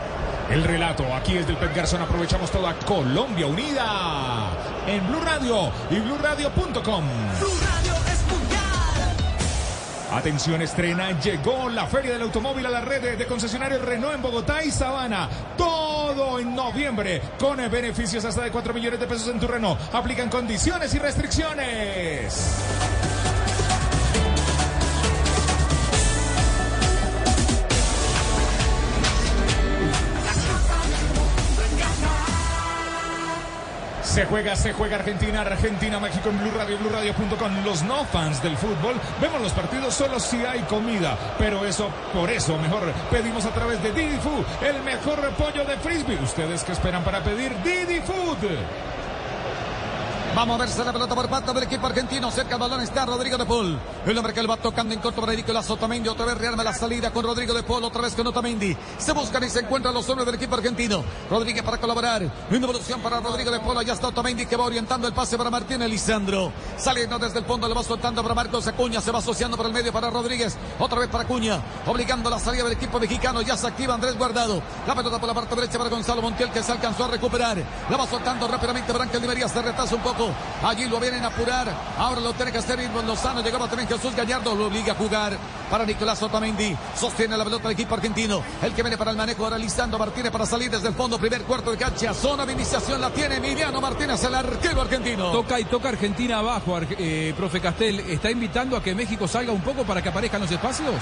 El 0.51 0.63
relato 0.63 1.13
aquí 1.13 1.37
es 1.37 1.47
del 1.47 1.57
Pep 1.57 1.75
Garzón. 1.75 2.03
Aprovechamos 2.03 2.51
toda 2.51 2.75
Colombia 2.81 3.47
unida 3.47 4.51
en 4.87 5.05
Blue 5.09 5.21
Radio 5.21 5.73
y 5.91 5.99
BlueRadio.com. 5.99 7.05
Blue 7.41 7.59
Radio 7.65 7.95
es 8.13 8.23
mundial. 8.31 9.17
Atención, 10.13 10.63
estrena. 10.63 11.19
Llegó 11.21 11.69
la 11.69 11.87
Feria 11.87 12.13
del 12.13 12.23
Automóvil 12.23 12.65
a 12.65 12.71
la 12.71 12.81
red 12.81 13.19
de 13.19 13.27
concesionarios 13.27 13.83
Renault 13.83 14.15
en 14.15 14.23
Bogotá 14.23 14.63
y 14.63 14.71
Sabana. 14.71 15.29
Todo 15.59 16.39
en 16.39 16.55
noviembre 16.55 17.21
con 17.41 17.57
beneficios 17.57 18.25
hasta 18.25 18.43
de 18.43 18.53
4 18.53 18.73
millones 18.73 19.01
de 19.01 19.07
pesos 19.07 19.29
en 19.29 19.41
tu 19.41 19.49
Renault. 19.49 19.81
Aplican 19.93 20.29
condiciones 20.29 20.95
y 20.95 20.99
restricciones. 21.01 22.96
Se 34.17 34.25
juega, 34.25 34.57
se 34.57 34.73
juega 34.73 34.97
Argentina, 34.97 35.43
Argentina, 35.43 36.01
México 36.01 36.31
en 36.31 36.39
Blue 36.39 36.51
Radio, 36.57 36.79
Blue 36.79 36.89
Radio.com. 36.89 37.65
Los 37.67 37.83
no 37.83 38.03
fans 38.07 38.43
del 38.43 38.57
fútbol 38.57 38.99
vemos 39.21 39.43
los 39.43 39.53
partidos 39.53 39.93
solo 39.93 40.19
si 40.19 40.39
hay 40.39 40.61
comida. 40.63 41.19
Pero 41.37 41.67
eso, 41.67 41.91
por 42.15 42.31
eso, 42.31 42.57
mejor 42.57 42.91
pedimos 43.11 43.45
a 43.45 43.51
través 43.51 43.83
de 43.83 43.93
Didi 43.93 44.17
Food 44.17 44.47
el 44.63 44.83
mejor 44.85 45.21
pollo 45.33 45.67
de 45.67 45.77
frisbee. 45.77 46.17
¿Ustedes 46.17 46.65
qué 46.65 46.73
esperan 46.73 47.05
para 47.05 47.23
pedir 47.23 47.53
Didi 47.63 48.01
Food? 48.01 48.39
Vamos 50.37 50.57
a 50.57 50.59
verse 50.59 50.85
la 50.85 50.93
pelota 50.93 51.15
por 51.15 51.31
parte 51.31 51.51
del 51.55 51.63
equipo 51.63 51.87
argentino. 51.87 52.31
Cerca 52.31 52.51
del 52.51 52.59
balón 52.59 52.83
está 52.83 53.07
Rodrigo 53.07 53.39
de 53.39 53.47
Paul. 53.47 53.81
El 54.05 54.19
hombre 54.19 54.35
que 54.35 54.43
le 54.43 54.47
va 54.47 54.59
tocando 54.59 54.93
en 54.93 55.01
corto 55.01 55.23
para 55.23 55.33
Nicolás 55.33 55.71
Otamendi. 55.71 56.11
Otra 56.11 56.27
vez 56.27 56.37
rearma 56.37 56.63
la 56.63 56.75
salida 56.75 57.11
con 57.11 57.25
Rodrigo 57.25 57.55
de 57.55 57.63
Paul. 57.63 57.85
Otra 57.85 58.03
vez 58.03 58.15
con 58.15 58.27
Otamendi. 58.27 58.77
Se 58.99 59.13
buscan 59.13 59.43
y 59.45 59.49
se 59.49 59.61
encuentran 59.61 59.95
los 59.95 60.07
hombres 60.11 60.27
del 60.27 60.35
equipo 60.35 60.55
argentino. 60.55 61.03
Rodríguez 61.31 61.63
para 61.63 61.79
colaborar. 61.79 62.31
Una 62.51 62.59
evolución 62.59 63.01
para 63.01 63.19
Rodrigo 63.21 63.51
de 63.51 63.61
Paul. 63.61 63.79
Allá 63.79 63.95
está 63.95 64.09
Otamendi 64.09 64.45
que 64.45 64.57
va 64.57 64.65
orientando 64.65 65.09
el 65.09 65.15
pase 65.15 65.39
para 65.39 65.49
Martín 65.49 65.81
Elisandro. 65.81 66.53
Saliendo 66.77 67.19
desde 67.19 67.39
el 67.39 67.47
fondo 67.47 67.67
le 67.67 67.73
va 67.73 67.83
soltando 67.83 68.21
para 68.21 68.35
Marcos 68.35 68.67
Acuña. 68.67 69.01
Se 69.01 69.11
va 69.11 69.21
asociando 69.21 69.57
por 69.57 69.65
el 69.65 69.73
medio 69.73 69.91
para 69.91 70.11
Rodríguez. 70.11 70.55
Otra 70.79 70.99
vez 70.99 71.09
para 71.09 71.25
Acuña. 71.25 71.63
Obligando 71.87 72.29
la 72.29 72.39
salida 72.39 72.65
del 72.65 72.75
equipo 72.75 73.01
mexicano. 73.01 73.41
Ya 73.41 73.57
se 73.57 73.69
activa 73.69 73.95
Andrés 73.95 74.19
Guardado. 74.19 74.61
La 74.87 74.95
pelota 74.95 75.19
por 75.19 75.29
la 75.29 75.35
parte 75.35 75.55
derecha 75.55 75.79
para 75.79 75.89
Gonzalo 75.89 76.21
Montiel 76.21 76.51
que 76.51 76.63
se 76.63 76.73
alcanzó 76.73 77.07
a 77.07 77.09
recuperar. 77.09 77.57
La 77.89 77.97
va 77.97 78.07
soltando 78.07 78.47
rápidamente 78.47 78.93
para 78.93 79.05
Ángel. 79.05 79.49
Se 79.49 79.63
retrasa 79.63 79.95
un 79.95 80.03
poco. 80.03 80.26
Allí 80.63 80.89
lo 80.89 81.01
vienen 81.01 81.25
a 81.25 81.29
apurar. 81.29 81.73
Ahora 81.99 82.21
lo 82.21 82.33
tiene 82.33 82.53
que 82.53 82.59
hacer 82.59 82.79
Irving 82.81 83.07
Lozano. 83.07 83.43
Llegaba 83.43 83.69
también 83.69 83.89
Jesús 83.89 84.15
Gallardo. 84.15 84.55
Lo 84.55 84.67
obliga 84.67 84.93
a 84.93 84.97
jugar 84.97 85.37
para 85.71 85.85
Nicolás 85.85 86.23
Otamendi. 86.23 86.77
Sostiene 86.99 87.37
la 87.37 87.45
pelota 87.45 87.65
del 87.65 87.73
equipo 87.73 87.95
argentino. 87.95 88.43
El 88.63 88.73
que 88.73 88.83
viene 88.83 88.97
para 88.97 89.11
el 89.11 89.17
manejo 89.17 89.45
ahora 89.45 89.59
Lisandro 89.59 89.99
Martínez 89.99 90.31
para 90.31 90.47
salir 90.47 90.71
desde 90.71 90.89
el 90.89 90.95
fondo. 90.95 91.19
Primer 91.19 91.43
cuarto 91.43 91.71
de 91.71 91.77
cancha. 91.77 92.15
Zona 92.15 92.47
de 92.47 92.53
iniciación 92.53 93.01
la 93.01 93.11
tiene 93.11 93.37
Emiliano 93.37 93.81
Martínez, 93.81 94.23
el 94.25 94.35
arquero 94.35 94.81
argentino. 94.81 95.33
Toca 95.33 95.59
y 95.61 95.65
toca 95.65 95.89
Argentina 95.89 96.39
abajo, 96.39 96.79
eh, 96.81 97.35
profe 97.37 97.61
Castel. 97.61 98.01
¿Está 98.01 98.31
invitando 98.31 98.77
a 98.77 98.83
que 98.83 98.95
México 98.95 99.29
salga 99.29 99.53
un 99.53 99.61
poco 99.61 99.85
para 99.85 100.03
que 100.03 100.09
aparezcan 100.09 100.41
los 100.41 100.51
espacios? 100.51 100.95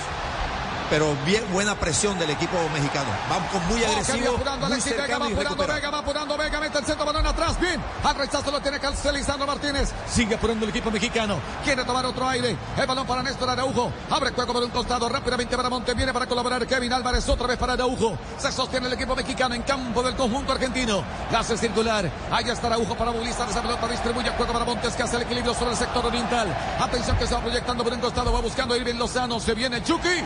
Pero 0.91 1.15
bien 1.25 1.45
buena 1.53 1.75
presión 1.75 2.19
del 2.19 2.31
equipo 2.31 2.57
mexicano. 2.73 3.09
Vamos 3.29 3.51
con 3.51 3.67
muy 3.69 3.83
agresivo. 3.85 4.33
Oh, 4.33 4.35
apurando, 4.37 4.69
muy 4.69 4.81
Vega, 4.81 5.19
va 5.19 5.27
apurando 5.27 5.67
Vega, 5.67 5.91
va 5.91 5.99
apurando 5.99 6.37
Vega, 6.37 6.61
mete 6.61 6.79
el 6.79 6.85
centro, 6.85 7.05
balón 7.05 7.27
atrás, 7.27 7.61
bien. 7.61 7.81
Al 8.03 8.15
rechazo 8.15 8.51
lo 8.51 8.61
tiene 8.61 8.79
Lisandro 9.13 9.47
Martínez. 9.47 9.93
Sigue 10.09 10.35
apurando 10.35 10.65
el 10.65 10.71
equipo 10.71 10.91
mexicano. 10.91 11.39
Quiere 11.65 11.85
tomar 11.85 12.05
otro 12.07 12.29
aire. 12.29 12.57
El 12.77 12.87
balón 12.87 13.07
para 13.07 13.23
Néstor 13.23 13.51
Araujo. 13.51 13.91
Abre 14.11 14.31
juego 14.33 14.53
por 14.53 14.63
un 14.63 14.71
costado, 14.71 15.09
rápidamente 15.09 15.57
para 15.57 15.71
Monte. 15.71 15.95
Viene 15.95 16.13
para 16.13 16.27
colaborar 16.27 16.67
Kevin 16.67 16.93
Álvarez, 16.93 17.29
otra 17.29 17.47
vez 17.47 17.59
para 17.59 17.75
Araujo. 17.75 18.17
Se 18.39 18.53
sostiene 18.53 18.87
el 18.87 18.93
equipo 18.93 19.15
mexicano 19.17 19.55
en 19.55 19.63
campo 19.63 20.03
del 20.03 20.15
conjunto 20.15 20.53
argentino. 20.53 21.03
La 21.31 21.41
hace 21.41 21.57
circular. 21.57 22.11
Ahí 22.31 22.49
está 22.49 22.67
Araujo 22.67 22.95
para 22.95 23.13
movilizar 23.13 23.49
esa 23.49 23.63
pelota. 23.63 23.89
Distribuye 23.89 24.31
juego 24.31 24.53
para 24.53 24.65
Montes 24.65 24.95
que 24.95 25.03
hace 25.03 25.17
el 25.17 25.23
equilibrio 25.23 25.55
sobre 25.55 25.73
el 25.73 25.77
sector 25.77 26.05
oriental. 26.07 26.55
Atención 26.81 27.17
que 27.17 27.27
se 27.27 27.35
va 27.35 27.41
proyectando 27.41 27.85
por 27.85 27.93
un 27.93 28.01
costado. 28.01 28.33
Va 28.33 28.41
buscando 28.41 28.77
Irving 28.77 28.95
Lozano. 28.95 29.41
Se 29.41 29.55
viene 29.55 29.83
Chucky. 29.83 30.25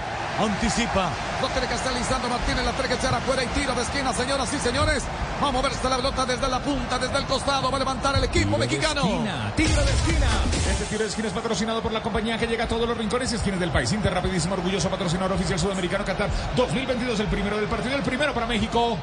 Anticipa. 0.59 1.09
Lo 1.41 1.47
tiene 1.51 1.69
que 1.69 1.75
estar 1.75 1.95
Lisandro 1.95 2.29
Martínez. 2.29 2.65
La 2.65 2.73
tiene 2.73 2.89
que 2.89 2.95
echar 2.95 3.15
afuera 3.15 3.45
y 3.45 3.47
tiro 3.47 3.73
de 3.77 3.83
esquina, 3.83 4.13
señoras 4.13 4.53
y 4.53 4.59
señores. 4.59 5.05
Va 5.41 5.49
a 5.49 5.53
moverse 5.53 5.89
la 5.89 5.97
pelota 5.97 6.27
desde 6.27 6.49
la 6.49 6.59
punta, 6.59 6.99
desde 6.99 7.17
el 7.17 7.25
costado. 7.27 7.71
Va 7.71 7.77
a 7.77 7.79
levantar 7.79 8.17
el 8.17 8.25
equipo 8.25 8.47
tiro 8.47 8.59
mexicano. 8.59 9.03
De 9.03 9.09
esquina, 9.09 9.53
tiro 9.55 9.85
de 9.85 9.91
esquina. 9.93 10.27
Este 10.69 10.85
tiro 10.87 11.03
de 11.05 11.09
esquina 11.11 11.29
es 11.29 11.35
patrocinado 11.35 11.81
por 11.81 11.93
la 11.93 12.03
compañía 12.03 12.37
que 12.37 12.49
llega 12.49 12.65
a 12.65 12.69
todos 12.69 12.89
los 12.89 12.99
rincones 12.99 13.31
y 13.31 13.37
esquinas 13.37 13.61
del 13.61 13.71
país. 13.71 13.93
Inter, 13.93 14.13
rapidísimo, 14.13 14.55
orgulloso 14.55 14.91
patrocinador 14.91 15.37
oficial 15.37 15.61
sudamericano 15.61 16.05
Qatar 16.05 16.29
2022. 16.57 17.21
El 17.21 17.29
primero 17.29 17.57
del 17.57 17.69
partido, 17.69 17.95
el 17.95 18.03
primero 18.03 18.35
para 18.35 18.47
México. 18.47 18.99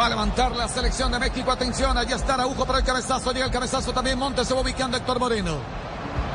Va 0.00 0.06
a 0.06 0.08
levantar 0.08 0.50
la 0.56 0.66
selección 0.66 1.12
de 1.12 1.20
México. 1.20 1.52
Atención, 1.52 1.96
allá 1.96 2.16
está 2.16 2.34
Araujo 2.34 2.66
para 2.66 2.80
el 2.80 2.84
cabezazo. 2.84 3.30
Llega 3.30 3.46
el 3.46 3.52
cabezazo 3.52 3.92
también. 3.92 4.18
Montes 4.18 4.48
se 4.48 4.54
va 4.54 4.62
ubicando 4.62 4.96
Héctor 4.96 5.20
Moreno. 5.20 5.58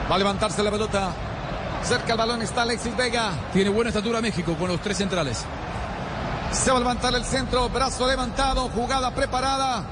Va 0.09 0.15
a 0.15 0.17
levantarse 0.17 0.63
la 0.63 0.71
pelota. 0.71 1.11
Cerca 1.84 2.11
el 2.14 2.18
balón 2.18 2.41
está 2.41 2.64
Alexis 2.64 2.95
Vega. 2.95 3.31
Tiene 3.53 3.69
buena 3.69 3.89
estatura 3.89 4.22
México 4.22 4.56
con 4.57 4.68
los 4.68 4.81
tres 4.81 4.97
centrales. 4.97 5.45
Se 6.51 6.72
va 6.72 6.77
a 6.77 6.80
levantar 6.80 7.14
el 7.15 7.23
centro, 7.23 7.69
brazo 7.69 8.07
levantado, 8.07 8.69
jugada 8.69 9.14
preparada. 9.14 9.84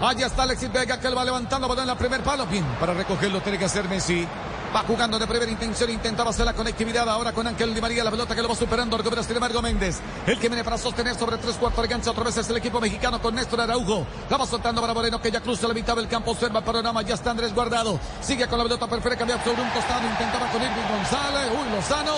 Allá 0.00 0.26
está 0.26 0.44
Alexis 0.44 0.72
Vega 0.72 0.98
que 0.98 1.10
lo 1.10 1.16
va 1.16 1.24
levantando, 1.24 1.68
va 1.68 1.80
en 1.80 1.86
la 1.86 1.96
primer 1.96 2.22
palo. 2.22 2.46
Bien, 2.46 2.64
para 2.78 2.94
recogerlo 2.94 3.40
tiene 3.40 3.58
que 3.58 3.66
hacer 3.66 3.88
Messi. 3.88 4.26
Va 4.74 4.84
jugando 4.86 5.18
de 5.18 5.26
primera 5.26 5.50
intención, 5.50 5.90
intentaba 5.90 6.30
hacer 6.30 6.46
la 6.46 6.52
conectividad 6.52 7.08
ahora 7.08 7.32
con 7.32 7.44
Ángel 7.44 7.74
Di 7.74 7.80
María, 7.80 8.04
la 8.04 8.10
pelota 8.12 8.36
que 8.36 8.42
lo 8.42 8.48
va 8.48 8.54
superando, 8.54 8.96
recupera 8.96 9.20
sin 9.24 9.34
embargo 9.34 9.60
Méndez. 9.60 9.98
El 10.24 10.38
que 10.38 10.48
viene 10.48 10.62
para 10.62 10.78
sostener 10.78 11.16
sobre 11.16 11.38
tres 11.38 11.56
cuartos 11.56 11.82
de 11.82 11.88
gancha, 11.88 12.12
otra 12.12 12.22
vez 12.22 12.36
es 12.36 12.48
el 12.48 12.56
equipo 12.56 12.80
mexicano 12.80 13.20
con 13.20 13.34
Néstor 13.34 13.62
Araujo. 13.62 14.06
La 14.28 14.36
va 14.36 14.46
soltando 14.46 14.80
para 14.80 14.94
Moreno 14.94 15.20
que 15.20 15.32
ya 15.32 15.40
cruza 15.40 15.66
la 15.66 15.74
mitad 15.74 15.96
del 15.96 16.06
campo, 16.06 16.30
observa 16.30 16.60
el 16.60 16.64
panorama, 16.64 17.02
ya 17.02 17.14
está 17.14 17.32
Andrés 17.32 17.52
Guardado. 17.52 17.98
Sigue 18.20 18.46
con 18.46 18.58
la 18.58 18.64
pelota 18.64 18.86
perfecta, 18.86 19.18
cambia 19.18 19.42
sobre 19.42 19.60
un 19.60 19.70
costado, 19.70 20.06
intentaba 20.08 20.46
con 20.52 20.62
Irving 20.62 20.88
González. 20.88 21.50
Uy, 21.50 21.74
Lozano. 21.74 22.14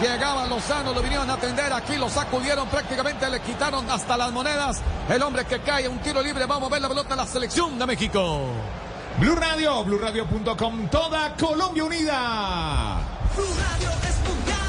Llegaba 0.00 0.46
Lozano, 0.46 0.92
lo 0.94 1.02
vinieron 1.02 1.28
a 1.30 1.34
atender. 1.34 1.72
Aquí 1.72 1.96
lo 1.96 2.08
sacudieron 2.08 2.68
prácticamente, 2.68 3.28
le 3.28 3.40
quitaron 3.40 3.90
hasta 3.90 4.16
las 4.16 4.30
monedas. 4.30 4.80
El 5.08 5.20
hombre 5.22 5.44
que 5.44 5.58
cae, 5.60 5.88
un 5.88 5.98
tiro 5.98 6.22
libre. 6.22 6.46
Vamos 6.46 6.70
a 6.70 6.72
ver 6.72 6.82
la 6.82 6.88
pelota 6.88 7.14
a 7.14 7.16
la 7.16 7.26
selección 7.26 7.76
de 7.76 7.86
México. 7.86 8.46
Blue 9.18 9.34
Radio, 9.36 9.84
BlueRadio.com, 9.84 10.88
toda 10.88 11.34
Colombia 11.36 11.84
unida. 11.84 13.00
Blue 13.36 13.44
Radio 13.44 13.90
es 14.08 14.28
mundial. 14.28 14.62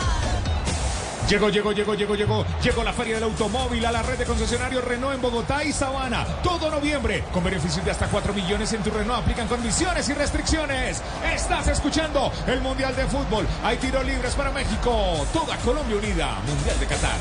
Llegó, 1.29 1.49
llegó, 1.49 1.71
llegó, 1.71 1.95
llegó, 1.95 2.15
llegó. 2.15 2.45
Llegó 2.61 2.83
la 2.83 2.93
Feria 2.93 3.15
del 3.15 3.23
Automóvil 3.23 3.85
a 3.85 3.91
la 3.91 4.03
red 4.03 4.17
de 4.17 4.25
concesionarios 4.25 4.83
Renault 4.83 5.15
en 5.15 5.21
Bogotá 5.21 5.63
y 5.63 5.71
Sabana. 5.71 6.25
Todo 6.43 6.69
noviembre, 6.69 7.23
con 7.31 7.43
beneficios 7.43 7.83
de 7.83 7.91
hasta 7.91 8.07
4 8.07 8.33
millones 8.33 8.71
en 8.73 8.83
tu 8.83 8.91
Renault. 8.91 9.21
Aplican 9.23 9.47
condiciones 9.47 10.07
y 10.09 10.13
restricciones. 10.13 11.01
Estás 11.33 11.67
escuchando 11.69 12.31
el 12.45 12.61
Mundial 12.61 12.95
de 12.95 13.05
Fútbol. 13.05 13.47
Hay 13.63 13.77
tiros 13.77 14.05
libres 14.05 14.35
para 14.35 14.51
México. 14.51 15.25
Toda 15.33 15.57
Colombia 15.57 15.95
unida. 15.97 16.35
Mundial 16.45 16.79
de 16.79 16.85
Qatar. 16.85 17.19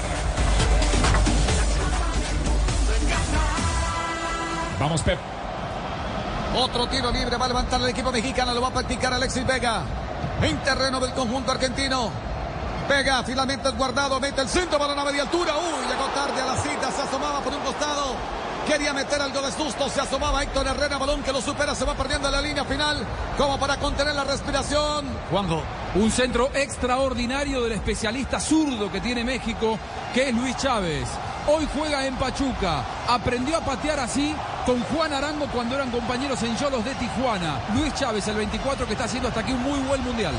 Vamos, 4.78 5.00
Pep. 5.02 5.31
Otro 6.54 6.86
tiro 6.86 7.10
libre 7.10 7.36
va 7.38 7.46
a 7.46 7.48
levantar 7.48 7.80
el 7.80 7.88
equipo 7.88 8.12
mexicano, 8.12 8.52
lo 8.52 8.60
va 8.60 8.68
a 8.68 8.72
practicar 8.72 9.14
Alexis 9.14 9.46
Vega. 9.46 9.82
En 10.42 10.58
terreno 10.58 11.00
del 11.00 11.12
conjunto 11.12 11.50
argentino. 11.50 12.10
Vega 12.88 13.22
finalmente 13.22 13.68
es 13.68 13.76
guardado, 13.76 14.20
mete 14.20 14.42
el 14.42 14.48
centro 14.48 14.78
para 14.78 14.92
una 14.92 15.04
media 15.04 15.22
altura. 15.22 15.54
Uy, 15.56 15.88
llegó 15.88 16.04
tarde 16.14 16.42
a 16.42 16.46
la 16.46 16.56
cita, 16.56 16.90
se 16.90 17.02
asomaba 17.02 17.40
por 17.40 17.54
un 17.54 17.60
costado. 17.60 18.16
Quería 18.66 18.92
meter 18.92 19.20
algo 19.20 19.40
de 19.40 19.50
susto, 19.50 19.88
se 19.88 20.02
asomaba 20.02 20.42
Héctor 20.42 20.66
Herrera, 20.66 20.98
balón 20.98 21.22
que 21.22 21.32
lo 21.32 21.40
supera, 21.40 21.74
se 21.74 21.84
va 21.84 21.94
perdiendo 21.94 22.28
en 22.28 22.34
la 22.34 22.42
línea 22.42 22.64
final, 22.64 23.04
como 23.38 23.58
para 23.58 23.78
contener 23.78 24.14
la 24.14 24.24
respiración. 24.24 25.06
Juanjo. 25.30 25.62
Un 25.94 26.10
centro 26.10 26.50
extraordinario 26.54 27.62
del 27.62 27.72
especialista 27.72 28.38
zurdo 28.38 28.92
que 28.92 29.00
tiene 29.00 29.24
México, 29.24 29.78
que 30.12 30.28
es 30.28 30.34
Luis 30.34 30.56
Chávez. 30.58 31.08
Hoy 31.48 31.66
juega 31.74 32.06
en 32.06 32.14
Pachuca. 32.16 32.84
Aprendió 33.08 33.56
a 33.56 33.60
patear 33.62 33.98
así 33.98 34.34
con 34.64 34.80
Juan 34.84 35.12
Arango 35.12 35.46
cuando 35.46 35.74
eran 35.74 35.90
compañeros 35.90 36.42
en 36.42 36.56
Yolos 36.56 36.84
de 36.84 36.94
Tijuana. 36.94 37.60
Luis 37.74 37.94
Chávez, 37.94 38.26
el 38.28 38.36
24, 38.36 38.86
que 38.86 38.92
está 38.92 39.04
haciendo 39.04 39.28
hasta 39.28 39.40
aquí 39.40 39.52
un 39.52 39.62
muy 39.62 39.80
buen 39.80 40.02
mundial. 40.02 40.34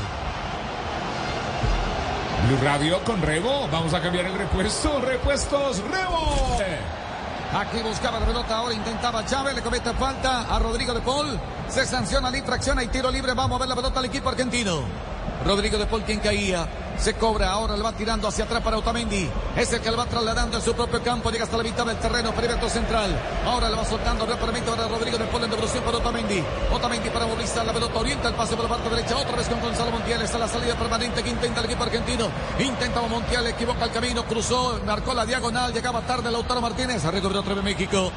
Blue 2.46 2.58
Radio 2.62 3.02
con 3.04 3.20
Rebo. 3.22 3.68
Vamos 3.70 3.94
a 3.94 4.00
cambiar 4.00 4.26
el 4.26 4.34
repuesto. 4.34 5.00
Repuestos 5.00 5.82
Rebo. 5.90 6.58
Aquí 7.54 7.78
buscaba 7.82 8.18
la 8.18 8.26
pelota, 8.26 8.56
ahora 8.56 8.74
intentaba 8.74 9.24
Chávez, 9.24 9.54
le 9.54 9.62
comete 9.62 9.92
falta 9.92 10.52
a 10.52 10.58
Rodrigo 10.58 10.92
de 10.92 11.00
Paul. 11.00 11.38
Se 11.68 11.86
sanciona 11.86 12.30
la 12.30 12.38
infracción, 12.38 12.78
hay 12.78 12.88
tiro 12.88 13.10
libre. 13.10 13.32
Vamos 13.32 13.56
a 13.56 13.58
ver 13.60 13.68
la 13.68 13.76
pelota 13.76 14.00
al 14.00 14.06
equipo 14.06 14.28
argentino. 14.28 15.13
Rodrigo 15.44 15.76
de 15.78 15.86
Paul 15.86 16.02
quien 16.02 16.20
caía. 16.20 16.66
Se 16.98 17.14
cobra, 17.14 17.50
ahora 17.50 17.76
le 17.76 17.82
va 17.82 17.92
tirando 17.92 18.28
hacia 18.28 18.44
atrás 18.44 18.62
para 18.62 18.78
Otamendi. 18.78 19.28
Es 19.56 19.72
el 19.72 19.80
que 19.80 19.90
le 19.90 19.96
va 19.96 20.06
trasladando 20.06 20.56
en 20.56 20.62
su 20.62 20.74
propio 20.74 21.02
campo. 21.02 21.30
Llega 21.30 21.44
hasta 21.44 21.56
la 21.56 21.62
mitad 21.62 21.84
del 21.84 21.98
terreno, 21.98 22.32
perímetro 22.32 22.68
central. 22.68 23.10
Ahora 23.44 23.68
le 23.68 23.76
va 23.76 23.84
soltando 23.84 24.24
rápidamente 24.24 24.70
para 24.70 24.88
Rodrigo 24.88 25.18
de 25.18 25.24
Paul 25.26 25.44
en 25.44 25.50
devolución 25.50 25.84
para 25.84 25.98
Otamendi. 25.98 26.42
Otamendi 26.72 27.10
para 27.10 27.26
movilizar 27.26 27.66
la 27.66 27.72
pelota, 27.72 27.98
orienta 27.98 28.28
el 28.28 28.34
pase 28.34 28.54
por 28.54 28.64
la 28.64 28.70
parte 28.70 28.88
derecha. 28.88 29.16
Otra 29.16 29.36
vez 29.36 29.48
con 29.48 29.60
Gonzalo 29.60 29.90
Montiel. 29.90 30.22
Está 30.22 30.38
la 30.38 30.48
salida 30.48 30.76
permanente 30.76 31.22
que 31.22 31.30
intenta 31.30 31.60
el 31.60 31.66
equipo 31.66 31.82
argentino. 31.82 32.28
Intenta 32.58 33.02
Montiel, 33.02 33.46
equivoca 33.48 33.84
el 33.84 33.90
camino, 33.90 34.24
cruzó, 34.24 34.80
marcó 34.86 35.12
la 35.12 35.26
diagonal. 35.26 35.72
Llegaba 35.72 36.00
tarde 36.02 36.30
Lautaro 36.30 36.60
Martínez. 36.60 37.04
Recuperó 37.04 37.40
otra 37.40 37.54
vez 37.54 37.64
México. 37.64 38.10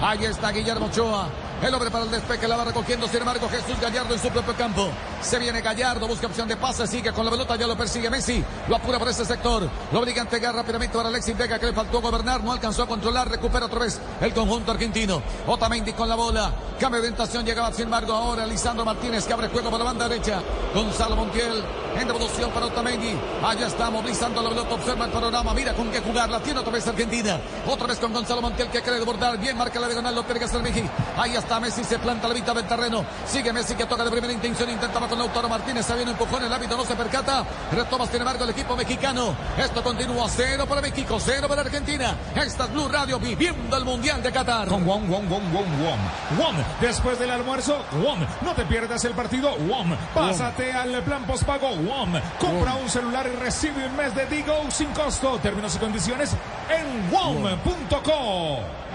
Ahí 0.00 0.24
está 0.24 0.50
Guillermo 0.50 0.86
Ochoa. 0.86 1.28
El 1.62 1.74
hombre 1.74 1.90
para 1.90 2.04
el 2.04 2.10
despegue 2.10 2.48
la 2.48 2.56
va 2.56 2.64
recogiendo, 2.64 3.06
sin 3.06 3.18
embargo, 3.18 3.46
Jesús 3.50 3.78
Gallardo 3.78 4.14
en 4.14 4.20
su 4.20 4.30
propio 4.30 4.56
campo. 4.56 4.88
Se 5.20 5.38
viene 5.38 5.60
Gallardo, 5.60 6.08
busca 6.08 6.26
opción 6.26 6.48
de 6.48 6.56
pase, 6.56 6.86
sigue 6.86 7.12
con 7.12 7.26
la 7.26 7.30
pelota, 7.30 7.54
ya 7.56 7.66
lo 7.66 7.76
persigue 7.76 8.08
Messi. 8.08 8.42
Lo 8.66 8.76
apura 8.76 8.98
por 8.98 9.08
ese 9.08 9.26
sector. 9.26 9.68
Lo 9.92 10.00
obliga 10.00 10.22
a 10.22 10.24
entregar 10.24 10.54
rápidamente 10.54 10.96
para 10.96 11.10
Alexis 11.10 11.36
Vega, 11.36 11.58
que 11.58 11.66
le 11.66 11.74
faltó 11.74 12.00
gobernar, 12.00 12.42
no 12.42 12.52
alcanzó 12.52 12.84
a 12.84 12.86
controlar, 12.86 13.28
recupera 13.28 13.66
otra 13.66 13.80
vez 13.80 14.00
el 14.22 14.32
conjunto 14.32 14.72
argentino. 14.72 15.20
Otamendi 15.46 15.92
con 15.92 16.08
la 16.08 16.14
bola. 16.14 16.50
Cambio 16.80 17.02
de 17.02 17.08
orientación, 17.08 17.44
llegaba 17.44 17.70
sin 17.72 17.84
embargo 17.84 18.14
ahora 18.14 18.46
Lisandro 18.46 18.86
Martínez, 18.86 19.26
que 19.26 19.34
abre 19.34 19.48
juego 19.48 19.70
para 19.70 19.84
la 19.84 19.90
banda 19.90 20.08
derecha. 20.08 20.40
Gonzalo 20.74 21.14
Montiel 21.14 21.62
en 21.94 22.06
devolución 22.06 22.50
para 22.52 22.66
Otamendi. 22.66 23.18
Allá 23.44 23.66
está 23.66 23.90
movilizando 23.90 24.42
la 24.42 24.48
pelota, 24.48 24.74
observa 24.74 25.04
el 25.04 25.10
panorama, 25.10 25.52
mira 25.52 25.74
con 25.74 25.90
qué 25.90 26.00
jugar. 26.00 26.30
La 26.30 26.40
tiene 26.40 26.60
otra 26.60 26.72
vez 26.72 26.88
Argentina. 26.88 27.38
Otra 27.66 27.86
vez 27.86 27.98
con 27.98 28.14
Gonzalo 28.14 28.40
Montiel 28.40 28.70
que 28.70 28.80
quiere 28.80 28.98
desbordar. 28.98 29.36
Bien 29.36 29.58
marca 29.58 29.78
la 29.78 29.88
diagonal, 29.88 30.14
lo 30.14 30.22
hacer 30.22 30.62
Mejía. 30.62 30.90
Ahí 31.18 31.36
está 31.36 31.49
Messi, 31.58 31.82
se 31.82 31.98
planta 31.98 32.28
la 32.28 32.34
mitad 32.34 32.54
del 32.54 32.66
terreno. 32.66 33.04
Sigue 33.26 33.52
Messi 33.52 33.74
que 33.74 33.86
toca 33.86 34.04
de 34.04 34.10
primera 34.10 34.32
intención. 34.32 34.70
Intentaba 34.70 35.08
con 35.08 35.18
Lautaro 35.18 35.48
Martínez. 35.48 35.86
Se 35.86 35.96
viene 35.96 36.12
empujón. 36.12 36.44
El 36.44 36.52
hábito 36.52 36.76
no 36.76 36.84
se 36.84 36.94
percata. 36.94 37.44
Retoma 37.72 38.06
sin 38.06 38.16
embargo 38.16 38.44
el 38.44 38.50
equipo 38.50 38.76
mexicano. 38.76 39.34
Esto 39.56 39.82
continúa 39.82 40.28
cero 40.28 40.66
para 40.68 40.80
México, 40.80 41.18
cero 41.18 41.48
para 41.48 41.62
Argentina. 41.62 42.14
Esta 42.34 42.64
es 42.64 42.72
Blue 42.72 42.88
Radio 42.88 43.18
viviendo 43.18 43.76
el 43.76 43.84
Mundial 43.84 44.22
de 44.22 44.30
Qatar. 44.30 44.68
Con 44.68 44.86
WOM, 44.86 45.08
WOM, 45.08 45.28
WOM, 45.28 45.52
WOM, 45.52 45.82
WOM. 45.82 46.38
WOM. 46.38 46.56
Después 46.80 47.18
del 47.18 47.30
almuerzo, 47.30 47.82
WOM. 48.02 48.20
No 48.42 48.54
te 48.54 48.64
pierdas 48.66 49.04
el 49.04 49.12
partido, 49.12 49.56
WOM. 49.56 49.96
Pásate 50.14 50.72
al 50.72 51.02
plan 51.02 51.24
postpago, 51.24 51.70
WOM. 51.70 52.12
Compra 52.38 52.74
un 52.74 52.88
celular 52.88 53.26
y 53.26 53.36
recibe 53.36 53.86
un 53.86 53.96
mes 53.96 54.14
de 54.14 54.26
Digo 54.26 54.54
sin 54.70 54.88
costo. 54.92 55.38
Términos 55.38 55.74
y 55.74 55.78
condiciones 55.78 56.30
en 56.68 57.10
WOM.co. 57.10 58.89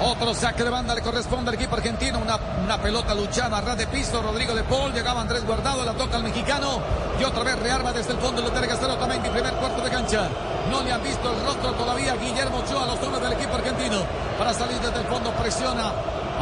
Otro 0.00 0.34
saque 0.34 0.64
de 0.64 0.70
banda 0.70 0.94
le 0.94 1.02
corresponde 1.02 1.50
al 1.50 1.54
equipo 1.54 1.76
argentino. 1.76 2.18
Una, 2.18 2.38
una 2.64 2.80
pelota 2.80 3.14
luchada, 3.14 3.60
ras 3.60 3.76
de 3.76 3.86
piso. 3.86 4.22
Rodrigo 4.22 4.54
de 4.54 4.64
Paul. 4.64 4.92
Llegaba 4.92 5.20
Andrés 5.20 5.44
Guardado. 5.44 5.84
La 5.84 5.92
toca 5.92 6.16
al 6.16 6.24
mexicano. 6.24 6.80
Y 7.20 7.24
otra 7.24 7.42
vez 7.44 7.58
rearma 7.58 7.92
desde 7.92 8.12
el 8.12 8.18
fondo. 8.18 8.42
Lo 8.42 8.50
tiene 8.50 8.66
que 8.66 8.72
hacer 8.72 8.90
Otamendi. 8.90 9.28
Primer 9.28 9.52
cuarto 9.54 9.82
de 9.82 9.90
cancha. 9.90 10.28
No 10.70 10.82
le 10.82 10.92
han 10.92 11.02
visto 11.02 11.30
el 11.32 11.44
rostro 11.44 11.72
todavía. 11.72 12.14
Guillermo 12.16 12.58
Ochoa, 12.58 12.86
los 12.86 13.02
hombres 13.02 13.22
del 13.22 13.32
equipo 13.32 13.54
argentino. 13.54 13.98
Para 14.38 14.52
salir 14.54 14.78
desde 14.80 15.00
el 15.00 15.06
fondo. 15.06 15.30
Presiona 15.32 15.92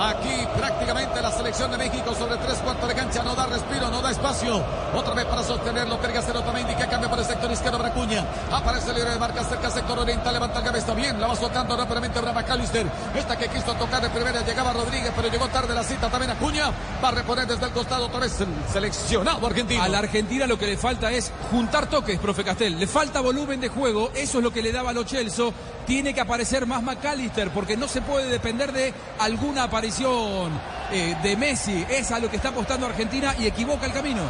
Aquí 0.01 0.49
prácticamente 0.57 1.21
la 1.21 1.31
selección 1.31 1.71
de 1.71 1.77
México 1.77 2.15
sobre 2.15 2.39
tres 2.39 2.57
cuartos 2.61 2.89
de 2.89 2.95
cancha 2.95 3.23
no 3.23 3.35
da 3.35 3.45
respiro, 3.45 3.91
no 3.91 4.01
da 4.01 4.11
espacio. 4.11 4.65
Otra 4.95 5.13
vez 5.13 5.27
para 5.27 5.43
sostenerlo, 5.43 5.99
Tergacer 5.99 6.35
Otamendi 6.39 6.75
que 6.75 6.87
cambia 6.87 7.11
para 7.11 7.21
el 7.21 7.29
sector 7.29 7.53
izquierdo 7.53 7.79
Bracuña. 7.79 8.25
Aparece 8.51 8.95
libre 8.95 9.11
de 9.11 9.19
marca 9.19 9.45
cerca 9.45 9.71
sector 9.71 9.99
oriental, 9.99 10.33
levanta 10.33 10.61
el 10.61 10.65
cabeza 10.65 10.95
bien, 10.95 11.21
la 11.21 11.27
va 11.27 11.37
soltando 11.37 11.77
rápidamente 11.77 12.19
Brava 12.19 12.43
Callister. 12.43 12.87
Esta 13.15 13.37
que 13.37 13.49
quiso 13.49 13.75
tocar 13.75 14.01
de 14.01 14.09
primera 14.09 14.41
llegaba 14.41 14.73
Rodríguez, 14.73 15.13
pero 15.15 15.29
llegó 15.29 15.49
tarde 15.49 15.75
la 15.75 15.85
cita 15.85 16.09
también 16.09 16.31
Acuña. 16.31 16.71
Va 17.05 17.09
a 17.09 17.13
reponer 17.13 17.47
desde 17.47 17.67
el 17.67 17.73
costado 17.73 18.07
otra 18.07 18.21
vez 18.21 18.41
el 18.41 18.49
seleccionado 18.73 19.47
argentino. 19.47 19.83
A 19.83 19.89
la 19.89 19.99
Argentina 19.99 20.47
lo 20.47 20.59
que 20.59 20.67
le 20.67 20.79
falta 20.79 21.13
es 21.13 21.31
juntar 21.51 21.89
toques, 21.89 22.19
profe 22.19 22.43
Castel. 22.43 22.79
Le 22.79 22.87
falta 22.87 23.21
volumen 23.21 23.61
de 23.61 23.69
juego, 23.69 24.11
eso 24.15 24.39
es 24.39 24.45
lo 24.45 24.51
que 24.51 24.63
le 24.63 24.73
daba 24.73 24.91
a 24.91 24.93
Lo 24.95 25.05
Celso. 25.05 25.53
Tiene 25.87 26.15
que 26.15 26.21
aparecer 26.21 26.67
más 26.67 26.83
McAllister 26.83 27.51
porque 27.51 27.77
no 27.77 27.89
se 27.89 28.03
puede 28.03 28.29
depender 28.29 28.73
de 28.73 28.95
alguna 29.19 29.65
aparición 29.65 30.53
eh, 30.93 31.17
de 31.23 31.37
Messi. 31.37 31.85
Es 31.89 32.11
a 32.11 32.19
lo 32.19 32.31
que 32.31 32.37
está 32.37 32.51
apostando 32.51 32.87
Argentina 32.87 33.35
y 33.39 33.47
equivoca 33.47 33.87
el 33.87 33.93
camino. 33.93 34.23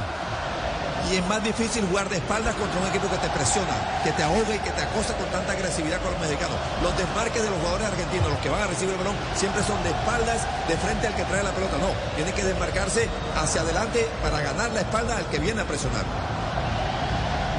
Y 1.10 1.16
es 1.16 1.26
más 1.26 1.42
difícil 1.42 1.84
jugar 1.86 2.08
de 2.08 2.16
espaldas 2.16 2.54
contra 2.54 2.80
un 2.80 2.86
equipo 2.86 3.10
que 3.10 3.16
te 3.16 3.28
presiona, 3.30 3.74
que 4.04 4.12
te 4.12 4.22
ahoga 4.22 4.54
y 4.54 4.58
que 4.58 4.70
te 4.70 4.82
acosa 4.82 5.16
con 5.16 5.26
tanta 5.30 5.52
agresividad 5.52 6.00
con 6.02 6.12
los 6.12 6.20
mexicanos. 6.20 6.56
Los 6.82 6.96
desmarques 6.96 7.42
de 7.42 7.50
los 7.50 7.58
jugadores 7.58 7.86
argentinos, 7.88 8.30
los 8.30 8.38
que 8.38 8.48
van 8.48 8.62
a 8.62 8.66
recibir 8.68 8.92
el 8.92 8.98
balón, 8.98 9.16
siempre 9.34 9.62
son 9.64 9.82
de 9.82 9.90
espaldas, 9.90 10.46
de 10.68 10.76
frente 10.76 11.06
al 11.08 11.14
que 11.14 11.24
trae 11.24 11.42
la 11.42 11.50
pelota. 11.50 11.78
No, 11.78 11.90
tiene 12.14 12.32
que 12.32 12.44
desmarcarse 12.44 13.08
hacia 13.34 13.62
adelante 13.62 14.06
para 14.22 14.40
ganar 14.40 14.70
la 14.70 14.80
espalda 14.80 15.16
al 15.16 15.26
que 15.26 15.38
viene 15.38 15.62
a 15.62 15.64
presionar. 15.64 16.04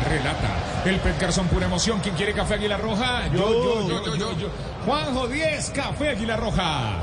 Relata 0.10 0.72
el 0.86 1.00
Pet 1.00 1.20
Garzón, 1.20 1.48
pura 1.48 1.66
emoción. 1.66 2.00
¿Quién 2.00 2.16
quiere 2.16 2.34
café 2.34 2.56
Águila 2.56 2.78
Roja? 2.78 3.28
Yo, 3.28 3.38
yo, 3.38 3.88
yo, 3.88 4.06
yo, 4.06 4.16
yo. 4.16 4.38
yo. 4.38 4.48
Juanjo 4.86 5.28
10, 5.28 5.70
café 5.72 6.10
Águila 6.10 6.38
Roja. 6.38 6.96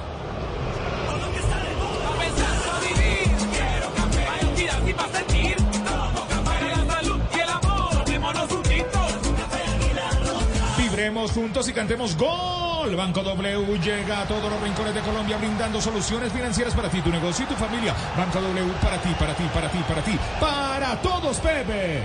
Vibremos 10.76 11.30
juntos 11.32 11.68
y 11.68 11.72
cantemos 11.72 12.16
gol. 12.16 12.96
Banco 12.96 13.22
W 13.22 13.78
llega 13.78 14.22
a 14.22 14.24
todos 14.24 14.50
los 14.50 14.60
rincones 14.60 14.94
de 14.94 15.00
Colombia 15.00 15.36
brindando 15.36 15.80
soluciones 15.80 16.32
financieras 16.32 16.74
para 16.74 16.88
ti, 16.88 17.00
tu 17.00 17.10
negocio 17.10 17.44
y 17.44 17.48
tu 17.48 17.54
familia. 17.54 17.94
Banco 18.16 18.40
W 18.40 18.72
para 18.82 19.00
ti, 19.00 19.14
para 19.18 19.34
ti, 19.34 19.44
para 19.54 19.68
ti, 19.70 19.78
para 19.86 20.02
ti, 20.02 20.18
para 20.40 20.96
todos, 21.00 21.38
Pepe. 21.38 22.02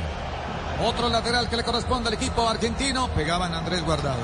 Otro 0.84 1.10
lateral 1.10 1.48
que 1.50 1.56
le 1.58 1.64
corresponde 1.64 2.10
al 2.10 2.16
equipo 2.16 2.48
argentino. 2.48 3.08
Pegaban 3.10 3.54
a 3.54 3.60
Andrés 3.60 3.84
Guardado. 3.84 4.20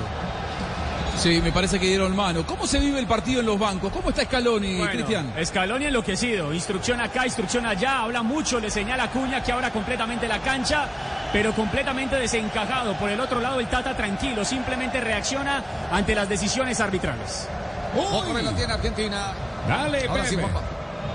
Sí, 1.17 1.41
me 1.41 1.51
parece 1.51 1.79
que 1.79 1.85
dieron 1.87 2.15
mano. 2.15 2.45
¿Cómo 2.45 2.65
se 2.65 2.79
vive 2.79 2.97
el 2.97 3.05
partido 3.07 3.41
en 3.41 3.45
los 3.45 3.59
bancos? 3.59 3.91
¿Cómo 3.91 4.09
está 4.09 4.23
Scaloni, 4.23 4.77
Bueno, 4.77 4.91
Cristian? 4.91 5.33
Scaloni 5.43 5.85
enloquecido. 5.85 6.53
Instrucción 6.53 7.01
acá, 7.01 7.25
instrucción 7.25 7.65
allá. 7.65 7.99
Habla 8.03 8.23
mucho, 8.23 8.59
le 8.59 8.71
señala 8.71 9.03
a 9.03 9.11
Cuña 9.11 9.43
que 9.43 9.51
abra 9.51 9.69
completamente 9.71 10.29
la 10.29 10.39
cancha, 10.39 10.87
pero 11.33 11.53
completamente 11.53 12.15
desencajado. 12.15 12.93
Por 12.97 13.09
el 13.09 13.19
otro 13.19 13.41
lado, 13.41 13.59
el 13.59 13.67
Tata 13.67 13.97
tranquilo, 13.97 14.45
simplemente 14.45 15.01
reacciona 15.01 15.61
ante 15.91 16.15
las 16.15 16.29
decisiones 16.29 16.79
arbitrales. 16.79 17.49
Otra 17.97 18.33
vez 18.33 18.43
la 18.45 18.55
tiene 18.55 18.73
Argentina. 18.73 19.33
Dale, 19.67 20.07
Ahora 20.07 20.23
sí, 20.25 20.35
Pepe. 20.37 20.41
Juanpa. 20.49 20.61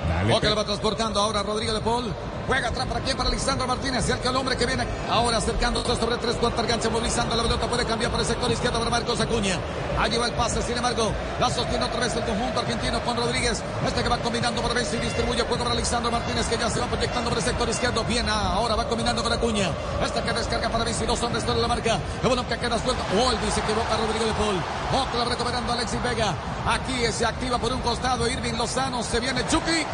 Dale, 0.08 0.32
Oca 0.32 0.40
Pepe. 0.40 0.50
lo 0.50 0.56
va 0.56 0.64
transportando 0.64 1.20
ahora 1.20 1.42
Rodrigo 1.42 1.72
de 1.72 1.80
Paul. 1.80 2.14
Juega 2.46 2.68
atrás 2.68 2.86
para 2.86 3.00
quién, 3.00 3.16
para 3.16 3.30
Lisandro 3.30 3.66
Martínez. 3.66 4.04
Cerca 4.04 4.30
el 4.30 4.36
hombre 4.36 4.56
que 4.56 4.66
viene 4.66 4.86
ahora 5.10 5.38
acercándose 5.38 5.96
sobre 5.96 6.16
tres 6.18 6.36
cuartas 6.36 6.66
gancha, 6.66 6.90
movilizando 6.90 7.34
la 7.34 7.42
pelota. 7.42 7.66
Puede 7.66 7.84
cambiar 7.86 8.10
por 8.10 8.20
el 8.20 8.26
sector 8.26 8.50
izquierdo 8.50 8.78
para 8.78 8.90
Marcos 8.90 9.20
Acuña. 9.20 9.58
Allí 9.98 10.18
va 10.18 10.26
el 10.26 10.32
pase, 10.32 10.60
sin 10.62 10.76
embargo, 10.76 11.12
la 11.40 11.48
sostiene 11.48 11.84
otra 11.84 12.00
vez 12.00 12.14
el 12.16 12.24
conjunto 12.24 12.60
argentino 12.60 13.00
con 13.00 13.16
Rodríguez. 13.16 13.62
Este 13.86 14.02
que 14.02 14.08
va 14.08 14.18
combinando 14.18 14.60
por 14.60 14.74
vez 14.74 14.92
y 14.92 14.96
distribuye 14.98 15.42
juego 15.42 15.64
para 15.64 15.74
Lisandro 15.74 16.10
Martínez, 16.10 16.46
que 16.46 16.58
ya 16.58 16.68
se 16.68 16.80
va 16.80 16.86
proyectando 16.86 17.30
por 17.30 17.38
el 17.38 17.44
sector 17.44 17.68
izquierdo. 17.68 18.04
Bien, 18.04 18.28
ahora 18.28 18.74
va 18.74 18.88
combinando 18.88 19.22
con 19.22 19.32
Acuña. 19.32 19.70
Este 20.04 20.20
que 20.20 20.32
descarga 20.32 20.68
para 20.68 20.84
Messi, 20.84 21.06
dos 21.06 21.22
hombres 21.22 21.44
sobre 21.44 21.60
la 21.60 21.68
marca. 21.68 21.98
El 22.22 22.28
balón 22.28 22.44
que 22.46 22.58
queda 22.58 22.78
suelto. 22.78 23.02
Olvi 23.14 23.50
se 23.50 23.60
equivoca 23.60 23.96
Rodrigo 23.96 24.26
de 24.26 24.32
Paul. 24.32 24.56
Otra 25.00 25.24
recuperando 25.24 25.72
a 25.72 25.76
Alexis 25.76 26.02
Vega. 26.02 26.34
Aquí 26.66 27.10
se 27.12 27.24
activa 27.24 27.58
por 27.58 27.72
un 27.72 27.80
costado 27.80 28.28
Irving 28.28 28.54
Lozano. 28.54 29.02
Se 29.02 29.20
viene 29.20 29.46
Chucky. 29.48 29.86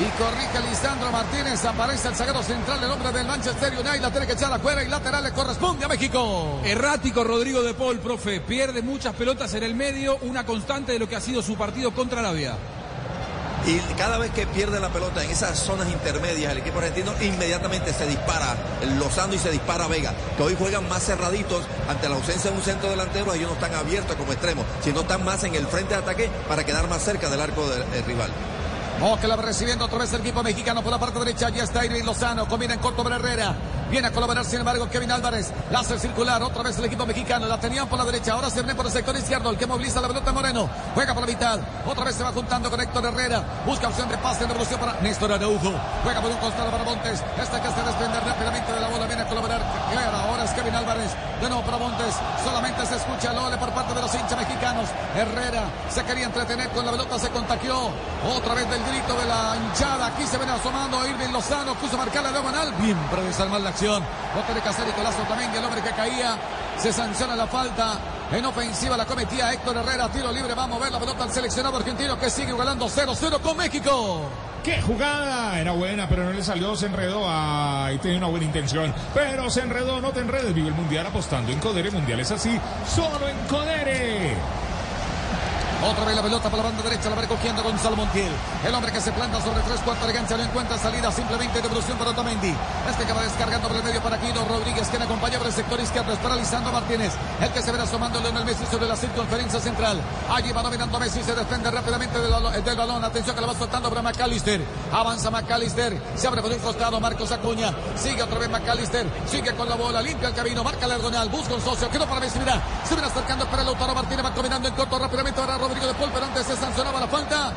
Y 0.00 0.04
corrige 0.16 0.70
Lisandro 0.70 1.10
Martínez. 1.10 1.64
Aparece 1.64 2.08
el 2.08 2.14
zaguero 2.14 2.40
central, 2.42 2.82
el 2.82 2.90
hombre 2.90 3.10
del 3.10 3.26
Manchester 3.26 3.72
United. 3.72 4.00
La 4.00 4.10
tiene 4.12 4.26
que 4.28 4.34
echar 4.34 4.52
afuera 4.52 4.82
y 4.84 4.88
lateral 4.88 5.24
le 5.24 5.32
corresponde 5.32 5.84
a 5.84 5.88
México. 5.88 6.60
Errático 6.64 7.24
Rodrigo 7.24 7.62
de 7.62 7.74
Paul, 7.74 7.98
profe. 7.98 8.40
Pierde 8.40 8.80
muchas 8.82 9.14
pelotas 9.14 9.52
en 9.54 9.64
el 9.64 9.74
medio, 9.74 10.16
una 10.22 10.46
constante 10.46 10.92
de 10.92 11.00
lo 11.00 11.08
que 11.08 11.16
ha 11.16 11.20
sido 11.20 11.42
su 11.42 11.56
partido 11.56 11.92
contra 11.92 12.20
Arabia. 12.20 12.54
Y 13.66 13.76
cada 13.94 14.18
vez 14.18 14.30
que 14.30 14.46
pierde 14.46 14.78
la 14.78 14.88
pelota 14.88 15.22
en 15.24 15.30
esas 15.30 15.58
zonas 15.58 15.88
intermedias, 15.88 16.52
el 16.52 16.58
equipo 16.58 16.78
argentino 16.78 17.12
inmediatamente 17.20 17.92
se 17.92 18.06
dispara 18.06 18.56
Lozano 18.98 19.34
y 19.34 19.38
se 19.38 19.50
dispara 19.50 19.88
Vega, 19.88 20.14
que 20.36 20.42
hoy 20.44 20.54
juegan 20.56 20.88
más 20.88 21.04
cerraditos 21.04 21.64
ante 21.88 22.08
la 22.08 22.14
ausencia 22.14 22.52
de 22.52 22.56
un 22.56 22.62
centro 22.62 22.88
delantero. 22.88 23.34
Ellos 23.34 23.48
no 23.48 23.54
están 23.54 23.74
abiertos 23.74 24.16
como 24.16 24.32
extremos, 24.32 24.64
sino 24.82 25.00
están 25.00 25.24
más 25.24 25.42
en 25.42 25.56
el 25.56 25.66
frente 25.66 25.94
de 25.94 26.00
ataque 26.00 26.30
para 26.48 26.64
quedar 26.64 26.88
más 26.88 27.02
cerca 27.02 27.28
del 27.28 27.40
arco 27.40 27.68
del 27.68 28.04
rival. 28.04 28.30
Oh, 29.00 29.16
que 29.20 29.28
la 29.28 29.36
va 29.36 29.42
recibiendo 29.42 29.84
otra 29.84 29.98
vez 29.98 30.12
el 30.12 30.20
equipo 30.22 30.42
mexicano 30.42 30.82
por 30.82 30.90
la 30.90 30.98
parte 30.98 31.18
derecha. 31.20 31.50
Ya 31.50 31.62
está 31.62 31.84
Irving 31.84 32.04
Lozano. 32.04 32.48
Combina 32.48 32.74
en 32.74 32.80
corto 32.80 33.04
para 33.04 33.16
Herrera. 33.16 33.54
Viene 33.90 34.08
a 34.08 34.10
colaborar, 34.10 34.44
sin 34.44 34.60
embargo, 34.60 34.88
Kevin 34.90 35.10
Álvarez. 35.10 35.50
La 35.70 35.80
hace 35.80 35.98
circular 35.98 36.42
otra 36.42 36.62
vez 36.62 36.76
el 36.78 36.84
equipo 36.84 37.06
mexicano. 37.06 37.46
La 37.46 37.58
tenían 37.58 37.88
por 37.88 37.98
la 37.98 38.04
derecha. 38.04 38.34
Ahora 38.34 38.50
se 38.50 38.56
viene 38.56 38.74
por 38.74 38.84
el 38.84 38.92
sector 38.92 39.16
izquierdo. 39.16 39.50
El 39.50 39.56
que 39.56 39.66
moviliza 39.66 40.00
la 40.02 40.08
pelota 40.08 40.30
Moreno. 40.30 40.68
Juega 40.94 41.14
por 41.14 41.22
la 41.22 41.26
mitad. 41.26 41.58
Otra 41.86 42.04
vez 42.04 42.14
se 42.14 42.22
va 42.22 42.32
juntando 42.32 42.70
con 42.70 42.78
Héctor 42.80 43.06
Herrera. 43.06 43.42
Busca 43.64 43.88
opción 43.88 44.08
de 44.10 44.18
pase 44.18 44.42
en 44.42 44.48
devolución 44.48 44.78
para 44.78 45.00
Néstor 45.00 45.32
Araujo. 45.32 45.72
Juega 46.04 46.20
por 46.20 46.30
un 46.30 46.36
costado 46.36 46.70
para 46.70 46.84
Montes. 46.84 47.22
Este 47.40 47.60
que 47.60 47.68
se 47.68 47.82
desprende 47.82 48.20
rápidamente 48.20 48.72
de 48.72 48.80
la 48.80 48.88
bola. 48.88 49.06
Viene 49.06 49.22
a 49.22 49.26
colaborar. 49.26 49.60
Clara. 49.90 50.20
Ahora 50.28 50.44
es 50.44 50.50
Kevin 50.50 50.74
Álvarez. 50.74 51.10
De 51.40 51.48
nuevo 51.48 51.64
para 51.64 51.78
Montes. 51.78 52.14
Solamente 52.44 52.84
se 52.84 52.96
escucha 52.96 53.32
el 53.32 53.38
ole 53.38 53.56
por 53.56 53.70
parte 53.70 53.94
de 53.94 54.02
los 54.02 54.14
hinchas 54.14 54.36
mexicanos. 54.36 54.88
Herrera 55.16 55.64
se 55.88 56.04
quería 56.04 56.26
entretener 56.26 56.68
con 56.70 56.84
la 56.84 56.92
pelota. 56.92 57.18
Se 57.18 57.30
contagió. 57.30 57.90
Otra 58.36 58.52
vez 58.52 58.68
del 58.68 58.84
grito 58.84 59.14
de 59.16 59.24
la 59.24 59.56
hinchada. 59.56 60.06
Aquí 60.08 60.26
se 60.26 60.36
viene 60.36 60.52
asomando 60.52 61.06
Irving 61.08 61.32
Lozano. 61.32 61.74
Quiso 61.80 61.96
marcar 61.96 62.22
la 62.22 62.32
diagonal. 62.32 62.74
Bien 62.82 62.98
para 63.10 63.22
desarmar 63.22 63.62
la 63.62 63.77
acción. 63.78 64.02
No 64.34 64.42
tiene 64.42 64.60
que 64.60 64.68
hacer 64.68 64.86
Nicolazo 64.86 65.22
también. 65.22 65.54
El 65.54 65.64
hombre 65.64 65.80
que 65.82 65.90
caía. 65.90 66.36
Se 66.78 66.92
sanciona 66.92 67.36
la 67.36 67.46
falta. 67.46 67.98
En 68.32 68.44
ofensiva 68.44 68.96
la 68.96 69.06
cometía 69.06 69.52
Héctor 69.52 69.76
Herrera. 69.76 70.08
Tiro 70.08 70.32
libre. 70.32 70.54
Va 70.54 70.64
a 70.64 70.66
mover 70.66 70.90
la 70.90 70.98
pelota 70.98 71.24
al 71.24 71.32
seleccionado 71.32 71.76
argentino 71.76 72.18
que 72.18 72.28
sigue 72.28 72.50
igualando 72.50 72.86
0-0 72.86 73.40
con 73.40 73.56
México. 73.56 74.22
¡Qué 74.64 74.82
jugada! 74.82 75.60
Era 75.60 75.72
buena, 75.72 76.08
pero 76.08 76.24
no 76.24 76.32
le 76.32 76.42
salió, 76.42 76.74
se 76.74 76.86
enredó. 76.86 77.24
Ahí 77.26 77.98
tenía 77.98 78.18
una 78.18 78.26
buena 78.26 78.46
intención. 78.46 78.92
Pero 79.14 79.48
se 79.48 79.60
enredó, 79.60 80.00
no 80.00 80.10
te 80.10 80.20
enredes. 80.20 80.52
Vive 80.52 80.68
el 80.68 80.74
Mundial 80.74 81.06
apostando 81.06 81.52
en 81.52 81.60
Codere. 81.60 81.90
Mundial 81.92 82.20
es 82.20 82.32
así, 82.32 82.58
solo 82.92 83.28
en 83.28 83.36
Codere. 83.46 84.36
Otra 85.80 86.04
vez 86.04 86.16
la 86.16 86.22
pelota 86.22 86.50
para 86.50 86.64
la 86.64 86.70
banda 86.70 86.82
derecha, 86.82 87.08
la 87.08 87.14
va 87.14 87.22
recogiendo 87.22 87.62
Gonzalo 87.62 87.94
Montiel. 87.94 88.32
El 88.66 88.74
hombre 88.74 88.90
que 88.90 89.00
se 89.00 89.12
planta 89.12 89.40
sobre 89.40 89.60
tres 89.60 89.78
cuartos 89.80 90.08
de 90.08 90.12
cancha 90.12 90.36
no 90.36 90.42
encuentra 90.42 90.76
salida, 90.76 91.12
simplemente 91.12 91.62
devolución 91.62 91.96
para 91.96 92.10
Otamendi. 92.10 92.52
Este 92.90 93.04
que 93.04 93.12
va 93.12 93.22
descargando 93.22 93.68
por 93.68 93.76
el 93.76 93.84
medio 93.84 94.02
para 94.02 94.16
Guido 94.16 94.44
Rodríguez, 94.44 94.88
quien 94.88 95.02
acompaña 95.02 95.38
por 95.38 95.46
el 95.46 95.52
sector 95.52 95.78
izquierdo, 95.78 96.12
es 96.12 96.18
para 96.18 96.34
Lisandro 96.34 96.72
Martínez. 96.72 97.12
El 97.40 97.52
que 97.52 97.62
se 97.62 97.70
verá 97.70 97.84
asomando 97.84 98.20
Leonel 98.20 98.44
Messi 98.44 98.66
sobre 98.66 98.88
la 98.88 98.96
circunferencia 98.96 99.60
central. 99.60 100.00
Allí 100.28 100.50
va 100.50 100.62
dominando 100.62 100.98
Messi, 100.98 101.22
se 101.22 101.32
desprende 101.32 101.70
rápidamente 101.70 102.18
del, 102.18 102.76
balón. 102.76 103.04
Atención 103.04 103.36
que 103.36 103.40
la 103.40 103.46
va 103.46 103.54
soltando 103.54 103.88
para 103.88 104.02
McAllister. 104.02 104.60
Avanza 104.92 105.30
McAllister, 105.30 106.02
se 106.16 106.26
abre 106.26 106.42
por 106.42 106.50
un 106.50 106.58
costado 106.58 106.98
Marcos 106.98 107.30
Acuña. 107.30 107.72
Sigue 107.94 108.20
otra 108.24 108.40
vez 108.40 108.50
McAllister, 108.50 109.06
sigue 109.30 109.54
con 109.54 109.68
la 109.68 109.76
bola, 109.76 110.02
limpia 110.02 110.28
el 110.28 110.34
camino, 110.34 110.64
marca 110.64 110.88
la 110.88 110.96
diagonal, 110.96 111.28
busca 111.28 111.54
un 111.54 111.60
socio, 111.60 111.88
quedó 111.88 112.04
para 112.06 112.20
Messi, 112.20 112.40
mira, 112.40 112.60
se 112.82 112.94
viene 112.96 113.08
acercando 113.08 113.46
para 113.46 113.62
Lautaro 113.62 113.94
Martínez, 113.94 114.24
va 114.24 114.34
combinando 114.34 114.66
en 114.66 114.74
corto 114.74 114.98
rápidamente 114.98 115.40
para 115.40 115.56
Rodrigo 115.68 115.86
de 115.86 115.94
Paul, 115.94 116.10
pero 116.12 116.26
antes 116.26 116.46
se 116.46 116.56
sancionaba 116.56 117.00
la 117.00 117.08
falta. 117.08 117.52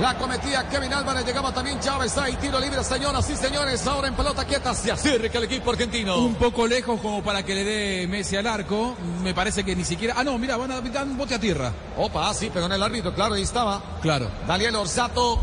La 0.00 0.14
cometía 0.18 0.68
Kevin 0.68 0.92
Álvarez, 0.92 1.24
llegaba 1.24 1.52
también 1.52 1.80
Chávez 1.80 2.18
ahí, 2.18 2.36
tiro 2.36 2.60
libre, 2.60 2.84
señoras 2.84 3.30
y 3.30 3.36
señores, 3.36 3.86
ahora 3.86 4.08
en 4.08 4.14
pelota 4.14 4.44
quieta 4.44 4.74
se 4.74 4.92
acerca 4.92 5.38
el 5.38 5.44
equipo 5.44 5.70
argentino. 5.70 6.18
Un 6.18 6.34
poco 6.34 6.66
lejos 6.66 7.00
como 7.00 7.22
para 7.22 7.42
que 7.42 7.54
le 7.54 7.64
dé 7.64 8.06
Messi 8.06 8.36
al 8.36 8.46
arco. 8.46 8.94
Me 9.22 9.32
parece 9.32 9.64
que 9.64 9.74
ni 9.74 9.84
siquiera. 9.84 10.14
Ah, 10.18 10.22
no, 10.22 10.36
mira, 10.36 10.58
van 10.58 10.70
a 10.70 10.82
dar 10.82 11.04
un 11.04 11.16
bote 11.16 11.34
a 11.34 11.40
tierra. 11.40 11.72
Opa, 11.96 12.32
sí, 12.34 12.50
pegó 12.50 12.66
en 12.66 12.72
el 12.72 12.82
árbitro, 12.82 13.14
claro, 13.14 13.36
ahí 13.36 13.42
estaba. 13.42 13.80
Claro. 14.02 14.28
Daniel 14.46 14.76
Orsato, 14.76 15.40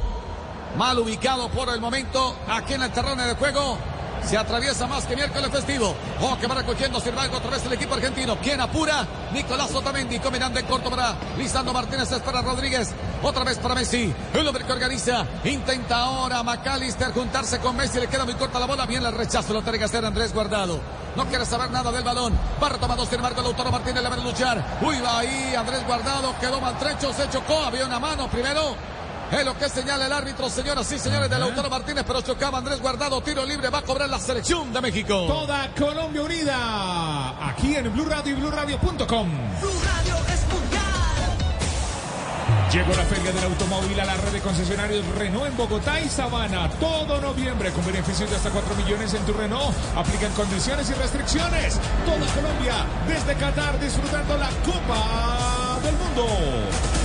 mal 0.78 1.00
ubicado 1.00 1.50
por 1.50 1.70
el 1.70 1.82
momento 1.82 2.36
aquí 2.48 2.76
en 2.76 2.84
el 2.84 2.92
terreno 2.92 3.24
de 3.24 3.34
juego. 3.34 3.80
Se 4.26 4.38
atraviesa 4.38 4.88
más 4.88 5.06
que 5.06 5.16
miércoles 5.16 5.50
festivo. 5.52 5.96
Oh, 6.22 6.38
que 6.38 6.48
va 6.48 6.56
recogiendo 6.56 7.00
sin 7.00 7.10
embargo 7.10 7.38
otra 7.38 7.52
vez 7.52 7.66
el 7.66 7.74
equipo 7.74 7.94
argentino. 7.94 8.38
¿Quién 8.42 8.60
apura? 8.62 9.06
Nicolás 9.34 9.74
Otamendi 9.74 10.20
combinando 10.20 10.60
en 10.60 10.66
corto 10.66 10.90
para 10.90 11.16
Lisandro 11.38 11.74
Martínez. 11.74 12.12
Es 12.12 12.20
para 12.20 12.42
Rodríguez. 12.42 12.92
Otra 13.22 13.44
vez 13.44 13.58
para 13.58 13.76
Messi. 13.76 14.14
El 14.34 14.48
hombre 14.48 14.66
que 14.66 14.72
organiza. 14.72 15.26
Intenta 15.44 15.98
ahora 15.98 16.42
McAllister 16.42 17.12
juntarse 17.12 17.60
con 17.60 17.76
Messi. 17.76 18.00
Le 18.00 18.08
queda 18.08 18.26
muy 18.26 18.34
corta 18.36 18.60
la 18.60 18.66
bola. 18.66 18.86
Bien 18.86 19.06
el 19.06 19.14
rechazo. 19.14 19.54
Lo 19.54 19.62
tiene 19.62 19.78
que 19.78 19.86
hacer 19.86 20.06
Andrés 20.06 20.34
Guardado. 20.34 20.80
No 21.16 21.26
quiere 21.28 21.46
saber 21.46 21.70
nada 21.70 21.92
del 21.92 22.04
balón. 22.04 22.34
Va 22.62 22.70
retomando 22.70 23.06
sin 23.06 23.16
embargo 23.16 23.42
Lautaro 23.42 23.72
Martínez. 23.72 24.02
Le 24.02 24.10
va 24.10 24.16
a 24.16 24.20
luchar. 24.20 24.80
Uy, 24.82 25.00
va 25.02 25.20
ahí 25.20 25.54
Andrés 25.56 25.86
Guardado. 25.86 26.34
Quedó 26.40 26.60
maltrecho. 26.62 27.14
Se 27.14 27.30
chocó. 27.30 27.64
Había 27.64 27.86
una 27.86 28.00
mano 28.00 28.28
primero. 28.30 28.76
Es 29.34 29.44
lo 29.44 29.58
que 29.58 29.68
señala 29.68 30.06
el 30.06 30.14
árbitro, 30.14 30.48
señoras 30.48 30.92
y 30.92 31.00
señores, 31.00 31.28
de 31.28 31.40
Lautaro 31.40 31.68
Martínez, 31.68 32.04
pero 32.06 32.22
chocaba 32.22 32.60
Andrés 32.60 32.80
Guardado, 32.80 33.20
tiro 33.22 33.44
libre, 33.46 33.70
va 33.70 33.80
a 33.80 33.82
cobrar 33.82 34.08
la 34.08 34.20
selección 34.20 34.72
de 34.72 34.80
México. 34.80 35.26
Toda 35.26 35.74
Colombia 35.74 36.22
unida, 36.22 37.50
aquí 37.50 37.76
en 37.76 37.92
Blue 37.92 38.06
Radio 38.06 38.34
y 38.34 38.36
BlueRadio.com. 38.36 39.30
Blue 39.60 39.82
Radio 39.86 40.16
es 40.32 40.54
mundial. 40.54 40.84
Llegó 42.72 42.94
la 42.94 43.04
Feria 43.06 43.32
del 43.32 43.44
Automóvil 43.46 44.00
a 44.00 44.06
la 44.06 44.18
red 44.18 44.34
de 44.34 44.40
concesionarios 44.40 45.04
Renault 45.16 45.48
en 45.48 45.58
Bogotá 45.58 46.00
y 46.00 46.10
Sabana. 46.10 46.70
Todo 46.80 47.20
noviembre 47.20 47.72
con 47.72 47.86
beneficios 47.86 48.30
de 48.30 48.36
hasta 48.36 48.52
4 48.52 48.76
millones 48.76 49.16
en 49.16 49.26
tu 49.26 49.34
Renault. 49.34 49.76
Aplican 49.96 50.32
condiciones 50.34 50.90
y 50.92 50.94
restricciones. 50.94 51.80
Toda 52.06 52.34
Colombia 52.34 52.86
desde 53.08 53.34
Qatar 53.36 53.80
disfrutando 53.80 54.38
la 54.38 54.50
Copa 54.64 55.80
del 55.84 55.96
Mundo. 55.98 57.03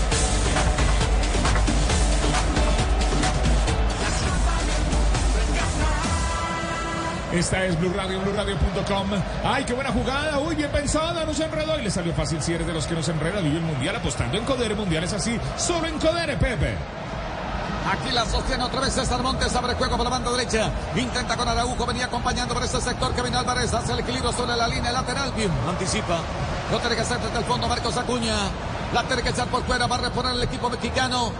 Esta 7.32 7.62
es 7.66 7.78
Blue 7.78 7.92
Radio, 7.94 8.20
BlueRadio.com. 8.20 9.10
¡Ay, 9.44 9.64
qué 9.64 9.74
buena 9.74 9.92
jugada! 9.92 10.38
¡Uy, 10.38 10.54
bien 10.54 10.70
pensada! 10.70 11.26
No 11.26 11.34
se 11.34 11.44
enredó 11.44 11.78
y 11.78 11.82
le 11.82 11.90
salió 11.90 12.14
fácil 12.14 12.42
si 12.42 12.54
eres 12.54 12.66
de 12.66 12.72
los 12.72 12.86
que 12.86 12.94
no 12.94 13.02
se 13.02 13.10
enreda. 13.12 13.40
Vive 13.40 13.58
el 13.58 13.62
Mundial 13.62 13.96
apostando 13.96 14.38
en 14.38 14.44
Codere. 14.44 14.74
Mundiales 14.74 15.12
así, 15.12 15.38
solo 15.58 15.86
en 15.86 15.98
Codere, 15.98 16.38
Pepe. 16.38 16.74
Aquí 17.92 18.12
la 18.12 18.24
sostiene 18.24 18.64
otra 18.64 18.80
vez 18.80 18.94
César 18.94 19.22
Montes, 19.22 19.54
abre 19.54 19.74
juego 19.74 19.96
por 19.96 20.04
la 20.04 20.10
banda 20.10 20.30
derecha. 20.30 20.70
Intenta 20.96 21.36
con 21.36 21.48
Araujo, 21.48 21.86
venía 21.86 22.06
acompañando 22.06 22.54
por 22.54 22.62
este 22.62 22.80
sector 22.80 23.14
Kevin 23.14 23.34
Álvarez, 23.34 23.72
hace 23.74 23.92
el 23.92 23.98
equilibrio 24.00 24.32
sobre 24.32 24.56
la 24.56 24.66
línea 24.66 24.92
lateral. 24.92 25.30
Bien, 25.32 25.50
anticipa. 25.68 26.20
No 26.70 26.78
tiene 26.78 26.96
que 26.96 27.02
hacer 27.02 27.18
desde 27.18 27.38
el 27.38 27.44
fondo 27.44 27.68
Marcos 27.68 27.96
Acuña. 27.96 28.36
La 28.94 29.02
tiene 29.04 29.22
que 29.22 29.30
echar 29.30 29.48
por 29.48 29.64
fuera, 29.64 29.86
va 29.86 29.96
a 29.96 30.00
reponer 30.00 30.32
el 30.34 30.42
equipo 30.42 30.70
mexicano. 30.70 31.32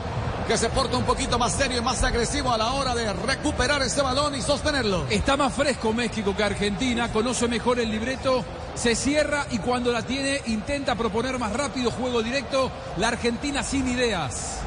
Que 0.48 0.56
se 0.56 0.70
porta 0.70 0.96
un 0.96 1.04
poquito 1.04 1.38
más 1.38 1.52
serio 1.52 1.76
y 1.76 1.82
más 1.82 2.02
agresivo 2.02 2.50
a 2.50 2.56
la 2.56 2.72
hora 2.72 2.94
de 2.94 3.12
recuperar 3.12 3.82
ese 3.82 4.00
balón 4.00 4.34
y 4.34 4.40
sostenerlo. 4.40 5.04
Está 5.10 5.36
más 5.36 5.52
fresco 5.52 5.92
México 5.92 6.34
que 6.34 6.42
Argentina, 6.42 7.12
conoce 7.12 7.46
mejor 7.48 7.78
el 7.78 7.90
libreto, 7.90 8.42
se 8.74 8.96
cierra 8.96 9.44
y 9.50 9.58
cuando 9.58 9.92
la 9.92 10.00
tiene 10.00 10.40
intenta 10.46 10.94
proponer 10.94 11.38
más 11.38 11.52
rápido 11.52 11.90
juego 11.90 12.22
directo. 12.22 12.70
La 12.96 13.08
Argentina 13.08 13.62
sin 13.62 13.88
ideas. 13.88 14.60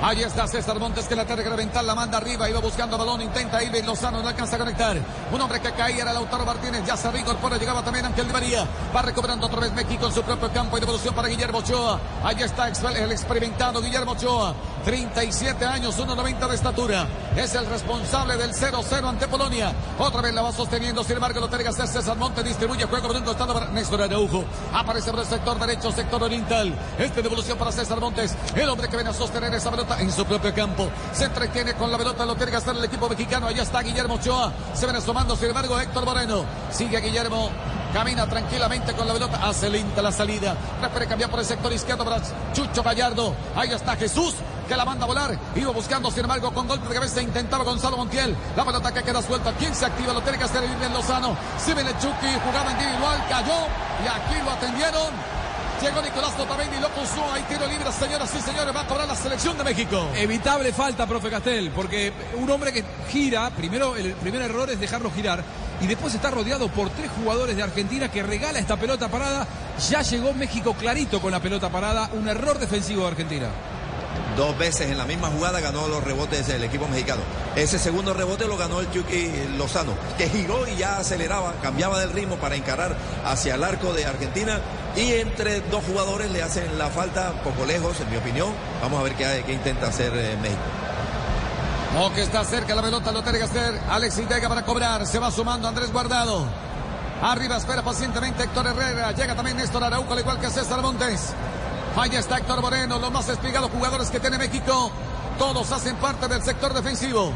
Ahí 0.00 0.22
está 0.22 0.46
César 0.46 0.78
Montes 0.78 1.08
que 1.08 1.16
la 1.16 1.24
tiene 1.24 1.42
que 1.42 1.48
reventar, 1.50 1.82
la 1.82 1.92
manda 1.92 2.18
arriba, 2.18 2.48
iba 2.48 2.60
buscando 2.60 2.96
balón, 2.96 3.20
intenta 3.20 3.60
Irving 3.60 3.82
Lozano, 3.82 4.22
no 4.22 4.28
alcanza 4.28 4.54
a 4.54 4.58
conectar. 4.60 4.96
Un 5.32 5.40
hombre 5.40 5.60
que 5.60 5.72
caía 5.72 6.02
era 6.02 6.12
Lautaro 6.12 6.46
Martínez, 6.46 6.84
ya 6.86 6.96
se 6.96 7.10
reincorpora, 7.10 7.56
llegaba 7.56 7.82
también 7.82 8.06
Ángel 8.06 8.28
Di 8.28 8.32
María. 8.32 8.64
Va 8.94 9.02
recuperando 9.02 9.48
otra 9.48 9.58
vez 9.58 9.72
México 9.72 10.06
en 10.06 10.12
su 10.12 10.22
propio 10.22 10.52
campo 10.52 10.76
y 10.76 10.80
devolución 10.80 11.16
para 11.16 11.26
Guillermo 11.26 11.58
Ochoa. 11.58 11.98
Ahí 12.22 12.36
está 12.40 12.68
el 12.68 13.10
experimentado 13.10 13.82
Guillermo 13.82 14.12
Ochoa, 14.12 14.54
37 14.88 15.66
años, 15.66 15.98
1.90 15.98 16.48
de 16.48 16.54
estatura. 16.54 17.06
Es 17.36 17.54
el 17.54 17.66
responsable 17.66 18.38
del 18.38 18.54
0-0 18.54 19.06
ante 19.06 19.28
Polonia. 19.28 19.70
Otra 19.98 20.22
vez 20.22 20.32
la 20.32 20.40
va 20.40 20.50
sosteniendo, 20.50 21.04
sin 21.04 21.16
embargo 21.16 21.40
lo 21.40 21.46
hacer 21.46 21.86
César 21.86 22.16
Montes, 22.16 22.42
distribuye 22.42 22.86
juego 22.86 23.08
por 23.08 23.16
un 23.16 23.22
costado 23.22 23.52
para 23.52 23.66
Néstor 23.66 24.00
Araujo. 24.00 24.46
Aparece 24.72 25.10
por 25.10 25.20
el 25.20 25.26
sector 25.26 25.58
derecho, 25.58 25.92
sector 25.92 26.22
oriental. 26.22 26.74
Este 26.98 27.20
devolución 27.20 27.58
para 27.58 27.70
César 27.70 28.00
Montes, 28.00 28.34
el 28.54 28.66
hombre 28.66 28.88
que 28.88 28.96
viene 28.96 29.10
a 29.10 29.12
sostener 29.12 29.52
esa 29.52 29.70
pelota 29.70 30.00
en 30.00 30.10
su 30.10 30.24
propio 30.24 30.54
campo. 30.54 30.88
Se 31.12 31.26
entretiene 31.26 31.74
con 31.74 31.92
la 31.92 31.98
pelota, 31.98 32.24
lo 32.24 32.34
tiene 32.36 32.52
que 32.52 32.56
hacer 32.56 32.74
el 32.74 32.84
equipo 32.84 33.10
mexicano. 33.10 33.46
Allá 33.46 33.64
está 33.64 33.82
Guillermo 33.82 34.14
Ochoa. 34.14 34.54
Se 34.72 34.86
viene 34.86 35.00
asomando, 35.00 35.36
sin 35.36 35.48
embargo, 35.48 35.78
Héctor 35.78 36.06
Moreno. 36.06 36.46
Sigue 36.70 36.98
Guillermo. 37.02 37.50
Camina 37.92 38.26
tranquilamente 38.26 38.94
con 38.94 39.06
la 39.06 39.12
pelota. 39.12 39.38
Hace 39.46 39.68
lenta 39.68 40.00
la 40.00 40.12
salida. 40.12 40.56
Prefiere 40.80 41.06
cambiar 41.06 41.28
por 41.28 41.40
el 41.40 41.44
sector 41.44 41.70
izquierdo 41.74 42.04
para 42.04 42.22
Chucho 42.54 42.82
Gallardo. 42.82 43.34
Ahí 43.54 43.70
está 43.70 43.94
Jesús 43.94 44.34
que 44.68 44.76
la 44.76 44.84
manda 44.84 45.04
a 45.04 45.08
volar. 45.08 45.38
Iba 45.56 45.72
buscando, 45.72 46.10
sin 46.10 46.20
embargo, 46.20 46.52
con 46.52 46.68
golpe 46.68 46.88
de 46.88 46.94
cabeza 46.94 47.22
intentaba 47.22 47.64
Gonzalo 47.64 47.96
Montiel. 47.96 48.36
La 48.56 48.64
pelota 48.64 48.92
que 48.92 49.02
queda 49.02 49.22
suelta. 49.22 49.52
¿Quién 49.58 49.74
se 49.74 49.86
activa? 49.86 50.12
Lo 50.12 50.20
tiene 50.20 50.38
que 50.38 50.44
hacer 50.44 50.62
Irving 50.62 50.92
Lozano. 50.92 51.36
Si 51.58 51.72
viene 51.72 51.90
Chucky, 51.92 52.28
jugada 52.44 52.70
individual, 52.70 53.24
cayó 53.28 53.66
y 54.04 54.06
aquí 54.06 54.44
lo 54.44 54.50
atendieron. 54.50 55.38
Llegó 55.80 56.02
Nicolás 56.02 56.32
Otamendi, 56.38 56.80
lo 56.80 56.88
puso. 56.88 57.32
Hay 57.32 57.42
tiro 57.42 57.66
libre, 57.66 57.90
señoras 57.92 58.34
y 58.34 58.40
señores. 58.40 58.74
Va 58.74 58.80
a 58.80 58.86
cobrar 58.86 59.06
la 59.06 59.14
selección 59.14 59.56
de 59.56 59.64
México. 59.64 60.08
Evitable 60.14 60.72
falta, 60.72 61.06
profe 61.06 61.30
Castel, 61.30 61.70
porque 61.70 62.12
un 62.36 62.50
hombre 62.50 62.72
que 62.72 62.84
gira, 63.10 63.48
primero 63.50 63.96
el 63.96 64.12
primer 64.14 64.42
error 64.42 64.68
es 64.70 64.80
dejarlo 64.80 65.10
girar 65.12 65.44
y 65.80 65.86
después 65.86 66.14
está 66.14 66.30
rodeado 66.30 66.68
por 66.68 66.90
tres 66.90 67.10
jugadores 67.12 67.56
de 67.56 67.62
Argentina 67.62 68.10
que 68.10 68.24
regala 68.24 68.58
esta 68.58 68.76
pelota 68.76 69.08
parada. 69.08 69.46
Ya 69.88 70.02
llegó 70.02 70.32
México 70.32 70.74
clarito 70.74 71.20
con 71.20 71.30
la 71.30 71.40
pelota 71.40 71.70
parada. 71.70 72.10
Un 72.12 72.28
error 72.28 72.58
defensivo 72.58 73.02
de 73.02 73.08
Argentina. 73.08 73.48
Dos 74.38 74.56
veces 74.56 74.88
en 74.88 74.96
la 74.96 75.04
misma 75.04 75.30
jugada 75.30 75.58
ganó 75.58 75.88
los 75.88 76.04
rebotes 76.04 76.46
del 76.46 76.62
equipo 76.62 76.86
mexicano. 76.86 77.22
Ese 77.56 77.76
segundo 77.76 78.14
rebote 78.14 78.46
lo 78.46 78.56
ganó 78.56 78.78
el 78.78 78.88
Chucky 78.92 79.32
Lozano, 79.58 79.94
que 80.16 80.28
giró 80.28 80.64
y 80.68 80.76
ya 80.76 80.98
aceleraba, 80.98 81.54
cambiaba 81.60 81.98
del 81.98 82.12
ritmo 82.12 82.36
para 82.36 82.54
encarar 82.54 82.96
hacia 83.24 83.56
el 83.56 83.64
arco 83.64 83.92
de 83.92 84.06
Argentina. 84.06 84.60
Y 84.94 85.14
entre 85.14 85.60
dos 85.62 85.82
jugadores 85.82 86.30
le 86.30 86.40
hacen 86.40 86.78
la 86.78 86.86
falta 86.88 87.32
poco 87.42 87.66
lejos, 87.66 88.00
en 88.00 88.10
mi 88.10 88.16
opinión. 88.16 88.50
Vamos 88.80 89.00
a 89.00 89.02
ver 89.02 89.14
qué, 89.16 89.52
intenta 89.52 89.88
hacer 89.88 90.12
eh, 90.14 90.36
México. 90.40 90.62
O 91.98 92.12
que 92.12 92.22
está 92.22 92.44
cerca 92.44 92.76
la 92.76 92.82
pelota, 92.82 93.10
lo 93.10 93.24
tiene 93.24 93.38
que 93.38 93.44
hacer 93.44 93.80
Alexis 93.90 94.28
Vega 94.28 94.48
para 94.48 94.64
cobrar. 94.64 95.04
Se 95.04 95.18
va 95.18 95.32
sumando 95.32 95.66
Andrés 95.66 95.92
Guardado. 95.92 96.46
Arriba 97.22 97.56
espera 97.56 97.82
pacientemente 97.82 98.44
Héctor 98.44 98.68
Herrera. 98.68 99.10
Llega 99.10 99.34
también 99.34 99.56
Néstor 99.56 99.82
Araujo, 99.82 100.12
al 100.12 100.20
igual 100.20 100.38
que 100.38 100.48
César 100.48 100.80
Montes. 100.80 101.34
Ahí 101.98 102.14
está 102.14 102.38
Héctor 102.38 102.62
Moreno, 102.62 103.00
los 103.00 103.10
más 103.10 103.28
espigados 103.28 103.72
jugadores 103.72 104.08
que 104.08 104.20
tiene 104.20 104.38
México. 104.38 104.92
Todos 105.36 105.72
hacen 105.72 105.96
parte 105.96 106.28
del 106.28 106.44
sector 106.44 106.72
defensivo. 106.72 107.32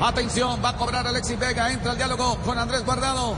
Atención, 0.00 0.64
va 0.64 0.70
a 0.70 0.76
cobrar 0.78 1.06
Alexis 1.06 1.38
Vega. 1.38 1.70
Entra 1.70 1.92
el 1.92 1.98
diálogo 1.98 2.38
con 2.38 2.58
Andrés 2.58 2.86
Guardado. 2.86 3.34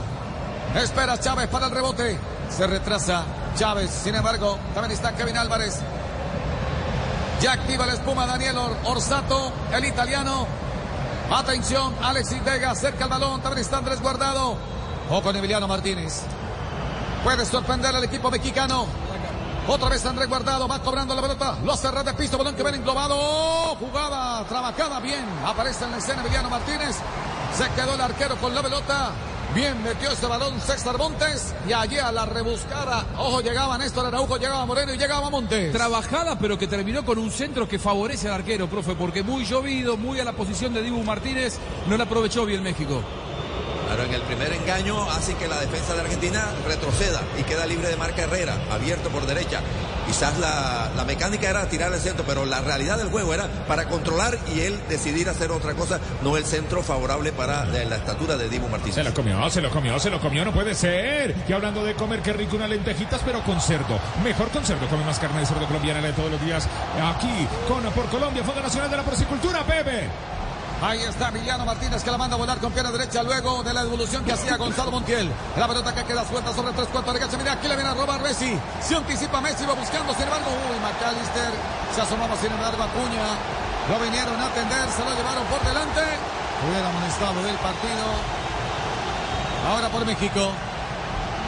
Espera 0.73 1.19
Chávez 1.19 1.49
para 1.49 1.65
el 1.65 1.73
rebote. 1.73 2.17
Se 2.49 2.65
retrasa 2.67 3.25
Chávez. 3.57 3.91
Sin 3.91 4.15
embargo, 4.15 4.57
también 4.73 4.93
está 4.93 5.13
Kevin 5.13 5.37
Álvarez. 5.37 5.77
Ya 7.41 7.51
activa 7.51 7.85
la 7.85 7.93
espuma 7.93 8.25
Daniel 8.25 8.57
Or 8.57 8.77
Orsato, 8.85 9.51
el 9.73 9.83
italiano. 9.83 10.47
Atención, 11.33 11.93
Alexis 12.01 12.41
Vega 12.45 12.73
cerca 12.75 13.03
el 13.03 13.09
balón. 13.09 13.41
También 13.41 13.65
está 13.65 13.79
Andrés 13.79 14.01
Guardado. 14.01 14.55
O 15.09 15.21
con 15.21 15.35
Emiliano 15.35 15.67
Martínez. 15.67 16.21
Puede 17.25 17.45
sorprender 17.45 17.93
al 17.93 18.05
equipo 18.05 18.31
mexicano. 18.31 19.00
Otra 19.67 19.89
vez 19.89 20.05
Andrés 20.05 20.27
Guardado 20.27 20.67
va 20.67 20.81
cobrando 20.81 21.15
la 21.15 21.21
pelota. 21.21 21.57
Lo 21.63 21.75
red 21.75 22.05
de 22.05 22.13
piso, 22.15 22.37
balón 22.37 22.55
que 22.55 22.63
ven 22.63 22.75
englobado. 22.75 23.15
Jugada 23.75 24.43
trabajada 24.45 24.99
bien. 24.99 25.23
Aparece 25.45 25.85
en 25.85 25.91
la 25.91 25.97
escena 25.97 26.21
Emiliano 26.21 26.49
Martínez. 26.49 26.97
Se 27.55 27.69
quedó 27.75 27.93
el 27.95 28.01
arquero 28.01 28.35
con 28.37 28.55
la 28.55 28.61
pelota. 28.61 29.11
Bien 29.53 29.83
metió 29.83 30.09
ese 30.09 30.27
balón 30.27 30.61
César 30.61 30.97
Montes 30.97 31.53
y 31.67 31.73
allí 31.73 31.97
a 31.97 32.11
la 32.11 32.25
rebuscada. 32.25 33.05
Ojo, 33.17 33.41
llegaba 33.41 33.77
Néstor 33.77 34.05
Araujo, 34.05 34.37
llegaba 34.37 34.65
Moreno 34.65 34.93
y 34.93 34.97
llegaba 34.97 35.29
Montes. 35.29 35.73
Trabajada, 35.73 36.39
pero 36.39 36.57
que 36.57 36.67
terminó 36.67 37.03
con 37.03 37.19
un 37.19 37.29
centro 37.29 37.67
que 37.67 37.77
favorece 37.77 38.29
al 38.29 38.35
arquero, 38.35 38.69
profe, 38.69 38.95
porque 38.95 39.23
muy 39.23 39.43
llovido, 39.43 39.97
muy 39.97 40.21
a 40.21 40.23
la 40.23 40.31
posición 40.31 40.73
de 40.73 40.81
Dibu 40.81 41.03
Martínez, 41.03 41.57
no 41.87 41.97
la 41.97 42.05
aprovechó 42.05 42.45
bien 42.45 42.63
México. 42.63 43.01
Pero 43.91 44.05
en 44.05 44.13
el 44.13 44.21
primer 44.21 44.53
engaño 44.53 45.03
hace 45.11 45.35
que 45.35 45.49
la 45.49 45.59
defensa 45.59 45.93
de 45.93 45.99
Argentina 45.99 46.45
retroceda 46.65 47.21
y 47.37 47.43
queda 47.43 47.65
libre 47.65 47.89
de 47.89 47.97
marca 47.97 48.21
Herrera, 48.21 48.55
abierto 48.71 49.09
por 49.09 49.25
derecha. 49.25 49.59
Quizás 50.07 50.39
la, 50.39 50.89
la, 50.95 51.03
mecánica 51.03 51.49
era 51.49 51.67
tirar 51.67 51.91
el 51.91 51.99
centro, 51.99 52.23
pero 52.25 52.45
la 52.45 52.61
realidad 52.61 52.97
del 52.97 53.09
juego 53.09 53.33
era 53.33 53.47
para 53.67 53.89
controlar 53.89 54.37
y 54.55 54.61
él 54.61 54.79
decidir 54.87 55.27
hacer 55.27 55.51
otra 55.51 55.73
cosa, 55.73 55.99
no 56.23 56.37
el 56.37 56.45
centro 56.45 56.81
favorable 56.83 57.33
para 57.33 57.65
la 57.65 57.95
estatura 57.97 58.37
de 58.37 58.47
Dibu 58.47 58.69
Martínez. 58.69 58.95
Se 58.95 59.03
lo 59.03 59.13
comió, 59.13 59.49
se 59.49 59.61
lo 59.61 59.69
comió, 59.69 59.99
se 59.99 60.09
lo 60.09 60.21
comió, 60.21 60.45
no 60.45 60.53
puede 60.53 60.73
ser. 60.73 61.35
Y 61.47 61.51
hablando 61.51 61.83
de 61.83 61.93
comer, 61.93 62.21
qué 62.21 62.31
rico 62.31 62.55
unas 62.55 62.69
lentejitas, 62.69 63.21
pero 63.25 63.43
con 63.43 63.59
cerdo. 63.59 63.99
Mejor 64.23 64.47
con 64.51 64.63
cerdo, 64.63 64.87
come 64.87 65.03
más 65.03 65.19
carne 65.19 65.41
de 65.41 65.45
cerdo 65.45 65.67
colombiana 65.67 66.01
de 66.01 66.13
todos 66.13 66.31
los 66.31 66.41
días. 66.41 66.65
Aquí, 67.13 67.45
con 67.67 67.83
Por 67.91 68.05
Colombia, 68.05 68.41
Fondo 68.43 68.61
Nacional 68.61 68.89
de 68.89 68.97
la 68.97 69.03
Porcicultura, 69.03 69.63
Pepe. 69.65 70.09
Ahí 70.81 70.99
está 71.03 71.29
Emiliano 71.29 71.63
Martínez 71.63 72.03
que 72.03 72.09
la 72.09 72.17
manda 72.17 72.35
a 72.35 72.39
volar 72.39 72.57
con 72.57 72.71
pierna 72.71 72.89
derecha 72.89 73.21
luego 73.21 73.61
de 73.61 73.71
la 73.71 73.83
devolución 73.83 74.25
que 74.25 74.33
hacía 74.33 74.57
Gonzalo 74.57 74.89
Montiel. 74.89 75.31
La 75.55 75.67
pelota 75.67 75.93
que 75.93 76.03
queda 76.05 76.27
suelta 76.27 76.51
sobre 76.55 76.73
tres 76.73 76.87
cuartos 76.87 77.13
de. 77.13 77.37
Mira, 77.37 77.53
aquí 77.53 77.67
le 77.67 77.75
viene 77.75 77.91
a 77.91 77.93
robar 77.93 78.19
Messi. 78.23 78.57
Se 78.81 78.95
anticipa 78.95 79.39
Messi, 79.41 79.63
va 79.65 79.73
buscando, 79.73 80.11
sin 80.13 80.23
embargo, 80.23 80.49
uy, 80.49 80.79
McAllister 80.81 81.53
se 81.93 82.01
asomaba, 82.01 82.35
sin 82.35 82.51
embargo, 82.51 82.81
Acuña. 82.81 83.29
Lo 83.89 83.99
vinieron 83.99 84.41
a 84.41 84.45
atender, 84.47 84.89
se 84.89 85.05
lo 85.05 85.13
llevaron 85.15 85.45
por 85.45 85.61
delante. 85.61 86.01
Hubiera 86.65 86.89
amonestado 86.89 87.39
el 87.47 87.55
partido. 87.57 88.05
Ahora 89.69 89.89
por 89.89 90.03
México. 90.03 90.51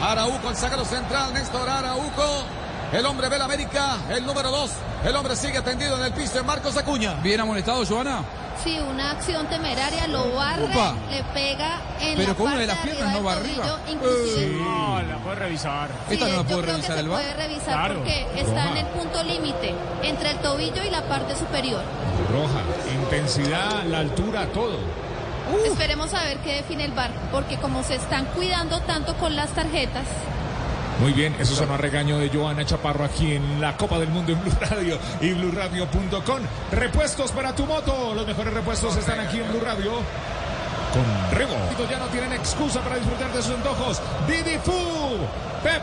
Arauco, 0.00 0.50
el 0.50 0.56
zaguero 0.56 0.84
central, 0.84 1.34
Néstor 1.34 1.68
Arauco. 1.68 2.46
El 2.94 3.04
hombre 3.06 3.28
ve 3.28 3.38
la 3.38 3.44
América, 3.46 3.96
el 4.08 4.24
número 4.24 4.50
dos. 4.50 4.70
El 5.04 5.16
hombre 5.16 5.34
sigue 5.34 5.60
tendido 5.62 5.96
en 5.98 6.04
el 6.04 6.12
piso 6.12 6.34
de 6.34 6.42
Marcos 6.44 6.76
Acuña. 6.76 7.14
Bien 7.22 7.40
amonestado, 7.40 7.84
Joana. 7.84 8.22
Sí, 8.62 8.78
una 8.78 9.10
acción 9.10 9.46
temeraria, 9.48 10.06
lo 10.06 10.32
barre, 10.32 10.68
le 11.10 11.24
pega 11.34 11.80
en 12.00 12.16
Pero 12.16 12.28
la 12.28 12.34
con 12.34 12.46
una 12.46 12.52
parte 12.54 12.60
de 12.60 12.66
las 12.68 12.78
piernas 12.78 13.12
no 13.12 13.24
va 13.24 13.32
arriba. 13.32 13.78
inclusive. 13.90 14.56
No, 14.62 15.02
la 15.02 15.16
puede 15.18 15.34
revisar. 15.36 15.88
Sí, 16.08 16.14
Esta 16.14 16.28
no 16.28 16.36
la 16.36 16.42
puede 16.44 16.62
revisar 16.62 16.98
el 16.98 17.06
puede 17.08 17.34
revisar 17.34 17.64
Claro. 17.74 17.94
porque 17.96 18.26
está 18.36 18.52
Roja. 18.54 18.70
en 18.70 18.76
el 18.76 18.86
punto 18.86 19.22
límite 19.24 19.74
entre 20.04 20.30
el 20.30 20.38
tobillo 20.38 20.84
y 20.84 20.90
la 20.90 21.02
parte 21.02 21.36
superior. 21.36 21.82
Roja, 22.30 22.60
intensidad, 23.02 23.82
la 23.84 23.98
altura, 23.98 24.46
todo. 24.54 24.78
Esperemos 25.66 26.14
a 26.14 26.22
ver 26.24 26.38
qué 26.38 26.54
define 26.54 26.84
el 26.84 26.92
VAR, 26.92 27.10
porque 27.32 27.56
como 27.58 27.82
se 27.82 27.96
están 27.96 28.24
cuidando 28.26 28.80
tanto 28.82 29.14
con 29.16 29.34
las 29.36 29.50
tarjetas, 29.50 30.04
Muy 31.00 31.12
bien, 31.12 31.34
eso 31.40 31.54
sonó 31.54 31.74
a 31.74 31.76
regaño 31.76 32.18
de 32.18 32.28
Joana 32.28 32.64
Chaparro 32.64 33.04
aquí 33.04 33.32
en 33.32 33.60
la 33.60 33.76
Copa 33.76 33.98
del 33.98 34.10
Mundo 34.10 34.32
en 34.32 34.40
Blue 34.40 34.52
Radio 34.60 34.98
y 35.20 35.32
BlueRadio.com. 35.32 36.40
Repuestos 36.70 37.32
para 37.32 37.54
tu 37.54 37.66
moto. 37.66 38.14
Los 38.14 38.26
mejores 38.26 38.54
repuestos 38.54 38.96
están 38.96 39.18
aquí 39.20 39.40
en 39.40 39.48
Blue 39.50 39.60
Radio. 39.60 39.90
Con 40.92 41.36
Rebo. 41.36 41.54
Ya 41.90 41.98
no 41.98 42.06
tienen 42.06 42.32
excusa 42.32 42.80
para 42.80 42.96
disfrutar 42.96 43.32
de 43.32 43.42
sus 43.42 43.54
antojos. 43.54 44.00
Didi 44.28 44.56
Fu. 44.58 44.72
Pep. 45.64 45.82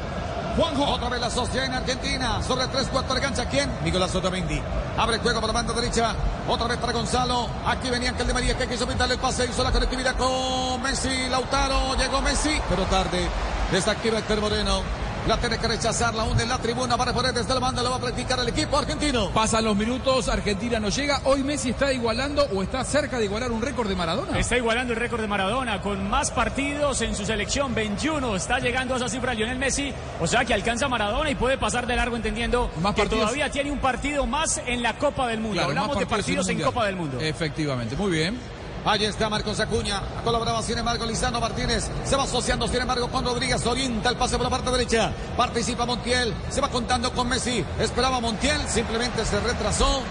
Juanjo. 0.56 0.86
Otra 0.86 1.10
vez 1.10 1.20
la 1.20 1.30
sostiene 1.30 1.76
Argentina. 1.76 2.42
Sobre 2.42 2.66
3-4 2.66 3.14
de 3.14 3.20
gancha. 3.20 3.46
¿Quién? 3.50 3.70
Nicolás 3.84 4.16
Otamendi. 4.16 4.62
Abre 4.98 5.18
el 5.18 5.22
juego 5.22 5.42
por 5.42 5.50
la 5.50 5.54
banda 5.54 5.74
derecha. 5.74 6.16
Otra 6.48 6.68
vez 6.68 6.78
para 6.78 6.94
Gonzalo. 6.94 7.48
Aquí 7.66 7.90
venía 7.90 8.12
Ángel 8.12 8.28
de 8.28 8.34
María 8.34 8.58
que 8.58 8.66
quiso 8.66 8.88
pintarle 8.88 9.16
el 9.16 9.20
pase. 9.20 9.46
Hizo 9.46 9.62
la 9.62 9.72
conectividad 9.74 10.16
con 10.16 10.82
Messi. 10.82 11.28
Lautaro. 11.30 11.96
Llegó 11.98 12.22
Messi. 12.22 12.62
Pero 12.70 12.84
tarde. 12.84 13.28
Desactiva 13.72 14.20
Héctor 14.20 14.40
Moreno. 14.40 15.01
La 15.28 15.38
tiene 15.38 15.58
que 15.60 15.68
rechazar. 15.68 16.16
La 16.16 16.24
hunde 16.24 16.44
en 16.44 16.50
la 16.50 16.58
tribuna. 16.58 16.98
Para 16.98 17.14
poner 17.14 17.34
desde 17.34 17.54
la 17.54 17.60
banda. 17.60 17.84
Lo 17.84 17.92
va 17.92 17.98
a 17.98 18.00
practicar 18.00 18.40
el 18.40 18.50
equipo 18.50 18.78
argentino. 18.78 19.30
Pasan 19.32 19.64
los 19.66 19.76
minutos, 19.76 20.28
Argentina 20.30 20.80
no 20.80 20.90
llega. 20.90 21.22
Hoy 21.26 21.44
Messi 21.44 21.70
está 21.70 21.94
igualando 21.94 22.44
o 22.54 22.64
está 22.64 22.84
cerca 22.84 23.20
de 23.20 23.26
igualar 23.26 23.52
un 23.52 23.62
récord 23.62 23.88
de 23.88 23.96
Maradona. 23.96 24.40
Está 24.40 24.58
igualando 24.58 24.94
el 24.94 25.00
récord 25.00 25.22
de 25.22 25.28
Maradona 25.28 25.82
con 25.82 26.10
más 26.10 26.32
partidos 26.32 27.02
en 27.02 27.16
su 27.16 27.26
selección, 27.26 27.76
21. 27.76 28.36
Está 28.36 28.60
llegando 28.60 28.96
a 28.96 28.98
esa 28.98 29.10
cifra 29.10 29.34
Lionel 29.34 29.60
Messi. 29.60 29.94
O 30.20 30.26
sea 30.28 30.44
que 30.44 30.54
alcanza 30.56 30.88
a 30.88 30.90
Maradona 30.90 31.30
y 31.30 31.36
puede 31.36 31.58
pasar 31.58 31.86
de 31.86 31.96
largo 31.96 32.16
entendiendo 32.16 32.72
Más 32.82 32.96
que 32.96 33.04
partidos. 33.04 33.26
todavía 33.26 33.50
tiene 33.52 33.72
un 33.72 33.80
partido 33.80 34.26
más 34.26 34.60
en 34.66 34.82
la 34.82 34.98
Copa 34.98 35.28
del 35.28 35.40
Mundo. 35.40 35.54
Claro, 35.54 35.70
Hablamos 35.70 36.00
de 36.00 36.06
partidos 36.08 36.48
en. 36.50 36.62
Copa 36.62 36.86
del 36.86 36.96
Mundo. 36.96 37.20
Efectivamente, 37.20 37.96
muy 37.96 38.12
bien. 38.12 38.61
Ahí 38.84 39.06
está 39.06 39.30
Marcos 39.30 39.60
Acuña. 39.60 40.02
Colaboraba 40.24 40.62
sin 40.64 40.78
embargo 40.78 41.06
Lisandro 41.06 41.40
Martínez. 41.40 41.88
Se 42.04 42.16
va 42.16 42.24
asociando 42.24 42.68
sin 42.68 42.82
embargo 42.82 43.10
con 43.10 43.24
Rodríguez. 43.24 43.66
Orienta 43.66 44.10
el 44.10 44.18
pase 44.18 44.38
por 44.38 44.44
la 44.44 44.50
parte 44.50 44.72
derecha. 44.72 45.12
Participa 45.38 45.86
Montiel. 45.86 46.34
Se 46.50 46.62
va 46.62 46.70
contando 46.70 47.12
con 47.14 47.28
Messi. 47.28 47.64
Esperaba 47.80 48.20
Montiel. 48.20 48.68
Simplemente 48.68 49.24
se 49.26 49.40
retrasó. 49.40 50.02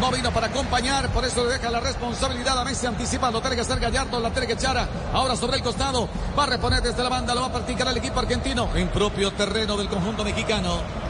No 0.00 0.10
vino 0.10 0.30
para 0.30 0.48
acompañar, 0.48 1.08
por 1.08 1.24
eso 1.24 1.42
le 1.44 1.54
deja 1.54 1.70
la 1.70 1.80
responsabilidad 1.80 2.58
a 2.58 2.64
Messi 2.64 2.86
anticipando. 2.86 3.40
Tiene 3.40 3.56
que 3.56 3.64
ser 3.64 3.80
Gallardo, 3.80 4.20
la 4.20 4.30
tiene 4.30 4.46
que 4.46 4.52
echar 4.52 4.86
ahora 5.14 5.36
sobre 5.36 5.56
el 5.56 5.62
costado. 5.62 6.06
Va 6.38 6.42
a 6.42 6.46
reponer 6.46 6.82
desde 6.82 7.02
la 7.02 7.08
banda, 7.08 7.34
lo 7.34 7.40
va 7.40 7.46
a 7.46 7.52
practicar 7.52 7.88
el 7.88 7.96
equipo 7.96 8.20
argentino 8.20 8.68
en 8.74 8.88
propio 8.88 9.32
terreno 9.32 9.74
del 9.78 9.88
conjunto 9.88 10.22
mexicano. 10.22 11.05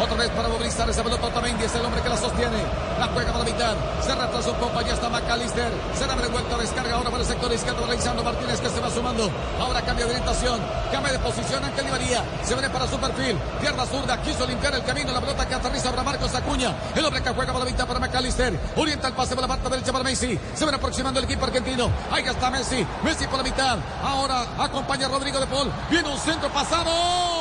Otra 0.00 0.16
vez 0.16 0.30
para 0.30 0.48
movilizar 0.48 0.88
esa 0.88 1.02
pelota 1.02 1.26
Otamendi, 1.26 1.64
es 1.64 1.74
el 1.74 1.84
hombre 1.84 2.00
que 2.00 2.08
la 2.08 2.16
sostiene. 2.16 2.56
La 2.98 3.06
juega 3.08 3.32
para 3.32 3.44
la 3.44 3.50
mitad. 3.50 3.74
Se 4.00 4.14
retrasa 4.14 4.50
un 4.50 4.56
poco, 4.56 4.78
allá 4.78 4.94
está 4.94 5.08
McAllister. 5.10 5.70
Se 5.94 6.06
da 6.06 6.14
vuelta, 6.14 6.56
descarga 6.56 6.94
ahora 6.94 7.10
para 7.10 7.22
el 7.22 7.28
sector 7.28 7.52
izquierdo, 7.52 7.84
realizando 7.86 8.24
Martínez 8.24 8.60
que 8.60 8.70
se 8.70 8.80
va 8.80 8.90
sumando. 8.90 9.30
Ahora 9.60 9.82
cambia 9.82 10.06
de 10.06 10.12
orientación, 10.12 10.58
cambia 10.90 11.12
de 11.12 11.18
posición 11.18 11.64
Ángel 11.64 11.84
Di 11.84 11.90
María. 11.90 12.24
Se 12.42 12.54
viene 12.54 12.70
para 12.70 12.86
su 12.86 12.98
perfil. 12.98 13.36
Pierna 13.60 13.84
zurda, 13.84 14.20
quiso 14.22 14.46
limpiar 14.46 14.74
el 14.74 14.84
camino. 14.84 15.12
La 15.12 15.20
pelota 15.20 15.46
que 15.46 15.54
aterriza 15.54 15.90
para 15.90 16.02
Marcos 16.02 16.34
Acuña. 16.34 16.74
El 16.94 17.04
hombre 17.04 17.22
que 17.22 17.30
juega 17.30 17.52
para 17.52 17.64
la 17.64 17.70
mitad 17.70 17.86
para 17.86 18.00
McAllister. 18.00 18.58
Orienta 18.76 19.08
el 19.08 19.14
pase 19.14 19.34
por 19.34 19.42
la 19.42 19.48
parte 19.48 19.68
derecha 19.68 19.92
para 19.92 20.04
Messi. 20.04 20.38
Se 20.54 20.64
viene 20.64 20.76
aproximando 20.76 21.20
el 21.20 21.26
equipo 21.26 21.44
argentino. 21.44 21.90
Ahí 22.10 22.24
está 22.24 22.50
Messi. 22.50 22.86
Messi 23.04 23.26
por 23.26 23.38
la 23.38 23.44
mitad. 23.44 23.78
Ahora 24.02 24.46
acompaña 24.58 25.06
a 25.06 25.08
Rodrigo 25.10 25.38
de 25.40 25.46
Paul. 25.46 25.70
Viene 25.90 26.08
un 26.08 26.18
centro 26.18 26.48
pasado. 26.50 27.39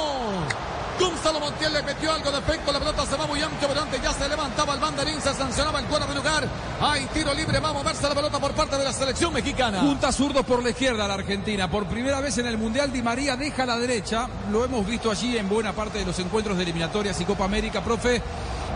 Gonzalo 1.21 1.41
Montiel 1.41 1.73
le 1.73 1.83
metió 1.83 2.13
algo 2.13 2.31
de 2.31 2.37
efecto, 2.37 2.71
la 2.71 2.79
pelota 2.79 3.05
se 3.05 3.17
va 3.17 3.27
muy 3.27 3.41
amplio, 3.41 3.67
pero 3.67 4.01
ya 4.01 4.13
se 4.13 4.29
levantaba 4.29 4.73
el 4.73 4.79
banderín, 4.79 5.19
se 5.19 5.33
sancionaba 5.33 5.81
el 5.81 5.85
fuera 5.87 6.05
de 6.05 6.15
lugar. 6.15 6.47
Hay 6.79 7.07
tiro 7.07 7.33
libre, 7.33 7.59
va 7.59 7.71
a 7.71 7.73
moverse 7.73 8.07
la 8.07 8.15
pelota 8.15 8.39
por 8.39 8.53
parte 8.53 8.77
de 8.77 8.85
la 8.85 8.93
selección 8.93 9.33
mexicana. 9.33 9.81
Junta 9.81 10.13
zurdos 10.13 10.45
por 10.45 10.63
la 10.63 10.69
izquierda 10.69 11.05
la 11.09 11.15
Argentina. 11.15 11.69
Por 11.69 11.87
primera 11.87 12.21
vez 12.21 12.37
en 12.37 12.47
el 12.47 12.57
Mundial, 12.57 12.93
Di 12.93 13.01
María 13.01 13.35
deja 13.35 13.65
la 13.65 13.77
derecha. 13.77 14.29
Lo 14.49 14.63
hemos 14.63 14.87
visto 14.87 15.11
allí 15.11 15.37
en 15.37 15.49
buena 15.49 15.73
parte 15.73 15.97
de 15.97 16.05
los 16.05 16.17
encuentros 16.19 16.55
de 16.55 16.63
eliminatorias 16.63 17.19
y 17.19 17.25
Copa 17.25 17.43
América, 17.43 17.81
profe. 17.81 18.21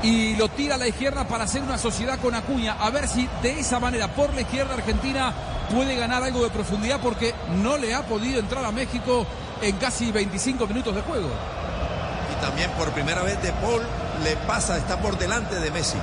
Y 0.01 0.35
lo 0.35 0.49
tira 0.49 0.75
a 0.75 0.77
la 0.77 0.87
izquierda 0.89 1.25
para 1.25 1.45
hacer 1.45 1.61
una 1.61 1.77
sociedad 1.77 2.19
con 2.19 2.35
Acuña. 2.35 2.75
A 2.77 2.89
ver 2.89 3.07
si 3.07 3.25
de 3.41 3.57
esa 3.57 3.79
manera, 3.79 4.13
por 4.13 4.33
la 4.33 4.41
izquierda, 4.41 4.73
Argentina 4.73 5.33
puede 5.73 5.95
ganar 5.95 6.21
algo 6.21 6.43
de 6.43 6.49
profundidad 6.49 6.99
porque 6.99 7.33
no 7.63 7.77
le 7.77 7.93
ha 7.93 8.01
podido 8.01 8.41
entrar 8.41 8.65
a 8.65 8.73
México 8.73 9.25
en 9.61 9.77
casi 9.77 10.11
25 10.11 10.67
minutos 10.67 10.93
de 10.93 11.01
juego. 11.03 11.29
También 12.43 12.69
por 12.71 12.89
primera 12.91 13.21
vez 13.23 13.41
De 13.41 13.53
Paul 13.53 13.81
le 14.23 14.35
pasa, 14.45 14.77
está 14.77 14.97
por 14.99 15.17
delante 15.17 15.59
de 15.59 15.71
Messi. 15.71 15.97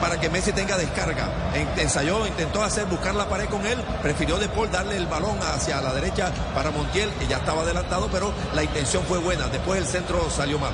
para 0.00 0.18
que 0.18 0.30
Messi 0.30 0.52
tenga 0.52 0.78
descarga. 0.78 1.26
En- 1.52 1.68
ensayó, 1.78 2.26
intentó 2.26 2.62
hacer, 2.62 2.86
buscar 2.86 3.14
la 3.14 3.28
pared 3.28 3.46
con 3.50 3.66
él, 3.66 3.76
prefirió 4.00 4.38
De 4.38 4.48
Paul 4.48 4.70
darle 4.70 4.96
el 4.96 5.06
balón 5.06 5.36
hacia 5.42 5.78
la 5.82 5.92
derecha 5.92 6.30
para 6.54 6.70
Montiel, 6.70 7.10
que 7.18 7.26
ya 7.26 7.36
estaba 7.36 7.62
adelantado, 7.62 8.08
pero 8.10 8.32
la 8.54 8.62
intención 8.62 9.02
fue 9.04 9.18
buena. 9.18 9.48
Después 9.48 9.78
el 9.80 9.86
centro 9.86 10.30
salió 10.30 10.58
mal. 10.58 10.72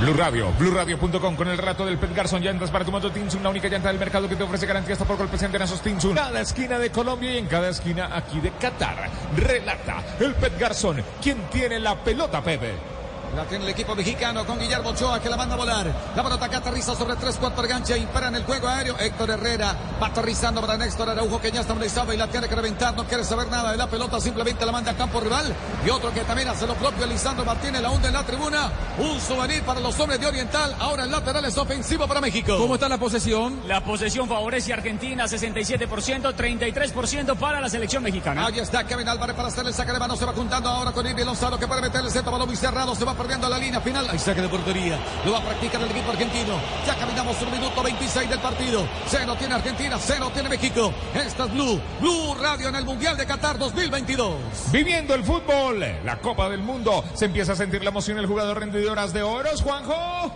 Blue 0.00 0.14
Radio, 0.14 0.50
BlueRadio.com 0.58 1.36
con 1.36 1.48
el 1.48 1.58
rato 1.58 1.84
del 1.84 1.98
Pet 1.98 2.14
Garzón 2.14 2.42
llantas 2.42 2.70
para 2.70 2.86
tu 2.86 2.90
moto 2.90 3.12
Tinsun, 3.12 3.42
la 3.42 3.50
única 3.50 3.68
llanta 3.68 3.88
del 3.88 3.98
mercado 3.98 4.30
que 4.30 4.34
te 4.34 4.42
ofrece 4.42 4.64
garantía 4.64 4.94
hasta 4.94 5.04
por 5.04 5.18
golpes 5.18 5.42
en 5.42 5.54
esos 5.54 5.82
Tinsun. 5.82 6.14
Cada 6.14 6.40
esquina 6.40 6.78
de 6.78 6.90
Colombia 6.90 7.34
y 7.34 7.38
en 7.38 7.46
cada 7.46 7.68
esquina 7.68 8.08
aquí 8.16 8.40
de 8.40 8.50
Qatar. 8.52 9.10
Relata 9.36 10.02
el 10.18 10.34
Pet 10.36 10.58
Garzón, 10.58 11.04
quien 11.20 11.42
tiene 11.50 11.78
la 11.78 12.02
pelota, 12.02 12.40
Pepe. 12.40 12.99
La 13.36 13.44
tiene 13.44 13.64
el 13.64 13.70
equipo 13.70 13.94
mexicano 13.94 14.44
con 14.44 14.58
Guillermo 14.58 14.90
Ochoa 14.90 15.20
que 15.20 15.28
la 15.28 15.36
manda 15.36 15.54
a 15.54 15.58
volar. 15.58 15.86
La 16.16 16.22
pelota 16.22 16.48
que 16.48 16.56
aterriza 16.56 16.96
sobre 16.96 17.14
3 17.14 17.36
4 17.40 17.68
gancha 17.68 17.96
y 17.96 18.04
para 18.06 18.28
en 18.28 18.34
el 18.34 18.44
juego 18.44 18.66
aéreo. 18.66 18.96
Héctor 18.98 19.30
Herrera 19.30 19.74
va 20.02 20.08
aterrizando 20.08 20.60
para 20.60 20.76
Néstor 20.76 21.08
Araujo 21.08 21.40
que 21.40 21.52
ya 21.52 21.60
está 21.60 21.72
estabilizado 21.72 22.12
y 22.12 22.16
la 22.16 22.26
tiene 22.26 22.48
que 22.48 22.56
reventar. 22.56 22.96
No 22.96 23.04
quiere 23.04 23.22
saber 23.24 23.48
nada 23.48 23.70
de 23.70 23.76
la 23.76 23.86
pelota, 23.86 24.20
simplemente 24.20 24.66
la 24.66 24.72
manda 24.72 24.90
a 24.90 24.96
campo 24.96 25.20
rival. 25.20 25.54
Y 25.86 25.90
otro 25.90 26.12
que 26.12 26.22
también 26.22 26.48
hace 26.48 26.66
lo 26.66 26.74
propio, 26.74 27.06
Lisandro 27.06 27.44
Martínez, 27.44 27.80
la 27.80 27.90
hunde 27.90 28.08
en 28.08 28.14
la 28.14 28.24
tribuna. 28.24 28.72
Un 28.98 29.20
souvenir 29.20 29.62
para 29.62 29.78
los 29.78 29.98
hombres 30.00 30.20
de 30.20 30.26
Oriental. 30.26 30.74
Ahora 30.80 31.04
el 31.04 31.10
lateral 31.10 31.44
es 31.44 31.56
ofensivo 31.56 32.08
para 32.08 32.20
México. 32.20 32.58
¿Cómo 32.58 32.74
está 32.74 32.88
la 32.88 32.98
posesión? 32.98 33.60
La 33.68 33.84
posesión 33.84 34.28
favorece 34.28 34.72
a 34.72 34.76
Argentina, 34.76 35.26
67%, 35.26 36.34
33% 36.34 37.36
para 37.36 37.60
la 37.60 37.68
selección 37.68 38.02
mexicana. 38.02 38.46
Ahí 38.46 38.58
está 38.58 38.84
Kevin 38.84 39.08
Álvarez 39.08 39.36
para 39.36 39.48
hacer 39.48 39.64
el 39.66 39.72
saque 39.72 39.92
de 39.92 40.00
mano. 40.00 40.16
Se 40.16 40.24
va 40.24 40.32
juntando 40.32 40.68
ahora 40.68 40.90
con 40.90 41.06
Irving 41.06 41.24
Lozano 41.24 41.58
que 41.58 41.68
puede 41.68 41.80
meter 41.80 42.00
el 42.04 42.10
centro. 42.10 42.32
Balón 42.32 42.48
muy 42.48 42.56
cerrado. 42.56 42.94
Se 42.96 43.04
va 43.04 43.14
perdiendo 43.20 43.48
la 43.48 43.58
línea 43.58 43.80
final. 43.80 44.08
Hay 44.08 44.18
saque 44.18 44.40
de 44.40 44.48
portería. 44.48 44.98
Lo 45.24 45.32
va 45.32 45.38
a 45.38 45.42
practicar 45.42 45.82
el 45.82 45.90
equipo 45.90 46.10
argentino. 46.10 46.58
Ya 46.86 46.96
caminamos 46.96 47.36
un 47.42 47.50
minuto 47.50 47.82
26 47.82 48.30
del 48.30 48.38
partido. 48.38 48.86
Se 49.06 49.26
lo 49.26 49.36
tiene 49.36 49.54
Argentina. 49.54 49.98
Se 49.98 50.18
lo 50.18 50.30
tiene 50.30 50.48
México. 50.48 50.92
Esta 51.14 51.44
es 51.44 51.52
Blue. 51.52 51.80
Blue 52.00 52.34
Radio 52.40 52.68
en 52.68 52.76
el 52.76 52.84
Mundial 52.84 53.16
de 53.16 53.26
Qatar 53.26 53.58
2022. 53.58 54.36
Viviendo 54.72 55.14
el 55.14 55.22
fútbol, 55.24 55.84
la 56.04 56.18
Copa 56.20 56.48
del 56.48 56.62
Mundo. 56.62 57.04
Se 57.14 57.26
empieza 57.26 57.52
a 57.52 57.56
sentir 57.56 57.82
la 57.82 57.90
emoción 57.90 58.18
el 58.18 58.26
jugador 58.26 58.58
rendidoras 58.58 59.12
de 59.12 59.22
oros, 59.22 59.60
Juanjo. 59.60 60.32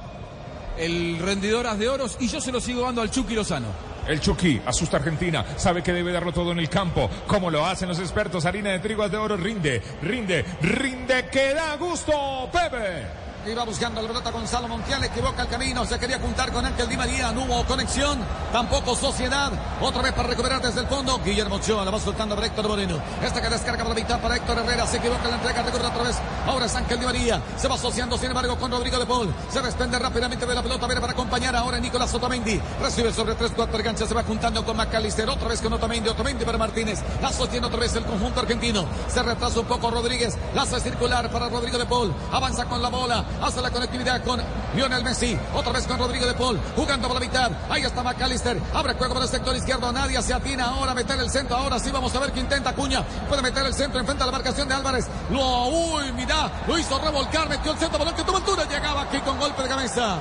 El 0.77 1.19
rendidoras 1.21 1.79
de 1.79 1.89
oros 1.89 2.17
y 2.21 2.29
yo 2.29 2.41
se 2.41 2.53
lo 2.53 2.61
sigo 2.61 2.83
dando 2.83 3.01
al 3.01 3.11
Chucky 3.11 3.35
Lozano. 3.35 3.94
El 4.07 4.21
Chucky 4.21 4.61
asusta 4.67 4.97
a 4.97 5.01
Argentina, 5.01 5.45
sabe 5.57 5.83
que 5.83 5.93
debe 5.93 6.13
darlo 6.13 6.33
todo 6.33 6.53
en 6.53 6.59
el 6.59 6.69
campo. 6.69 7.09
Como 7.27 7.51
lo 7.51 7.65
hacen 7.65 7.89
los 7.89 7.99
expertos, 7.99 8.45
harina 8.45 8.71
de 8.71 8.81
trigo 8.81 9.09
de 9.09 9.17
oro 9.17 9.37
rinde, 9.37 9.83
rinde, 10.03 10.45
rinde, 10.61 11.27
que 11.31 11.55
da 11.55 11.77
gusto, 11.77 12.49
Pepe. 12.53 13.24
Iba 13.47 13.63
buscando 13.65 14.01
la 14.01 14.09
pelota 14.09 14.31
Gonzalo 14.31 14.69
Montiel, 14.69 15.05
equivoca 15.05 15.43
el 15.43 15.49
camino, 15.49 15.85
se 15.85 15.99
quería 15.99 16.19
juntar 16.19 16.51
con 16.51 16.65
Ángel 16.65 16.89
Di 16.89 16.97
María, 16.97 17.31
no 17.31 17.43
hubo 17.43 17.63
conexión, 17.67 18.19
tampoco 18.51 18.97
sociedad. 18.97 19.53
Otra 19.83 20.01
vez 20.01 20.15
para 20.15 20.29
recuperar 20.29 20.63
desde 20.63 20.81
el 20.81 20.87
fondo, 20.87 21.21
Guillermo 21.23 21.57
Ochoa 21.57 21.85
la 21.85 21.91
va 21.91 22.01
soltando 22.01 22.35
para 22.35 22.47
Héctor 22.47 22.69
Moreno. 22.69 22.97
Esta 23.23 23.43
que 23.43 23.51
descarga 23.51 23.85
por 23.85 23.95
la 23.95 24.01
mitad 24.01 24.19
para 24.19 24.37
Héctor 24.37 24.59
Herrera, 24.61 24.87
se 24.87 24.97
equivoca 24.97 25.29
la 25.29 25.35
entrega, 25.35 25.63
recupera 25.63 25.89
otra 25.89 26.03
vez. 26.05 26.17
Ahora 26.47 26.65
es 26.65 26.75
Ángel 26.75 26.99
Di 26.99 27.05
María, 27.05 27.43
se 27.59 27.69
va 27.69 27.75
asociando 27.75 28.17
sin 28.17 28.29
embargo 28.29 28.57
con 28.57 28.71
Rodrigo 28.71 28.99
de 28.99 29.05
Paul. 29.05 29.35
Se 29.51 29.61
desprende 29.61 29.99
rápidamente 29.99 30.47
de 30.47 30.55
la 30.55 30.63
pelota, 30.63 30.87
viene 30.87 31.03
para 31.03 31.13
acompañar 31.13 31.55
ahora 31.55 31.79
Nicolás 31.79 32.15
Otamendi. 32.15 32.59
Recibe 32.81 33.13
sobre 33.13 33.37
3-4 33.37 33.71
de 33.71 33.83
gancha, 33.83 34.07
se 34.07 34.15
va 34.15 34.23
juntando 34.23 34.65
con 34.65 34.75
McAllister, 34.75 35.29
otra 35.29 35.49
vez 35.49 35.61
con 35.61 35.71
Otamendi, 35.71 36.09
Otamendi 36.09 36.47
para 36.47 36.57
Martínez. 36.57 37.03
La 37.21 37.31
sostiene 37.31 37.67
otra 37.67 37.81
vez 37.81 37.95
el 37.95 38.07
conjunto 38.07 38.41
argentino. 38.41 38.87
Se 39.09 39.23
retrasa 39.23 39.61
un 39.61 39.67
poco 39.67 39.91
Rodríguez, 39.91 40.35
la 40.55 40.63
hace 40.63 40.81
circular 40.81 41.31
para 41.31 41.51
Rodrigo 41.51 41.77
de 41.77 41.85
Paul. 41.85 42.15
Avanza 42.33 42.65
con 42.65 42.81
la 42.81 42.89
bola, 42.89 43.23
hace 43.43 43.61
la 43.61 43.71
conectividad 43.71 44.23
con 44.25 44.41
Lionel 44.75 45.05
Messi. 45.05 45.39
Otra 45.55 45.73
vez 45.73 45.87
con 45.87 45.99
Rodrigo 45.99 46.27
de 46.27 46.35
Paul, 46.35 46.61
jugando 46.77 47.09
por 47.09 47.21
la 47.21 47.27
mitad. 47.27 47.51
Ahí 47.71 47.83
está 47.83 48.03
McAllister, 48.03 48.61
abre 48.75 48.95
juego 48.95 49.15
por 49.15 49.23
el 49.23 49.29
sector 49.29 49.55
izquierdo. 49.57 49.93
Nadie 49.93 50.21
se 50.23 50.35
atina 50.35 50.67
ahora 50.67 50.93
a 50.93 50.95
meter 50.95 51.19
el 51.19 51.31
centro. 51.31 51.57
Ahora 51.57 51.79
sí 51.79 51.91
vamos 51.91 52.15
a 52.15 52.21
ver 52.21 52.33
qué 52.33 52.41
intenta 52.41 52.71
Acuña. 52.71 53.03
Puede 53.29 53.43
meter 53.43 53.65
el 53.67 53.75
centro, 53.75 54.01
enfrenta 54.01 54.27
la 54.27 54.33
marcación 54.33 54.69
de 54.69 54.75
Álvarez. 54.75 55.07
Lo, 55.31 55.67
uy, 55.69 56.13
mira, 56.13 56.51
lo 56.67 56.79
hizo 56.79 56.99
revolcar, 56.99 57.49
metió 57.49 57.73
el 57.73 57.79
centro, 57.79 57.99
balón 57.99 58.15
que 58.15 58.25
tuvo 58.25 58.37
altura. 58.37 58.65
Llegaba 58.65 59.03
aquí 59.03 59.19
con 59.21 59.39
golpe 59.39 59.63
de 59.63 59.69
cabeza. 59.69 60.19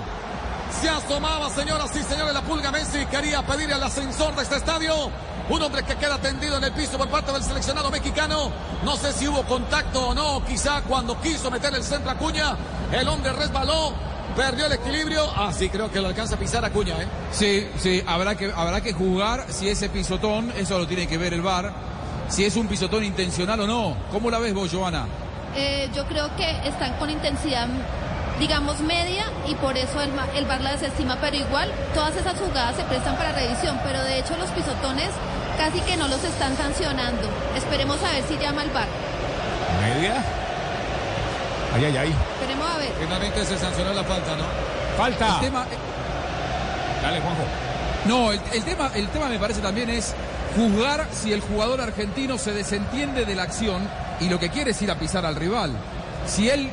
Se 0.82 0.90
asomaba, 0.90 1.50
señoras 1.50 1.96
y 1.96 2.04
señores, 2.04 2.34
la 2.34 2.42
pulga 2.42 2.72
Messi. 2.72 3.06
Quería 3.06 3.42
pedir 3.44 3.72
el 3.72 3.82
ascensor 3.82 4.36
de 4.36 4.44
este 4.44 4.58
estadio. 4.58 5.12
Un 5.50 5.62
hombre 5.62 5.84
que 5.84 5.96
queda 5.96 6.18
tendido 6.20 6.58
en 6.58 6.64
el 6.64 6.72
piso 6.72 6.98
por 6.98 7.10
parte 7.10 7.32
del 7.32 7.44
seleccionado 7.44 7.92
mexicano. 7.92 8.50
No 8.84 8.96
sé 8.96 9.12
si 9.12 9.28
hubo 9.28 9.44
contacto 9.44 10.10
o 10.10 10.14
no. 10.14 10.44
Quizá 10.46 10.82
cuando 10.84 11.20
quiso 11.20 11.52
meter 11.52 11.74
el 11.76 11.84
centro 11.84 12.12
a 12.12 12.16
Cuña, 12.16 12.56
el 12.94 13.08
hombre 13.10 13.34
resbaló, 13.34 13.94
perdió 14.38 14.68
el 14.68 14.74
equilibrio. 14.74 15.30
Ah, 15.36 15.52
sí, 15.52 15.70
creo 15.70 15.92
que 15.92 16.00
lo 16.00 16.08
alcanza 16.08 16.36
a 16.36 16.40
pisar 16.40 16.64
a 16.64 16.70
Cuña, 16.70 16.96
¿eh? 17.02 17.08
Sí, 17.32 17.68
sí, 17.78 18.02
habrá 18.08 18.36
que, 18.36 18.54
habrá 18.56 18.82
que 18.82 18.94
jugar 18.94 19.46
si 19.50 19.68
ese 19.68 19.90
pisotón, 19.90 20.52
eso 20.58 20.78
lo 20.80 20.88
tiene 20.88 21.08
que 21.08 21.18
ver 21.18 21.34
el 21.34 21.42
VAR, 21.42 21.74
si 22.30 22.46
es 22.46 22.56
un 22.56 22.68
pisotón 22.68 23.04
intencional 23.04 23.60
o 23.60 23.68
no. 23.68 23.98
¿Cómo 24.12 24.32
la 24.32 24.40
ves 24.40 24.54
vos, 24.54 24.72
Joana? 24.72 25.08
Eh, 25.56 25.90
yo 25.94 26.06
creo 26.08 26.34
que 26.38 26.68
están 26.68 26.98
con 26.98 27.10
intensidad, 27.10 27.68
digamos, 28.44 28.82
media 28.82 29.24
y 29.48 29.56
por 29.56 29.78
eso 29.78 30.02
el, 30.02 30.12
el 30.36 30.44
VAR 30.46 30.60
la 30.60 30.74
desestima, 30.74 31.18
pero 31.22 31.38
igual 31.38 31.72
todas 31.94 32.14
esas 32.18 32.38
jugadas 32.38 32.76
se 32.76 32.84
prestan 32.84 33.16
para 33.16 33.32
revisión, 33.32 33.80
pero 33.86 34.04
de 34.04 34.20
hecho 34.20 34.36
los 34.38 34.50
pisotones 34.50 35.08
casi 35.58 35.80
que 35.80 35.96
no 35.96 36.10
los 36.10 36.22
están 36.26 36.58
sancionando. 36.58 37.30
Esperemos 37.56 38.04
a 38.04 38.12
ver 38.12 38.24
si 38.28 38.38
llama 38.38 38.64
el 38.64 38.70
VAR. 38.72 38.88
Media. 39.82 40.16
Ay, 41.74 41.86
ay, 41.86 41.98
ay. 41.98 42.16
Esperemos 42.42 42.70
a 42.70 42.78
ver. 42.80 42.90
Finalmente 43.00 43.46
se 43.46 43.58
sancionó 43.58 43.94
la 43.94 44.04
falta, 44.04 44.36
¿no? 44.36 44.44
Falta. 44.98 45.36
El 45.36 45.40
tema, 45.40 45.66
Dale, 47.02 47.22
Juanjo. 47.22 47.44
no, 48.10 48.32
el, 48.34 48.42
el 48.52 48.64
tema, 48.66 48.92
el 48.94 49.08
tema 49.08 49.28
me 49.30 49.40
parece 49.40 49.62
también 49.62 49.90
es 49.90 50.14
juzgar 50.58 51.08
si 51.14 51.32
el 51.32 51.40
jugador 51.40 51.80
argentino 51.80 52.38
se 52.38 52.52
desentiende 52.52 53.24
de 53.24 53.36
la 53.36 53.44
acción 53.44 53.88
y 54.20 54.28
lo 54.28 54.38
que 54.38 54.50
quiere 54.50 54.72
es 54.72 54.82
ir 54.82 54.92
a 54.92 54.96
pisar 54.96 55.26
al 55.26 55.38
rival. 55.38 55.72
Si 56.28 56.50
él 56.50 56.70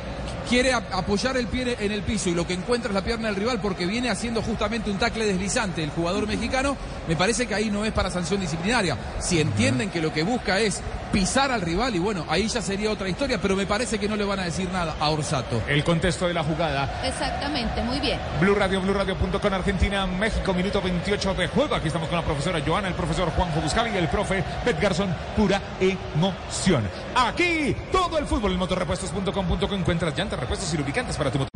quiere 0.51 0.73
ap- 0.73 0.93
apoyar 0.93 1.37
el 1.37 1.47
pie 1.47 1.77
en 1.79 1.93
el 1.93 2.01
piso 2.01 2.29
y 2.29 2.33
lo 2.33 2.45
que 2.45 2.53
encuentra 2.53 2.89
es 2.89 2.93
la 2.95 3.01
pierna 3.05 3.27
del 3.27 3.37
rival 3.37 3.61
porque 3.61 3.85
viene 3.85 4.09
haciendo 4.09 4.41
justamente 4.41 4.91
un 4.91 4.97
tacle 4.97 5.25
deslizante 5.25 5.81
el 5.81 5.91
jugador 5.91 6.27
mexicano, 6.27 6.75
me 7.07 7.15
parece 7.15 7.47
que 7.47 7.55
ahí 7.55 7.71
no 7.71 7.85
es 7.85 7.93
para 7.93 8.11
sanción 8.11 8.41
disciplinaria. 8.41 8.97
Si 9.19 9.39
entienden 9.39 9.89
que 9.89 10.01
lo 10.01 10.11
que 10.11 10.23
busca 10.23 10.59
es 10.59 10.81
pisar 11.13 11.51
al 11.51 11.61
rival 11.61 11.95
y 11.95 11.99
bueno, 11.99 12.25
ahí 12.27 12.47
ya 12.49 12.61
sería 12.61 12.89
otra 12.91 13.07
historia, 13.07 13.39
pero 13.41 13.55
me 13.55 13.65
parece 13.65 13.97
que 13.97 14.09
no 14.09 14.17
le 14.17 14.25
van 14.25 14.39
a 14.39 14.43
decir 14.43 14.69
nada 14.71 14.95
a 14.99 15.09
Orsato. 15.09 15.61
El 15.69 15.83
contexto 15.85 16.27
de 16.27 16.33
la 16.33 16.43
jugada. 16.43 17.01
Exactamente, 17.05 17.81
muy 17.83 17.99
bien. 18.01 18.19
Blue 18.41 18.53
Radio, 18.55 18.81
Blue 18.81 18.93
Radio.com, 18.93 19.53
Argentina, 19.53 20.05
México, 20.05 20.53
minuto 20.53 20.81
28 20.81 21.33
de 21.33 21.47
juego. 21.47 21.75
Aquí 21.75 21.87
estamos 21.87 22.09
con 22.09 22.17
la 22.17 22.25
profesora 22.25 22.59
Joana, 22.65 22.89
el 22.89 22.93
profesor 22.93 23.29
Juanjo 23.31 23.61
Buscavi 23.61 23.91
y 23.91 23.97
el 23.97 24.09
profe 24.09 24.43
Bet 24.65 24.81
Garzón. 24.81 25.15
Pura 25.37 25.61
emoción. 25.79 26.83
Aquí, 27.15 27.75
todo 27.91 28.17
el 28.17 28.25
fútbol 28.25 28.51
en 28.53 28.59
motorrepuestos.com.co 28.59 29.75
encuentras 29.75 30.17
llantas, 30.17 30.39
repuestos 30.41 30.73
y 30.73 30.77
lubricantes 30.77 31.15
para 31.17 31.31
tu 31.31 31.39
motor. 31.39 31.51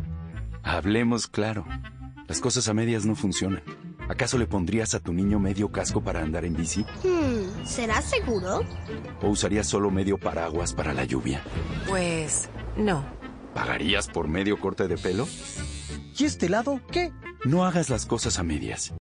Hablemos 0.62 1.26
claro. 1.26 1.66
Las 2.26 2.40
cosas 2.40 2.68
a 2.68 2.74
medias 2.74 3.04
no 3.04 3.14
funcionan. 3.14 3.62
¿Acaso 4.08 4.38
le 4.38 4.46
pondrías 4.46 4.94
a 4.94 5.00
tu 5.00 5.12
niño 5.12 5.38
medio 5.40 5.70
casco 5.72 6.00
para 6.00 6.22
andar 6.22 6.44
en 6.44 6.56
bici? 6.56 6.84
Hmm, 7.02 7.64
¿será 7.64 8.00
seguro? 8.00 8.60
¿O 9.20 9.28
usarías 9.28 9.66
solo 9.66 9.90
medio 9.90 10.16
paraguas 10.16 10.72
para 10.72 10.92
la 10.92 11.04
lluvia? 11.04 11.42
Pues 11.88 12.48
no. 12.76 13.04
¿Pagarías 13.52 14.06
por 14.08 14.28
medio 14.28 14.60
corte 14.60 14.86
de 14.86 14.96
pelo? 14.96 15.26
¿Y 16.16 16.24
este 16.24 16.48
lado 16.48 16.80
qué? 16.92 17.12
No 17.44 17.64
hagas 17.64 17.90
las 17.90 18.06
cosas 18.06 18.38
a 18.38 18.42
medias. 18.42 18.92